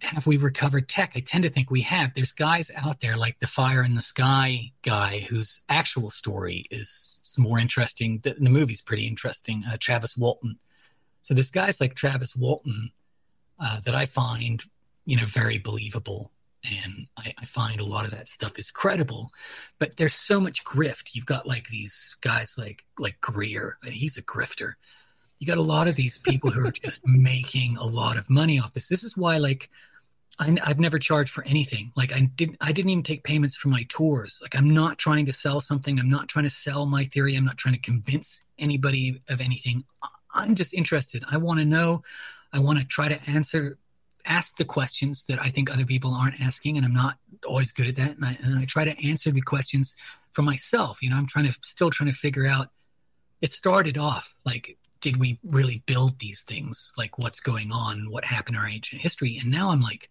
[0.04, 1.12] have we recovered tech?
[1.16, 2.14] I tend to think we have.
[2.14, 7.22] There's guys out there like the Fire in the Sky guy whose actual story is
[7.38, 8.20] more interesting.
[8.24, 9.64] The, the movie's pretty interesting.
[9.70, 10.58] Uh, Travis Walton.
[11.22, 12.92] So there's guys like Travis Walton
[13.60, 14.64] uh, that I find,
[15.06, 16.32] you know, very believable,
[16.64, 19.30] and I, I, find a lot of that stuff is credible.
[19.80, 21.10] But there's so much grift.
[21.14, 23.78] You've got like these guys like like Greer.
[23.84, 24.74] He's a grifter
[25.40, 28.60] you got a lot of these people who are just making a lot of money
[28.60, 28.88] off this.
[28.88, 29.70] This is why, like,
[30.40, 31.92] I, I've never charged for anything.
[31.96, 34.40] Like I didn't, I didn't even take payments for my tours.
[34.42, 36.00] Like I'm not trying to sell something.
[36.00, 37.36] I'm not trying to sell my theory.
[37.36, 39.86] I'm not trying to convince anybody of anything.
[40.34, 41.24] I'm just interested.
[41.32, 42.04] I want to know.
[42.52, 43.78] I want to try to answer,
[44.26, 47.88] ask the questions that I think other people aren't asking, and I'm not always good
[47.88, 48.16] at that.
[48.18, 49.96] And I, and I try to answer the questions
[50.34, 51.02] for myself.
[51.02, 52.68] You know, I'm trying to still trying to figure out.
[53.42, 56.92] It started off like did we really build these things?
[56.98, 58.08] Like what's going on?
[58.10, 59.38] What happened in our ancient history?
[59.40, 60.10] And now I'm like,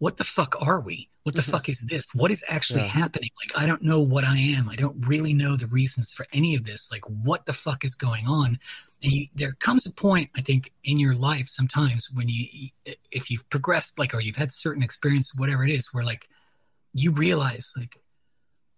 [0.00, 1.08] what the fuck are we?
[1.22, 1.50] What the mm-hmm.
[1.50, 2.14] fuck is this?
[2.14, 2.88] What is actually yeah.
[2.88, 3.30] happening?
[3.42, 4.68] Like, I don't know what I am.
[4.68, 6.92] I don't really know the reasons for any of this.
[6.92, 8.58] Like, what the fuck is going on?
[9.02, 12.68] And you, there comes a point, I think, in your life sometimes when you,
[13.10, 16.28] if you've progressed, like, or you've had certain experience, whatever it is, where like
[16.92, 17.96] you realize, like,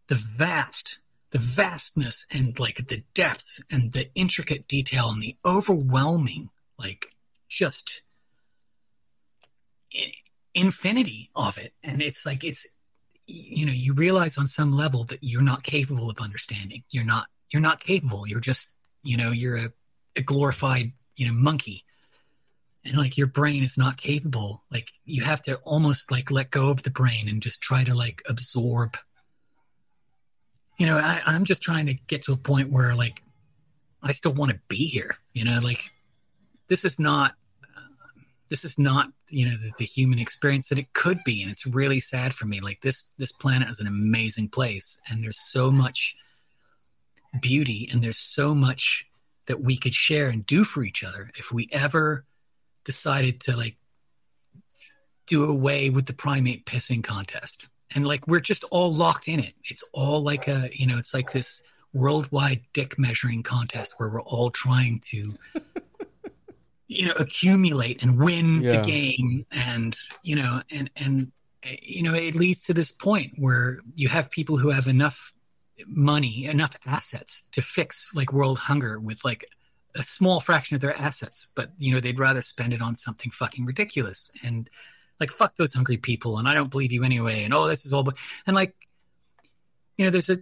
[0.07, 6.51] the vast, the vastness and like the depth and the intricate detail and the overwhelming,
[6.79, 7.15] like,
[7.49, 8.03] just
[10.55, 11.73] infinity of it.
[11.83, 12.77] And it's like, it's,
[13.27, 16.83] you know, you realize on some level that you're not capable of understanding.
[16.91, 18.27] You're not, you're not capable.
[18.27, 19.73] You're just, you know, you're a,
[20.17, 21.85] a glorified, you know, monkey.
[22.85, 24.65] And like your brain is not capable.
[24.71, 27.95] Like you have to almost like let go of the brain and just try to
[27.95, 28.97] like absorb.
[30.81, 33.23] You know, I, I'm just trying to get to a point where like
[34.03, 35.15] I still want to be here.
[35.35, 35.91] You know, like
[36.69, 37.81] this is not uh,
[38.49, 41.67] this is not you know the, the, human experience that it could be and it's
[41.67, 45.71] really sad for me like this this planet is an amazing place and there's so
[45.71, 46.17] much
[47.43, 49.07] beauty and there's so much
[49.47, 52.25] that we could share and do for each other if we ever
[52.85, 53.77] decided to like
[55.27, 59.55] do away with the primate pissing contest and like we're just all locked in it.
[59.65, 64.23] It's all like a you know it's like this worldwide dick measuring contest where we're
[64.23, 65.35] all trying to
[66.89, 68.71] you know accumulate and win yeah.
[68.71, 69.47] the game.
[69.53, 71.33] And you know and and
[71.83, 75.33] you know it leads to this point where you have people who have enough
[75.87, 79.47] money enough assets to fix like world hunger with like
[79.97, 81.53] a small fraction of their assets.
[81.57, 84.31] But you know they'd rather spend it on something fucking ridiculous.
[84.45, 84.71] And
[85.21, 87.93] like fuck those hungry people and i don't believe you anyway and oh this is
[87.93, 88.17] all but
[88.47, 88.75] and like
[89.97, 90.39] you know there's a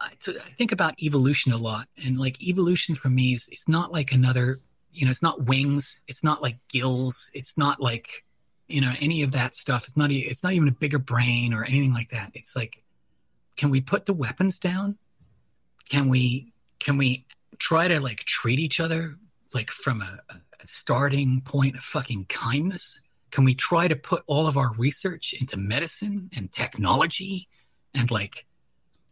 [0.00, 4.12] I think about evolution a lot, and like evolution for me is it's not like
[4.12, 4.60] another
[4.92, 8.24] you know, it's not wings, it's not like gills, it's not like
[8.68, 9.84] you know any of that stuff.
[9.84, 12.30] It's not it's not even a bigger brain or anything like that.
[12.34, 12.82] It's like,
[13.56, 14.98] can we put the weapons down?
[15.88, 17.26] Can we can we
[17.58, 19.16] try to like treat each other
[19.52, 23.02] like from a, a starting point of fucking kindness?
[23.30, 27.48] Can we try to put all of our research into medicine and technology
[27.94, 28.46] and like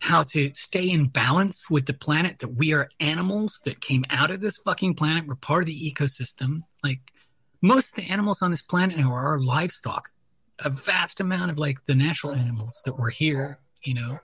[0.00, 4.30] how to stay in balance with the planet that we are animals that came out
[4.30, 5.26] of this fucking planet.
[5.26, 6.62] We're part of the ecosystem.
[6.84, 7.00] Like
[7.60, 10.10] most of the animals on this planet are our livestock.
[10.64, 14.18] A vast amount of like the natural animals that were here, you know,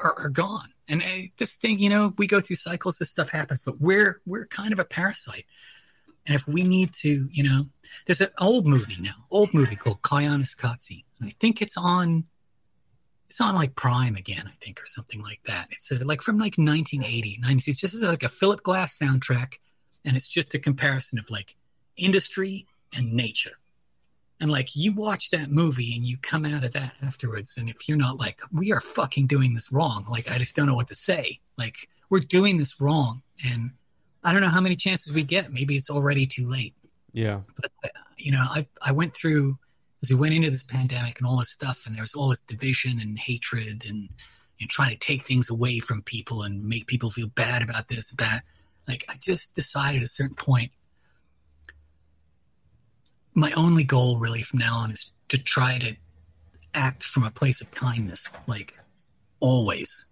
[0.00, 0.72] are, are gone.
[0.88, 2.98] And uh, this thing, you know, we go through cycles.
[2.98, 5.44] This stuff happens, but we're we're kind of a parasite.
[6.26, 7.66] And if we need to, you know,
[8.06, 11.04] there's an old movie now, old movie called Koyaanisqatsi.
[11.22, 12.24] I think it's on
[13.32, 15.68] it's on like Prime again, I think, or something like that.
[15.70, 17.70] It's a, like from like 1980, 90.
[17.70, 19.54] It's just like a Philip Glass soundtrack,
[20.04, 21.56] and it's just a comparison of like
[21.96, 23.56] industry and nature.
[24.38, 27.88] And like you watch that movie and you come out of that afterwards, and if
[27.88, 30.88] you're not like, we are fucking doing this wrong, like I just don't know what
[30.88, 31.40] to say.
[31.56, 33.70] Like we're doing this wrong, and
[34.24, 35.52] I don't know how many chances we get.
[35.52, 36.74] Maybe it's already too late.
[37.12, 37.40] Yeah.
[37.60, 37.72] But
[38.16, 39.58] you know, I I went through
[40.02, 42.42] as we went into this pandemic and all this stuff, and there was all this
[42.42, 44.08] division and hatred and
[44.58, 47.88] you know, trying to take things away from people and make people feel bad about
[47.88, 48.42] this, bad.
[48.88, 50.70] Like I just decided at a certain point,
[53.34, 55.96] my only goal really from now on is to try to
[56.74, 58.78] act from a place of kindness, like
[59.40, 60.06] always.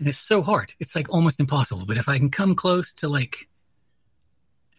[0.00, 0.72] And it's so hard.
[0.80, 1.84] It's like almost impossible.
[1.86, 3.48] But if I can come close to like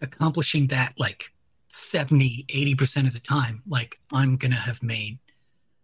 [0.02, 1.32] accomplishing that, like
[1.68, 5.20] 70, 80% of the time, like I'm going to have made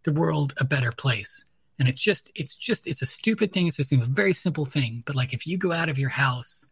[0.04, 1.46] the world a better place.
[1.78, 3.68] And it's just, it's just, it's a stupid thing.
[3.68, 5.04] It's just a very simple thing.
[5.06, 6.72] But like if you go out of your house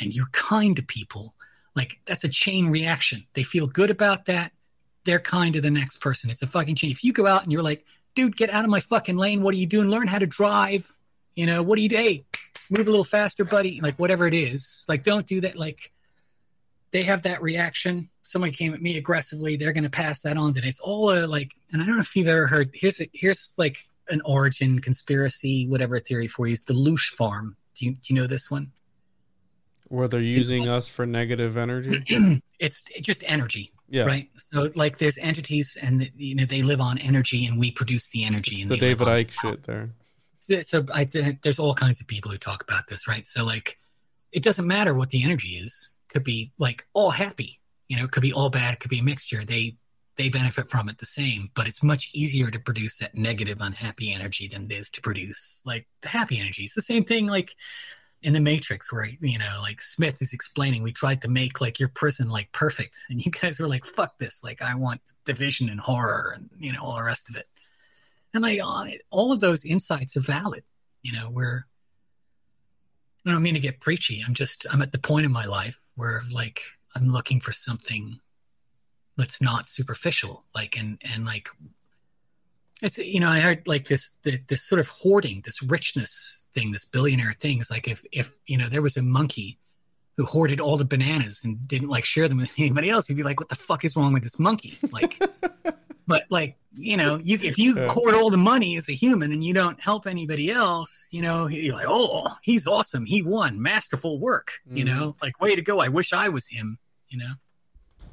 [0.00, 1.34] and you're kind to people,
[1.76, 3.24] like that's a chain reaction.
[3.34, 4.50] They feel good about that.
[5.04, 6.28] They're kind to the next person.
[6.28, 6.90] It's a fucking chain.
[6.90, 7.84] If you go out and you're like,
[8.16, 9.42] dude, get out of my fucking lane.
[9.42, 9.88] What are you doing?
[9.88, 10.92] Learn how to drive.
[11.40, 11.96] You know, what do you do?
[11.96, 12.26] Hey,
[12.70, 13.80] move a little faster, buddy.
[13.80, 14.84] Like whatever it is.
[14.90, 15.56] Like don't do that.
[15.56, 15.90] Like
[16.90, 18.10] they have that reaction.
[18.20, 19.56] Somebody came at me aggressively.
[19.56, 20.54] They're going to pass that on.
[20.54, 22.68] And it's all a, like, and I don't know if you've ever heard.
[22.74, 26.52] Here's a, here's like an origin conspiracy, whatever theory for you.
[26.52, 27.56] It's the Loosh Farm.
[27.74, 28.72] Do you, do you know this one?
[29.88, 32.04] Where they're using us for negative energy.
[32.58, 33.72] it's just energy.
[33.88, 34.04] Yeah.
[34.04, 34.28] right?
[34.36, 38.24] So like there's entities and you know they live on energy and we produce the
[38.24, 38.60] energy.
[38.60, 39.90] And The David Icke shit there.
[40.40, 43.26] So, I think there's all kinds of people who talk about this, right?
[43.26, 43.78] So like
[44.32, 45.90] it doesn't matter what the energy is.
[46.08, 49.44] Could be like all happy, you know, could be all bad, could be a mixture.
[49.44, 49.76] They
[50.16, 54.12] they benefit from it the same, but it's much easier to produce that negative, unhappy
[54.12, 56.64] energy than it is to produce like the happy energy.
[56.64, 57.54] It's the same thing like
[58.22, 61.78] in the Matrix where you know, like Smith is explaining, we tried to make like
[61.78, 65.68] your prison like perfect, and you guys were like, "Fuck this!" Like I want division
[65.68, 67.46] and horror and you know all the rest of it.
[68.32, 70.62] And like all- uh, all of those insights are valid.
[71.02, 71.66] You know, where
[73.26, 74.22] I don't mean to get preachy.
[74.26, 76.60] I'm just I'm at the point in my life where like
[76.94, 78.18] I'm looking for something
[79.16, 80.44] that's not superficial.
[80.54, 81.48] Like and and like
[82.82, 86.86] it's you know I heard like this this sort of hoarding, this richness thing, this
[86.86, 89.58] billionaire thing is like if if you know there was a monkey
[90.16, 93.22] who hoarded all the bananas and didn't like share them with anybody else, you'd be
[93.22, 94.76] like, what the fuck is wrong with this monkey?
[94.90, 95.18] Like,
[96.10, 99.42] but like you know you if you hoard all the money as a human and
[99.42, 104.20] you don't help anybody else, you know you're like, oh, he's awesome, he won, masterful
[104.20, 104.88] work, you Mhm.
[104.88, 105.80] know, like way to go.
[105.80, 107.32] I wish I was him, you know.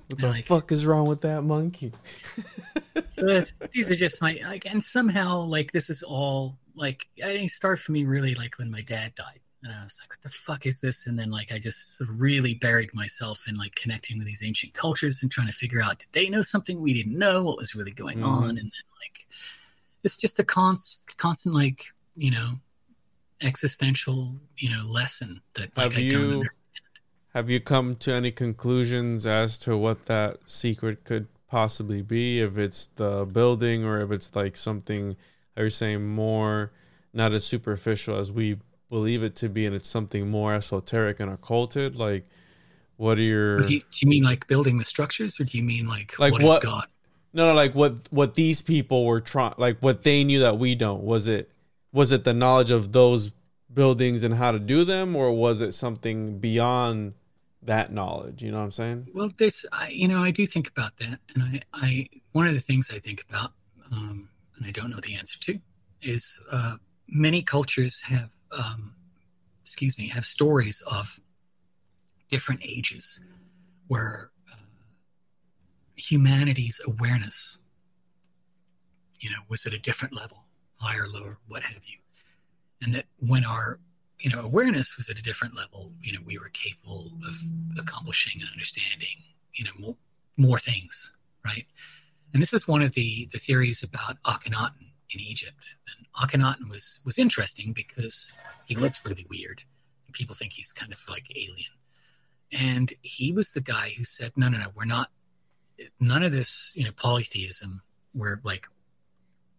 [0.07, 1.91] What the Like- fuck is wrong with that monkey?
[3.09, 7.27] so that's, these are just like, like and somehow like this is all like I
[7.27, 10.11] think it started for me really like when my dad died and I was like
[10.11, 13.45] what the fuck is this and then like I just sort of really buried myself
[13.49, 16.41] in like connecting with these ancient cultures and trying to figure out did they know
[16.43, 18.25] something we didn't know what was really going Mhm.
[18.27, 19.27] on and then like
[20.03, 22.59] it's just a constant constant like you know
[23.41, 26.49] existential you know lesson that like Have I don't you- understand.
[27.33, 32.39] Have you come to any conclusions as to what that secret could possibly be?
[32.41, 35.15] If it's the building or if it's like something,
[35.55, 36.71] are you saying more,
[37.13, 38.57] not as superficial as we
[38.89, 41.95] believe it to be, and it's something more esoteric and occulted?
[41.95, 42.27] Like,
[42.97, 43.57] what are your.
[43.59, 46.33] do you, do you mean like building the structures or do you mean like, Like
[46.33, 46.85] what God
[47.33, 50.75] No, no, like what what these people were trying, like what they knew that we
[50.75, 51.03] don't.
[51.03, 51.51] Was it
[51.91, 53.31] was it the knowledge of those
[53.73, 57.13] buildings and how to do them, or was it something beyond
[57.63, 58.43] that knowledge?
[58.43, 59.07] You know what I'm saying?
[59.13, 62.53] Well, this, I, you know, I do think about that, and I, I, one of
[62.53, 63.51] the things I think about,
[63.91, 65.59] um, and I don't know the answer to,
[66.01, 68.93] is uh, many cultures have, um,
[69.61, 71.19] excuse me, have stories of
[72.29, 73.23] different ages
[73.87, 74.57] where uh,
[75.95, 77.57] humanity's awareness,
[79.19, 80.43] you know, was at a different level,
[80.75, 81.97] higher, lower, what have you,
[82.81, 83.79] and that when our
[84.19, 85.91] you know, awareness was at a different level.
[86.01, 87.35] You know, we were capable of
[87.77, 89.95] accomplishing and understanding, you know, more,
[90.37, 91.13] more things,
[91.45, 91.65] right?
[92.33, 95.75] And this is one of the the theories about Akhenaten in Egypt.
[95.95, 98.31] And Akhenaten was was interesting because
[98.65, 99.63] he looks really weird,
[100.05, 101.71] and people think he's kind of like alien.
[102.51, 105.09] And he was the guy who said, "No, no, no, we're not.
[105.99, 107.81] None of this, you know, polytheism.
[108.13, 108.67] We're like,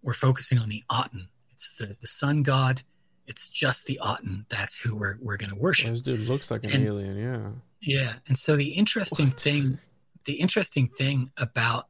[0.02, 1.28] we're focusing on the Aten.
[1.52, 2.82] It's the the sun god."
[3.26, 4.46] It's just the Aten.
[4.48, 5.90] That's who we're we're going to worship.
[5.90, 7.16] This dude looks like an And- alien.
[7.18, 7.50] Yeah.
[7.80, 9.38] Yeah, and so the interesting What?
[9.40, 9.78] thing,
[10.24, 11.88] the interesting thing about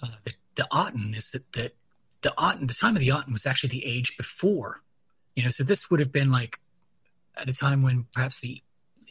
[0.00, 1.72] uh, the the Aten is that that
[2.22, 4.80] the Aten, the time of the Aten was actually the age before,
[5.36, 5.50] you know.
[5.50, 6.58] So this would have been like
[7.36, 8.60] at a time when perhaps the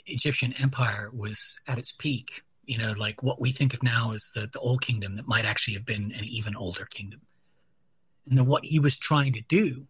[0.05, 2.43] Egyptian Empire was at its peak.
[2.65, 5.45] You know, like what we think of now as the the Old Kingdom, that might
[5.45, 7.21] actually have been an even older kingdom.
[8.27, 9.87] And then what he was trying to do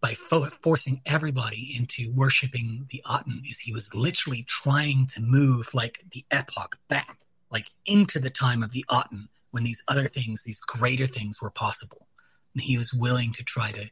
[0.00, 5.72] by fo- forcing everybody into worshiping the Aten is he was literally trying to move
[5.74, 7.18] like the epoch back,
[7.50, 11.50] like into the time of the Aten when these other things, these greater things were
[11.50, 12.07] possible.
[12.54, 13.90] He was willing to try to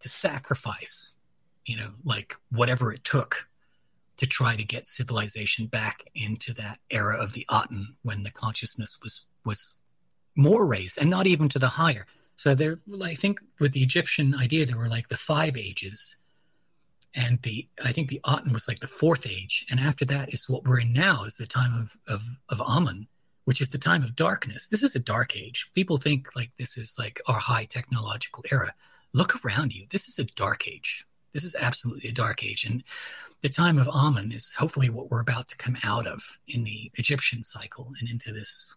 [0.00, 1.14] to sacrifice,
[1.64, 3.48] you know, like whatever it took
[4.16, 8.98] to try to get civilization back into that era of the Aten when the consciousness
[9.02, 9.78] was was
[10.36, 12.06] more raised and not even to the higher.
[12.36, 16.16] So there, I think with the Egyptian idea, there were like the five ages,
[17.14, 20.48] and the I think the Aten was like the fourth age, and after that is
[20.48, 23.06] what we're in now is the time of of of Amun,
[23.44, 24.68] which is the time of darkness.
[24.68, 25.70] This is a dark age.
[25.74, 28.72] People think like this is like our high technological era.
[29.12, 29.86] Look around you.
[29.90, 31.06] This is a dark age.
[31.32, 32.82] This is absolutely a dark age, and
[33.42, 36.90] the time of Amun is hopefully what we're about to come out of in the
[36.94, 38.76] Egyptian cycle and into this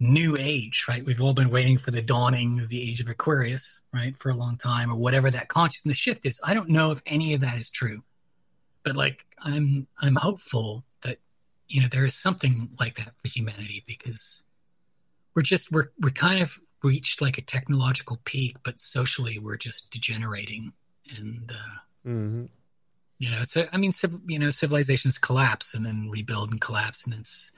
[0.00, 1.04] new age, right?
[1.04, 4.34] We've all been waiting for the dawning of the age of Aquarius, right, for a
[4.34, 6.40] long time, or whatever that consciousness shift is.
[6.44, 8.02] I don't know if any of that is true,
[8.82, 11.18] but like I'm, I'm hopeful that
[11.68, 14.42] you know there is something like that for humanity because
[15.34, 19.90] we're just we're we're kind of reached like a technological peak, but socially we're just
[19.90, 20.72] degenerating,
[21.16, 22.44] and uh, hmm
[23.20, 26.60] you know, it's a, I mean, civ- you know, civilizations collapse and then rebuild and
[26.60, 27.52] collapse, and it's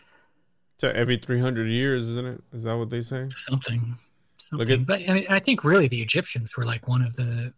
[0.78, 2.42] to every 300 years, isn't it?
[2.54, 3.26] Is that what they say?
[3.28, 3.94] something
[4.38, 7.52] something at- but I, mean, I think really the egyptians were like one of the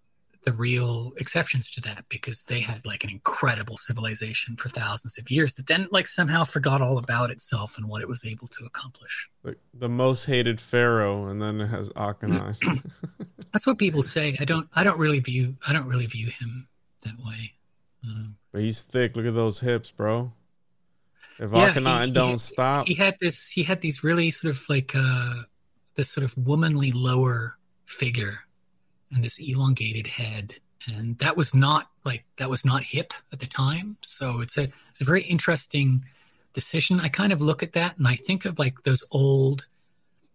[0.44, 5.30] the real exceptions to that because they had like an incredible civilization for thousands of
[5.30, 8.64] years that then like somehow forgot all about itself and what it was able to
[8.64, 12.82] accomplish Like the most hated pharaoh, and then it has Akhenaten.
[13.52, 16.68] that's what people say i don't i don't really view i don't really view him
[17.02, 17.52] that way
[18.04, 19.14] um, but he's thick.
[19.14, 20.32] Look at those hips, bro.
[21.38, 24.54] If Yeah, Akhenaten he- don't he- stop, he had this he had these really sort
[24.56, 25.34] of like uh
[25.94, 27.56] this sort of womanly lower
[27.86, 28.40] figure
[29.12, 30.54] and this elongated head.
[30.94, 33.96] And that was not like that was not hip at the time.
[34.02, 36.04] So it's a it's a very interesting
[36.52, 37.00] decision.
[37.00, 39.66] I kind of look at that and i think of like those old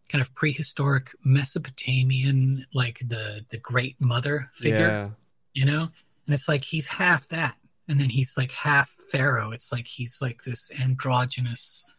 [0.09, 5.09] kind of prehistoric mesopotamian like the the great mother figure yeah.
[5.53, 5.89] you know?
[6.25, 7.55] And it's like he's half that.
[7.89, 9.51] And then he's like half pharaoh.
[9.51, 11.93] It's like he's like this androgynous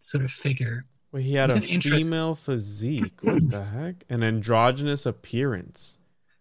[0.00, 3.20] sort of figure Well, he had a female physique.
[3.20, 4.04] What the heck?
[4.08, 5.98] An androgynous appearance.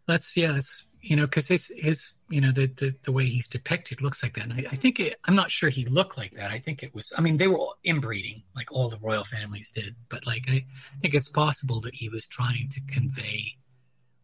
[0.08, 3.48] that's yeah that's you know because his his you know the, the the way he's
[3.48, 6.32] depicted looks like that and i, I think it, i'm not sure he looked like
[6.33, 9.24] that i think it was i mean they were all inbreeding like all the royal
[9.24, 10.64] families did but like i
[11.01, 13.58] think it's possible that he was trying to convey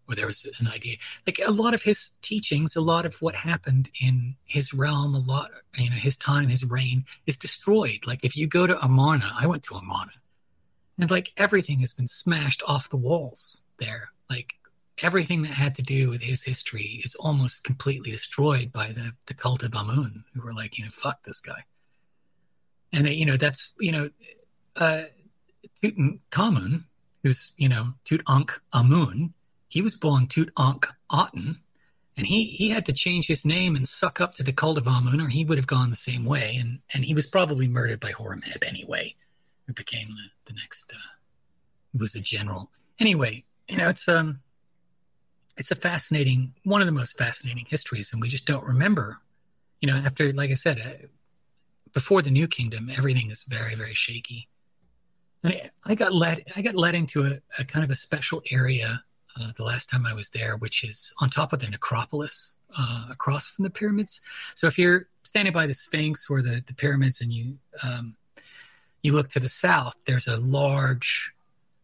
[0.08, 0.96] or there was an idea
[1.26, 5.20] like a lot of his teachings a lot of what happened in his realm a
[5.20, 9.32] lot you know his time his reign is destroyed like if you go to amarna
[9.40, 10.12] i went to amarna
[11.00, 14.54] and like everything has been smashed off the walls there like
[15.04, 19.34] everything that had to do with his history is almost completely destroyed by the, the
[19.34, 21.64] cult of Amun, who were like, you know, fuck this guy.
[22.94, 24.10] And, uh, you know, that's, you know,
[24.76, 25.04] uh,
[25.84, 26.84] Tutankhamun,
[27.24, 29.34] who's, you know, Tutankh Amun,
[29.70, 31.58] he was born Tutankhaten,
[32.18, 34.88] and he, he had to change his name and suck up to the cult of
[34.88, 36.58] Amun, or he would have gone the same way.
[36.60, 39.14] And, and he was probably murdered by Horemheb anyway,
[39.68, 40.98] who became the, the next, uh,
[41.94, 42.72] who was a general.
[43.00, 44.42] Anyway, you know, it's, um,
[45.58, 49.20] it's a fascinating one of the most fascinating histories and we just don't remember
[49.82, 51.08] you know after like i said uh,
[51.94, 54.48] before the new kingdom everything is very very shaky
[55.44, 58.42] and I, I got led i got led into a, a kind of a special
[58.52, 59.04] area
[59.40, 63.08] uh, the last time i was there which is on top of the necropolis uh,
[63.10, 64.22] across from the pyramids
[64.56, 68.16] so if you're standing by the sphinx or the, the pyramids and you um,
[69.08, 71.34] you look to the south there's a large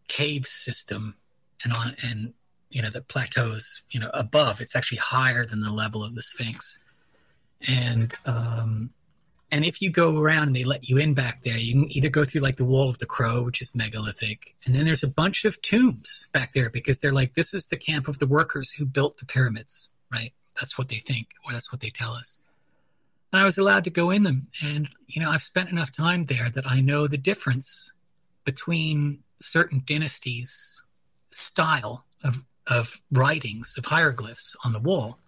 [0.08, 1.16] cave system
[1.64, 2.34] and on and
[2.70, 4.62] you know the plateaus you know above.
[4.62, 6.80] It's actually higher than the level of the sphinx.
[7.68, 8.90] And um
[9.52, 12.10] and if you go around and they let you in back there you can either
[12.10, 15.08] go through like the wall of the crow which is megalithic and then there's a
[15.08, 18.72] bunch of tombs back there because they're like this is the camp of the workers
[18.72, 20.34] who built the pyramids right?
[20.56, 22.40] That's what they think or that's what they tell us
[23.34, 26.24] and i was allowed to go in them and you know i've spent enough time
[26.24, 27.92] there that i know the difference
[28.46, 30.84] between certain dynasties
[31.32, 35.20] style of of writings of hieroglyphs on the wall.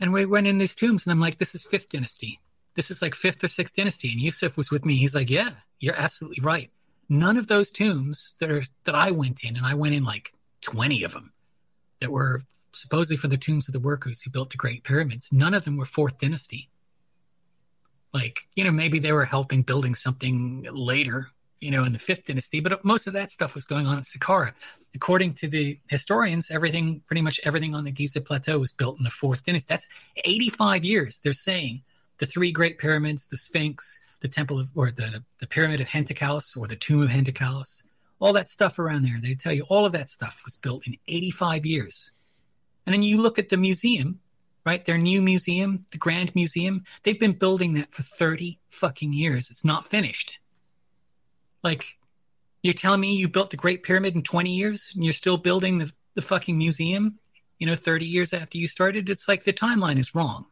[0.00, 2.38] And we went in these tombs, and I'm like, this is fifth dynasty.
[2.74, 4.10] This is like fifth or sixth dynasty.
[4.10, 4.96] And Yusuf was with me.
[4.96, 6.70] He's like, yeah, you're absolutely right.
[7.08, 10.32] None of those tombs that are that I went in, and I went in like
[10.62, 11.32] 20 of them
[12.00, 15.30] that were supposedly for the tombs of the workers who built the Great Pyramids.
[15.32, 16.68] None of them were fourth dynasty.
[18.14, 22.24] Like, you know, maybe they were helping building something later, you know, in the fifth
[22.26, 24.52] dynasty, but most of that stuff was going on at Saqqara
[24.94, 29.04] according to the historians, everything, pretty much everything on the Giza Plateau was built in
[29.04, 29.72] the fourth dynasty.
[29.72, 29.88] That's
[30.24, 31.20] 85 years.
[31.20, 31.82] They're saying
[32.18, 36.56] the three great pyramids, the Sphinx, the temple of, or the, the pyramid of Hentikaus
[36.56, 37.84] or the tomb of Hentikaus,
[38.20, 39.18] all that stuff around there.
[39.20, 42.12] They tell you all of that stuff was built in 85 years.
[42.86, 44.20] And then you look at the museum,
[44.64, 44.84] right?
[44.84, 49.50] Their new museum, the Grand Museum, they've been building that for 30 fucking years.
[49.50, 50.40] It's not finished.
[51.62, 51.98] Like,
[52.62, 55.78] you're telling me you built the Great Pyramid in 20 years and you're still building
[55.78, 57.18] the, the fucking museum,
[57.58, 59.10] you know, 30 years after you started?
[59.10, 60.46] It's like the timeline is wrong.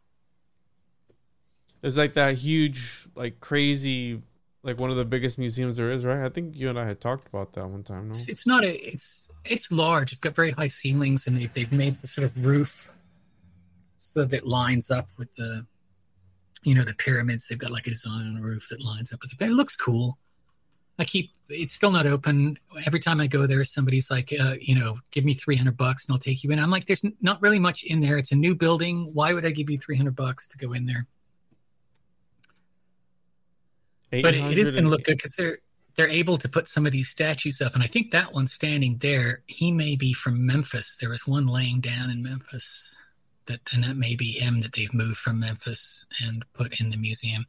[1.81, 4.23] There's like that huge, like crazy,
[4.63, 6.25] like one of the biggest museums there is, right?
[6.25, 8.05] I think you and I had talked about that one time.
[8.05, 10.13] No, It's, it's not a, it's, it's large.
[10.13, 12.92] It's got very high ceilings and they've, they've made the sort of roof
[14.03, 15.67] so that lines up with the,
[16.63, 17.47] you know, the pyramids.
[17.47, 19.45] They've got like a design on the roof that lines up with it.
[19.45, 20.19] It looks cool.
[20.99, 22.57] I keep it's still not open.
[22.87, 26.07] Every time I go there, somebody's like, uh, you know, give me three hundred bucks
[26.07, 26.59] and I'll take you in.
[26.59, 28.19] I'm like, there's not really much in there.
[28.19, 29.11] It's a new building.
[29.15, 31.07] Why would I give you three hundred bucks to go in there?
[34.11, 35.59] But it is going to look good because they're
[35.97, 38.99] they're able to put some of these statues up, and I think that one standing
[38.99, 40.97] there, he may be from Memphis.
[41.01, 42.97] There was one laying down in Memphis,
[43.47, 46.97] that and that may be him that they've moved from Memphis and put in the
[46.97, 47.47] museum.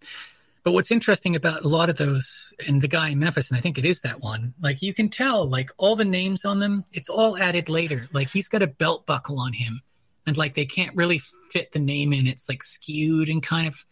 [0.64, 3.62] But what's interesting about a lot of those, and the guy in Memphis, and I
[3.62, 6.86] think it is that one, like you can tell, like all the names on them,
[6.94, 8.08] it's all added later.
[8.14, 9.82] Like he's got a belt buckle on him,
[10.26, 11.20] and like they can't really
[11.52, 12.28] fit the name in.
[12.28, 13.86] It's like skewed and kind of,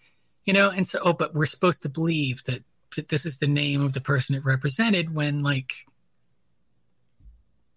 [0.45, 0.69] you know.
[0.69, 2.63] And so, oh, but we're supposed to believe that,
[2.95, 5.73] that this is the name of the person it represented when, like,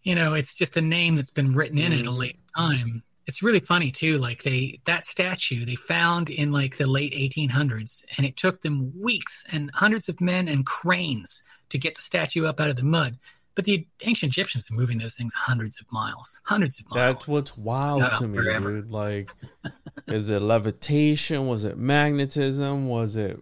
[0.04, 2.16] you know, it's just a name that's been written in at a mm.
[2.16, 6.86] late time it's really funny too like they that statue they found in like the
[6.86, 11.94] late 1800s and it took them weeks and hundreds of men and cranes to get
[11.94, 13.16] the statue up out of the mud
[13.54, 17.28] but the ancient egyptians were moving those things hundreds of miles hundreds of miles That's
[17.28, 18.72] what's wild Yeah, to me, forever.
[18.72, 18.90] dude.
[18.90, 19.30] Like,
[20.08, 21.46] is it levitation?
[21.46, 22.88] Was it magnetism?
[22.88, 23.40] Was it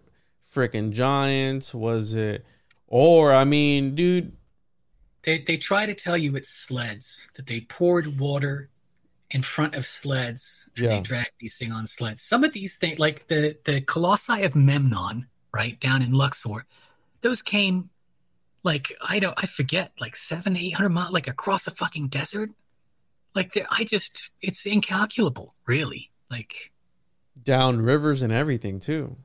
[0.53, 1.73] freaking giants?
[1.73, 2.45] Was it,
[2.87, 4.33] or I mean, dude,
[5.23, 8.69] they, they try to tell you it's sleds that they poured water
[9.33, 11.01] in front of sleds and they Yeah.
[11.01, 15.27] dragged these things on sleds some of these things like the the colossi of memnon
[15.53, 16.65] right down in luxor
[17.21, 17.89] those came
[18.63, 22.49] like i don't i forget like seven eight hundred miles like across a fucking desert
[23.35, 26.71] like they- i just it's incalculable really like
[27.43, 29.15] down rivers and everything too.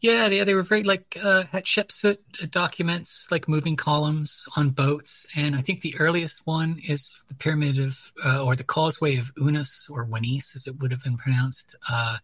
[0.00, 2.18] Yeah, they, they were very like uh, Hatshepsut
[2.50, 7.78] documents like moving columns on boats, and I think the earliest one is the pyramid
[7.78, 11.76] of uh, or the causeway of Unas or Wanis, as it would have been pronounced.
[11.90, 12.18] Uh,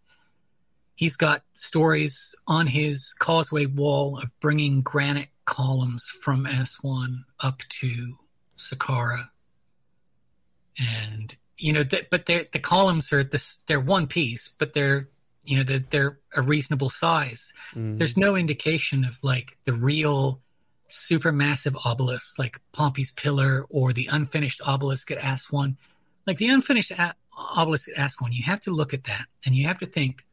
[0.96, 8.18] he's got stories on his causeway wall of bringing granite columns from Aswan up to
[8.58, 9.28] Saqqara,
[10.78, 15.08] and you know, that, but the columns are this they're one piece, but they're
[15.44, 17.98] you know they're, they're a reasonable size Mhm.
[17.98, 20.40] there's no indication of like the real
[20.88, 25.76] supermassive obelisk like Pompey's pillar or the unfinished obelisk at Aswan.
[26.26, 29.66] Like the unfinished a- obelisk at Aswan, you have to look at that and you
[29.66, 30.24] have to think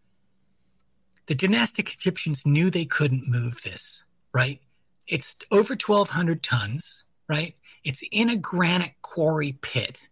[1.27, 4.59] the dynastic Egyptians knew they couldn't move this, right?
[5.07, 7.55] It's over 1,200 tons, right?
[7.83, 10.09] It's in a granite quarry pit.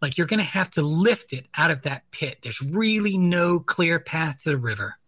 [0.00, 2.38] Like you're going to have to lift it out of that pit.
[2.42, 4.98] There's really no clear path to the river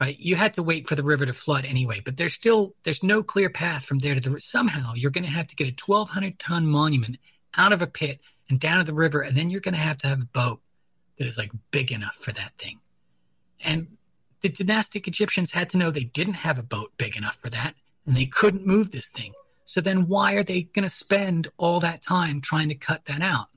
[0.00, 0.18] right?
[0.18, 3.22] You had to wait for the river to flood anyway, but there's still there's no
[3.22, 6.38] clear path from there to the somehow you're going to have to get a 1200
[6.38, 7.16] ton monument
[7.56, 9.98] out of a pit and down to the river, and then you're going to have
[9.98, 10.60] to have a boat
[11.18, 12.80] that is like big enough for that thing.
[13.64, 13.88] And
[14.40, 17.74] the dynastic Egyptians had to know they didn't have a boat big enough for that,
[18.06, 19.32] and they couldn't move this thing.
[19.64, 23.20] So then why are they going to spend all that time trying to cut that
[23.20, 23.48] out?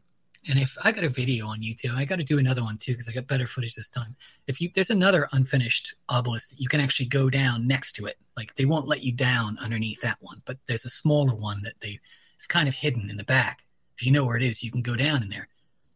[0.49, 2.93] And if I got a video on YouTube, I got to do another one too
[2.93, 4.15] because I got better footage this time.
[4.47, 8.15] If you there's another unfinished obelisk that you can actually go down next to it,
[8.35, 11.79] like they won't let you down underneath that one, but there's a smaller one that
[11.79, 11.99] they
[12.33, 13.63] it's kind of hidden in the back.
[13.95, 15.47] If you know where it is, you can go down in there.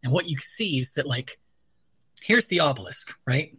[0.04, 1.40] And what you can see is that like
[2.22, 3.58] here's the obelisk, right?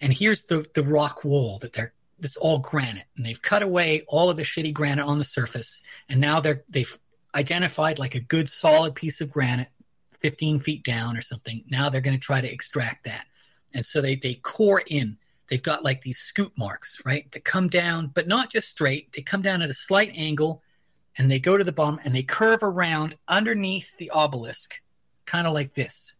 [0.00, 4.02] And here's the the rock wall that they're that's all granite, and they've cut away
[4.08, 6.96] all of the shitty granite on the surface, and now they're they've
[7.34, 9.68] identified like a good solid piece of granite
[10.16, 11.64] 15 feet down or something.
[11.68, 13.26] Now they're going to try to extract that.
[13.74, 15.18] And so they, they core in.
[15.48, 17.30] They've got like these scoop marks, right?
[17.32, 19.12] That come down, but not just straight.
[19.12, 20.62] They come down at a slight angle
[21.18, 24.80] and they go to the bottom and they curve around underneath the obelisk,
[25.24, 26.16] kind of like this.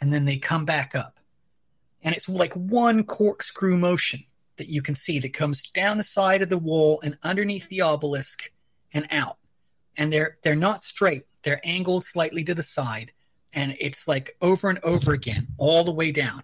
[0.00, 1.18] And then they come back up.
[2.02, 4.20] And it's like one corkscrew motion
[4.56, 7.82] that you can see that comes down the side of the wall and underneath the
[7.82, 8.50] obelisk
[8.92, 9.38] and out.
[9.96, 11.24] And they're they're not straight.
[11.42, 13.12] They're angled slightly to the side
[13.52, 16.42] and it's like over and over again all the way down.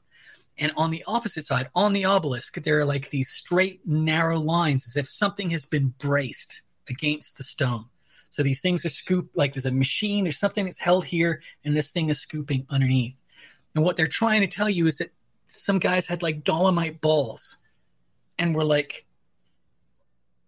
[0.58, 4.86] And on the opposite side on the obelisk there are like these straight narrow lines
[4.86, 7.86] as if something has been braced against the stone.
[8.30, 11.76] So these things are scooped like there's a machine there's something that's held here and
[11.76, 13.14] this thing is scooping underneath.
[13.74, 15.10] And what they're trying to tell you is that
[15.46, 17.58] some guys had like dolomite balls
[18.38, 19.06] and were like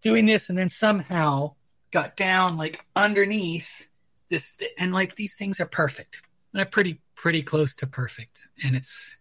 [0.01, 1.53] doing this and then somehow
[1.91, 3.87] got down like underneath
[4.29, 6.23] this and like these things are perfect
[6.53, 8.47] they're pretty pretty close to perfect.
[8.63, 9.17] And it's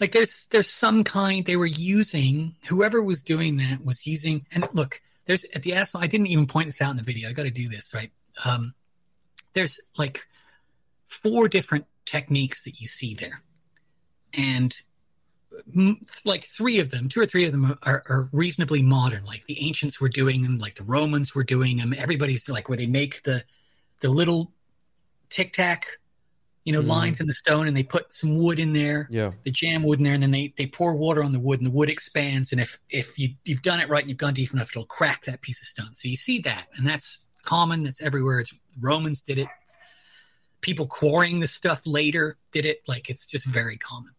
[0.00, 4.66] like there's there's some kind they were using whoever was doing that was using and
[4.72, 7.28] look there's at the asshole i didn't even point this out in the video.
[7.28, 8.10] I got to do this right?
[8.44, 8.74] Um
[9.54, 10.26] there's like
[11.06, 13.42] four different techniques that you see there.
[14.34, 14.74] And
[16.24, 19.24] like three of them two or three of them are, are reasonably modern.
[19.24, 21.94] Like the ancients were doing them like the romans were doing them.
[21.96, 23.44] Everybody's like where they make the
[24.00, 24.52] the little
[25.32, 25.86] tic tac,
[26.64, 26.86] you know, Mhm.
[26.86, 29.08] lines in the stone, and they put some wood in there.
[29.10, 29.32] Yeah.
[29.44, 31.66] They jam wood in there, and then they, they pour water on the wood, and
[31.66, 32.52] the wood expands.
[32.52, 35.24] And if if you you've done it right and you've gone deep enough, it'll crack
[35.24, 35.94] that piece of stone.
[35.94, 37.82] So you see that, and that's common.
[37.82, 38.40] That's everywhere.
[38.40, 39.48] It's Romans did it.
[40.60, 42.82] People quarrying this stuff later did it.
[42.86, 44.12] Like it's just very common.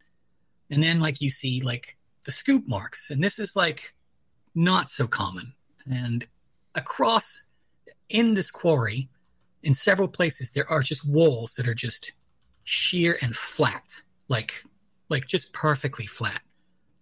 [0.70, 3.94] And then like you see like the scoop marks, and this is like
[4.56, 5.54] not so common.
[5.86, 6.28] And
[6.76, 7.50] across
[8.10, 9.10] in this quarry,
[9.64, 12.14] in several places, there are just walls that are just
[12.64, 14.64] sheer and flat, like
[15.10, 16.42] like just perfectly flat.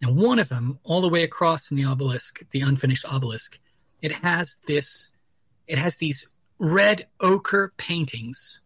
[0.01, 3.59] And one of them, all the way across from the obelisk, the unfinished obelisk,
[4.01, 5.15] it has this,
[5.67, 6.27] it has these
[6.59, 8.61] red ochre paintings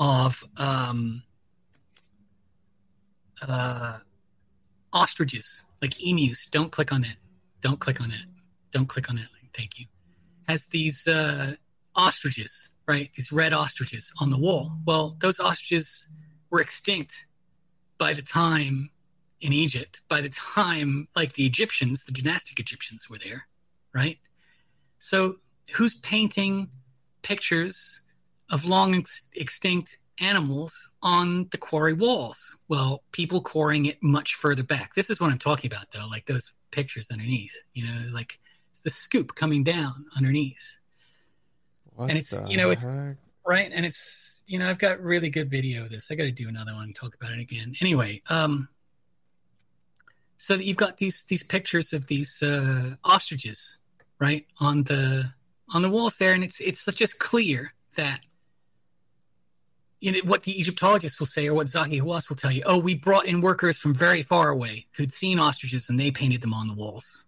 [0.00, 1.22] of um,
[3.46, 3.98] uh,
[4.92, 6.46] ostriches, like emus.
[6.46, 7.16] Don't click on it.
[7.60, 8.22] Don't click on it.
[8.72, 9.28] Don't click on it.
[9.54, 9.86] Thank you.
[10.48, 11.54] Has these uh,
[11.94, 13.10] ostriches, right?
[13.14, 14.72] These red ostriches on the wall.
[14.86, 16.08] Well, those ostriches
[16.50, 17.26] were extinct
[17.98, 18.90] by the time
[19.40, 23.46] in Egypt, by the time like the Egyptians, the dynastic Egyptians were there,
[23.94, 24.18] right?
[24.98, 25.36] So
[25.76, 26.70] who's painting
[27.22, 28.00] pictures
[28.50, 32.56] of long ex- extinct animals on the quarry walls?
[32.68, 34.94] Well, people quarrying it much further back.
[34.94, 38.38] This is what I'm talking about, though, like those pictures underneath, you know, like
[38.82, 40.78] the scoop coming down underneath.
[41.98, 42.86] What And it's, you know, it's-
[43.44, 46.10] right and it's you know i've got really good video of this.
[46.10, 47.74] I got to do another one and talk about it again.
[47.80, 48.68] Anyway um
[50.36, 53.80] so you've got these these pictures of these uh ostriches
[54.20, 55.32] right on the
[55.74, 58.20] on the walls there and it's it's just clear that
[60.00, 62.78] you know what the egyptologists will say or what zahi hawass will tell you oh
[62.78, 66.52] we brought in workers from very far away who'd seen ostriches and they painted them
[66.54, 67.24] on the walls.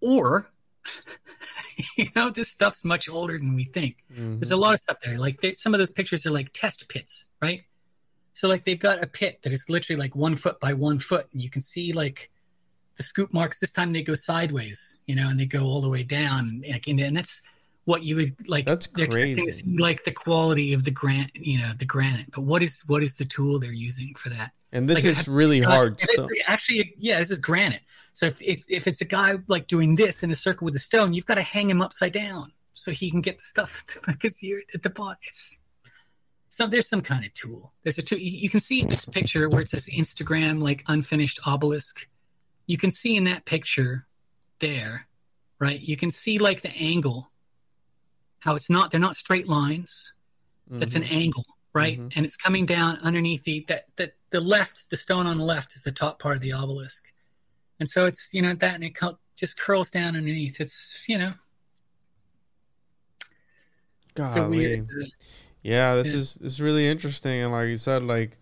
[0.00, 0.48] Or
[1.96, 4.40] you know this stuff's much older than we think Mhm.
[4.40, 5.18] there's a lot of stuff there.
[5.18, 7.62] Like they, some of those pictures are like test pits, right?
[8.32, 11.26] So like they've got a pit that is literally like one foot by one foot,
[11.32, 12.30] and you can see like
[12.96, 13.58] the scoop marks.
[13.58, 16.82] This time they go sideways, you know, and they go all the way down, and,
[16.86, 17.42] and, and that's
[17.84, 18.66] what you would like.
[18.66, 19.50] That's they're testing to crazy.
[19.50, 22.26] see like the quality of the grant, you know, the granite.
[22.30, 24.52] But what is what is the tool they're using for that?
[24.72, 26.30] And this like, is really hard stuff.
[26.46, 27.80] Actually, yeah, this is granite.
[28.18, 30.80] So if, if if it's a guy like doing this in a circle with a
[30.80, 34.42] stone, you've got to hang him upside down so he can get the stuff because
[34.42, 35.18] you're at the bottom.
[35.22, 35.56] It's
[36.48, 37.72] so there's some kind of tool.
[37.84, 38.18] There's a tool.
[38.18, 42.08] You can see in this picture where it says Instagram like unfinished obelisk.
[42.66, 44.04] You can see in that picture
[44.58, 45.06] there,
[45.60, 45.80] right?
[45.80, 47.30] You can see like the angle,
[48.40, 48.90] how it's not.
[48.90, 50.12] They're not straight lines
[50.70, 52.00] that's an angle, right?
[52.00, 52.16] Mhm.
[52.16, 55.76] And it's coming down underneath the that that the left, the stone on the left
[55.76, 57.12] is the top part of the obelisk,
[57.80, 58.98] and so it's you know that and it
[59.36, 60.60] just curls down underneath.
[60.60, 61.32] It's you know
[64.16, 64.80] it's weird.
[64.80, 65.04] uh,
[65.62, 66.20] Yeah, this Yeah.
[66.20, 68.38] is this is really interesting, and like you said, like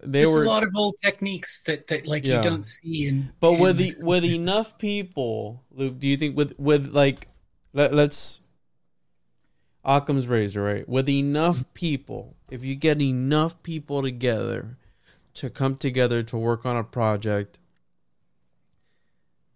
[0.00, 2.36] they There's were, a lot of old techniques that that like Yeah.
[2.36, 3.32] you don't see in.
[3.40, 7.28] but in, with the with enough people, Luke, do you think with with like
[7.72, 8.40] let, let's
[9.84, 10.88] Occam's razor, right?
[10.88, 14.78] With enough people, if you get enough people together
[15.34, 17.58] to come together to work on a project,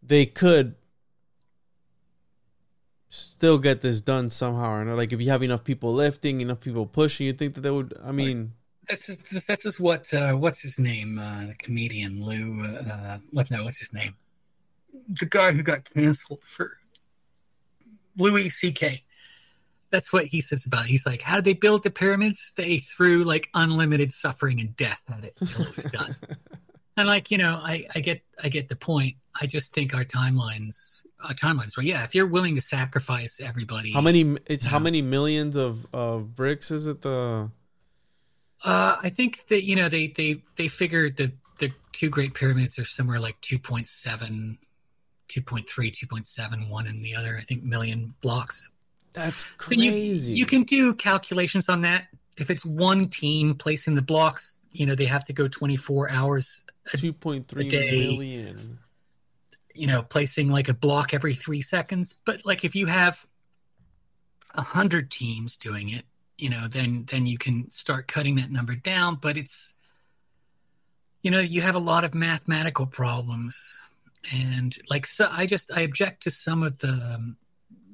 [0.02, 0.74] they could
[3.08, 4.96] still get this done somehow or.
[4.96, 7.98] Like if you have enough people lifting, enough people pushing, you think that they would.
[8.04, 8.52] I mean,
[8.88, 11.18] That's just that's just what uh, what's his name?
[11.18, 12.64] Uh, the comedian Lou.
[12.64, 13.64] Uh, what no?
[13.64, 14.14] What's his name?
[15.08, 16.72] The guy who got canceled for
[18.16, 19.02] Louis C.K.
[19.90, 20.88] That's what he says about it.
[20.88, 22.52] He's like, how did they build the pyramids?
[22.56, 26.14] They threw like unlimited suffering and death at it until it was done.
[26.96, 29.14] and like you know, I I get I get the point.
[29.40, 31.76] I just think our timelines our timelines.
[31.76, 34.36] Well, yeah, if you're willing to sacrifice everybody, how many?
[34.46, 34.82] It's how Yeah.
[34.84, 37.02] many millions of of bricks is it?
[37.02, 37.50] The
[38.64, 42.78] Uh, I think that you know they they they figured that the two Great Pyramids
[42.78, 44.58] are somewhere like 2.7,
[45.28, 47.36] 2.3, 2.7, one and the other.
[47.36, 48.70] I think million blocks.
[49.12, 50.34] That's So you crazy.
[50.34, 52.08] you can do calculations on that.
[52.36, 56.10] If it's one team placing the blocks, you know they have to go twenty four
[56.10, 56.64] hours.
[56.96, 58.16] two point three a day.
[58.16, 58.78] million.
[59.74, 62.14] You know, placing like a block every three seconds.
[62.24, 63.24] But like if you have
[64.54, 66.04] a hundred teams doing it,
[66.36, 69.16] you know, then then you can start cutting that number down.
[69.16, 69.76] But it's
[71.22, 73.78] you know you have a lot of mathematical problems
[74.32, 77.36] and like so i just i object to some of the um,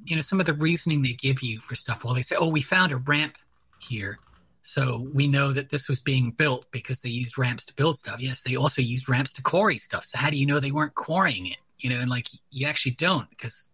[0.05, 2.49] you know some of the reasoning they give you for stuff well they say oh
[2.49, 3.36] we found a ramp
[3.81, 4.18] here
[4.62, 8.20] so we know that this was being built because they used ramps to build stuff
[8.20, 10.94] yes they also used ramps to quarry stuff so how do you know they weren't
[10.94, 13.73] quarrying it you know and like you actually don't because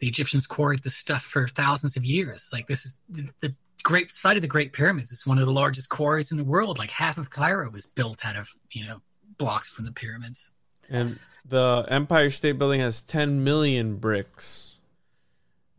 [0.00, 3.54] the egyptians quarried this stuff for thousands of years like this is the, the
[3.84, 6.78] great site of the Great Pyramids is one of the largest quarries in the world.
[6.78, 9.00] Like half of Cairo was built out of you know
[9.38, 10.50] blocks from the pyramids.
[10.90, 14.73] And the Empire State Building has 10 million bricks.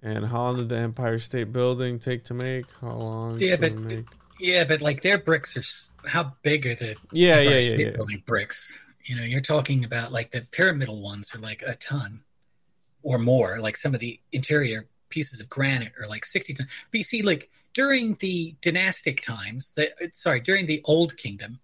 [0.02, 2.66] And how long did the Empire State Building take to make?
[2.82, 3.74] How long Yeah, but?
[4.40, 7.80] Yeah, but like their bricks are how big are the Yeah, yeah, Empire yeah, State
[7.80, 7.92] yeah.
[7.92, 8.80] Building bricks?
[9.04, 12.22] You know, you're talking about like the pyramidal ones are like a ton
[13.04, 13.60] or more.
[13.60, 16.70] Like some of the interior pieces of granite are like 60 tons.
[16.92, 21.60] But you see, like during the dynastic times, the uh, sorry, during the Old Kingdom,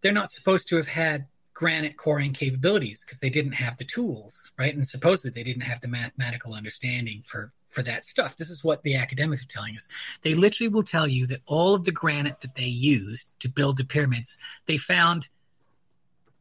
[0.00, 4.52] they're not supposed to have had granite quarrying capabilities because they didn't have the tools,
[4.58, 4.74] right?
[4.74, 8.36] And supposedly they didn't have the mathematical understanding for for that stuff.
[8.36, 9.88] This is what the academics are telling us.
[10.22, 13.78] They literally will tell you that all of the granite that they used to build
[13.78, 15.28] the pyramids, they found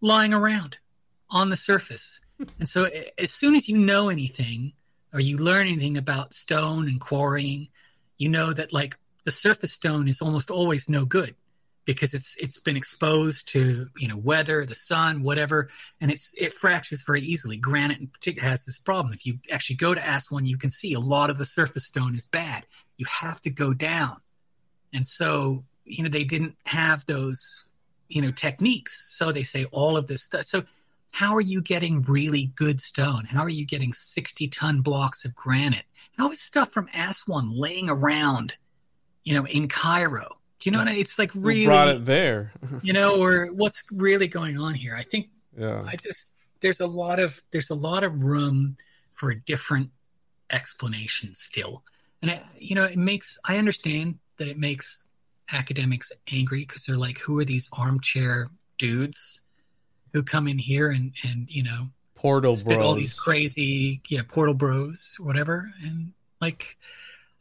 [0.01, 0.77] lying around
[1.29, 2.19] on the surface.
[2.37, 2.43] Hmm.
[2.59, 4.73] And so as soon as you know anything
[5.13, 7.69] or you learn anything about stone and quarrying,
[8.17, 11.35] you know that like the surface stone is almost always no good
[11.85, 15.69] because it's it's been exposed to you know weather, the sun, whatever,
[15.99, 17.57] and it's it fractures very easily.
[17.57, 19.13] Granite in particular has this problem.
[19.13, 22.13] If you actually go to Aswan, you can see a lot of the surface stone
[22.13, 22.65] is bad.
[22.97, 24.17] You have to go down,
[24.93, 27.65] and so you know they didn't have those
[28.09, 29.17] you know techniques.
[29.17, 30.43] So they say all of this stuff.
[30.43, 30.63] So
[31.13, 33.25] how are you getting really good stone?
[33.25, 35.85] How are you getting sixty ton blocks of granite?
[36.17, 38.57] How is stuff from Aswan laying around,
[39.23, 40.37] you know, in Cairo?
[40.61, 41.31] Do you know what I, it's like?
[41.31, 42.53] Who Really, brought it there?
[42.83, 44.95] you know, or what's really going on here?
[44.95, 45.83] I think yeah.
[45.85, 48.77] I just there's a lot of there's a lot of room
[49.11, 49.89] for a different
[50.51, 51.83] explanation still,
[52.21, 55.07] and I, you know, it makes I understand that it makes
[55.51, 59.43] academics angry because they're like, who are these armchair dudes
[60.13, 62.85] who come in here and and you know Portal spit bros.
[62.85, 66.77] all these crazy yeah portal bros whatever and like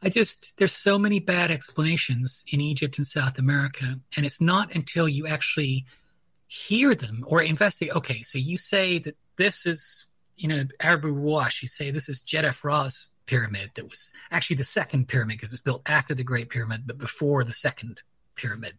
[0.03, 4.75] i just there's so many bad explanations in egypt and south america and it's not
[4.75, 5.85] until you actually
[6.47, 10.07] hear them or investigate okay so you say that this is
[10.37, 14.65] you know arabu wash you say this is jedef ra's pyramid that was actually the
[14.65, 18.03] second pyramid because it was built after the great pyramid but before the second
[18.35, 18.73] pyramid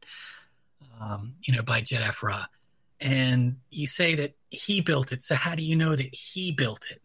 [1.00, 2.46] um, you know by jedef ra
[3.02, 5.24] and you say that he built it.
[5.24, 7.02] So how do you know that he built it?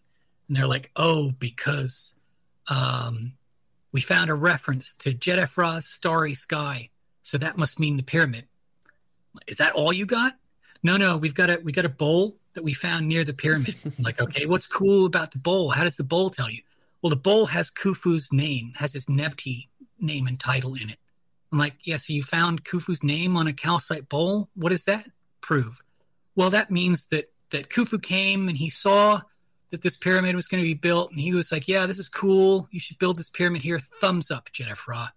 [0.47, 2.13] And they're like, oh, because
[2.69, 3.33] um,
[3.97, 6.91] we found a reference to Jedefra's starry sky.
[7.23, 8.45] So that must mean the pyramid.
[9.47, 10.35] Is that all you got?
[10.83, 13.75] No, no, we've got a we got a bowl that we found near the pyramid.
[13.99, 15.71] Like, okay, what's cool about the bowl?
[15.71, 16.61] How does the bowl tell you?
[17.01, 19.69] Well, the bowl has Khufu's name, has his Nebti
[19.99, 20.99] name and title in it.
[21.51, 24.51] I'm like, yeah, so you found Khufu's name on a calcite bowl?
[24.57, 25.09] What does that
[25.41, 25.81] prove?
[26.35, 29.23] Well, that means that that Khufu came and he saw
[29.71, 32.09] that this pyramid was going to be built, and he was like, "Yeah, this is
[32.09, 32.69] cool.
[32.71, 35.11] You should build this pyramid here." Thumbs up, Jedefra.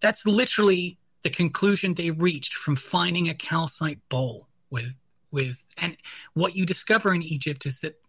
[0.00, 4.96] That's literally the conclusion they reached from finding a calcite bowl with
[5.30, 5.96] with and
[6.34, 8.00] what you discover in Egypt is that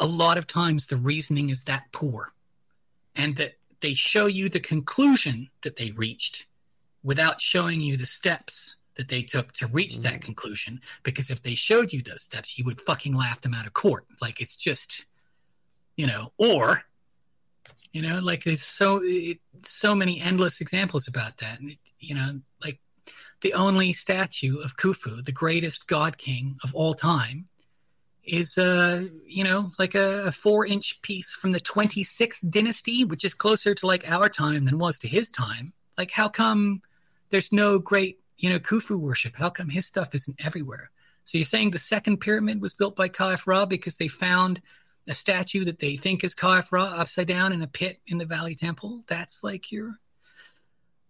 [0.00, 2.32] a lot of times the reasoning is that poor
[3.16, 6.46] and that they show you the conclusion that they reached
[7.02, 10.80] without showing you the steps that they took to reach that conclusion.
[11.04, 14.04] Because if they showed you those steps, you would fucking laugh them out of court.
[14.20, 15.06] Like it's just,
[15.96, 16.82] you know, or,
[17.92, 21.60] you know, like there's so it, so many endless examples about that.
[21.60, 22.80] And it, you know, like
[23.40, 27.46] the only statue of Khufu, the greatest god king of all time,
[28.24, 33.32] is uh you know like a four inch piece from the 26th dynasty which is
[33.32, 36.82] closer to like our time than was to his time like how come
[37.30, 40.90] there's no great you know khufu worship how come his stuff isn't everywhere?
[41.24, 44.62] So you're saying the second pyramid was built by Khafre because they found
[45.06, 48.54] a statue that they think is Khafre upside down in a pit in the valley
[48.54, 49.04] temple?
[49.06, 49.98] That's like your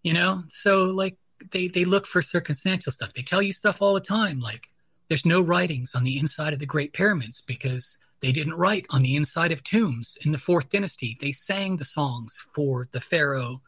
[0.02, 1.16] you know so like
[1.52, 3.12] they they look for circumstantial stuff.
[3.12, 4.68] They tell you stuff all the time like
[5.08, 9.02] there's no writings on the inside of the Great Pyramids because they didn't write on
[9.02, 11.16] the inside of tombs in the fourth dynasty.
[11.20, 13.62] They sang the songs for the pharaoh,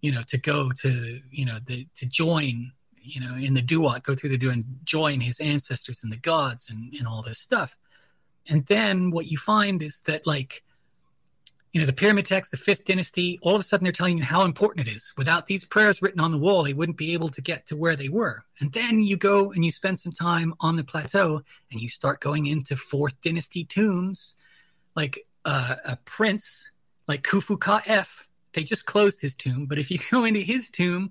[0.00, 2.72] you know, to go to, you know, the, to join,
[3.04, 6.16] you know, in the duat, go through the duat and join his ancestors and the
[6.16, 7.76] gods and, and all this stuff.
[8.48, 10.62] And then what you find is that like,
[11.72, 14.24] you know, the pyramid text, the fifth dynasty, all of a sudden they're telling you
[14.24, 15.12] how important it is.
[15.16, 17.96] Without these prayers written on the wall, they wouldn't be able to get to where
[17.96, 18.44] they were.
[18.60, 21.42] And then you go and you spend some time on the plateau
[21.72, 24.36] and you start going into fourth dynasty tombs,
[24.94, 26.70] like uh, a prince
[27.08, 28.26] like Khufukhaf.
[28.52, 31.10] They just closed his tomb, but if you go into his tomb,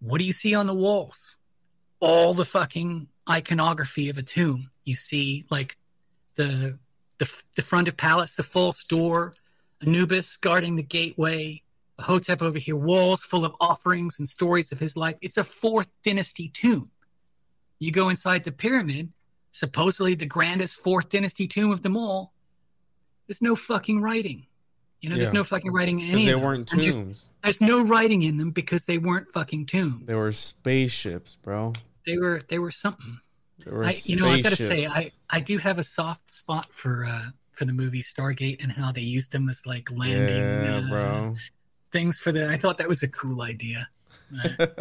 [0.00, 1.36] what do you see on the walls?
[2.00, 4.70] All the fucking iconography of a tomb.
[4.84, 5.76] You see like
[6.36, 6.78] the
[7.18, 9.34] the, the front of palace, the false door,
[9.82, 11.62] Anubis guarding the gateway,
[11.98, 15.16] Hotep over here, walls full of offerings and stories of his life.
[15.20, 16.90] It's a fourth dynasty tomb.
[17.80, 19.12] You go inside the pyramid,
[19.50, 22.32] supposedly the grandest fourth dynasty tomb of them all.
[23.26, 24.46] There's no fucking writing.
[25.00, 26.70] You know, there's no fucking writing in any they of weren't.
[26.72, 27.24] And there's- tombs.
[27.44, 30.06] There's no writing in them because they weren't fucking tombs.
[30.06, 31.72] They were spaceships, bro.
[32.06, 33.18] they were they were something.
[33.64, 34.86] They were I, you know, I gotta say.
[34.86, 38.90] I I do have a soft spot for uh for the movie Stargate and how
[38.92, 41.36] they used them as like landing yeah, uh, bro.
[41.92, 42.48] things for the.
[42.50, 43.88] I thought that was a cool idea.
[44.60, 44.76] Uh,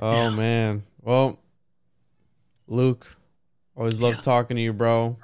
[0.00, 0.30] Oh Yeah.
[0.36, 0.82] man.
[1.02, 1.40] Well,
[2.68, 3.10] Luke,
[3.76, 4.20] always love Yeah.
[4.20, 5.16] talking to you, bro.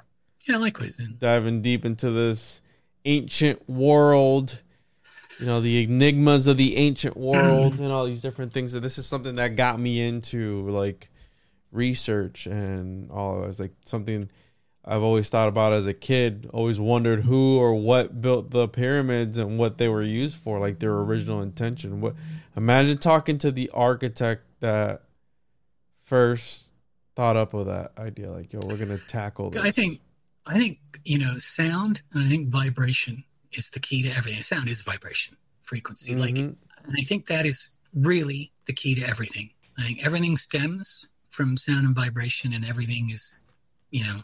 [0.47, 1.15] Yeah, likewise, man.
[1.19, 2.61] Diving deep into this
[3.05, 4.61] ancient world.
[5.39, 8.71] You know, the enigmas of the ancient world and all these different things.
[8.71, 11.09] So this is something that got me into like
[11.71, 14.29] research and all it's like something
[14.87, 19.37] I've always thought about as a kid, always wondered who or what built the pyramids
[19.37, 22.01] and what they were used for, like their original intention.
[22.01, 22.13] What
[22.55, 25.01] imagine talking to the architect that
[26.03, 26.69] first
[27.15, 29.63] thought up of that idea, like, yo, we're gonna tackle this.
[29.63, 30.01] I think,
[30.45, 34.41] I think you know, sound and I think vibration is the key to everything.
[34.41, 36.15] Sound is vibration, frequency.
[36.15, 36.55] Like, Mhm.
[36.83, 39.51] and I think that is really the key to everything.
[39.77, 43.43] I think everything stems from sound and vibration, and everything is,
[43.91, 44.23] you know,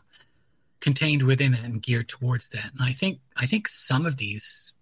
[0.80, 2.72] contained within it and geared towards that.
[2.72, 4.74] And I think, I think some of these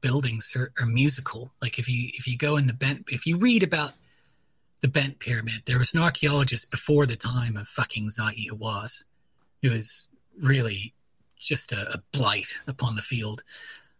[0.00, 1.52] buildings are, are musical.
[1.62, 3.92] Like if you if you go in the bent, if you read about
[4.80, 9.04] the Bent Pyramid, there was an archaeologist before the time of fucking Zahi Hawass,
[9.62, 10.08] who was
[10.40, 10.94] really
[11.38, 13.42] just a, a blight upon the field.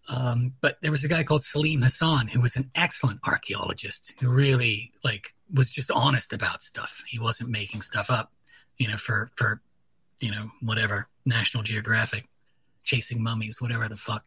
[0.09, 4.31] Um, but there was a guy called Selim Hassan who was an excellent archaeologist who
[4.31, 7.05] really like was just honest about stuff.
[7.07, 8.33] He wasn't making stuff up,
[8.79, 9.61] you know, for for
[10.21, 12.27] you know whatever National Geographic,
[12.83, 14.25] chasing mummies, whatever the fuck.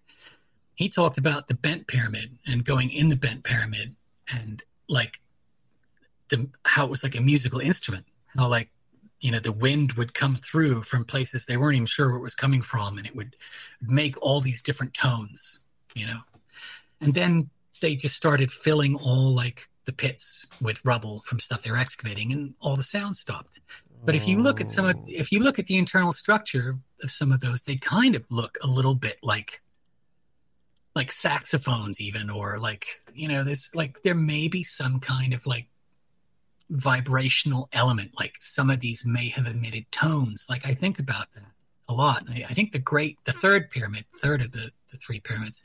[0.76, 3.96] He talked about the Bent Pyramid and going in the Bent Pyramid
[4.34, 5.20] and like
[6.30, 8.06] the how it was like a musical instrument.
[8.36, 8.70] How like
[9.26, 12.22] you know the wind would come through from places they weren't even sure where it
[12.22, 13.36] was coming from, and it would
[13.82, 15.64] make all these different tones.
[15.96, 16.20] You know,
[17.02, 17.50] and then
[17.82, 22.32] they just started filling all like the pits with rubble from stuff they were excavating,
[22.32, 23.62] and all the sound stopped.
[24.06, 27.10] But if you look at some of, if you look at the internal structure of
[27.10, 29.64] some of those, they kind of look a little bit like
[30.94, 35.48] like saxophones even or like you know there's like there may be some kind of
[35.48, 35.68] like
[36.70, 40.48] vibrational element like some of these may have emitted tones.
[40.50, 41.52] Like i think about that
[41.88, 42.24] a lot.
[42.30, 45.64] I, I think the great the third pyramid third of the, the three pyramids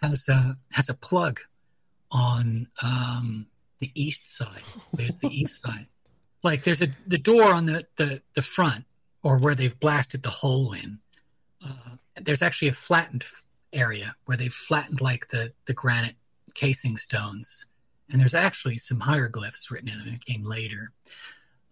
[0.00, 1.40] has a has a plug
[2.10, 3.46] on um
[3.78, 4.62] the east side.
[4.92, 5.86] There's the east side.
[6.42, 8.84] Like there's a the door on the the, the front
[9.22, 10.98] or where they've blasted the hole in
[11.64, 13.24] uh, there's actually a flattened
[13.72, 16.16] area where they've flattened like the the granite
[16.54, 17.64] casing stones
[18.12, 20.14] and there's actually some hieroglyphs written in it.
[20.14, 20.92] It came later.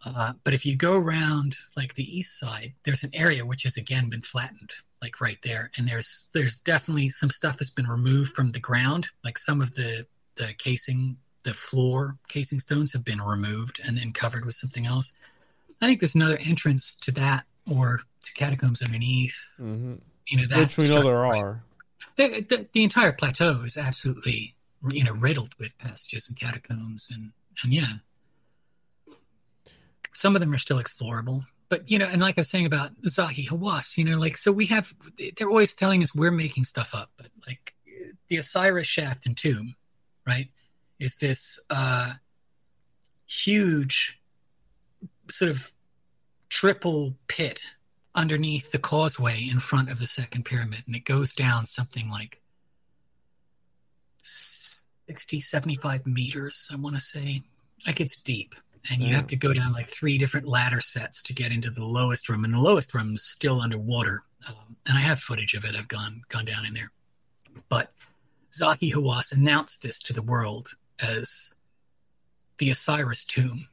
[0.05, 3.77] Uh, but if you go around like the east side, there's an area which has
[3.77, 4.70] again been flattened,
[5.02, 5.70] like right there.
[5.77, 9.75] And there's there's definitely some stuff that's been removed from the ground, like some of
[9.75, 14.86] the the casing, the floor casing stones have been removed and then covered with something
[14.86, 15.12] else.
[15.83, 19.36] I think there's another entrance to that or to catacombs underneath.
[19.60, 20.01] Mhm.
[20.28, 21.43] You know that which we know there right?
[21.43, 21.62] are.
[22.17, 24.55] the, the, the entire plateau is absolutely
[24.89, 27.94] you know riddled with passages and catacombs and and yeah.
[30.12, 32.91] Some of them are still explorable but you know and like i was saying about
[33.02, 34.92] zahi hawass you know like so we have
[35.36, 37.75] they're always telling us we're making stuff up but like
[38.28, 39.75] the osiris shaft and tomb
[40.26, 40.49] right
[40.99, 42.12] is this uh
[43.26, 44.20] huge
[45.31, 45.73] sort of
[46.50, 47.62] triple pit
[48.15, 52.40] underneath the causeway in front of the second pyramid and it goes down something like
[54.23, 57.42] 60 75 meters i want to say.
[57.86, 58.55] Like it's deep
[58.90, 61.84] and you have to go down like three different ladder sets to get into the
[61.84, 64.23] lowest room and the lowest room is still underwater.
[64.49, 65.76] Um, and i have footage of it.
[65.76, 66.90] I've gone gone down in there.
[67.68, 67.90] But
[68.52, 71.55] zahi hawass announced this to the world as
[72.58, 73.66] the osiris tomb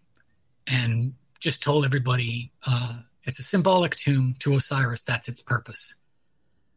[0.68, 5.04] and just told everybody uh, it's a symbolic tomb to Osiris.
[5.04, 5.96] That's its purpose.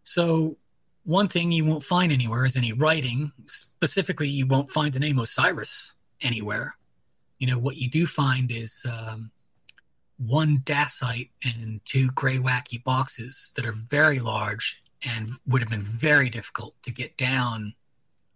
[0.02, 0.56] So,
[1.04, 3.32] one thing you won't find anywhere is any writing.
[3.46, 6.76] Specifically, you won't find the name Osiris anywhere.
[7.38, 9.30] You know, what you do find is um,
[10.18, 16.28] one dacite and two greywacke boxes that are very large and would have been very
[16.28, 17.74] difficult to get down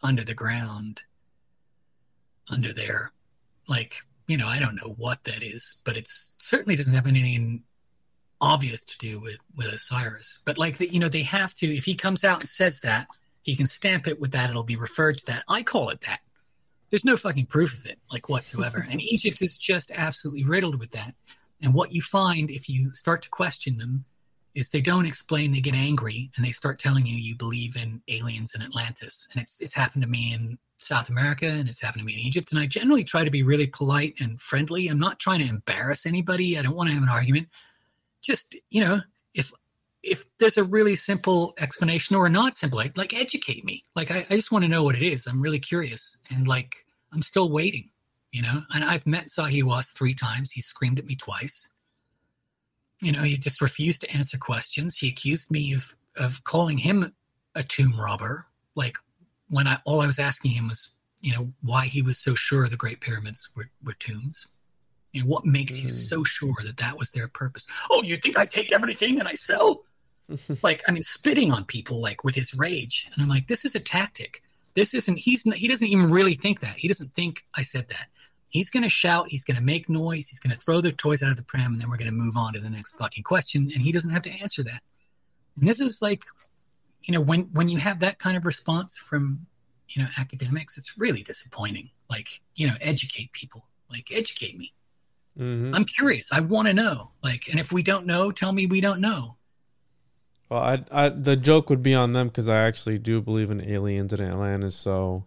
[0.03, 1.03] under the ground
[2.51, 3.13] under there.
[3.69, 7.63] Like, you know, I don't know what that is, but it's certainly doesn't have anything
[8.45, 10.43] obvious to do with with Osiris.
[10.45, 11.67] But like that, you know, they have to.
[11.67, 13.07] If he comes out and says that,
[13.43, 14.51] he can stamp it with that.
[14.51, 15.45] It'll be referred to that.
[15.49, 16.21] I call it that.
[16.91, 18.87] There's no fucking proof of it, like whatsoever.
[18.91, 21.15] and Egypt is just absolutely riddled with that.
[21.63, 24.05] And what you find if you start to question them
[24.55, 25.51] is they don't explain.
[25.51, 29.27] They get angry and they start telling you you believe in aliens and Atlantis.
[29.33, 32.21] And it's it's happened to me in South America and it's happened to me in
[32.21, 32.53] Egypt.
[32.53, 34.89] And I generally try to be really polite and friendly.
[34.89, 36.59] I'm not trying to embarrass anybody.
[36.59, 37.49] I don't want to have an argument.
[38.25, 39.01] Just you know,
[39.35, 39.53] if
[40.03, 43.85] if there's a really simple explanation or not simple, like, like educate me.
[43.95, 45.27] Like I, I just want to know what it is.
[45.27, 47.91] I'm really curious and like I'm still waiting.
[48.33, 50.51] You know, and I've met Zahi Hawass three times.
[50.51, 51.71] He screamed at me twice
[53.05, 54.97] you know, he just refused to answer questions.
[54.97, 57.13] He accused me of of calling him
[57.55, 58.47] a tomb robber.
[58.75, 58.97] Like
[59.51, 62.67] when I all I was asking him was, you know, why he was so sure
[62.67, 64.47] the Great Pyramids were, were tombs.
[65.23, 65.85] Know, what makes mm.
[65.85, 67.67] you so sure that that was their purpose?
[67.91, 69.85] Oh, you think I take everything and I sell?
[70.63, 73.75] like, I mean, spitting on people like with his rage, and I'm like, this is
[73.75, 74.43] a tactic.
[74.75, 75.19] This isn't.
[75.19, 76.77] He's he doesn't even really think that.
[76.77, 78.09] He doesn't think I said that.
[78.51, 79.27] He's going to shout.
[79.29, 80.29] He's going to make noise.
[80.29, 82.17] He's going to throw the toys out of the pram, and then we're going to
[82.17, 83.63] move on to the next fucking question.
[83.75, 84.81] And he doesn't have to answer that.
[85.59, 86.25] And this is like,
[87.03, 89.47] you know, when when you have that kind of response from,
[89.89, 91.91] you know, academics, it's really disappointing.
[92.11, 93.67] Like, you know, educate people.
[93.91, 94.73] Like, educate me.
[95.39, 95.75] Mm-hmm.
[95.75, 96.33] I'm curious.
[96.33, 97.11] I want to know.
[97.23, 99.37] Like, and if we don't know, tell me we don't know.
[100.49, 103.61] Well, I, I the joke would be on them because I actually do believe in
[103.61, 104.77] aliens in Atlantis.
[104.77, 105.25] So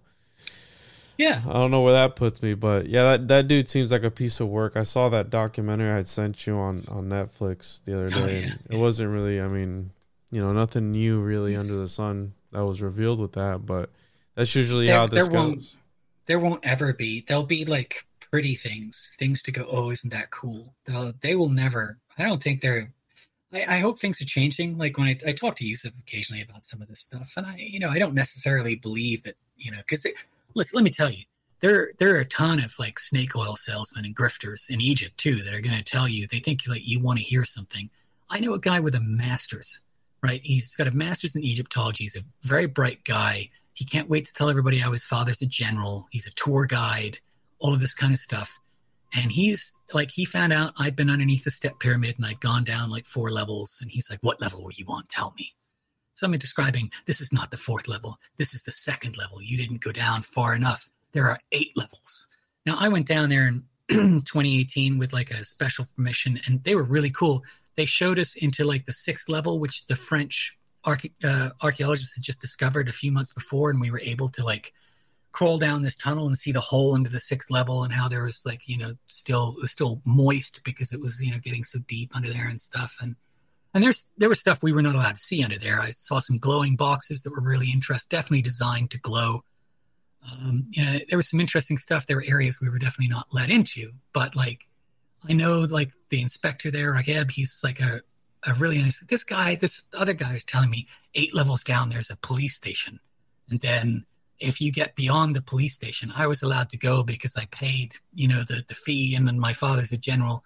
[1.18, 1.42] yeah.
[1.48, 4.12] I don't know where that puts me, but yeah, that, that dude seems like a
[4.12, 4.78] piece of work.
[4.78, 8.46] I saw that documentary I sent you on, on Netflix the other oh, day.
[8.46, 8.78] Oh, yeah.
[8.78, 9.92] It wasn't really, I mean,
[10.32, 13.90] you know, nothing new really it's, under the sun that was revealed with that, but
[14.36, 15.34] that's usually there, how this there goes.
[15.34, 15.76] Won't,
[16.28, 17.26] there won't ever be.
[17.28, 20.74] There'll be like pretty things, things to go, oh, isn't that cool?
[20.86, 22.92] They'll, they will never, I don't think they're,
[23.54, 24.78] I, I hope things are changing.
[24.78, 27.56] Like when I, I talk to Yusuf occasionally about some of this stuff, and I,
[27.58, 30.06] you know, I don't necessarily believe that, you know, because
[30.54, 31.24] listen, let me tell you,
[31.60, 35.38] there there are a ton of like snake oil salesmen and grifters in Egypt too
[35.38, 37.90] that are going to tell you they think like you want to hear something.
[38.30, 39.82] I know a guy with a master's,
[40.22, 40.42] right?
[40.44, 42.04] He's got a master's in Egyptology.
[42.04, 43.50] He's a very bright guy.
[43.74, 46.08] He can't wait to tell everybody how his father's a general.
[46.12, 47.20] He's a tour guide,
[47.60, 48.60] all of this kind of stuff.
[49.16, 52.64] And he's like, he found out I'd been underneath the step pyramid and I'd gone
[52.64, 53.80] down like four levels.
[53.82, 55.04] And he's like, What level were you on?
[55.10, 55.54] Tell me.
[56.16, 58.18] So I'm describing this is not the fourth level.
[58.38, 59.42] This is the second level.
[59.42, 60.90] You didn't go down far enough.
[61.14, 62.28] There are eight levels.
[62.66, 66.84] Now I went down there in 2018 with like a special permission, and they were
[66.84, 67.44] really cool.
[67.76, 72.42] They showed us into like the sixth level, which the French uh, archaeologists had just
[72.42, 74.74] discovered a few months before, and we were able to like
[75.38, 78.24] crawl down this tunnel and see the hole into the sixth level and how there
[78.24, 81.64] was like you know still it was still moist because it was you know getting
[81.64, 83.16] so deep under there and stuff and
[83.76, 85.80] and there's there was stuff we were not allowed to see under there.
[85.80, 89.44] I saw some glowing boxes that were really interesting, definitely designed to glow.
[90.32, 92.08] Um, you know, there was some interesting stuff.
[92.08, 94.66] There were areas we were definitely not let into, but like
[95.30, 98.02] I know like the inspector there, Ragab, he's like a
[98.48, 99.02] a really nice.
[99.02, 103.00] This guy, this other guy is telling me eight levels down there's a police station,
[103.52, 104.08] and then
[104.40, 107.94] if you get beyond the police station, I was allowed to go because I paid,
[108.14, 110.44] you know, the the fee, and then my father's a general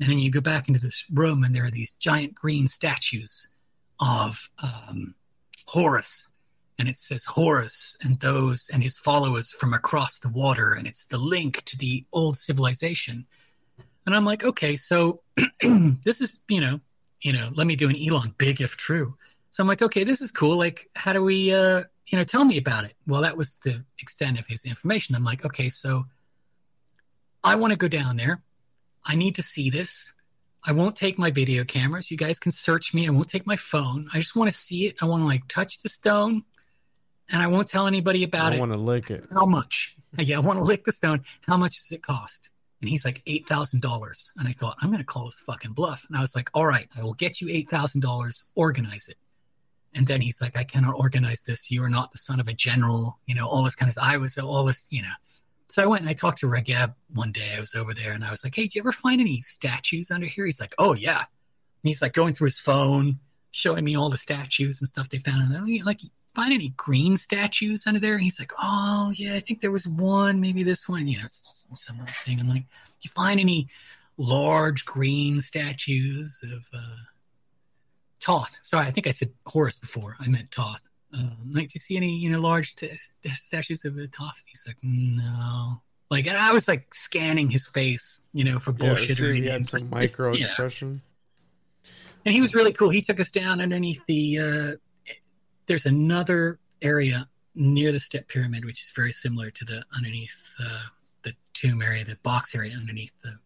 [0.00, 3.48] and then you go back into this room, and there are these giant green statues
[4.00, 5.14] of um,
[5.66, 6.26] Horus.
[6.78, 10.72] And it says Horus and those and his followers from across the water.
[10.72, 13.26] And it's the link to the old civilization.
[14.06, 15.20] And I'm like, okay, so
[15.60, 16.80] this is, you know,
[17.20, 19.14] you know, let me do an Elon big if true.
[19.50, 20.56] So I'm like, okay, this is cool.
[20.56, 22.94] Like, how do we, uh, you know, tell me about it?
[23.06, 25.14] Well, that was the extent of his information.
[25.14, 26.04] I'm like, okay, so
[27.44, 28.42] I want to go down there.
[29.04, 30.12] I need to see this.
[30.66, 32.10] I won't take my video cameras.
[32.10, 33.06] You guys can search me.
[33.06, 34.08] I won't take my phone.
[34.12, 34.96] I just want to see it.
[35.00, 36.42] I want to like touch the stone
[37.30, 38.58] and I won't tell anybody about I it.
[38.58, 39.24] I want to lick it.
[39.32, 39.96] How much?
[40.18, 41.22] Yeah, I want to lick the stone.
[41.46, 42.50] How much does it cost?
[42.80, 44.32] And he's like, $8,000.
[44.36, 46.04] And I thought, I'm going to call this fucking bluff.
[46.08, 48.50] And I was like, all right, I will get you $8,000.
[48.56, 49.14] Organize it.
[49.94, 51.70] And then he's like, I cannot organize this.
[51.70, 54.16] You are not the son of a general, you know, all this kind of, I
[54.16, 55.12] was all this, you know.
[55.66, 57.54] So I went and I talked to Ragab one day.
[57.56, 60.10] I was over there and I was like, hey, do you ever find any statues
[60.10, 60.44] under here?
[60.44, 61.18] He's like, oh, yeah.
[61.18, 63.18] And he's like going through his phone,
[63.52, 65.42] showing me all the statues and stuff they found.
[65.42, 66.00] And I'm like,
[66.34, 68.14] find any green statues under there?
[68.14, 71.24] And he's like, oh, yeah, I think there was one, maybe this one, you know,
[71.26, 72.40] some other thing.
[72.40, 72.64] I'm like,
[73.02, 73.68] you find any
[74.16, 76.96] large green statues of uh,
[78.20, 78.58] Thoth?
[78.62, 80.16] Sorry, I think I said Horus before.
[80.20, 80.82] I meant Thoth.
[81.14, 82.90] um, like, do you see any, you know, large t-
[83.34, 84.42] statues of a Thoth?
[84.46, 85.80] He's like, no.
[86.10, 89.44] Like, and I was like scanning his face, you know, for bullshit yeah, or anything.
[89.44, 91.02] He had some micro expression.
[92.24, 92.90] And he was really cool.
[92.90, 94.38] He took us down underneath the.
[94.38, 95.12] Uh,
[95.66, 100.82] there's another area near the step pyramid, which is very similar to the underneath uh,
[101.22, 103.38] the tomb area, the box area underneath the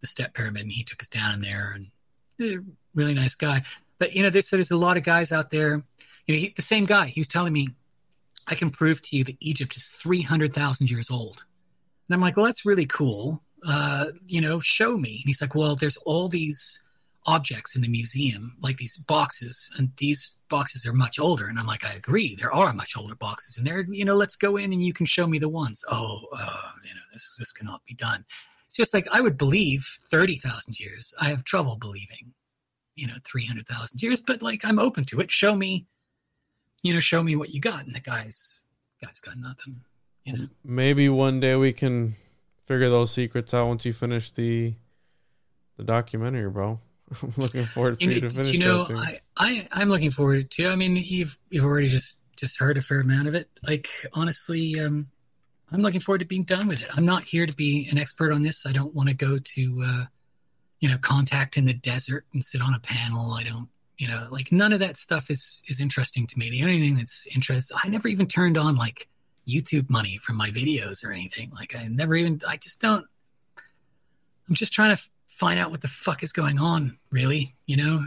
[0.00, 0.62] the step pyramid.
[0.62, 3.62] And he took us down in there, and really nice guy.
[3.98, 5.82] But you know, there's, there's a lot of guys out there.
[6.26, 7.06] You know, he, the same guy.
[7.06, 7.68] He was telling me,
[8.48, 11.44] I can prove to you that Egypt is three hundred thousand years old.
[12.08, 13.42] And I'm like, well, that's really cool.
[13.66, 15.10] Uh, you know, show me.
[15.10, 16.82] And he's like, well, there's all these
[17.28, 21.48] objects in the museum, like these boxes, and these boxes are much older.
[21.48, 24.36] And I'm like, I agree, there are much older boxes, and there, you know, let's
[24.36, 25.82] go in and you can show me the ones.
[25.90, 28.24] Oh, uh, you know, this this cannot be done.
[28.66, 31.12] It's just like I would believe thirty thousand years.
[31.20, 32.32] I have trouble believing,
[32.96, 34.20] you know, three hundred thousand years.
[34.20, 35.30] But like, I'm open to it.
[35.30, 35.86] Show me,
[36.82, 37.84] you know, show me what you got.
[37.84, 38.60] And the guy's
[39.02, 39.82] guy's got nothing.
[40.24, 42.16] You know, Maybe one day we can
[42.66, 44.74] figure those secrets out once you finish the
[45.76, 46.80] the documentary, bro.
[47.22, 48.86] I'm looking forward for you you, to finish you know.
[48.90, 52.82] I, I i'm looking forward to i mean you've you've already just just heard a
[52.82, 55.06] fair amount of it like honestly um
[55.70, 58.32] i'm looking forward to being done with it i'm not here to be an expert
[58.32, 60.04] on this i don't want to go to uh
[60.80, 63.32] you know contact in the desert and sit on a panel.
[63.32, 66.50] I don't you know like none of that stuff is is interesting to me.
[66.50, 69.08] The only thing that's interesting i never even turned on like
[69.48, 71.50] youtube money from my videos or anything.
[71.54, 73.04] Like i never even i just don't
[74.48, 78.06] i'm just trying to find out what the fuck is going on really you know?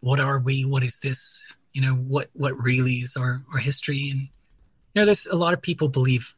[0.00, 0.64] What are we?
[0.64, 1.56] What is this?
[1.72, 4.08] You know what what really is our our history?
[4.10, 4.28] And you
[4.96, 6.36] know there's a lot of people believe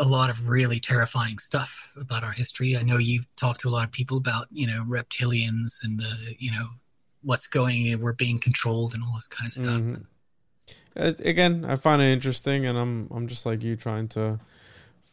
[0.00, 3.74] a lot of really terrifying stuff about our history i know you've talked to a
[3.76, 6.66] lot of people about you know reptilians and the you know
[7.22, 10.06] what's going we're being controlled and all this kind of stuff Mhm.
[10.96, 14.40] Uh, Again, I find it interesting, and I'm I'm just like you, trying to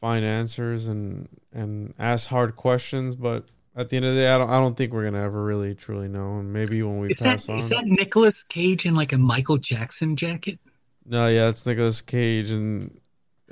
[0.01, 3.15] find answers and and ask hard questions.
[3.15, 5.43] But at the end of the day, I don't I don't think we're gonna ever
[5.43, 6.39] really truly know.
[6.39, 9.17] And maybe when we is that pass on, is that Nicolas Cage in like a
[9.19, 10.59] Michael Jackson jacket?
[11.05, 12.99] no, yeah, it's Nicolas Cage and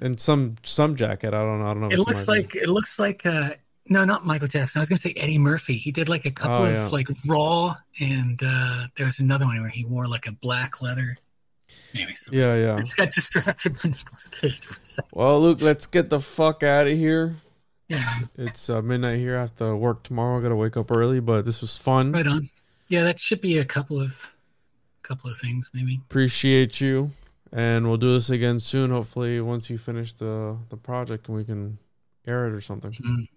[0.01, 1.33] and some some jacket.
[1.33, 1.65] I don't know.
[1.67, 1.89] I don't know.
[1.89, 3.51] It looks like it looks like uh
[3.87, 4.79] no, not Michael Jackson.
[4.79, 5.73] I was going to say Eddie Murphy.
[5.73, 9.59] He did like a couple Oh, of like Raw, and uh there was another one
[9.61, 11.17] where he wore like a black leather.
[11.93, 12.75] Anyway, so yeah, I yeah.
[12.77, 15.09] just got distracted by Nicolas Cage for a second.
[15.13, 17.35] Well, Luke, let's get the fuck out of here.
[17.87, 18.03] Yeah,
[18.35, 19.37] It's uh, midnight here.
[19.37, 20.39] I have to work tomorrow.
[20.39, 22.11] I gotta wake up early, but this was fun.
[22.11, 22.49] right on.
[22.89, 24.31] Yeah, that should be a couple of
[25.03, 25.99] couple of things maybe.
[26.09, 27.11] Appreciate you,
[27.55, 28.91] and we'll do this again soon.
[28.91, 31.77] Hopefully, once you finish the the project, and we can
[32.27, 32.91] air it or something.
[32.91, 33.27] Mm.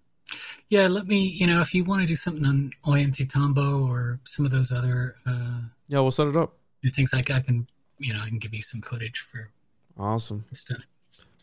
[0.69, 1.29] Yeah, let me.
[1.29, 5.15] You know, if you want to do something on Ollantaytambo or some of those other
[5.25, 6.53] uh Yeah, we'll set it up.
[6.93, 7.67] things like I can,
[7.99, 9.51] you know, I can give you some footage for,
[9.97, 10.45] Awesome.
[10.49, 10.83] for stuff.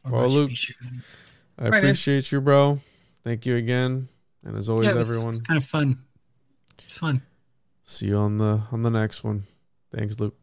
[0.07, 0.51] Well, Luke.
[1.57, 1.79] I Right, man.
[1.83, 2.79] appreciate you, bro.
[3.23, 4.09] Thank you again,
[4.43, 5.29] and as always, yeah, it was, everyone.
[5.29, 5.97] it's kind of fun.
[6.83, 7.21] It's fun.
[7.85, 9.43] See you on the on the next one.
[9.95, 10.35] Thanks, Luke.